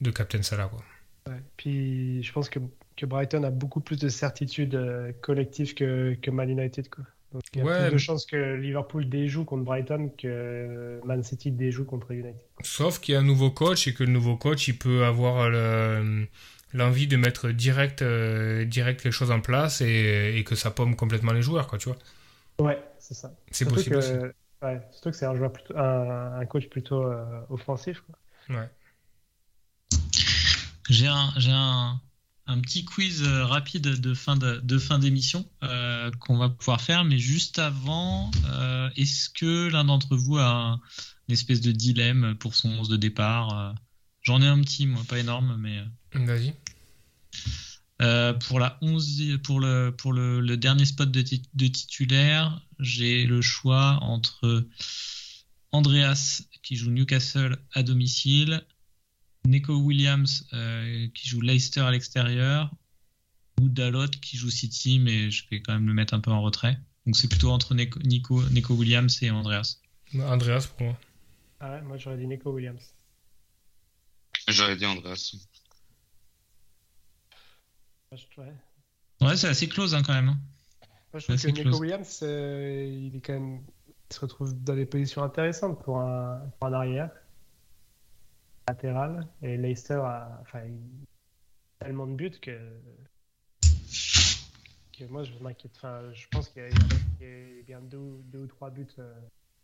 de 0.01 0.11
Captain 0.11 0.43
Salah, 0.43 0.69
quoi. 0.69 0.83
Ouais. 1.27 1.43
Puis 1.57 2.23
je 2.23 2.33
pense 2.33 2.49
que, 2.49 2.59
que 3.01 3.07
Brighton 3.07 3.43
a 3.45 3.51
beaucoup 3.51 3.81
plus 3.81 3.99
de 3.99 4.09
certitude 4.09 4.75
euh, 4.75 5.13
collective 5.23 5.75
que, 5.75 6.15
que 6.21 6.31
Man 6.31 6.51
United. 6.51 6.89
Quoi. 6.91 7.05
Donc 7.33 7.43
il 7.55 7.59
y 7.59 7.63
a 7.63 7.65
Ouais, 7.65 7.87
plus 7.87 7.93
de 7.93 7.99
chances 7.99 8.27
que 8.27 8.55
Liverpool 8.55 9.09
déjoue 9.09 9.45
contre 9.45 9.65
Brighton 9.65 10.11
que 10.19 11.01
Man 11.05 11.23
City 11.23 11.51
déjoue 11.51 11.85
contre 11.85 12.11
United. 12.13 12.35
Sauf 12.63 13.01
qu'il 13.01 13.15
y 13.15 13.17
a 13.17 13.21
un 13.21 13.25
nouveau 13.25 13.51
coach 13.51 13.89
et 13.89 13.95
que 13.95 14.05
le 14.05 14.11
nouveau 14.11 14.37
coach, 14.37 14.69
il 14.69 14.77
peut 14.77 15.05
avoir 15.05 15.49
le- 15.49 16.27
l'envie 16.73 17.07
de 17.07 17.17
mettre 17.17 17.51
direct, 17.51 18.03
euh, 18.03 18.65
direct 18.65 19.05
les 19.05 19.11
choses 19.13 19.31
en 19.31 19.41
place 19.41 19.81
et, 19.81 20.35
et 20.37 20.45
que 20.45 20.55
ça 20.55 20.71
pomme 20.71 20.95
complètement 20.95 21.33
les 21.33 21.43
joueurs, 21.43 21.67
quoi, 21.67 21.79
tu 21.79 21.89
vois. 21.89 21.99
Ouais, 22.61 22.83
c'est 22.99 23.15
ça. 23.15 23.33
C'est 23.51 23.65
possible 23.69 23.99
que. 23.99 24.33
Ouais, 24.63 24.79
surtout 24.93 25.11
que 25.11 25.17
c'est 25.17 25.25
un, 25.25 25.35
joueur 25.35 25.53
plutôt, 25.53 25.75
un, 25.79 26.39
un 26.39 26.45
coach 26.45 26.69
plutôt 26.69 27.03
euh, 27.03 27.41
offensif. 27.49 28.03
Quoi. 28.03 28.57
Ouais. 28.57 28.69
J'ai 30.91 31.07
un, 31.07 31.31
j'ai 31.39 31.51
un, 31.53 31.99
un 32.51 32.61
petit 32.61 32.85
quiz 32.85 33.23
euh, 33.23 33.45
rapide 33.47 33.83
de 34.01 34.15
fin 34.15 34.37
de, 34.37 34.61
de 34.63 34.79
fin 34.79 34.99
d'émission 34.99 35.49
euh, 35.63 36.11
qu'on 36.21 36.37
va 36.39 36.49
pouvoir 36.49 36.81
faire, 36.81 37.05
mais 37.05 37.19
juste 37.19 37.59
avant, 37.59 38.31
euh, 38.47 38.91
est-ce 38.97 39.29
que 39.31 39.69
l'un 39.69 39.85
d'entre 39.85 40.17
vous 40.17 40.37
a 40.39 40.47
un, 40.51 40.75
une 41.29 41.33
espèce 41.35 41.61
de 41.61 41.73
dilemme 41.73 42.35
pour 42.39 42.55
son 42.55 42.71
11 42.71 42.89
de 42.89 42.97
départ 42.97 43.75
J'en 44.23 44.43
ai 44.43 44.47
un 44.47 44.61
petit, 44.61 44.87
moi, 44.87 45.03
pas 45.09 45.19
énorme, 45.19 45.57
mais 45.59 45.83
Vas-y. 46.15 46.55
euh, 48.03 48.33
pour 48.35 48.59
la 48.61 48.79
11, 48.83 49.39
pour 49.45 49.61
le 49.61 49.95
pour 49.97 50.13
le, 50.13 50.41
le 50.41 50.57
dernier 50.57 50.85
spot 50.87 51.11
de, 51.11 51.23
tit- 51.23 51.49
de 51.55 51.67
titulaire, 51.69 52.61
j'ai 52.79 53.27
le 53.27 53.41
choix 53.43 53.99
entre 54.03 54.67
Andreas 55.73 56.43
qui 56.63 56.77
joue 56.77 56.91
Newcastle 56.91 57.59
à 57.73 57.83
domicile 57.83 58.63
Neko 59.47 59.75
Williams 59.77 60.47
euh, 60.53 61.09
qui 61.15 61.29
joue 61.29 61.41
Leicester 61.41 61.81
à 61.81 61.91
l'extérieur 61.91 62.71
ou 63.61 63.69
Dalot 63.69 64.09
qui 64.09 64.37
joue 64.37 64.51
City, 64.51 64.99
mais 64.99 65.31
je 65.31 65.49
vais 65.51 65.61
quand 65.61 65.73
même 65.73 65.87
le 65.87 65.95
mettre 65.95 66.15
un 66.15 66.21
peu 66.21 66.31
en 66.31 66.43
retrait. 66.43 66.79
Donc 67.07 67.17
c'est 67.17 67.29
plutôt 67.29 67.51
entre 67.51 67.75
Nico, 67.75 67.99
Nico, 68.01 68.43
Nico 68.51 68.75
Williams 68.75 69.23
et 69.23 69.31
Andreas. 69.31 69.79
Andreas 70.19 70.69
pour 70.77 70.87
moi. 70.87 70.99
Ah 71.61 71.73
ouais, 71.73 71.83
moi 71.83 71.97
j'aurais 71.97 72.17
dit 72.19 72.27
Nico 72.27 72.51
Williams. 72.53 72.83
J'aurais 74.49 74.77
dit 74.77 74.87
Andreas. 74.87 75.35
Ouais, 78.39 78.53
Ouais, 79.21 79.37
c'est 79.37 79.49
assez 79.49 79.69
close 79.69 79.95
hein, 79.95 80.03
quand 80.03 80.15
même. 80.15 80.31
hein. 80.31 80.39
Moi, 81.13 81.21
je 81.21 81.27
trouve 81.27 81.41
que 81.43 81.47
Nico 81.49 81.63
close. 81.63 81.81
Williams, 81.81 82.21
euh, 82.23 82.85
il 83.09 83.17
est 83.17 83.21
quand 83.21 83.35
même, 83.35 83.63
il 83.89 84.15
se 84.15 84.21
retrouve 84.21 84.55
dans 84.65 84.75
des 84.75 84.87
positions 84.87 85.23
intéressantes 85.23 85.83
pour 85.85 85.99
un, 86.01 86.41
pour 86.59 86.69
un 86.69 86.73
arrière 86.73 87.11
latéral. 88.71 89.27
Et 89.43 89.57
Leicester 89.57 90.01
a, 90.05 90.43
tellement 91.81 92.07
de 92.07 92.15
buts 92.15 92.39
que, 92.41 92.59
que 94.97 95.05
moi 95.05 95.25
je 95.25 95.33
m'inquiète. 95.43 95.73
Enfin, 95.77 96.13
je 96.13 96.27
pense 96.31 96.49
qu'il 96.49 96.63
y 96.63 97.71
y 97.71 97.75
a 97.75 97.79
bien 97.79 97.81
deux, 97.81 97.99
ou- 97.99 98.47
trois 98.47 98.71
buts. 98.71 98.87
euh. 98.99 99.15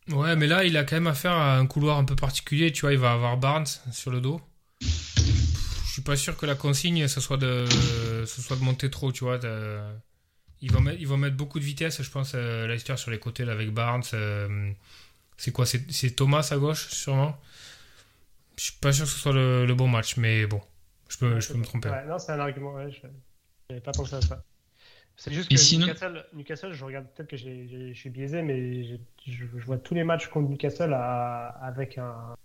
Ouais, 0.08 0.36
mais 0.36 0.46
là, 0.46 0.64
il 0.64 0.76
a 0.76 0.84
quand 0.84 0.96
même 0.96 1.08
affaire 1.08 1.32
à 1.32 1.56
un 1.56 1.66
couloir 1.66 1.98
un 1.98 2.04
peu 2.04 2.16
particulier. 2.16 2.72
Tu 2.72 2.82
vois, 2.82 2.92
il 2.92 2.98
va 2.98 3.12
avoir 3.12 3.36
Barnes 3.36 3.66
sur 3.90 4.10
le 4.10 4.20
dos. 4.20 4.40
Je 4.80 5.92
suis 5.92 6.02
pas 6.02 6.16
sûr 6.16 6.36
que 6.36 6.46
la 6.46 6.54
consigne, 6.54 7.08
ce 7.08 7.20
soit 7.20 7.38
de, 7.38 7.64
ce 8.26 8.42
soit 8.42 8.56
de 8.56 8.62
monter 8.62 8.90
trop, 8.90 9.12
tu 9.12 9.24
vois. 9.24 9.40
Ils, 10.62 10.70
vont 10.72 10.80
mettre, 10.80 11.00
ils 11.00 11.08
vont 11.08 11.16
mettre 11.16 11.36
beaucoup 11.36 11.58
de 11.58 11.64
vitesse, 11.64 12.02
je 12.02 12.10
pense, 12.10 12.32
euh, 12.34 12.66
Leicester 12.66 12.96
sur 12.96 13.10
les 13.10 13.18
côtés, 13.18 13.44
là, 13.44 13.52
avec 13.52 13.70
Barnes. 13.70 14.04
euh, 14.14 14.70
C'est 15.36 15.52
quoi 15.52 15.66
c'est 15.66 16.10
Thomas 16.14 16.46
à 16.50 16.56
gauche, 16.56 16.88
sûrement? 16.88 17.38
Je 18.56 18.64
suis 18.64 18.72
pas 18.80 18.92
sûr 18.92 19.04
que 19.04 19.10
ce 19.10 19.18
soit 19.18 19.32
le, 19.32 19.66
le 19.66 19.74
bon 19.74 19.86
match, 19.88 20.16
mais 20.16 20.46
bon, 20.46 20.60
je 21.08 21.18
peux, 21.18 21.40
je 21.40 21.48
peux 21.52 21.58
me 21.58 21.64
tromper. 21.64 21.90
Ouais, 21.90 22.06
non, 22.06 22.18
c'est 22.18 22.32
un 22.32 22.40
argument. 22.40 22.72
Ouais, 22.74 22.90
je 22.90 23.00
n'avais 23.70 23.80
pas 23.82 23.92
pensé 23.92 24.14
à 24.14 24.20
ça. 24.22 24.42
C'est 25.18 25.32
juste 25.32 25.50
que 25.50 25.56
sinon- 25.56 25.86
Newcastle, 25.86 26.26
Newcastle, 26.34 26.72
je 26.72 26.84
regarde 26.84 27.06
peut-être 27.14 27.30
que 27.30 27.36
je 27.36 27.92
suis 27.94 28.10
biaisé, 28.10 28.42
mais 28.42 28.84
je, 28.84 28.96
je 29.26 29.44
vois 29.64 29.78
tous 29.78 29.94
les 29.94 30.04
matchs 30.04 30.28
contre 30.28 30.48
Newcastle 30.50 30.92
à- 30.92 31.48
avec 31.62 31.96
un, 31.98 32.36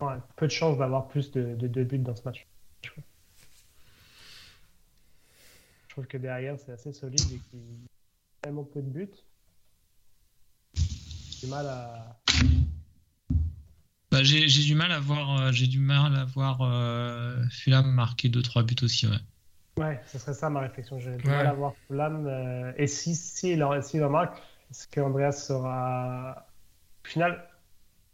un 0.00 0.18
peu 0.36 0.46
de 0.46 0.52
chance 0.52 0.78
d'avoir 0.78 1.08
plus 1.08 1.30
de, 1.32 1.54
de, 1.56 1.68
de 1.68 1.84
buts 1.84 1.98
dans 1.98 2.14
ce 2.16 2.22
match. 2.24 2.46
Je 2.84 2.90
trouve. 2.90 3.04
Je 5.88 5.92
trouve 5.94 6.06
que 6.06 6.16
derrière, 6.18 6.58
c'est 6.58 6.72
assez 6.72 6.92
solide 6.92 7.20
et 7.20 7.38
qu'il 7.50 7.58
y 7.60 7.84
a 7.84 8.42
tellement 8.42 8.64
peu 8.64 8.80
de 8.82 8.88
buts. 8.90 9.08
J'ai 10.74 11.46
du 11.46 11.50
mal 11.52 11.66
à. 11.66 12.18
Bah, 14.16 14.22
j'ai 14.22 14.48
j'ai 14.48 14.62
du 14.64 14.74
mal 14.74 14.92
à 14.92 14.98
voir, 15.00 15.40
euh, 15.40 15.52
j'ai 15.52 15.66
du 15.66 15.78
mal 15.78 16.16
à 16.16 16.24
voir 16.24 16.58
euh, 16.62 17.36
Fulham 17.50 17.90
marquer 17.92 18.28
2-3 18.28 18.62
buts 18.64 18.76
aussi. 18.82 19.06
Ouais. 19.06 19.16
Ouais, 19.78 20.00
ce 20.06 20.18
serait 20.18 20.32
ça 20.34 20.48
ma 20.48 20.60
réflexion. 20.60 20.98
J'ai 20.98 21.16
du 21.16 21.26
Ouais. 21.28 21.36
mal 21.36 21.46
à 21.48 21.52
voir 21.52 21.72
Fulham. 21.86 22.26
euh, 22.26 22.72
et 22.78 22.86
si, 22.86 23.14
si 23.14 23.52
il 23.52 23.62
en, 23.62 23.80
s'il 23.82 24.02
en 24.04 24.10
marque, 24.10 24.38
est-ce 24.70 24.88
qu'Andreas 24.88 25.32
sera. 25.32 26.46
Au 27.04 27.08
final, 27.08 27.44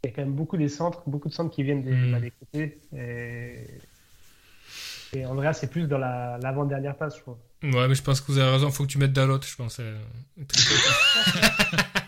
il 0.02 0.10
y 0.10 0.12
a 0.12 0.16
quand 0.16 0.22
même 0.22 0.34
beaucoup 0.34 0.56
des 0.56 0.68
centres, 0.68 1.02
beaucoup 1.06 1.28
de 1.28 1.34
centres 1.34 1.54
qui 1.54 1.62
viennent 1.62 1.82
des, 1.84 1.92
Mm. 1.92 2.10
bah, 2.12 2.20
des 2.20 2.32
côtés. 2.32 2.80
Et, 2.96 3.66
et 5.14 5.24
Andreas 5.26 5.60
est 5.62 5.68
plus 5.70 5.86
dans 5.86 5.98
la- 5.98 6.38
l'avant-dernière 6.42 6.96
passe, 6.96 7.16
je 7.16 7.20
trouve. 7.22 7.36
Ouais, 7.62 7.86
mais 7.86 7.94
je 7.94 8.02
pense 8.02 8.20
que 8.20 8.32
vous 8.32 8.38
avez 8.38 8.50
raison, 8.50 8.70
faut 8.72 8.82
que 8.84 8.88
tu 8.90 8.98
mettes 8.98 9.12
Dalot, 9.12 9.40
je 9.40 9.54
pense. 9.54 9.80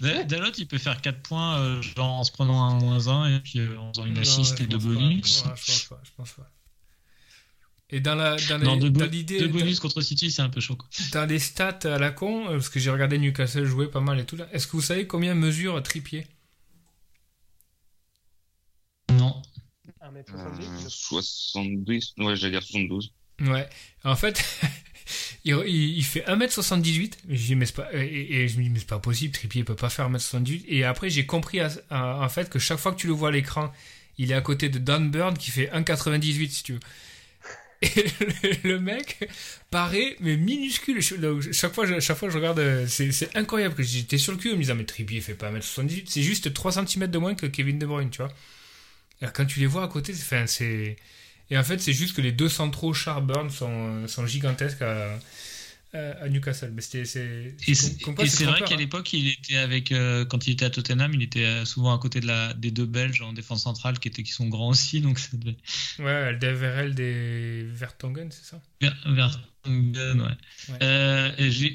Da- 0.00 0.24
Dalot, 0.24 0.52
il 0.56 0.66
peut 0.66 0.78
faire 0.78 1.00
4 1.00 1.20
points 1.22 1.58
euh, 1.58 1.82
genre 1.82 2.14
en 2.20 2.24
se 2.24 2.32
prenant 2.32 2.62
un 2.64 2.74
moins 2.74 3.08
1 3.08 3.36
et 3.36 3.40
puis 3.40 3.58
euh, 3.60 3.78
en 3.78 3.92
faisant 3.92 4.06
une 4.06 4.14
Non, 4.14 4.20
assist 4.22 4.56
je 4.58 4.62
et 4.64 4.66
deux 4.66 4.78
pas. 4.78 4.84
bonus. 4.84 5.44
Ouais, 5.44 5.52
je 5.56 5.66
pense 5.66 5.84
pas, 5.84 6.00
je 6.04 6.10
pense 6.16 6.32
pas. 6.32 6.50
Et 7.92 8.00
dans 8.00 8.14
la, 8.14 8.36
dans, 8.36 8.58
les- 8.58 8.64
Non, 8.64 8.76
deux, 8.76 8.88
dans 8.90 9.00
bo- 9.00 9.06
l'idée, 9.10 9.38
deux 9.40 9.48
dans- 9.48 9.58
bonus 9.58 9.80
contre 9.80 10.00
City, 10.00 10.30
c'est 10.30 10.42
un 10.42 10.48
peu 10.48 10.60
chaud. 10.60 10.76
quoi. 10.76 10.88
dans 11.12 11.26
les 11.28 11.38
stats 11.38 11.78
à 11.84 11.98
la 11.98 12.10
con, 12.12 12.46
euh, 12.48 12.52
parce 12.52 12.68
que 12.68 12.78
j'ai 12.80 12.90
regardé 12.90 13.18
Newcastle 13.18 13.64
jouer 13.66 13.88
pas 13.90 14.00
mal 14.00 14.18
et 14.20 14.24
tout 14.24 14.36
là. 14.36 14.48
Est-ce 14.52 14.66
que 14.66 14.72
vous 14.72 14.82
savez 14.82 15.06
combien 15.06 15.34
mesure 15.34 15.82
Trippier? 15.82 16.26
Non. 19.12 19.42
1m70 20.02 20.86
Euh, 20.86 20.88
72, 20.88 22.14
ouais, 22.18 22.36
j'allais 22.36 22.52
dire 22.52 22.62
72. 22.62 23.12
Ouais. 23.40 23.68
En 24.04 24.16
fait, 24.16 24.42
il, 25.44 26.04
fait 26.04 26.24
1m78. 26.26 27.12
Je 27.28 27.34
dis, 27.36 27.56
mais 27.56 27.66
c'est 27.66 27.74
pas, 27.76 27.88
et, 27.94 28.42
et 28.42 28.48
je 28.48 28.58
me 28.58 28.62
dis, 28.64 28.70
mais 28.70 28.78
c'est 28.78 28.88
pas 28.88 28.98
possible, 28.98 29.32
Trippier 29.32 29.64
peut 29.64 29.76
pas 29.76 29.90
faire 29.90 30.10
1m78. 30.10 30.64
Et 30.68 30.84
après, 30.84 31.10
j'ai 31.10 31.26
compris 31.26 31.60
en 31.90 32.28
fait 32.28 32.50
que 32.50 32.58
chaque 32.58 32.78
fois 32.78 32.92
que 32.92 32.98
tu 32.98 33.06
le 33.06 33.12
vois 33.12 33.28
à 33.28 33.32
l'écran, 33.32 33.72
il 34.18 34.32
est 34.32 34.34
à 34.34 34.40
côté 34.40 34.68
de 34.68 34.78
Dan 34.78 35.10
Burn 35.10 35.36
qui 35.36 35.50
fait 35.50 35.70
1m98 35.72 36.50
si 36.50 36.62
tu 36.62 36.72
veux. 36.74 36.80
Et 37.82 38.04
le, 38.64 38.78
mec 38.78 39.26
paraît 39.70 40.14
mais 40.20 40.36
minuscule. 40.36 41.00
Je- 41.00 41.50
chaque 41.52 41.72
fois, 41.72 41.86
je, 41.86 41.98
chaque 41.98 42.18
fois 42.18 42.28
je 42.28 42.36
regarde, 42.36 42.86
c'est 42.86 43.34
incroyable 43.34 43.74
que 43.74 43.82
j'étais 43.82 44.18
sur 44.18 44.32
le 44.32 44.38
cul 44.38 44.50
en 44.52 44.56
me 44.56 44.60
disant 44.60 44.74
mais 44.74 44.84
Trippier 44.84 45.22
fait 45.22 45.32
pas 45.32 45.50
1m78, 45.50 46.04
c'est 46.06 46.22
juste 46.22 46.52
3 46.52 46.72
cm 46.72 47.06
de 47.06 47.18
moins 47.18 47.34
que 47.34 47.46
Kevin 47.46 47.78
De 47.78 47.86
Bruyne, 47.86 48.10
tu 48.10 48.18
vois. 48.18 48.30
Alors, 49.20 49.32
quand 49.32 49.44
tu 49.44 49.60
les 49.60 49.66
vois 49.66 49.84
à 49.84 49.88
côté, 49.88 50.14
c'est 50.14 50.96
et 51.50 51.58
en 51.58 51.64
fait, 51.64 51.78
c'est 51.80 51.92
juste 51.92 52.14
que 52.14 52.20
les 52.20 52.32
deux 52.32 52.48
centraux 52.48 52.94
Charburn 52.94 53.50
sont, 53.50 53.68
euh, 53.70 54.06
sont 54.06 54.26
gigantesques 54.26 54.82
à, 54.82 55.18
Newcastle. 56.28 56.70
Mais 56.72 56.82
c'était, 56.82 57.04
c'est, 57.04 57.56
Et 57.66 57.74
c'est 57.74 58.44
vrai 58.44 58.60
qu'à 58.62 58.74
hein. 58.74 58.78
l'époque, 58.78 59.12
il 59.12 59.26
était 59.28 59.56
avec, 59.56 59.90
euh, 59.90 60.24
quand 60.24 60.46
il 60.46 60.52
était 60.52 60.64
à 60.64 60.70
Tottenham, 60.70 61.12
il 61.14 61.22
était 61.22 61.44
euh, 61.44 61.64
souvent 61.64 61.92
à 61.92 61.98
côté 61.98 62.20
de 62.20 62.28
la, 62.28 62.54
des 62.54 62.70
deux 62.70 62.84
Belges 62.86 63.20
en 63.22 63.32
défense 63.32 63.64
centrale 63.64 63.98
qui, 63.98 64.06
étaient, 64.06 64.22
qui 64.22 64.30
sont 64.30 64.46
grands 64.46 64.68
aussi. 64.68 65.00
Donc 65.00 65.18
ça 65.18 65.36
devait- 65.36 65.56
Ouais, 65.98 66.12
Alderweireld 66.12 66.94
des 66.94 67.64
Vertonghen, 67.72 68.30
c'est 68.30 68.44
ça? 68.44 68.60
Ver- 68.80 68.96
Vertonghen, 69.04 70.20
ouais. 70.20 70.76
Euh, 70.82 71.32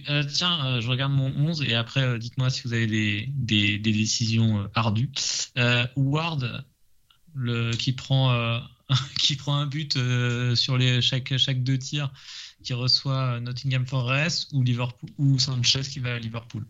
euh, 0.10 0.24
tiens, 0.32 0.80
je 0.80 0.88
regarde 0.88 1.12
mon 1.12 1.34
11 1.36 1.62
et 1.64 1.76
après, 1.76 2.18
dites-moi 2.18 2.50
si 2.50 2.62
vous 2.64 2.72
avez 2.74 2.88
des, 2.88 3.28
des, 3.34 3.78
des 3.80 3.92
décisions 3.92 4.70
ardues. 4.76 5.10
Ward, 5.98 6.64
le, 7.34 7.72
qui, 7.72 7.92
prend, 7.92 8.62
qui 9.20 9.36
prend 9.36 9.58
un 9.58 9.66
but 9.66 9.96
euh, 9.98 10.56
sur 10.56 10.78
les, 10.78 11.02
chaque, 11.02 11.36
chaque 11.38 11.64
deux 11.64 11.78
tirs, 11.78 12.12
qui 12.64 12.74
reçoit 12.74 13.40
Nottingham 13.40 13.86
Forest 13.86 14.50
ou, 14.52 14.64
Liverpool, 14.64 15.10
ou 15.18 15.40
Sanchez 15.40 15.82
qui 15.82 16.00
va 16.00 16.16
à 16.16 16.20
Liverpool. 16.20 16.66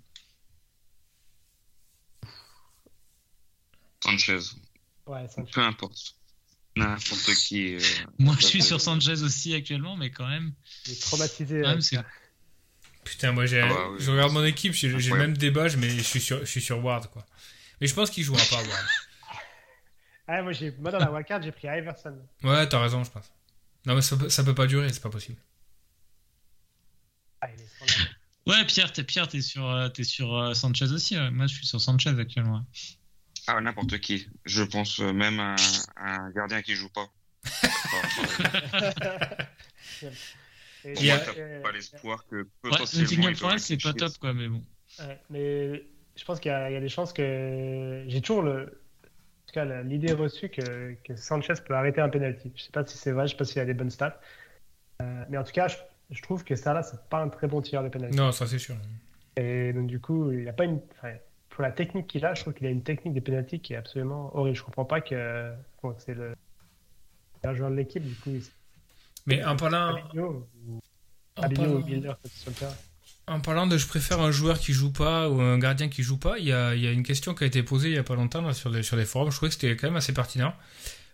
Sanchez, 4.04 4.40
Ouais, 5.08 5.28
ça 5.28 5.44
peu 5.44 5.62
importe. 5.62 6.16
N'importe 6.76 7.34
qui. 7.36 7.76
euh, 7.76 7.80
Moi, 8.20 8.36
je 8.40 8.46
suis 8.46 8.62
sur 8.62 8.82
Sanchez 8.82 9.22
aussi 9.22 9.54
actuellement, 9.54 9.96
mais 9.96 10.10
quand 10.10 10.28
même, 10.28 10.52
il 10.86 10.94
est 10.94 11.02
traumatisé. 11.02 11.62
quand 11.62 11.70
même 11.70 11.78
euh, 11.78 11.82
c'est 11.82 12.00
Putain, 13.04 13.32
moi, 13.34 13.46
j'ai, 13.46 13.62
Ah 13.62 13.70
bah 13.70 13.90
oui. 13.92 13.98
je 14.00 14.10
regarde 14.10 14.34
mon 14.34 14.44
équipe, 14.44 14.74
j'ai, 14.74 15.00
j'ai 15.00 15.12
le 15.12 15.18
même 15.18 15.38
débat, 15.38 15.68
mais 15.78 15.90
je 15.90 16.02
suis 16.02 16.20
sur, 16.20 16.40
je 16.40 16.46
suis 16.46 16.62
sur 16.62 16.84
Ward, 16.84 17.08
quoi. 17.12 17.26
Mais 17.80 17.86
je 17.88 17.94
pense 17.94 18.10
qu'il 18.10 18.24
jouera 18.24 18.42
pas, 18.50 18.56
Ward. 18.64 18.86
Ah, 20.28 20.42
moi, 20.42 20.52
j'ai, 20.54 20.72
moi, 20.80 20.90
dans 20.92 20.98
la 21.00 21.12
wildcard, 21.12 21.42
j'ai 21.44 21.52
pris 21.52 21.68
Iverson. 21.68 22.18
Ouais, 22.44 22.68
t'as 22.68 22.82
raison, 22.82 23.04
je 23.04 23.12
pense. 23.12 23.32
Non, 23.86 23.94
mais 23.96 24.02
ça, 24.02 24.18
peut- 24.18 24.30
ça 24.30 24.44
peut 24.44 24.56
pas 24.56 24.66
durer, 24.68 24.92
c'est 24.92 25.02
pas 25.04 25.10
possible. 25.12 25.38
Ah, 27.42 27.48
il 27.56 27.62
est 27.62 27.68
scandaleux. 27.68 28.10
Ouais, 28.48 28.66
Pierre, 28.66 28.92
t'es 28.92 29.04
Pierre, 29.04 29.28
t'es 29.28 29.42
sur, 29.42 29.68
euh, 29.70 29.90
t'es 29.90 30.04
sur 30.04 30.36
euh, 30.36 30.54
Sanchez 30.54 30.92
aussi. 30.92 31.16
ouais. 31.18 31.32
Moi, 31.32 31.48
je 31.48 31.56
suis 31.56 31.66
sur 31.66 31.80
Sanchez 31.82 32.10
actuellement. 32.20 32.64
Ah, 33.48 33.60
n'importe 33.62 34.00
qui. 34.00 34.28
Je 34.46 34.64
pense 34.64 35.00
euh, 35.00 35.14
même 35.14 35.40
à, 35.40 35.56
à 35.96 36.16
un 36.22 36.30
gardien 36.32 36.62
qui 36.64 36.76
joue 36.76 36.90
pas. 36.90 37.08
Et- 37.46 37.68
Pour 40.02 40.12
Il 41.02 41.06
y 41.06 41.12
a- 41.12 41.16
moi, 41.18 41.26
t'as 41.26 41.40
euh, 41.40 41.62
pas 41.62 41.72
l'espoir 41.72 42.26
que 42.28 42.36
Ouais, 42.38 42.46
potentiellement. 42.64 43.04
Nottingham 43.10 43.32
il 43.32 43.36
Forest, 43.38 43.66
c'est 43.68 43.82
pas 43.82 43.94
top, 43.94 44.18
quoi, 44.20 44.34
mais 44.34 44.48
bon. 44.48 44.64
Ouais, 45.00 45.20
mais 45.30 45.84
je 46.16 46.24
pense 46.24 46.40
qu'il 46.40 46.52
y, 46.52 46.54
a 46.54 46.70
il 46.70 46.74
y 46.74 46.78
a 46.78 46.82
des 46.82 46.90
chances 46.90 47.14
que. 47.14 48.06
J'ai 48.08 48.22
toujours 48.22 48.44
le. 48.44 48.82
En 49.46 49.48
tout 49.48 49.54
cas, 49.54 49.84
l'idée 49.84 50.14
reçue 50.14 50.50
que, 50.50 50.96
que 51.04 51.16
Sanchez 51.16 51.54
peut 51.64 51.76
arrêter 51.76 52.02
un 52.02 52.10
penalty. 52.10 52.52
Je 52.56 52.64
sais 52.64 52.72
pas 52.72 52.84
si 52.84 52.98
c'est 52.98 53.12
vrai, 53.12 53.28
je 53.28 53.34
sais 53.34 53.38
pas 53.38 53.46
s'il 53.46 53.62
a 53.62 53.66
des 53.66 53.76
bonnes 53.76 53.92
stats. 53.92 54.20
Euh, 55.02 55.24
mais 55.30 55.38
en 55.38 55.44
tout 55.44 55.52
cas, 55.52 55.68
je, 55.68 55.78
je 56.10 56.22
trouve 56.24 56.44
que 56.44 56.56
ça 56.56 56.74
là, 56.74 56.82
c'est 56.82 57.00
pas 57.10 57.22
un 57.22 57.30
très 57.30 57.48
bon 57.48 57.62
tireur 57.62 57.84
de 57.84 57.90
penalty. 57.90 58.18
Non, 58.18 58.32
ça 58.32 58.48
c'est 58.48 58.58
sûr. 58.58 58.76
Et 59.38 59.72
donc, 59.72 59.86
du 59.86 60.00
coup, 60.00 60.32
il 60.32 60.50
a 60.50 60.54
pas 60.54 60.66
une. 60.66 60.80
enfin, 60.98 61.14
pour 61.50 61.62
la 61.62 61.72
technique 61.72 62.08
qu'il 62.08 62.26
a, 62.26 62.34
je 62.34 62.42
trouve 62.42 62.54
qu'il 62.54 62.66
a 62.66 62.72
une 62.72 62.82
technique 62.82 63.14
des 63.14 63.22
penalties 63.22 63.60
qui 63.60 63.74
est 63.74 63.78
absolument 63.78 64.36
horrible. 64.36 64.58
Je 64.58 64.64
comprends 64.64 64.86
pas 64.86 65.02
que. 65.02 65.54
Bon, 65.84 65.94
c'est 66.00 66.16
le. 66.16 66.34
un 67.44 67.54
joueur 67.54 67.70
de 67.70 67.76
l'équipe, 67.76 68.04
du 68.04 68.16
coup. 68.16 68.32
Mais 69.28 69.42
Fabinho 69.42 70.48
ou 70.68 70.82
en 71.38 71.42
Fabinho 71.42 71.78
ou 71.78 71.82
parlant, 71.82 72.76
En 73.28 73.40
parlant 73.40 73.66
de 73.66 73.78
je 73.78 73.88
préfère 73.88 74.20
un 74.22 74.32
joueur 74.32 74.60
qui 74.60 74.72
joue 74.72 74.92
pas 74.92 75.30
ou 75.30 75.42
un 75.42 75.58
gardien 75.58 75.90
qui 75.90 76.04
joue 76.04 76.18
pas, 76.18 76.38
il 76.38 76.46
y 76.46 76.52
a, 76.52 76.74
une 76.74 77.04
question 77.04 77.34
qui 77.34 77.44
a 77.44 77.48
été 77.48 77.64
posée 77.64 77.90
il 77.90 77.96
y 77.96 77.98
a 77.98 78.04
pas 78.04 78.16
longtemps 78.16 78.54
sur, 78.54 78.70
les, 78.70 78.84
forums. 78.84 79.32
Je 79.32 79.36
trouvais 79.36 79.50
que 79.50 79.56
c'était 79.56 79.76
quand 79.76 79.88
même 79.88 79.96
assez 79.96 80.14
pertinent. 80.14 80.54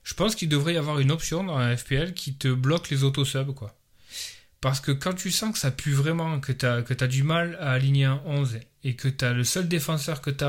Je 0.03 0.13
pense 0.13 0.35
qu'il 0.35 0.49
devrait 0.49 0.73
y 0.73 0.77
avoir 0.77 0.99
une 0.99 1.11
option 1.11 1.43
dans 1.43 1.57
un 1.57 1.75
FPL 1.75 2.13
qui 2.13 2.33
te 2.33 2.49
bloque 2.49 2.89
les 2.89 3.03
autosubs, 3.03 3.53
quoi. 3.53 3.77
Parce 4.59 4.79
que 4.79 4.91
quand 4.91 5.13
tu 5.13 5.31
sens 5.31 5.53
que 5.53 5.59
ça 5.59 5.71
pue 5.71 5.93
vraiment, 5.93 6.39
que 6.39 6.51
tu 6.51 7.07
du 7.07 7.23
mal 7.23 7.57
à 7.59 7.71
aligner 7.71 8.05
un 8.05 8.21
11 8.25 8.59
et 8.83 8.95
que 8.95 9.07
tu 9.07 9.33
le 9.33 9.43
seul 9.43 9.67
défenseur 9.67 10.21
que 10.21 10.29
tu 10.29 10.45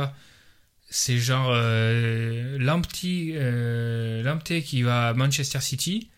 c'est 0.92 1.16
genre 1.16 1.50
euh, 1.50 2.58
euh, 2.60 4.38
qui 4.60 4.82
va 4.82 5.08
à 5.08 5.14
Manchester 5.14 5.60
City, 5.60 6.10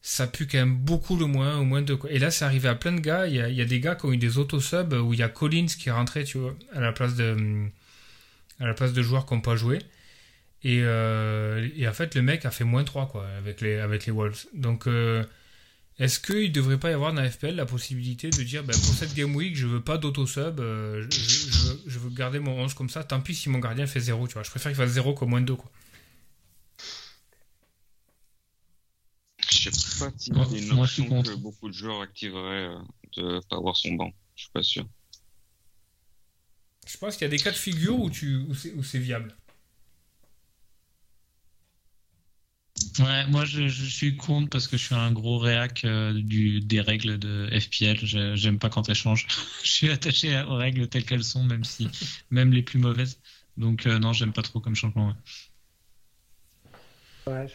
ça 0.00 0.26
pue 0.26 0.46
quand 0.46 0.58
même 0.58 0.76
beaucoup 0.76 1.16
le 1.16 1.26
moins, 1.26 1.58
au 1.58 1.64
moins 1.64 1.82
de. 1.82 1.98
Et 2.08 2.18
là, 2.18 2.30
c'est 2.30 2.44
arrivé 2.44 2.68
à 2.68 2.74
plein 2.74 2.92
de 2.92 3.00
gars. 3.00 3.26
Il 3.26 3.34
y 3.34 3.60
a, 3.60 3.64
des 3.64 3.80
gars 3.80 3.94
qui 3.94 4.06
ont 4.06 4.12
eu 4.12 4.16
des 4.16 4.38
autosubs 4.38 4.92
où 4.92 5.12
il 5.12 5.18
y 5.18 5.22
a 5.22 5.28
Collins 5.28 5.66
qui 5.66 5.88
est 5.88 5.92
rentré, 5.92 6.24
tu 6.24 6.38
vois, 6.38 6.54
à 6.74 6.80
la 6.80 6.92
place 6.92 7.14
de, 7.14 7.36
à 8.60 8.66
la 8.66 8.74
place 8.74 8.92
de 8.92 9.02
joueurs 9.02 9.26
qui 9.26 9.34
n'ont 9.34 9.40
pas 9.40 9.56
joué. 9.56 9.78
Et, 10.64 10.80
euh, 10.82 11.68
et 11.76 11.86
en 11.86 11.92
fait, 11.92 12.14
le 12.14 12.22
mec 12.22 12.44
a 12.44 12.50
fait 12.50 12.64
moins 12.64 12.84
3 12.84 13.08
quoi, 13.08 13.26
avec 13.38 13.60
les, 13.60 13.76
avec 13.76 14.06
les 14.06 14.12
Wolves. 14.12 14.46
Donc, 14.54 14.86
euh, 14.86 15.24
est-ce 15.98 16.18
qu'il 16.20 16.48
ne 16.48 16.52
devrait 16.52 16.78
pas 16.78 16.90
y 16.90 16.94
avoir 16.94 17.12
dans 17.12 17.22
la 17.22 17.30
FPL 17.30 17.54
la 17.54 17.66
possibilité 17.66 18.30
de 18.30 18.42
dire 18.42 18.64
ben, 18.64 18.72
pour 18.72 18.94
cette 18.94 19.14
Game 19.14 19.34
Week, 19.36 19.56
je 19.56 19.66
veux 19.66 19.80
pas 19.80 19.98
d'auto-sub, 19.98 20.60
euh, 20.60 21.06
je, 21.10 21.98
veux, 21.98 22.10
garder 22.10 22.38
mon 22.40 22.52
11 22.60 22.74
comme 22.74 22.88
ça, 22.88 23.04
tant 23.04 23.20
pis 23.20 23.34
si 23.34 23.48
mon 23.48 23.58
gardien 23.58 23.86
fait 23.86 24.00
0, 24.00 24.26
tu 24.26 24.34
vois. 24.34 24.42
Je 24.42 24.50
préfère 24.50 24.72
qu'il 24.72 24.76
fasse 24.76 24.90
0 24.90 25.14
qu'au 25.14 25.26
moins 25.26 25.40
2, 25.40 25.54
quoi. 25.54 25.70
Sais 29.70 29.98
pas 30.04 30.10
si 30.16 30.30
c'est 30.50 30.58
une 30.72 30.78
option 30.80 31.22
que 31.22 31.34
beaucoup 31.36 31.68
de 31.68 31.74
joueurs 31.74 32.00
activeraient 32.02 32.68
euh, 32.68 32.78
de 33.16 33.40
pas 33.48 33.56
avoir 33.56 33.76
son 33.76 33.92
banc. 33.94 34.10
Je 34.36 34.42
suis 34.42 34.52
pas 34.52 34.62
sûr. 34.62 34.86
Je 36.86 36.96
pense 36.96 37.16
qu'il 37.16 37.22
y 37.24 37.26
a 37.26 37.30
des 37.30 37.38
cas 37.38 37.50
de 37.50 37.56
figure 37.56 37.98
où, 37.98 38.08
tu, 38.10 38.36
où, 38.36 38.54
c'est, 38.54 38.72
où 38.72 38.82
c'est 38.82 38.98
viable. 38.98 39.34
Ouais, 43.00 43.26
moi 43.28 43.44
je, 43.44 43.68
je 43.68 43.84
suis 43.84 44.16
contre 44.16 44.48
parce 44.50 44.66
que 44.66 44.76
je 44.76 44.84
suis 44.86 44.94
un 44.94 45.12
gros 45.12 45.38
réac 45.38 45.84
euh, 45.84 46.12
du, 46.14 46.60
des 46.60 46.80
règles 46.80 47.18
de 47.18 47.48
FPL. 47.52 47.98
Je- 48.04 48.34
J'aime 48.36 48.58
pas 48.58 48.70
quand 48.70 48.88
elles 48.88 48.94
changent. 48.94 49.26
je 49.62 49.70
suis 49.70 49.90
attaché 49.90 50.40
aux 50.42 50.54
règles 50.56 50.88
telles 50.88 51.04
qu'elles 51.04 51.24
sont, 51.24 51.44
même 51.44 51.64
si 51.64 51.88
même 52.30 52.52
les 52.52 52.62
plus 52.62 52.78
mauvaises. 52.78 53.20
Donc 53.56 53.86
euh, 53.86 53.98
non, 53.98 54.12
j'aime 54.12 54.32
pas 54.32 54.42
trop 54.42 54.60
comme 54.60 54.74
changement. 54.74 55.14
ouais. 57.26 57.46
Je 57.48 57.54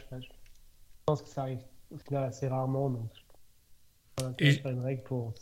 pense 1.05 1.21
que 1.21 1.29
ça 1.29 1.41
arrive 1.43 1.59
au 1.93 1.97
final 1.99 2.23
assez 2.25 2.47
rarement. 2.47 2.89
Donc, 2.89 3.09
je 3.15 4.23
pense 4.23 4.35
Et- 4.39 4.55
que 4.57 4.61
faire 4.63 4.71
une 4.71 4.81
règle 4.83 5.03
pour 5.03 5.33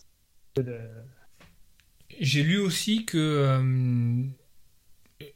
peu 0.54 0.64
de. 0.64 0.78
J'ai 2.20 2.44
lu 2.44 2.58
aussi 2.60 3.06
que. 3.06 3.18
euh, 3.18 4.24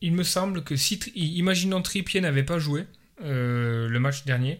il 0.02 0.14
me 0.14 0.24
semble 0.24 0.64
que 0.64 0.76
si. 0.76 0.96
Imaginons 1.16 1.82
Trippier 1.82 2.22
n'avait 2.22 2.44
pas 2.44 2.60
joué 2.60 2.86
euh, 3.22 3.88
le 3.88 4.00
match 4.00 4.26
dernier, 4.26 4.60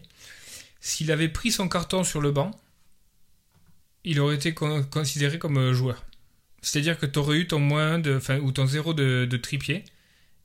s'il 0.80 1.10
avait 1.12 1.28
pris 1.28 1.50
son 1.52 1.68
carton 1.68 2.04
sur 2.04 2.20
le 2.20 2.30
banc, 2.32 2.50
il 4.04 4.20
aurait 4.20 4.36
été 4.36 4.54
con- 4.54 4.84
considéré 4.84 5.38
comme 5.38 5.58
euh, 5.58 5.72
joueur. 5.74 6.04
C'est-à-dire 6.62 6.98
que 6.98 7.06
tu 7.06 7.18
aurais 7.18 7.38
eu 7.38 7.46
ton 7.46 7.58
moins 7.58 7.98
de. 7.98 8.16
Enfin, 8.16 8.38
ou 8.38 8.50
ton 8.52 8.66
zéro 8.66 8.94
de, 8.94 9.26
de 9.28 9.36
Trippier 9.36 9.84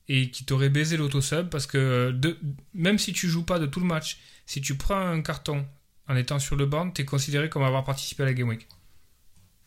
et 0.07 0.29
qui 0.29 0.43
t'aurait 0.45 0.69
baisé 0.69 0.97
l'autosub 0.97 1.49
parce 1.49 1.67
que 1.67 2.11
de, 2.11 2.37
même 2.73 2.97
si 2.97 3.13
tu 3.13 3.29
joues 3.29 3.45
pas 3.45 3.59
de 3.59 3.65
tout 3.65 3.79
le 3.79 3.85
match, 3.85 4.19
si 4.45 4.59
tu 4.59 4.75
prends 4.75 4.99
un 4.99 5.21
carton 5.21 5.65
en 6.11 6.15
étant 6.15 6.39
sur 6.39 6.55
le 6.55 6.65
banc, 6.65 6.91
tu 6.91 7.01
es 7.01 7.05
considéré 7.05 7.49
comme 7.49 7.63
avoir 7.63 7.83
participé 7.83 8.23
à 8.23 8.25
la 8.27 8.33
Game 8.33 8.49
Week. 8.49 8.67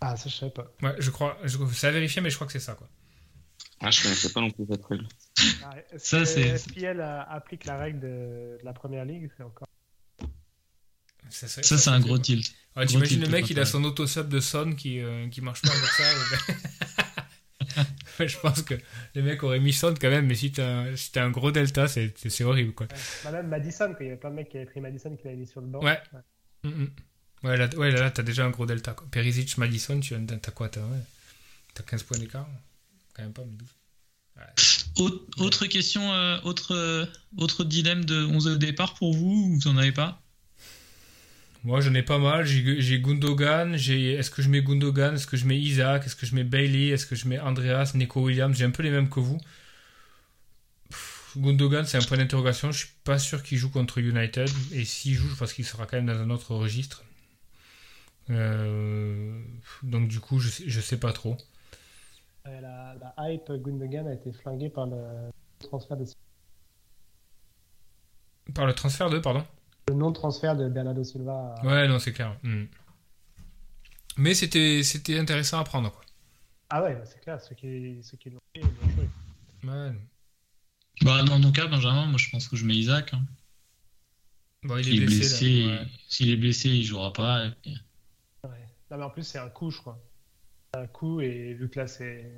Ah, 0.01 0.17
ça, 0.17 0.29
je 0.29 0.35
sais 0.35 0.51
pas. 0.51 0.71
Ouais, 0.83 0.95
je 0.99 1.11
crois. 1.11 1.39
Je, 1.45 1.57
c'est 1.73 1.87
à 1.87 1.91
vérifier, 1.91 2.21
mais 2.21 2.31
je 2.31 2.35
crois 2.35 2.47
que 2.47 2.53
c'est 2.53 2.61
ça, 2.61 2.75
quoi. 2.75 2.89
Ah, 3.81 3.91
je 3.91 4.03
connaissais 4.03 4.33
pas 4.33 4.41
non 4.41 4.51
plus 4.51 4.65
cette 4.71 4.85
règle. 4.85 5.07
Ah, 5.65 5.75
est-ce 5.93 6.07
Ça, 6.07 6.25
c'est- 6.27 6.59
FPL 6.59 7.01
a- 7.01 7.23
applique 7.23 7.65
la 7.65 7.77
règle 7.79 8.01
de, 8.01 8.07
de 8.09 8.65
la 8.65 8.73
première 8.73 9.05
ligue 9.05 9.31
C'est 9.37 9.43
encore? 9.43 9.67
Ça, 11.31 11.49
c'est- 11.49 11.63
Ça, 11.63 11.79
c'est 11.79 11.91
un 11.91 12.01
gros 12.01 12.19
tilt. 12.19 12.47
Ouais, 12.77 12.87
T'imagines 12.87 13.21
le 13.23 13.29
mec, 13.29 13.49
il 13.51 13.59
a 13.61 13.65
son 13.65 13.83
autosub 13.85 14.29
de 14.29 14.41
Son 14.41 14.75
qui, 14.75 15.01
euh, 15.01 15.29
qui 15.29 15.41
marche 15.41 15.63
pas 15.63 15.71
avec 15.71 15.85
ça. 15.85 16.05
Je 18.27 18.39
pense 18.39 18.63
que 18.63 18.75
le 19.15 19.23
mec 19.23 19.43
aurait 19.43 19.59
mis 19.59 19.73
Son 19.73 19.95
quand 20.01 20.11
même, 20.11 20.27
mais 20.27 20.35
si 20.37 20.53
t'as 20.53 20.67
un, 20.67 20.97
si 20.97 21.11
un 21.19 21.31
gros 21.31 21.51
delta, 21.51 21.89
c'est 21.89 22.13
horrible 22.45 22.73
quoi. 22.73 22.87
Ouais. 22.87 22.99
Bah, 23.25 23.33
même 23.33 23.49
Madison, 23.49 23.89
quoi, 23.89 23.97
il 24.01 24.05
y 24.05 24.11
avait 24.11 24.21
plein 24.21 24.31
de 24.31 24.37
mecs 24.37 24.49
qui 24.51 24.57
avaient 24.59 24.67
pris 24.67 24.81
Madison 24.81 25.17
qui 25.17 25.25
l'avaient 25.25 25.37
mis 25.37 25.47
sur 25.49 25.61
le 25.61 25.67
banc. 25.67 25.83
Ouais. 25.83 25.99
Mm, 26.65 26.69
mm. 26.69 26.91
Ouais, 27.45 27.57
là, 27.59 27.69
ouais, 27.77 27.91
là, 27.91 28.01
là, 28.01 28.11
t'as 28.11 28.23
déjà 28.23 28.45
un 28.47 28.51
gros 28.51 28.67
delta. 28.67 28.93
Quoi. 28.93 29.07
Perisic, 29.11 29.59
Madison, 29.59 30.01
tu 30.01 30.15
as 30.15 30.51
quoi 30.51 30.69
T'as 30.69 30.81
ouais. 30.81 31.03
T'as 31.75 31.83
15 31.83 32.03
points 32.05 32.19
d'écart 32.19 32.49
Quand 33.15 33.23
même 33.23 33.33
pas, 33.33 33.43
mais 33.45 33.57
12. 33.57 33.69
Autre, 34.99 35.25
autre 35.39 35.67
question, 35.67 36.13
euh, 36.13 36.39
autre, 36.43 36.75
euh, 36.75 37.07
autre 37.37 37.65
dilemme 37.65 38.05
de 38.05 38.25
11 38.25 38.45
de 38.47 38.55
départ 38.57 38.95
pour 38.95 39.15
vous 39.15 39.27
ou 39.51 39.55
vous 39.61 39.69
en 39.69 39.77
avez 39.77 39.93
pas? 39.93 40.21
Moi, 41.65 41.81
j'en 41.81 41.95
ai 41.95 42.03
pas 42.03 42.19
mal. 42.19 42.45
J'ai 42.47 43.01
Gundogan. 43.01 43.77
j'ai- 43.77 44.13
Est-ce 44.15 44.31
que 44.31 44.43
je 44.43 44.49
mets 44.49 44.63
Gundogan 44.63 45.15
Est-ce 45.15 45.27
que 45.27 45.37
je 45.37 45.47
mets 45.47 45.59
Isaac 45.59 46.05
Est-ce 46.07 46.17
que 46.17 46.27
je 46.27 46.35
mets 46.35 46.45
Bailey 46.45 46.89
Est-ce 46.89 47.07
que 47.07 47.15
je 47.17 47.27
mets 47.29 47.39
Andreas 47.39 47.93
Nico 47.95 48.23
Williams 48.23 48.57
J'ai 48.57 48.65
un 48.65 48.71
peu 48.71 48.83
les 48.83 48.91
mêmes 48.91 49.09
que 49.09 49.21
vous. 49.21 49.41
Gundogan, 51.37 51.85
c'est 51.85 51.99
un 51.99 52.03
point 52.07 52.17
d'interrogation. 52.17 52.71
Je 52.73 52.79
suis 52.87 52.95
pas 53.05 53.19
sûr 53.19 53.43
qu'il 53.43 53.59
joue 53.59 53.71
contre 53.71 53.99
United. 53.99 54.49
Et 54.73 54.85
s'il 54.85 55.15
joue, 55.15 55.29
je 55.29 55.35
pense 55.37 55.53
qu'il 55.53 55.65
sera 55.65 55.87
quand 55.87 55.97
même 55.97 56.07
dans 56.07 56.19
un 56.19 56.31
autre 56.31 56.55
registre. 56.55 57.05
Euh, 58.31 59.41
Donc, 59.83 60.09
du 60.09 60.21
coup, 60.21 60.39
je 60.39 60.49
sais, 60.49 60.65
je 60.67 60.81
sais 60.81 60.99
pas 60.99 61.13
trop. 61.13 61.37
Euh, 62.47 62.61
la, 62.61 62.95
la 63.19 63.31
hype 63.33 63.51
Gundogan 63.53 64.07
a 64.07 64.15
été 64.15 64.33
flinguée 64.33 64.69
par 64.71 64.87
le 64.87 64.97
transfert 65.61 65.97
de 65.97 66.05
Par 68.55 68.67
le 68.67 68.75
transfert 68.75 69.11
de, 69.11 69.19
pardon? 69.19 69.45
Le 69.89 69.95
non-transfert 69.95 70.57
de 70.57 70.69
Bernardo 70.69 71.05
Silva. 71.05 71.55
à- 71.59 71.67
Ouais, 71.67 71.89
non, 71.89 71.99
c'est 71.99 72.13
clair. 72.13 72.37
Hmm. 72.43 72.65
Mais 74.17 74.35
c'était 74.35 74.83
c'était 74.83 75.19
intéressant 75.19 75.59
à 75.59 75.65
prendre, 75.65 75.91
quoi. 75.91 76.01
Ah 76.71 76.83
ouais, 76.83 76.95
bah, 76.95 77.05
c'est 77.05 77.21
clair, 77.21 77.41
ceux 77.41 77.55
qui, 77.55 78.01
ceux 78.03 78.17
qui 78.17 78.31
l'ont 78.31 78.39
fait, 78.55 78.61
ils 78.61 78.63
l'ont 78.63 78.91
joué. 78.97 79.09
Ouais. 79.65 79.93
Bah, 81.03 81.23
dans 81.23 81.41
ton 81.41 81.53
cas, 81.53 81.67
Benjamin, 81.67 82.07
moi 82.07 82.19
je 82.19 82.31
pense 82.31 82.49
que 82.49 82.57
je 82.57 82.65
mets 82.65 82.75
Isaac. 82.77 83.13
hein. 83.15 83.23
Bon, 84.63 84.77
il 84.79 84.81
est 84.81 84.85
S'il 84.93 85.03
est 85.03 85.07
blessé. 85.07 85.19
blessé, 85.19 85.63
là. 85.67 85.81
Ouais. 85.83 85.87
s'il 86.09 86.31
est 86.31 86.37
blessé, 86.37 86.69
il 86.71 86.85
jouera 86.85 87.13
pas. 87.13 87.47
et 87.47 87.71
Ouais. 88.45 88.51
Non, 88.91 88.97
mais 88.99 89.05
en 89.05 89.11
plus, 89.11 89.23
c'est 89.25 89.39
un 89.39 89.49
coup, 89.51 89.71
je 89.71 89.79
crois. 89.79 89.99
C'est 90.73 90.81
Un 90.81 90.87
coup, 90.87 91.21
et 91.21 91.55
vu 91.55 91.69
que 91.69 91.79
là, 91.81 91.87
c'est. 91.87 92.31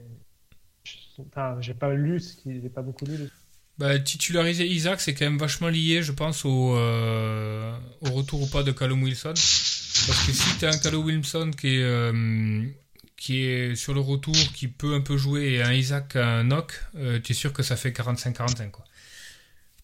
Enfin, 1.19 1.57
j'ai 1.61 1.75
pas 1.75 1.93
lu, 1.95 2.21
ce 2.21 2.37
qui... 2.37 2.61
j'ai 2.61 2.69
pas 2.69 2.83
beaucoup 2.83 3.05
lu. 3.07 3.17
le- 3.17 3.31
Bah, 3.79 3.99
titulariser 3.99 4.67
Isaac, 4.67 5.01
c'est 5.01 5.15
quand 5.15 5.25
même 5.27 5.39
vachement 5.39 5.69
lié, 5.69 6.03
je 6.03 6.13
pense, 6.13 6.45
au, 6.45 6.77
euh, 6.77 7.77
au 8.01 8.11
retour 8.13 8.43
ou 8.43 8.47
pas 8.47 8.63
de 8.63 8.73
Callum 8.73 9.03
Wilson. 9.03 9.29
Parce 9.35 10.27
que 10.27 10.33
si 10.33 10.59
t'as 10.59 10.75
un 10.75 10.79
Callum 10.79 11.05
Wilson 11.05 11.51
qui 11.59 11.69
est, 11.77 11.83
euh, 11.83 12.63
qui 13.17 13.45
est 13.45 13.75
sur 13.75 13.95
le 13.95 14.01
retour, 14.01 14.35
qui 14.55 14.69
peut 14.69 14.95
un 14.95 15.01
peu 15.01 15.17
jouer, 15.17 15.55
et 15.55 15.63
un 15.63 15.73
Isaac 15.73 16.17
un 16.17 16.45
knock, 16.45 16.81
euh, 16.97 17.21
tu 17.21 17.33
es 17.33 17.35
sûr 17.35 17.53
que 17.53 17.63
ça 17.63 17.77
fait 17.77 17.91
45-45, 17.91 18.71
quoi. 18.71 18.85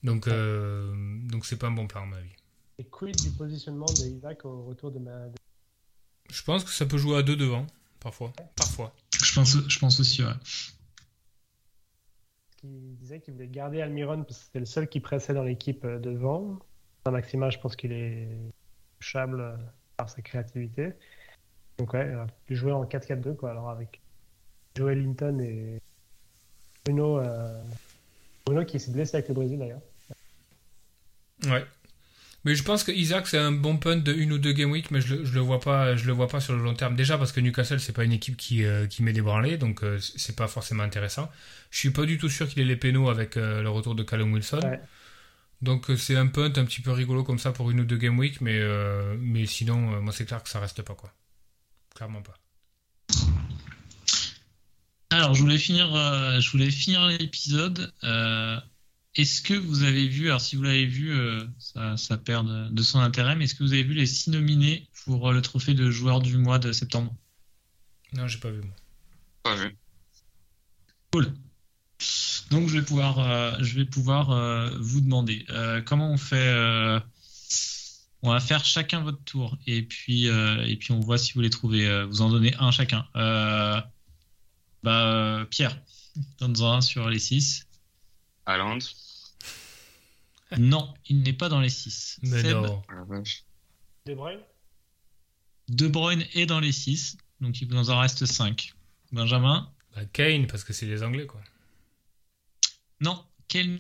Donc, 0.03 0.27
euh, 0.27 0.93
donc 1.29 1.47
c'est 1.47 1.57
pas 1.57 1.69
un 1.69 1.73
bon 1.73 1.87
plan, 1.87 2.03
à 2.03 2.07
mon 2.07 2.17
avis. 2.17 2.35
Et 2.79 2.85
quid 2.85 3.17
du 3.17 3.31
positionnement 3.31 3.87
de 3.87 4.17
Isaac 4.17 4.45
au 4.45 4.65
retour 4.65 4.91
de 4.91 4.99
ma. 4.99 5.29
Je 6.31 6.43
pense 6.43 6.65
que 6.65 6.71
ça 6.71 6.87
peut 6.87 6.99
jouer 6.99 7.19
à 7.19 7.23
deux 7.23 7.37
devant, 7.37 7.67
parfois. 8.01 8.33
Parfois. 8.57 8.95
Je 9.23 9.35
pense, 9.35 9.57
je 9.69 9.79
pense 9.79 10.01
aussi, 10.01 10.23
ouais. 10.23 10.33
qui 12.63 12.97
disait 13.01 13.21
qu'il 13.21 13.35
voulait 13.35 13.49
garder 13.49 13.81
Almiron 13.81 14.23
parce 14.23 14.39
que 14.39 14.45
c'était 14.45 14.61
le 14.61 14.67
seul 14.67 14.89
qui 14.89 15.01
pressait 15.01 15.35
dans 15.35 15.43
l'équipe 15.43 15.85
euh, 15.85 15.99
devant. 15.99 16.59
Maxima, 17.11 17.51
je 17.51 17.59
pense 17.59 17.75
qu'il 17.75 17.93
est 17.93 18.29
touchable 19.01 19.41
euh, 19.41 19.57
par 19.97 20.09
sa 20.09 20.23
créativité. 20.23 20.93
Donc 21.79 21.95
ouais, 21.95 22.09
il 22.11 22.15
a 22.15 22.27
pu 22.47 22.57
jouer 22.57 22.73
en 22.73 22.85
4-4-2 22.85 23.37
quoi. 23.37 23.51
Alors 23.51 23.71
avec 23.71 24.01
Joel 24.77 25.03
Linton 25.03 25.39
et 25.41 25.81
Bruno, 26.85 27.19
euh, 27.19 27.61
Bruno 28.45 28.65
qui 28.65 28.79
s'est 28.81 28.93
blessé 28.93 29.17
avec 29.17 29.29
le 29.29 29.35
Brésil 29.35 29.59
d'ailleurs. 29.59 29.81
Ouais. 31.45 31.65
Mais 32.45 32.57
je 32.57 32.65
pense 32.65 32.83
que 32.83 32.91
Isaac 32.91 33.29
c'est 33.29 33.39
un 33.39 33.53
bon 33.53 33.77
punt 33.77 33.97
de 33.97 34.13
une 34.13 34.33
ou 34.33 34.39
deux 34.39 34.53
game 34.53 34.71
week, 34.71 34.91
mais 34.91 35.01
je 35.01 35.15
le, 35.15 35.25
je 35.25 35.33
le 35.35 35.41
vois 35.41 35.61
pas, 35.61 35.95
je 35.95 36.07
le 36.07 36.13
vois 36.13 36.27
pas 36.27 36.41
sur 36.41 36.55
le 36.55 36.63
long 36.63 36.75
terme. 36.75 36.97
Déjà 36.97 37.17
parce 37.17 37.31
que 37.31 37.41
Newcastle 37.41 37.79
c'est 37.79 37.93
pas 37.93 38.05
une 38.05 38.13
équipe 38.13 38.37
qui, 38.37 38.65
euh, 38.65 38.87
qui 38.87 39.03
met 39.03 39.13
des 39.13 39.23
branlées, 39.23 39.59
donc 39.59 39.85
euh, 39.85 39.99
c'est 40.01 40.35
pas 40.35 40.49
forcément 40.49 40.83
intéressant. 40.83 41.31
Je 41.71 41.79
suis 41.79 41.91
pas 41.91 42.05
du 42.05 42.19
tout 42.19 42.29
sûr 42.29 42.49
qu'il 42.49 42.61
ait 42.61 42.65
les 42.65 42.77
pénaux 42.77 43.09
avec 43.11 43.37
euh, 43.37 43.63
le 43.63 43.71
retour 43.71 43.95
de 43.95 44.03
Callum 44.03 44.33
Wilson. 44.33 44.61
Ouais. 44.65 44.81
Donc 45.63 45.87
c'est 45.97 46.17
un 46.17 46.27
punt 46.27 46.53
un 46.57 46.65
petit 46.65 46.81
peu 46.81 46.91
rigolo 46.91 47.23
comme 47.23 47.39
ça 47.39 47.53
pour 47.53 47.71
une 47.71 47.81
ou 47.81 47.85
deux 47.85 47.97
game 47.97 48.19
week, 48.19 48.41
mais 48.41 48.61
mais 49.21 49.47
sinon 49.47 50.03
moi 50.03 50.13
c'est 50.13 50.25
clair 50.25 50.43
que 50.43 50.49
ça 50.49 50.59
reste 50.59 50.83
pas 50.83 50.95
quoi. 50.95 51.13
Clairement 51.95 52.23
pas. 52.23 52.35
Alors, 55.11 55.35
je 55.35 55.43
voulais 55.43 55.59
finir, 55.59 55.95
euh, 55.95 56.41
je 56.41 56.51
voulais 56.51 56.71
finir 56.71 57.07
l'épisode. 57.07 57.93
Euh, 58.03 58.59
est-ce 59.15 59.43
que 59.43 59.53
vous 59.53 59.83
avez 59.83 60.09
vu, 60.09 60.29
alors 60.29 60.41
si 60.41 60.57
vous 60.57 60.63
l'avez 60.63 60.87
vu, 60.87 61.13
euh, 61.13 61.45
ça, 61.59 61.99
ça 61.99 62.17
perd 62.17 62.49
de, 62.49 62.69
de 62.71 62.83
son 62.83 62.99
intérêt, 62.99 63.37
mais 63.37 63.45
est-ce 63.45 63.55
que 63.55 63.63
vous 63.63 63.75
avez 63.75 63.83
vu 63.83 63.93
les 63.93 64.07
six 64.07 64.31
nominés 64.31 64.89
pour 65.05 65.29
euh, 65.29 65.33
le 65.35 65.43
trophée 65.43 65.75
de 65.75 65.91
joueur 65.91 66.21
du 66.21 66.39
mois 66.39 66.59
de 66.59 66.73
septembre? 66.73 67.15
Non 68.15 68.27
j'ai 68.27 68.39
pas 68.39 68.51
vu 68.51 68.63
moi. 68.63 68.75
Pas 69.43 69.55
vu. 69.55 69.77
Cool. 71.13 71.35
Donc 72.51 72.69
je 72.69 72.79
vais 72.79 72.85
pouvoir, 72.85 73.19
euh, 73.19 73.53
je 73.61 73.75
vais 73.75 73.85
pouvoir 73.85 74.31
euh, 74.31 74.71
vous 74.81 75.03
demander 75.03 75.45
euh, 75.51 75.83
comment 75.83 76.11
on 76.11 76.17
fait. 76.17 77.03
On 78.23 78.31
va 78.31 78.41
faire 78.41 78.65
chacun 78.65 79.01
votre 79.01 79.23
tour 79.25 79.59
et 79.67 79.83
puis 79.83 80.29
euh, 80.29 80.65
et 80.67 80.77
puis 80.77 80.93
on 80.93 81.01
voit 81.01 81.19
si 81.19 81.33
vous 81.33 81.41
les 81.41 81.51
trouvez. 81.51 81.87
euh, 81.87 82.07
vous 82.07 82.23
en 82.23 82.31
donnez 82.31 82.55
un 82.59 82.71
chacun. 82.71 83.07
Euh, 83.17 83.81
bah 84.83 85.13
euh, 85.13 85.45
Pierre, 85.45 85.79
donne-en 86.39 86.75
un 86.75 86.81
sur 86.81 87.09
les 87.09 87.19
six. 87.19 87.67
Haaland. 88.47 88.79
Non, 90.59 90.93
il 91.09 91.23
n'est 91.23 91.33
pas 91.33 91.49
dans 91.49 91.61
les 91.61 91.71
6. 91.71 92.21
Mais 92.25 92.43
Seb, 92.43 92.57
non. 92.59 92.83
Ah. 92.89 93.05
De 94.05 94.15
Bruyne 94.15 94.41
De 95.69 95.89
Bruyne 95.89 96.27
est 96.35 96.45
dans 96.45 96.61
les 96.61 96.73
6, 96.73 97.17
donc 97.41 97.61
il 97.63 97.69
nous 97.69 97.89
en 97.89 97.99
reste 97.99 98.27
5. 98.27 98.75
Benjamin 99.13 99.73
Bah, 99.95 100.05
Kane, 100.13 100.47
parce 100.47 100.65
que 100.65 100.73
c'est 100.75 100.85
les 100.87 101.03
Anglais, 101.03 101.27
quoi. 101.27 101.41
Non, 103.01 103.25
Kane 103.49 103.79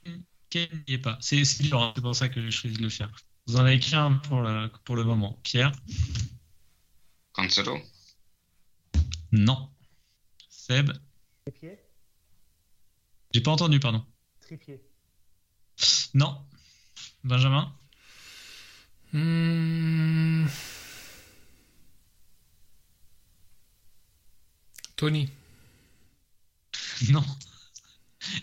Kane 0.49 0.69
n'y 0.89 0.95
est 0.95 0.99
pas. 0.99 1.19
C'est 1.21 1.43
dur, 1.63 1.81
hein, 1.83 1.93
c'est 1.95 2.03
pour 2.03 2.17
ça 2.17 2.29
que 2.31 2.41
j'ai 2.41 2.51
choisi 2.51 2.77
de 2.77 2.83
le 2.83 2.89
faire. 2.89 3.11
Vous 3.47 3.57
en 3.57 3.61
avez 3.61 3.81
qu'un 3.81 4.15
pour 4.15 4.41
le, 4.41 4.69
pour 4.85 4.97
le 4.97 5.05
moment. 5.05 5.39
Pierre 5.43 5.73
Cancelo. 7.33 7.79
Non. 9.33 9.71
Seb 10.49 10.91
Trippier 11.45 11.79
J'ai 13.33 13.41
pas 13.41 13.51
entendu, 13.51 13.81
pardon. 13.81 14.05
Trippier. 14.41 14.81
Non. 16.15 16.45
Benjamin 17.25 17.75
Hmm. 19.13 20.47
Tony. 24.97 25.29
Non. 27.11 27.25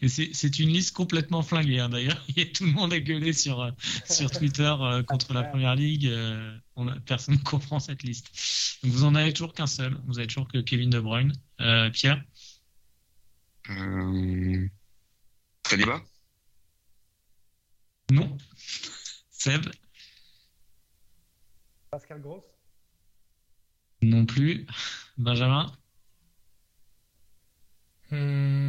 Et 0.01 0.09
c'est 0.09 0.59
une 0.59 0.69
liste 0.69 0.95
complètement 0.95 1.41
flinguée, 1.41 1.79
hein, 1.79 1.89
d'ailleurs. 1.89 2.23
Il 2.29 2.37
y 2.39 2.41
a 2.41 2.45
tout 2.45 2.65
le 2.65 2.71
monde 2.71 2.91
a 2.93 2.99
gueulé 2.99 3.33
sur, 3.33 3.61
euh, 3.61 3.71
sur 4.09 4.29
Twitter 4.31 4.73
euh, 4.79 5.03
contre 5.03 5.33
la 5.33 5.43
première 5.43 5.75
ligue. 5.75 6.07
euh, 6.07 6.57
on 6.75 6.87
a- 6.87 6.99
personne 7.01 7.35
ne 7.35 7.39
comprend 7.43 7.79
cette 7.79 8.03
liste. 8.03 8.27
Donc 8.83 8.91
vous 8.93 9.03
en 9.03 9.15
avez 9.15 9.33
toujours 9.33 9.53
qu'un 9.53 9.67
seul. 9.67 9.97
Vous 10.07 10.17
avez 10.19 10.27
toujours 10.27 10.47
que 10.47 10.57
Kevin 10.59 10.89
De 10.89 10.99
Bruyne. 10.99 11.33
Euh, 11.61 11.89
Pierre? 11.91 12.23
Euh... 13.69 14.67
Saliba? 15.67 16.01
Non. 18.11 18.37
Seb? 19.29 19.65
Pascal 21.91 22.21
Gross 22.21 22.43
Non 24.01 24.25
plus. 24.25 24.65
Benjamin? 25.17 25.71
Hmm. 28.11 28.68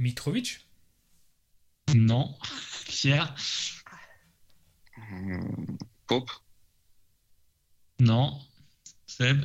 Mitrovic 0.00 0.66
Non. 1.94 2.36
Pierre? 2.86 3.34
Pope? 6.06 6.30
Non. 8.00 8.40
Seb? 9.06 9.44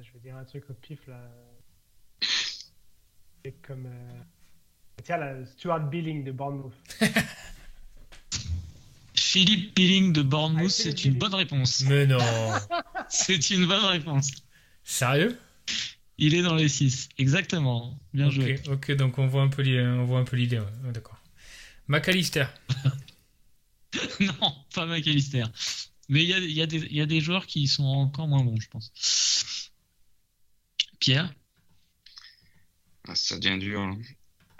Je 0.00 0.12
vais 0.12 0.18
dire 0.20 0.36
un 0.36 0.44
truc 0.44 0.64
au 0.70 0.74
pif 0.74 1.00
là. 1.08 1.20
C'est 3.44 3.52
comme. 3.62 3.86
euh, 3.86 4.20
Tiens, 5.02 5.16
là, 5.16 5.44
Stuart 5.46 5.80
Billing 5.88 6.22
de 6.24 6.30
Bournemouth. 6.32 6.74
Philippe 9.14 9.74
Billing 9.74 10.12
de 10.12 10.22
Bournemouth, 10.22 10.66
Ah, 10.66 10.68
c'est 10.70 10.90
une 11.04 11.12
Billing. 11.14 11.18
bonne 11.18 11.34
réponse. 11.34 11.80
Mais 11.80 12.06
non. 12.06 12.18
C'est 13.08 13.50
une 13.50 13.66
bonne 13.66 13.84
réponse. 13.86 14.30
Sérieux? 14.84 15.38
Il 16.18 16.34
est 16.34 16.42
dans 16.42 16.54
les 16.56 16.68
6. 16.68 17.08
Exactement. 17.18 17.98
Bien 18.12 18.28
joué. 18.30 18.60
ok, 18.68 18.92
donc 18.92 19.18
on 19.18 19.26
voit 19.28 19.42
un 19.42 19.48
peu 19.48 19.62
l'idée. 19.62 19.80
On 19.82 20.04
voit 20.04 20.18
un 20.20 20.24
peu 20.24 20.36
l'idée. 20.36 20.58
ouais. 20.58 20.64
Ouais, 20.84 20.92
D'accord. 20.92 21.18
McAllister. 21.86 22.46
non, 24.20 24.54
pas 24.74 24.84
McAllister. 24.86 25.44
Mais 26.08 26.22
il 26.24 26.28
y 26.28 26.34
a, 26.34 26.38
il 26.38 26.50
y, 26.52 26.60
a 26.62 26.66
des- 26.66 26.78
il 26.90 26.96
y 26.96 27.00
a 27.00 27.06
des 27.06 27.20
joueurs 27.20 27.46
qui 27.46 27.66
sont 27.68 27.84
encore 27.84 28.26
moins 28.28 28.42
bons, 28.44 28.58
je 28.60 28.68
pense. 28.68 28.92
Pierre? 30.98 31.32
Ah, 33.06 33.14
ça 33.14 33.38
devient 33.38 33.58
dur. 33.58 33.86
là. 33.86 33.94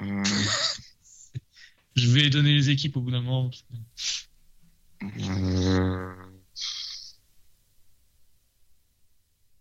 Euh... 0.02 0.22
Je 1.97 2.06
vais 2.12 2.30
donner 2.30 2.55
les 2.55 2.70
équipes 2.70 2.97
au 2.97 3.01
bout 3.01 3.10
d'un 3.10 3.20
moment. 3.22 3.51
euh, 5.02 6.14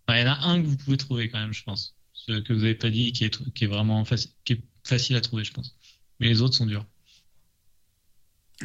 Ouais, 0.08 0.22
Il 0.22 0.26
y 0.26 0.30
en 0.30 0.32
a 0.32 0.36
un 0.48 0.62
que 0.62 0.68
vous 0.68 0.78
pouvez 0.78 0.98
trouver 0.98 1.30
quand 1.30 1.40
même, 1.40 1.54
je 1.54 1.64
pense. 1.64 1.96
Ce 2.14 2.40
que 2.40 2.54
vous 2.54 2.62
n'avez 2.62 2.76
pas 2.76 2.90
dit, 2.90 3.12
qui 3.14 3.24
est, 3.26 3.54
qui 3.54 3.64
est 3.64 3.68
vraiment 3.68 4.04
faci- 4.04 4.34
qui 4.46 4.54
est 4.54 4.64
facile 4.84 5.16
à 5.16 5.22
trouver, 5.22 5.44
je 5.44 5.54
pense. 5.54 5.76
Mais 6.20 6.28
les 6.28 6.42
autres 6.42 6.56
sont 6.56 6.66
durs. 6.66 6.86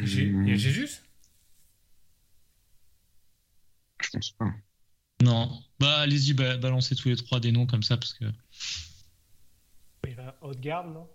J'ai- 0.02 0.24
Il 0.26 0.48
y 0.48 0.52
a 0.52 0.56
Jésus? 0.56 0.88
Je 4.02 4.10
pense 4.10 4.30
pas. 4.32 4.52
Non. 5.22 5.62
Bah, 5.78 6.00
allez-y, 6.00 6.32
ba- 6.32 6.56
balancez 6.56 6.96
tous 6.96 7.08
les 7.08 7.16
trois 7.16 7.40
des 7.40 7.52
noms 7.52 7.66
comme 7.66 7.82
ça, 7.82 7.96
parce 7.96 8.14
que. 8.14 8.24
Il 10.08 10.14
va 10.16 10.36
Haute-Garde, 10.40 10.92
non? 10.92 11.08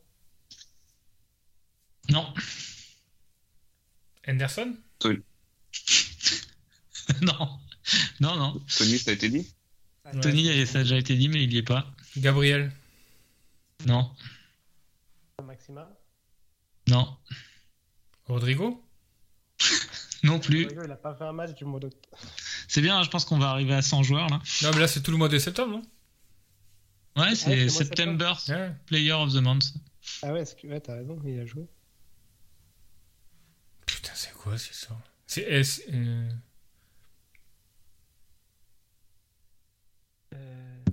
Non. 2.10 2.34
Henderson 4.28 4.78
non. 7.22 7.60
Non, 8.20 8.36
non. 8.38 8.62
Tony, 8.78 8.98
ça 9.00 9.12
a 9.12 9.14
été 9.14 9.30
dit? 9.30 9.54
Ouais. 10.14 10.20
Tony, 10.22 10.66
ça 10.66 10.80
a 10.80 10.84
déjà 10.84 10.98
été 10.98 11.16
dit, 11.16 11.28
mais 11.30 11.44
il 11.44 11.54
y 11.54 11.58
est 11.58 11.64
pas. 11.64 11.86
Gabriel 12.18 12.72
Non. 13.86 14.12
Maxima 15.44 15.90
Non. 16.88 17.18
Rodrigo 18.26 18.84
Non 20.24 20.40
plus. 20.40 20.64
Rodrigo, 20.64 20.84
Il 20.86 20.92
a 20.92 20.96
pas 20.96 21.14
fait 21.16 21.24
un 21.26 21.34
match 21.34 21.54
du 21.56 21.66
mois 21.66 21.80
d'octobre. 21.80 22.18
C'est 22.68 22.82
bien, 22.82 23.02
je 23.04 23.10
pense 23.10 23.24
qu'on 23.26 23.38
va 23.38 23.50
arriver 23.50 23.74
à 23.74 23.82
100 23.82 24.04
joueurs 24.04 24.28
là. 24.30 24.42
Non, 24.64 24.72
mais 24.74 24.80
là, 24.80 24.88
c'est 24.88 25.02
tout 25.02 25.12
le 25.12 25.18
mois 25.18 25.30
de 25.30 25.38
septembre, 25.40 25.74
non? 25.78 25.82
Ouais, 27.22 27.34
c'est 27.36 27.46
c'est 27.58 27.64
de 27.64 27.68
September 27.70 28.34
Ouais. 28.50 28.72
Player 28.86 29.14
of 29.14 29.32
the 29.34 29.38
Month. 29.42 29.74
Ah 30.22 30.32
ouais, 30.34 30.44
que... 30.62 30.68
ouais 30.68 30.80
t'as 30.80 30.96
raison, 30.96 31.20
il 31.26 31.40
a 31.40 31.46
joué. 31.46 31.66
Putain, 33.86 34.12
c'est 34.14 34.34
quoi 34.34 34.58
cette 34.58 34.74
histoire 34.76 35.00
C'est 35.26 35.42
S. 35.42 35.82
euh, 35.94 36.30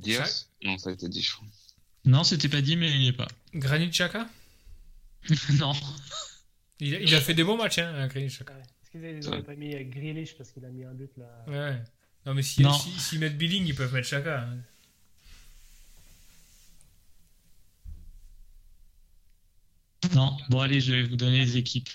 Euh, 0.08 0.24
Non, 0.62 0.78
ça 0.78 0.90
a 0.90 0.92
été 0.92 1.08
dit, 1.08 1.22
je 1.22 1.32
crois. 1.32 1.46
Non, 2.04 2.22
c'était 2.24 2.48
pas 2.48 2.60
dit, 2.60 2.76
mais 2.76 2.90
il 2.90 3.02
y 3.02 3.08
est 3.08 3.12
pas. 3.12 3.28
Granit 3.54 3.88
Xhaka? 3.90 4.28
Non. 5.58 5.72
il, 6.80 6.94
a- 6.94 7.00
il 7.00 7.14
a 7.14 7.20
fait 7.20 7.34
des 7.34 7.44
bons 7.44 7.56
matchs, 7.56 7.78
hein, 7.78 7.94
à 7.94 8.08
Granit 8.08 8.26
ouais. 8.26 8.30
Est-ce 8.30 8.90
qu'ils 8.90 9.30
n'auraient 9.30 9.42
pas 9.42 9.54
mis 9.54 9.74
euh, 9.74 9.82
Grealish 9.84 10.36
parce 10.36 10.50
qu'il 10.52 10.64
a 10.64 10.68
mis 10.68 10.84
un 10.84 10.92
but 10.92 11.10
là 11.16 11.44
Ouais. 11.48 11.82
Non, 12.26 12.34
mais 12.34 12.42
si- 12.42 12.62
Non. 12.62 12.72
si- 12.78 12.90
s'ils 13.00 13.18
mettent 13.20 13.38
Billing, 13.38 13.66
ils 13.66 13.74
peuvent 13.74 13.92
mettre 13.92 14.06
Xhaka. 14.08 14.40
hein. 14.42 14.58
Non. 20.14 20.36
Bon, 20.50 20.60
allez, 20.60 20.80
je 20.80 20.92
vais 20.92 21.02
vous 21.04 21.16
donner 21.16 21.38
les 21.44 21.56
équipes. 21.56 21.88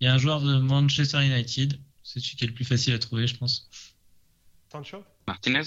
Il 0.00 0.04
y 0.04 0.06
a 0.08 0.14
un 0.14 0.18
joueur 0.18 0.40
de 0.42 0.58
Manchester 0.58 1.24
United. 1.24 1.78
C'est 2.02 2.20
celui 2.20 2.36
qui 2.36 2.44
est 2.44 2.48
le 2.48 2.54
plus 2.54 2.64
facile 2.64 2.94
à 2.94 2.98
trouver, 2.98 3.26
je 3.26 3.36
pense. 3.36 3.68
Sancho? 4.70 5.02
Martinez? 5.26 5.62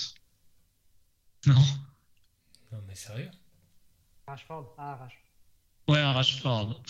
Non. 1.45 1.61
Non, 2.71 2.81
mais 2.87 2.95
sérieux? 2.95 3.29
Rashford 4.27 4.75
Ah, 4.77 4.95
Rashford. 4.95 5.21
Ouais, 5.87 6.03
Rashford. 6.03 6.83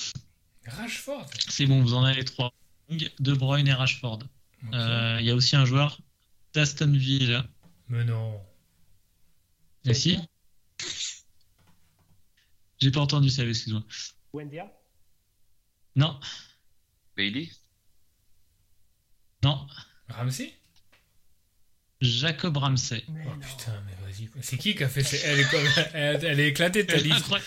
Rashford? 0.65 1.25
C'est 1.49 1.65
bon, 1.65 1.81
vous 1.81 1.93
en 1.93 2.03
avez 2.03 2.23
trois. 2.25 2.53
De 2.89 3.33
Bruyne 3.33 3.67
et 3.67 3.73
Rashford. 3.73 4.19
Ok. 4.67 4.73
Euh, 4.73 5.17
Il 5.21 5.25
y 5.25 5.31
a 5.31 5.35
aussi 5.35 5.55
un 5.55 5.63
joueur 5.65 5.99
d'Aston 6.53 6.91
Villa. 6.91 7.45
Mais 7.87 8.03
non. 8.03 8.41
Et 9.85 9.93
si? 9.93 10.19
J'ai 12.79 12.91
pas 12.91 12.99
entendu 12.99 13.29
ça, 13.29 13.45
excuse-moi. 13.45 13.83
Wendia 14.33 14.71
Non, 15.95 16.19
Bailey 17.15 17.49
non. 19.43 19.65
Ramsey? 20.09 20.53
Jacob 22.01 22.57
Ramsey. 22.57 23.03
Mais 23.09 23.21
Oh 23.25 23.29
non. 23.29 23.39
putain, 23.39 23.73
mais 23.85 24.05
vas-y. 24.11 24.29
C'est 24.41 24.57
qui 24.57 24.75
qui 24.75 24.83
a 24.83 24.89
fait 24.89 25.03
ces- 25.03 25.21
elle, 25.25 25.39
est 25.39 25.49
comme- 25.49 25.85
elle, 25.93 26.25
elle 26.25 26.39
est 26.39 26.47
éclatée 26.49 26.85
ta 26.85 26.97
liste. 26.97 27.15
Incroyable. 27.17 27.45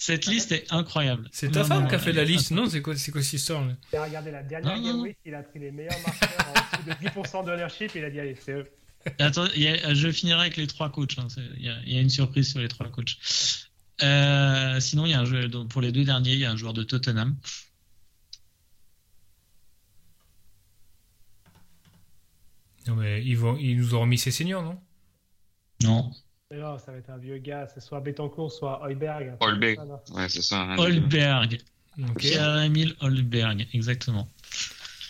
Cette 0.00 0.26
liste 0.26 0.52
est 0.52 0.64
incroyable. 0.72 1.28
C'est 1.32 1.50
ta 1.50 1.60
Non, 1.62 1.66
femme 1.66 1.88
qui 1.88 1.94
a 1.96 1.98
fait 1.98 2.12
la 2.12 2.22
liste, 2.24 2.52
non 2.52 2.68
C'est 2.70 2.80
quoi, 2.82 2.96
c'est 2.96 3.10
quoi 3.10 3.20
cette 3.22 3.32
histoire 3.32 3.66
là 3.66 3.74
Il 3.92 3.96
a 3.96 4.04
regardé 4.04 4.30
la 4.30 4.42
dernière 4.44 4.76
Non, 4.76 4.82
Game 4.82 4.96
non. 4.98 5.02
Week, 5.02 5.16
il 5.24 5.34
a 5.34 5.42
pris 5.42 5.58
les 5.58 5.72
meilleurs 5.72 5.98
marqueurs 6.06 6.30
en 6.48 6.52
dessous 6.52 7.02
de 7.02 7.08
10% 7.08 7.44
d'ownership 7.44 7.96
et 7.96 7.98
il 7.98 8.04
a 8.04 8.10
dit 8.10 8.20
allez, 8.20 8.36
c'est 8.40 8.52
eux. 8.52 8.66
Attends, 9.18 9.46
il 9.56 9.62
y 9.62 9.68
a- 9.68 9.94
je 9.94 10.12
finirai 10.12 10.40
avec 10.42 10.56
les 10.56 10.68
trois 10.68 10.90
coachs. 10.92 11.18
hein. 11.18 11.26
Il 11.56 11.64
y, 11.64 11.68
a- 11.68 11.78
il 11.84 11.92
y 11.94 11.98
a 11.98 12.00
une 12.00 12.10
surprise 12.10 12.48
sur 12.50 12.60
les 12.60 12.68
trois 12.68 12.88
coachs. 12.88 13.16
Euh, 14.02 14.78
sinon, 14.78 15.06
il 15.06 15.10
y 15.10 15.14
a 15.14 15.20
un 15.20 15.24
jeu, 15.24 15.48
donc, 15.48 15.68
pour 15.68 15.80
les 15.82 15.90
deux 15.90 16.04
derniers, 16.04 16.34
il 16.34 16.38
y 16.38 16.44
a 16.44 16.50
un 16.52 16.56
joueur 16.56 16.72
de 16.74 16.84
Tottenham. 16.84 17.36
Non, 22.88 22.94
mais 22.94 23.22
ils, 23.22 23.36
vont, 23.36 23.56
ils 23.58 23.76
nous 23.76 23.94
auront 23.94 24.06
mis 24.06 24.16
ses 24.16 24.30
seniors, 24.30 24.62
non? 24.62 24.80
Non. 25.82 26.10
Mais 26.50 26.58
non, 26.58 26.78
ça 26.78 26.90
va 26.92 26.98
être 26.98 27.10
un 27.10 27.18
vieux 27.18 27.36
gars, 27.36 27.66
c'est 27.66 27.80
soit 27.80 28.00
Betancourt, 28.00 28.50
soit. 28.50 28.80
Ah, 28.82 28.88
non. 29.84 30.00
Ouais, 30.14 30.28
c'est 30.30 30.40
ça. 30.40 30.74
deux. 30.76 30.82
Holberg. 30.82 31.58
Pierre-Emile 32.16 32.94
Holberg, 33.00 33.66
exactement. 33.74 34.28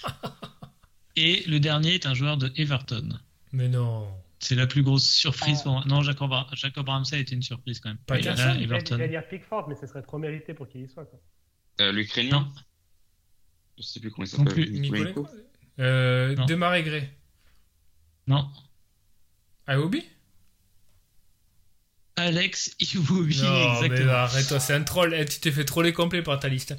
Et 1.16 1.44
le 1.46 1.60
dernier 1.60 1.94
est 1.94 2.06
un 2.06 2.14
joueur 2.14 2.36
de 2.36 2.50
Everton. 2.56 3.10
Mais 3.52 3.68
non. 3.68 4.08
C'est 4.40 4.54
la 4.54 4.66
plus 4.66 4.82
grosse 4.82 5.08
surprise 5.08 5.62
pour 5.62 5.72
moi. 5.72 5.84
Non, 5.86 6.02
Jacob, 6.02 6.32
Jacob 6.52 6.88
Ramsey 6.88 7.16
a 7.16 7.20
été 7.20 7.34
une 7.34 7.42
surprise 7.42 7.80
quand 7.80 7.90
même. 7.90 7.98
Pas 7.98 8.18
là, 8.18 8.54
vais 8.54 8.62
Everton. 8.62 8.96
dire 8.96 9.26
Pickford, 9.28 9.68
mais 9.68 9.74
ce 9.74 9.86
serait 9.86 10.02
trop 10.02 10.18
mérité 10.18 10.54
pour 10.54 10.68
qu'il 10.68 10.82
y 10.82 10.88
soit. 10.88 11.04
Quoi. 11.04 11.20
Euh, 11.80 11.92
L'Ukrainien? 11.92 12.40
Non, 12.40 12.48
Je 13.78 13.82
sais 13.82 14.00
plus 14.00 14.10
comment 14.10 14.24
il 14.24 14.28
s'appelle. 14.28 14.72
Nicolas? 14.72 15.12
Euh, 15.80 16.34
Gray. 16.34 17.08
Non. 18.28 18.48
Aobi 19.66 20.02
Alex 22.16 22.74
Iwobi, 22.80 23.36
Non, 23.42 23.52
mais 23.52 23.86
exactement. 23.86 24.12
arrête-toi, 24.12 24.60
c'est 24.60 24.74
un 24.74 24.82
troll. 24.82 25.14
Eh, 25.16 25.24
tu 25.24 25.38
t'es 25.40 25.52
fait 25.52 25.64
troller 25.64 25.92
complet 25.92 26.22
par 26.22 26.40
ta 26.40 26.48
liste. 26.48 26.74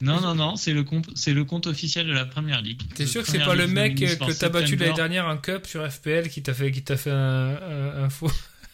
Non, 0.00 0.20
non, 0.20 0.34
non, 0.34 0.56
c'est 0.56 0.72
le, 0.74 0.84
compte- 0.84 1.10
c'est 1.16 1.32
le 1.32 1.44
compte 1.44 1.66
officiel 1.66 2.06
de 2.06 2.12
la 2.12 2.24
première 2.26 2.60
ligue. 2.60 2.82
T'es 2.94 3.06
sûr 3.06 3.22
que 3.24 3.30
c'est 3.30 3.38
pas 3.44 3.54
le 3.56 3.66
mec 3.66 3.98
for 4.16 4.28
que 4.28 4.32
t'as 4.32 4.48
battu 4.50 4.76
l'année 4.76 4.92
dernière 4.94 5.26
en 5.26 5.38
cup 5.38 5.66
sur 5.66 5.90
FPL 5.90 6.28
qui 6.28 6.42
t'a 6.42 6.54
fait, 6.54 6.70
qui 6.70 6.84
t'a 6.84 6.96
fait 6.96 7.10
un, 7.10 7.16
un- 7.56 8.04
un 8.04 8.10
faux? 8.10 8.30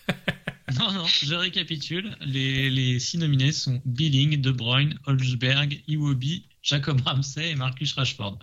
Non, 0.81 0.91
non, 0.93 1.05
je 1.07 1.35
récapitule. 1.35 2.17
Les, 2.23 2.69
les 2.69 2.99
six 2.99 3.17
nominés 3.19 3.53
sont 3.53 3.81
Billing, 3.85 4.41
De 4.41 4.51
Bruyne, 4.51 4.99
Holzberg, 5.07 5.81
Iwobi, 5.87 6.49
Jacob 6.63 7.01
Ramsey 7.03 7.51
et 7.51 7.55
Marcus 7.55 7.93
Rashford. 7.93 8.39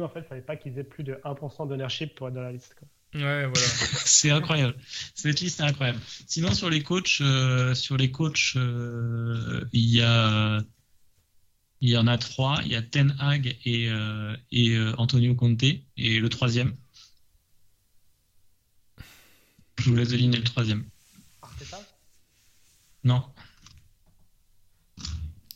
En 0.00 0.08
fait, 0.08 0.20
il 0.20 0.24
fallait 0.24 0.40
pas 0.40 0.56
qu'ils 0.56 0.78
aient 0.78 0.84
plus 0.84 1.04
de 1.04 1.14
1% 1.24 1.68
d'ownership 1.68 2.14
pour 2.14 2.28
être 2.28 2.34
dans 2.34 2.42
la 2.42 2.52
liste. 2.52 2.74
Quoi. 2.78 2.88
Ouais, 3.14 3.46
voilà. 3.46 3.54
C'est 4.04 4.30
incroyable. 4.30 4.76
Cette 5.14 5.40
liste 5.40 5.60
est 5.60 5.64
incroyable. 5.64 6.00
Sinon, 6.26 6.52
sur 6.52 6.68
les 6.68 6.82
coachs, 6.82 7.20
euh, 7.20 7.74
sur 7.74 7.96
les 7.96 8.10
coachs, 8.10 8.54
euh, 8.56 9.64
il 9.72 9.88
y 9.88 10.02
a, 10.02 10.60
il 11.80 11.90
y 11.90 11.96
en 11.96 12.08
a 12.08 12.18
trois. 12.18 12.60
Il 12.64 12.72
y 12.72 12.76
a 12.76 12.82
Ten 12.82 13.14
Hag 13.20 13.56
et, 13.64 13.88
euh, 13.88 14.36
et 14.50 14.70
euh, 14.70 14.94
Antonio 14.98 15.34
Conte 15.34 15.62
et 15.62 16.18
le 16.18 16.28
troisième. 16.28 16.74
Je 19.78 19.90
vous 19.90 19.96
laisse 19.96 20.08
deviner 20.08 20.38
le 20.38 20.44
troisième. 20.44 20.84
Arteta? 21.42 21.80
Non. 23.04 23.22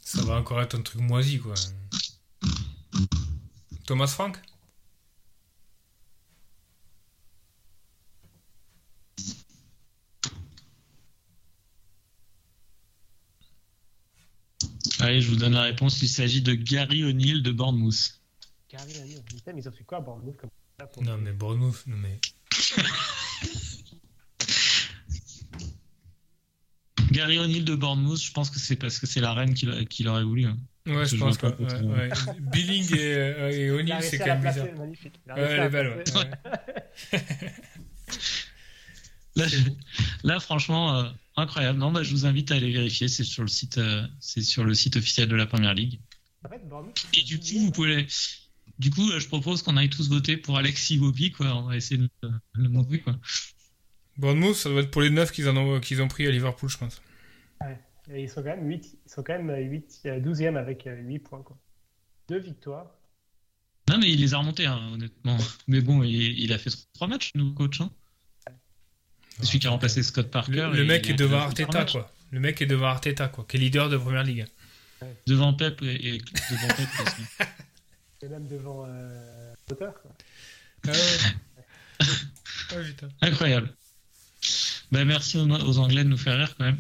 Ça 0.03 0.23
va 0.23 0.37
encore 0.37 0.61
être 0.63 0.77
un 0.77 0.83
truc 0.83 1.01
moisi, 1.01 1.39
quoi. 1.39 1.55
Thomas 3.89 4.13
Frank? 4.13 4.37
Allez, 15.01 15.21
je 15.21 15.29
vous 15.31 15.37
donne 15.37 15.53
la 15.53 15.63
réponse. 15.63 16.03
Il 16.03 16.09
s'agit 16.09 16.43
de 16.43 16.55
Gary 16.55 17.05
O'Neill 17.05 17.43
de 17.43 17.53
Bournemouth. 17.53 18.21
Gary 18.71 18.99
O'Neill. 19.01 19.23
Putain, 19.25 19.53
mais 19.53 19.63
ils 19.63 19.69
ont 19.69 19.73
fait 19.73 19.85
quoi 19.85 19.99
à 19.99 20.01
Bournemouth 20.01 20.37
comme 20.37 20.51
ça 20.79 20.87
pour- 20.87 21.03
Non, 21.03 21.17
mais 21.19 21.33
Bournemouth, 21.33 21.87
non, 21.87 21.97
mais. 21.97 22.21
Gary 27.11 27.39
O'Neill 27.39 27.65
de 27.65 27.75
Bournemouth, 27.75 28.21
je 28.21 28.33
pense 28.33 28.51
que 28.51 28.59
c'est 28.59 28.77
parce 28.77 28.99
que 28.99 29.07
c'est 29.07 29.21
la 29.21 29.33
reine 29.33 29.55
qu'il 29.55 29.87
qu'il 29.89 30.09
aurait 30.09 30.25
voulu. 30.25 30.47
hein. 30.47 30.59
Ouais, 30.89 31.05
je 31.07 31.17
Je 31.17 31.21
pense 31.21 31.37
pas. 31.39 31.51
Ouais, 31.51 31.81
ouais. 31.83 32.09
Billing 32.41 32.95
et, 32.97 33.15
euh, 33.15 33.51
et 33.51 33.71
O'Neill, 33.71 33.97
c'est 34.01 34.19
quand 34.19 34.27
même 34.27 34.41
placer, 34.41 34.61
bizarre. 34.63 34.79
magnifique. 34.79 35.15
Ouais, 35.37 35.69
belle, 35.69 36.03
placer, 36.05 36.19
ouais. 36.19 37.21
Là, 39.37 39.47
là, 40.25 40.41
franchement, 40.41 40.97
euh, 40.97 41.05
incroyable. 41.37 41.79
Non, 41.79 41.93
bah, 41.93 42.03
je 42.03 42.11
vous 42.11 42.27
invite 42.27 42.51
à 42.51 42.57
aller 42.57 42.73
vérifier. 42.73 43.07
C'est 43.09 43.23
sur 43.25 43.43
le 43.43 43.49
site, 43.49 43.79
euh, 43.79 44.05
c'est 44.21 44.43
sur 44.43 44.65
le 44.65 44.75
site 44.75 44.97
officiel 44.97 45.29
de 45.29 45.37
la 45.37 45.47
Première 45.47 45.75
Ligue. 45.75 46.01
Et 47.15 47.23
du 47.23 47.39
coup, 47.39 47.59
vous 47.59 47.71
pouvez. 47.71 48.07
Du 48.79 48.91
coup, 48.91 49.11
je 49.19 49.27
propose 49.27 49.63
qu'on 49.63 49.77
aille 49.77 49.91
tous 49.91 50.09
voter 50.09 50.37
pour 50.37 50.57
Alexis 50.59 50.97
Iwobi, 50.97 51.33
quoi. 51.33 51.55
On 51.57 51.63
va 51.69 51.77
essayer 51.77 51.99
de 51.99 52.09
le- 52.23 52.31
le 52.55 52.69
montrer, 52.69 53.01
quoi. 53.01 53.17
Bournemouth, 54.17 54.55
ça 54.55 54.69
doit 54.69 54.83
être 54.83 54.91
pour 54.91 55.03
les 55.03 55.11
9 55.11 55.31
qu'ils 55.33 55.49
ont, 55.49 55.81
qu'ils 55.81 56.03
ont 56.03 56.09
pris 56.09 56.27
à 56.27 56.31
Liverpool, 56.31 56.69
je 56.69 56.79
pense. 56.79 57.01
Et 58.11 58.23
ils 58.23 58.29
sont 58.29 58.43
quand 58.43 58.57
même 58.57 58.67
8, 58.67 58.99
ils 59.07 59.11
sont 59.11 59.23
quand 59.23 59.39
même 59.39 59.55
8, 59.55 60.01
12e 60.05 60.57
avec 60.57 60.89
8 60.91 61.19
points. 61.19 61.43
Quoi. 61.43 61.59
Deux 62.29 62.39
victoires. 62.39 62.99
Non, 63.89 63.99
mais 63.99 64.11
il 64.11 64.21
les 64.21 64.35
a 64.35 64.39
remontés, 64.39 64.67
hein, 64.67 64.81
honnêtement. 64.93 65.37
Mais 65.67 65.81
bon, 65.81 66.03
il, 66.03 66.39
il 66.39 66.53
a 66.53 66.59
fait 66.59 66.71
trois 66.93 67.09
matchs, 67.09 67.33
nous, 67.35 67.53
coach. 67.55 67.81
Hein. 67.81 67.91
C'est 69.39 69.47
celui 69.47 69.59
qui 69.61 69.67
a 69.67 69.71
remplacé 69.71 70.03
Scott 70.03 70.31
Parker. 70.31 70.71
Le, 70.73 70.85
mec 70.85 71.09
est 71.09 71.15
devant 71.15 71.39
Arteta, 71.39 71.85
quoi. 71.85 72.11
Le 72.31 72.41
mec 72.41 72.61
est 72.61 72.67
devant 72.67 72.87
Arteta, 72.87 73.29
quoi. 73.29 73.47
Qui 73.49 73.57
est 73.57 73.61
leader 73.61 73.89
de 73.89 73.97
première 73.97 74.25
ligue. 74.25 74.47
Devant 75.27 75.55
Pep 75.55 75.81
et, 75.83 76.17
et 76.17 76.19
devant 76.19 76.69
Pep 76.69 76.89
aussi. 77.07 77.23
Et 78.21 78.27
même 78.27 78.49
devant 78.49 78.85
euh, 78.85 79.55
Potter. 79.67 79.89
Quoi. 80.03 80.11
Ah 80.87 80.91
ouais. 80.91 82.07
Ah, 82.71 82.83
putain. 82.85 83.09
Incroyable. 83.23 83.73
Bah, 84.93 85.05
merci 85.05 85.39
aux, 85.39 85.49
aux 85.49 85.79
Anglais 85.79 86.05
de 86.05 86.09
nous 86.09 86.19
faire 86.19 86.37
rire 86.37 86.55
quand 86.57 86.65
même. 86.65 86.79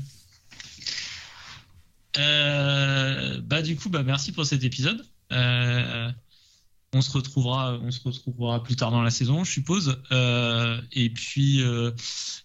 Euh, 2.18 3.40
bah 3.42 3.62
du 3.62 3.76
coup, 3.76 3.88
bah 3.88 4.02
merci 4.02 4.32
pour 4.32 4.44
cet 4.46 4.64
épisode. 4.64 5.06
Euh, 5.32 6.10
on 6.94 7.02
se 7.02 7.10
retrouvera, 7.10 7.78
on 7.82 7.90
se 7.90 8.00
retrouvera 8.02 8.62
plus 8.62 8.74
tard 8.76 8.90
dans 8.90 9.02
la 9.02 9.10
saison, 9.10 9.44
je 9.44 9.52
suppose. 9.52 10.02
Euh, 10.10 10.80
et 10.92 11.10
puis, 11.10 11.62
euh, 11.62 11.92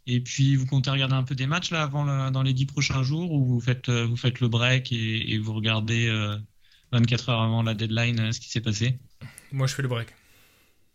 et 0.06 0.20
puis, 0.22 0.56
vous 0.56 0.66
comptez 0.66 0.90
regarder 0.90 1.16
un 1.16 1.24
peu 1.24 1.34
des 1.34 1.48
matchs 1.48 1.72
là 1.72 1.84
avant 1.84 2.04
le- 2.04 2.30
dans 2.30 2.44
les 2.44 2.54
dix 2.54 2.66
prochains 2.66 3.04
jours 3.04 3.32
ou 3.32 3.46
vous 3.46 3.62
faites, 3.62 3.90
vous 3.90 4.18
faites 4.18 4.42
le 4.42 4.50
break 4.50 4.92
et, 4.92 5.34
et 5.34 5.38
vous 5.38 5.54
regardez 5.54 6.08
euh, 6.08 6.38
24 6.92 7.30
heures 7.30 7.42
avant 7.42 7.64
la 7.64 7.74
deadline 7.74 8.32
ce 8.34 8.40
qui 8.40 8.50
s'est 8.50 8.62
passé? 8.62 9.00
Moi, 9.52 9.68
je 9.68 9.76
fais 9.76 9.82
le 9.82 9.88
break. 9.88 10.10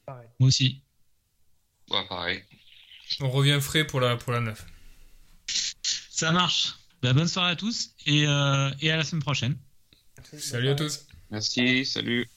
Pareil. 0.04 0.28
Moi 0.38 0.48
aussi. 0.48 0.82
Ouais, 1.90 2.06
pareil. 2.06 2.42
On 3.20 3.30
revient 3.30 3.58
frais 3.60 3.86
pour 3.86 4.00
la, 4.00 4.16
pour 4.16 4.32
la 4.32 4.40
9. 4.40 4.66
Ça 6.10 6.32
marche. 6.32 6.74
Bah, 7.02 7.12
bonne 7.12 7.28
soirée 7.28 7.52
à 7.52 7.56
tous 7.56 7.90
et, 8.06 8.26
euh, 8.26 8.70
et 8.80 8.90
à 8.90 8.96
la 8.96 9.04
semaine 9.04 9.22
prochaine. 9.22 9.56
Salut 10.36 10.68
à 10.68 10.74
tous. 10.74 11.06
Merci, 11.30 11.84
salut. 11.84 12.28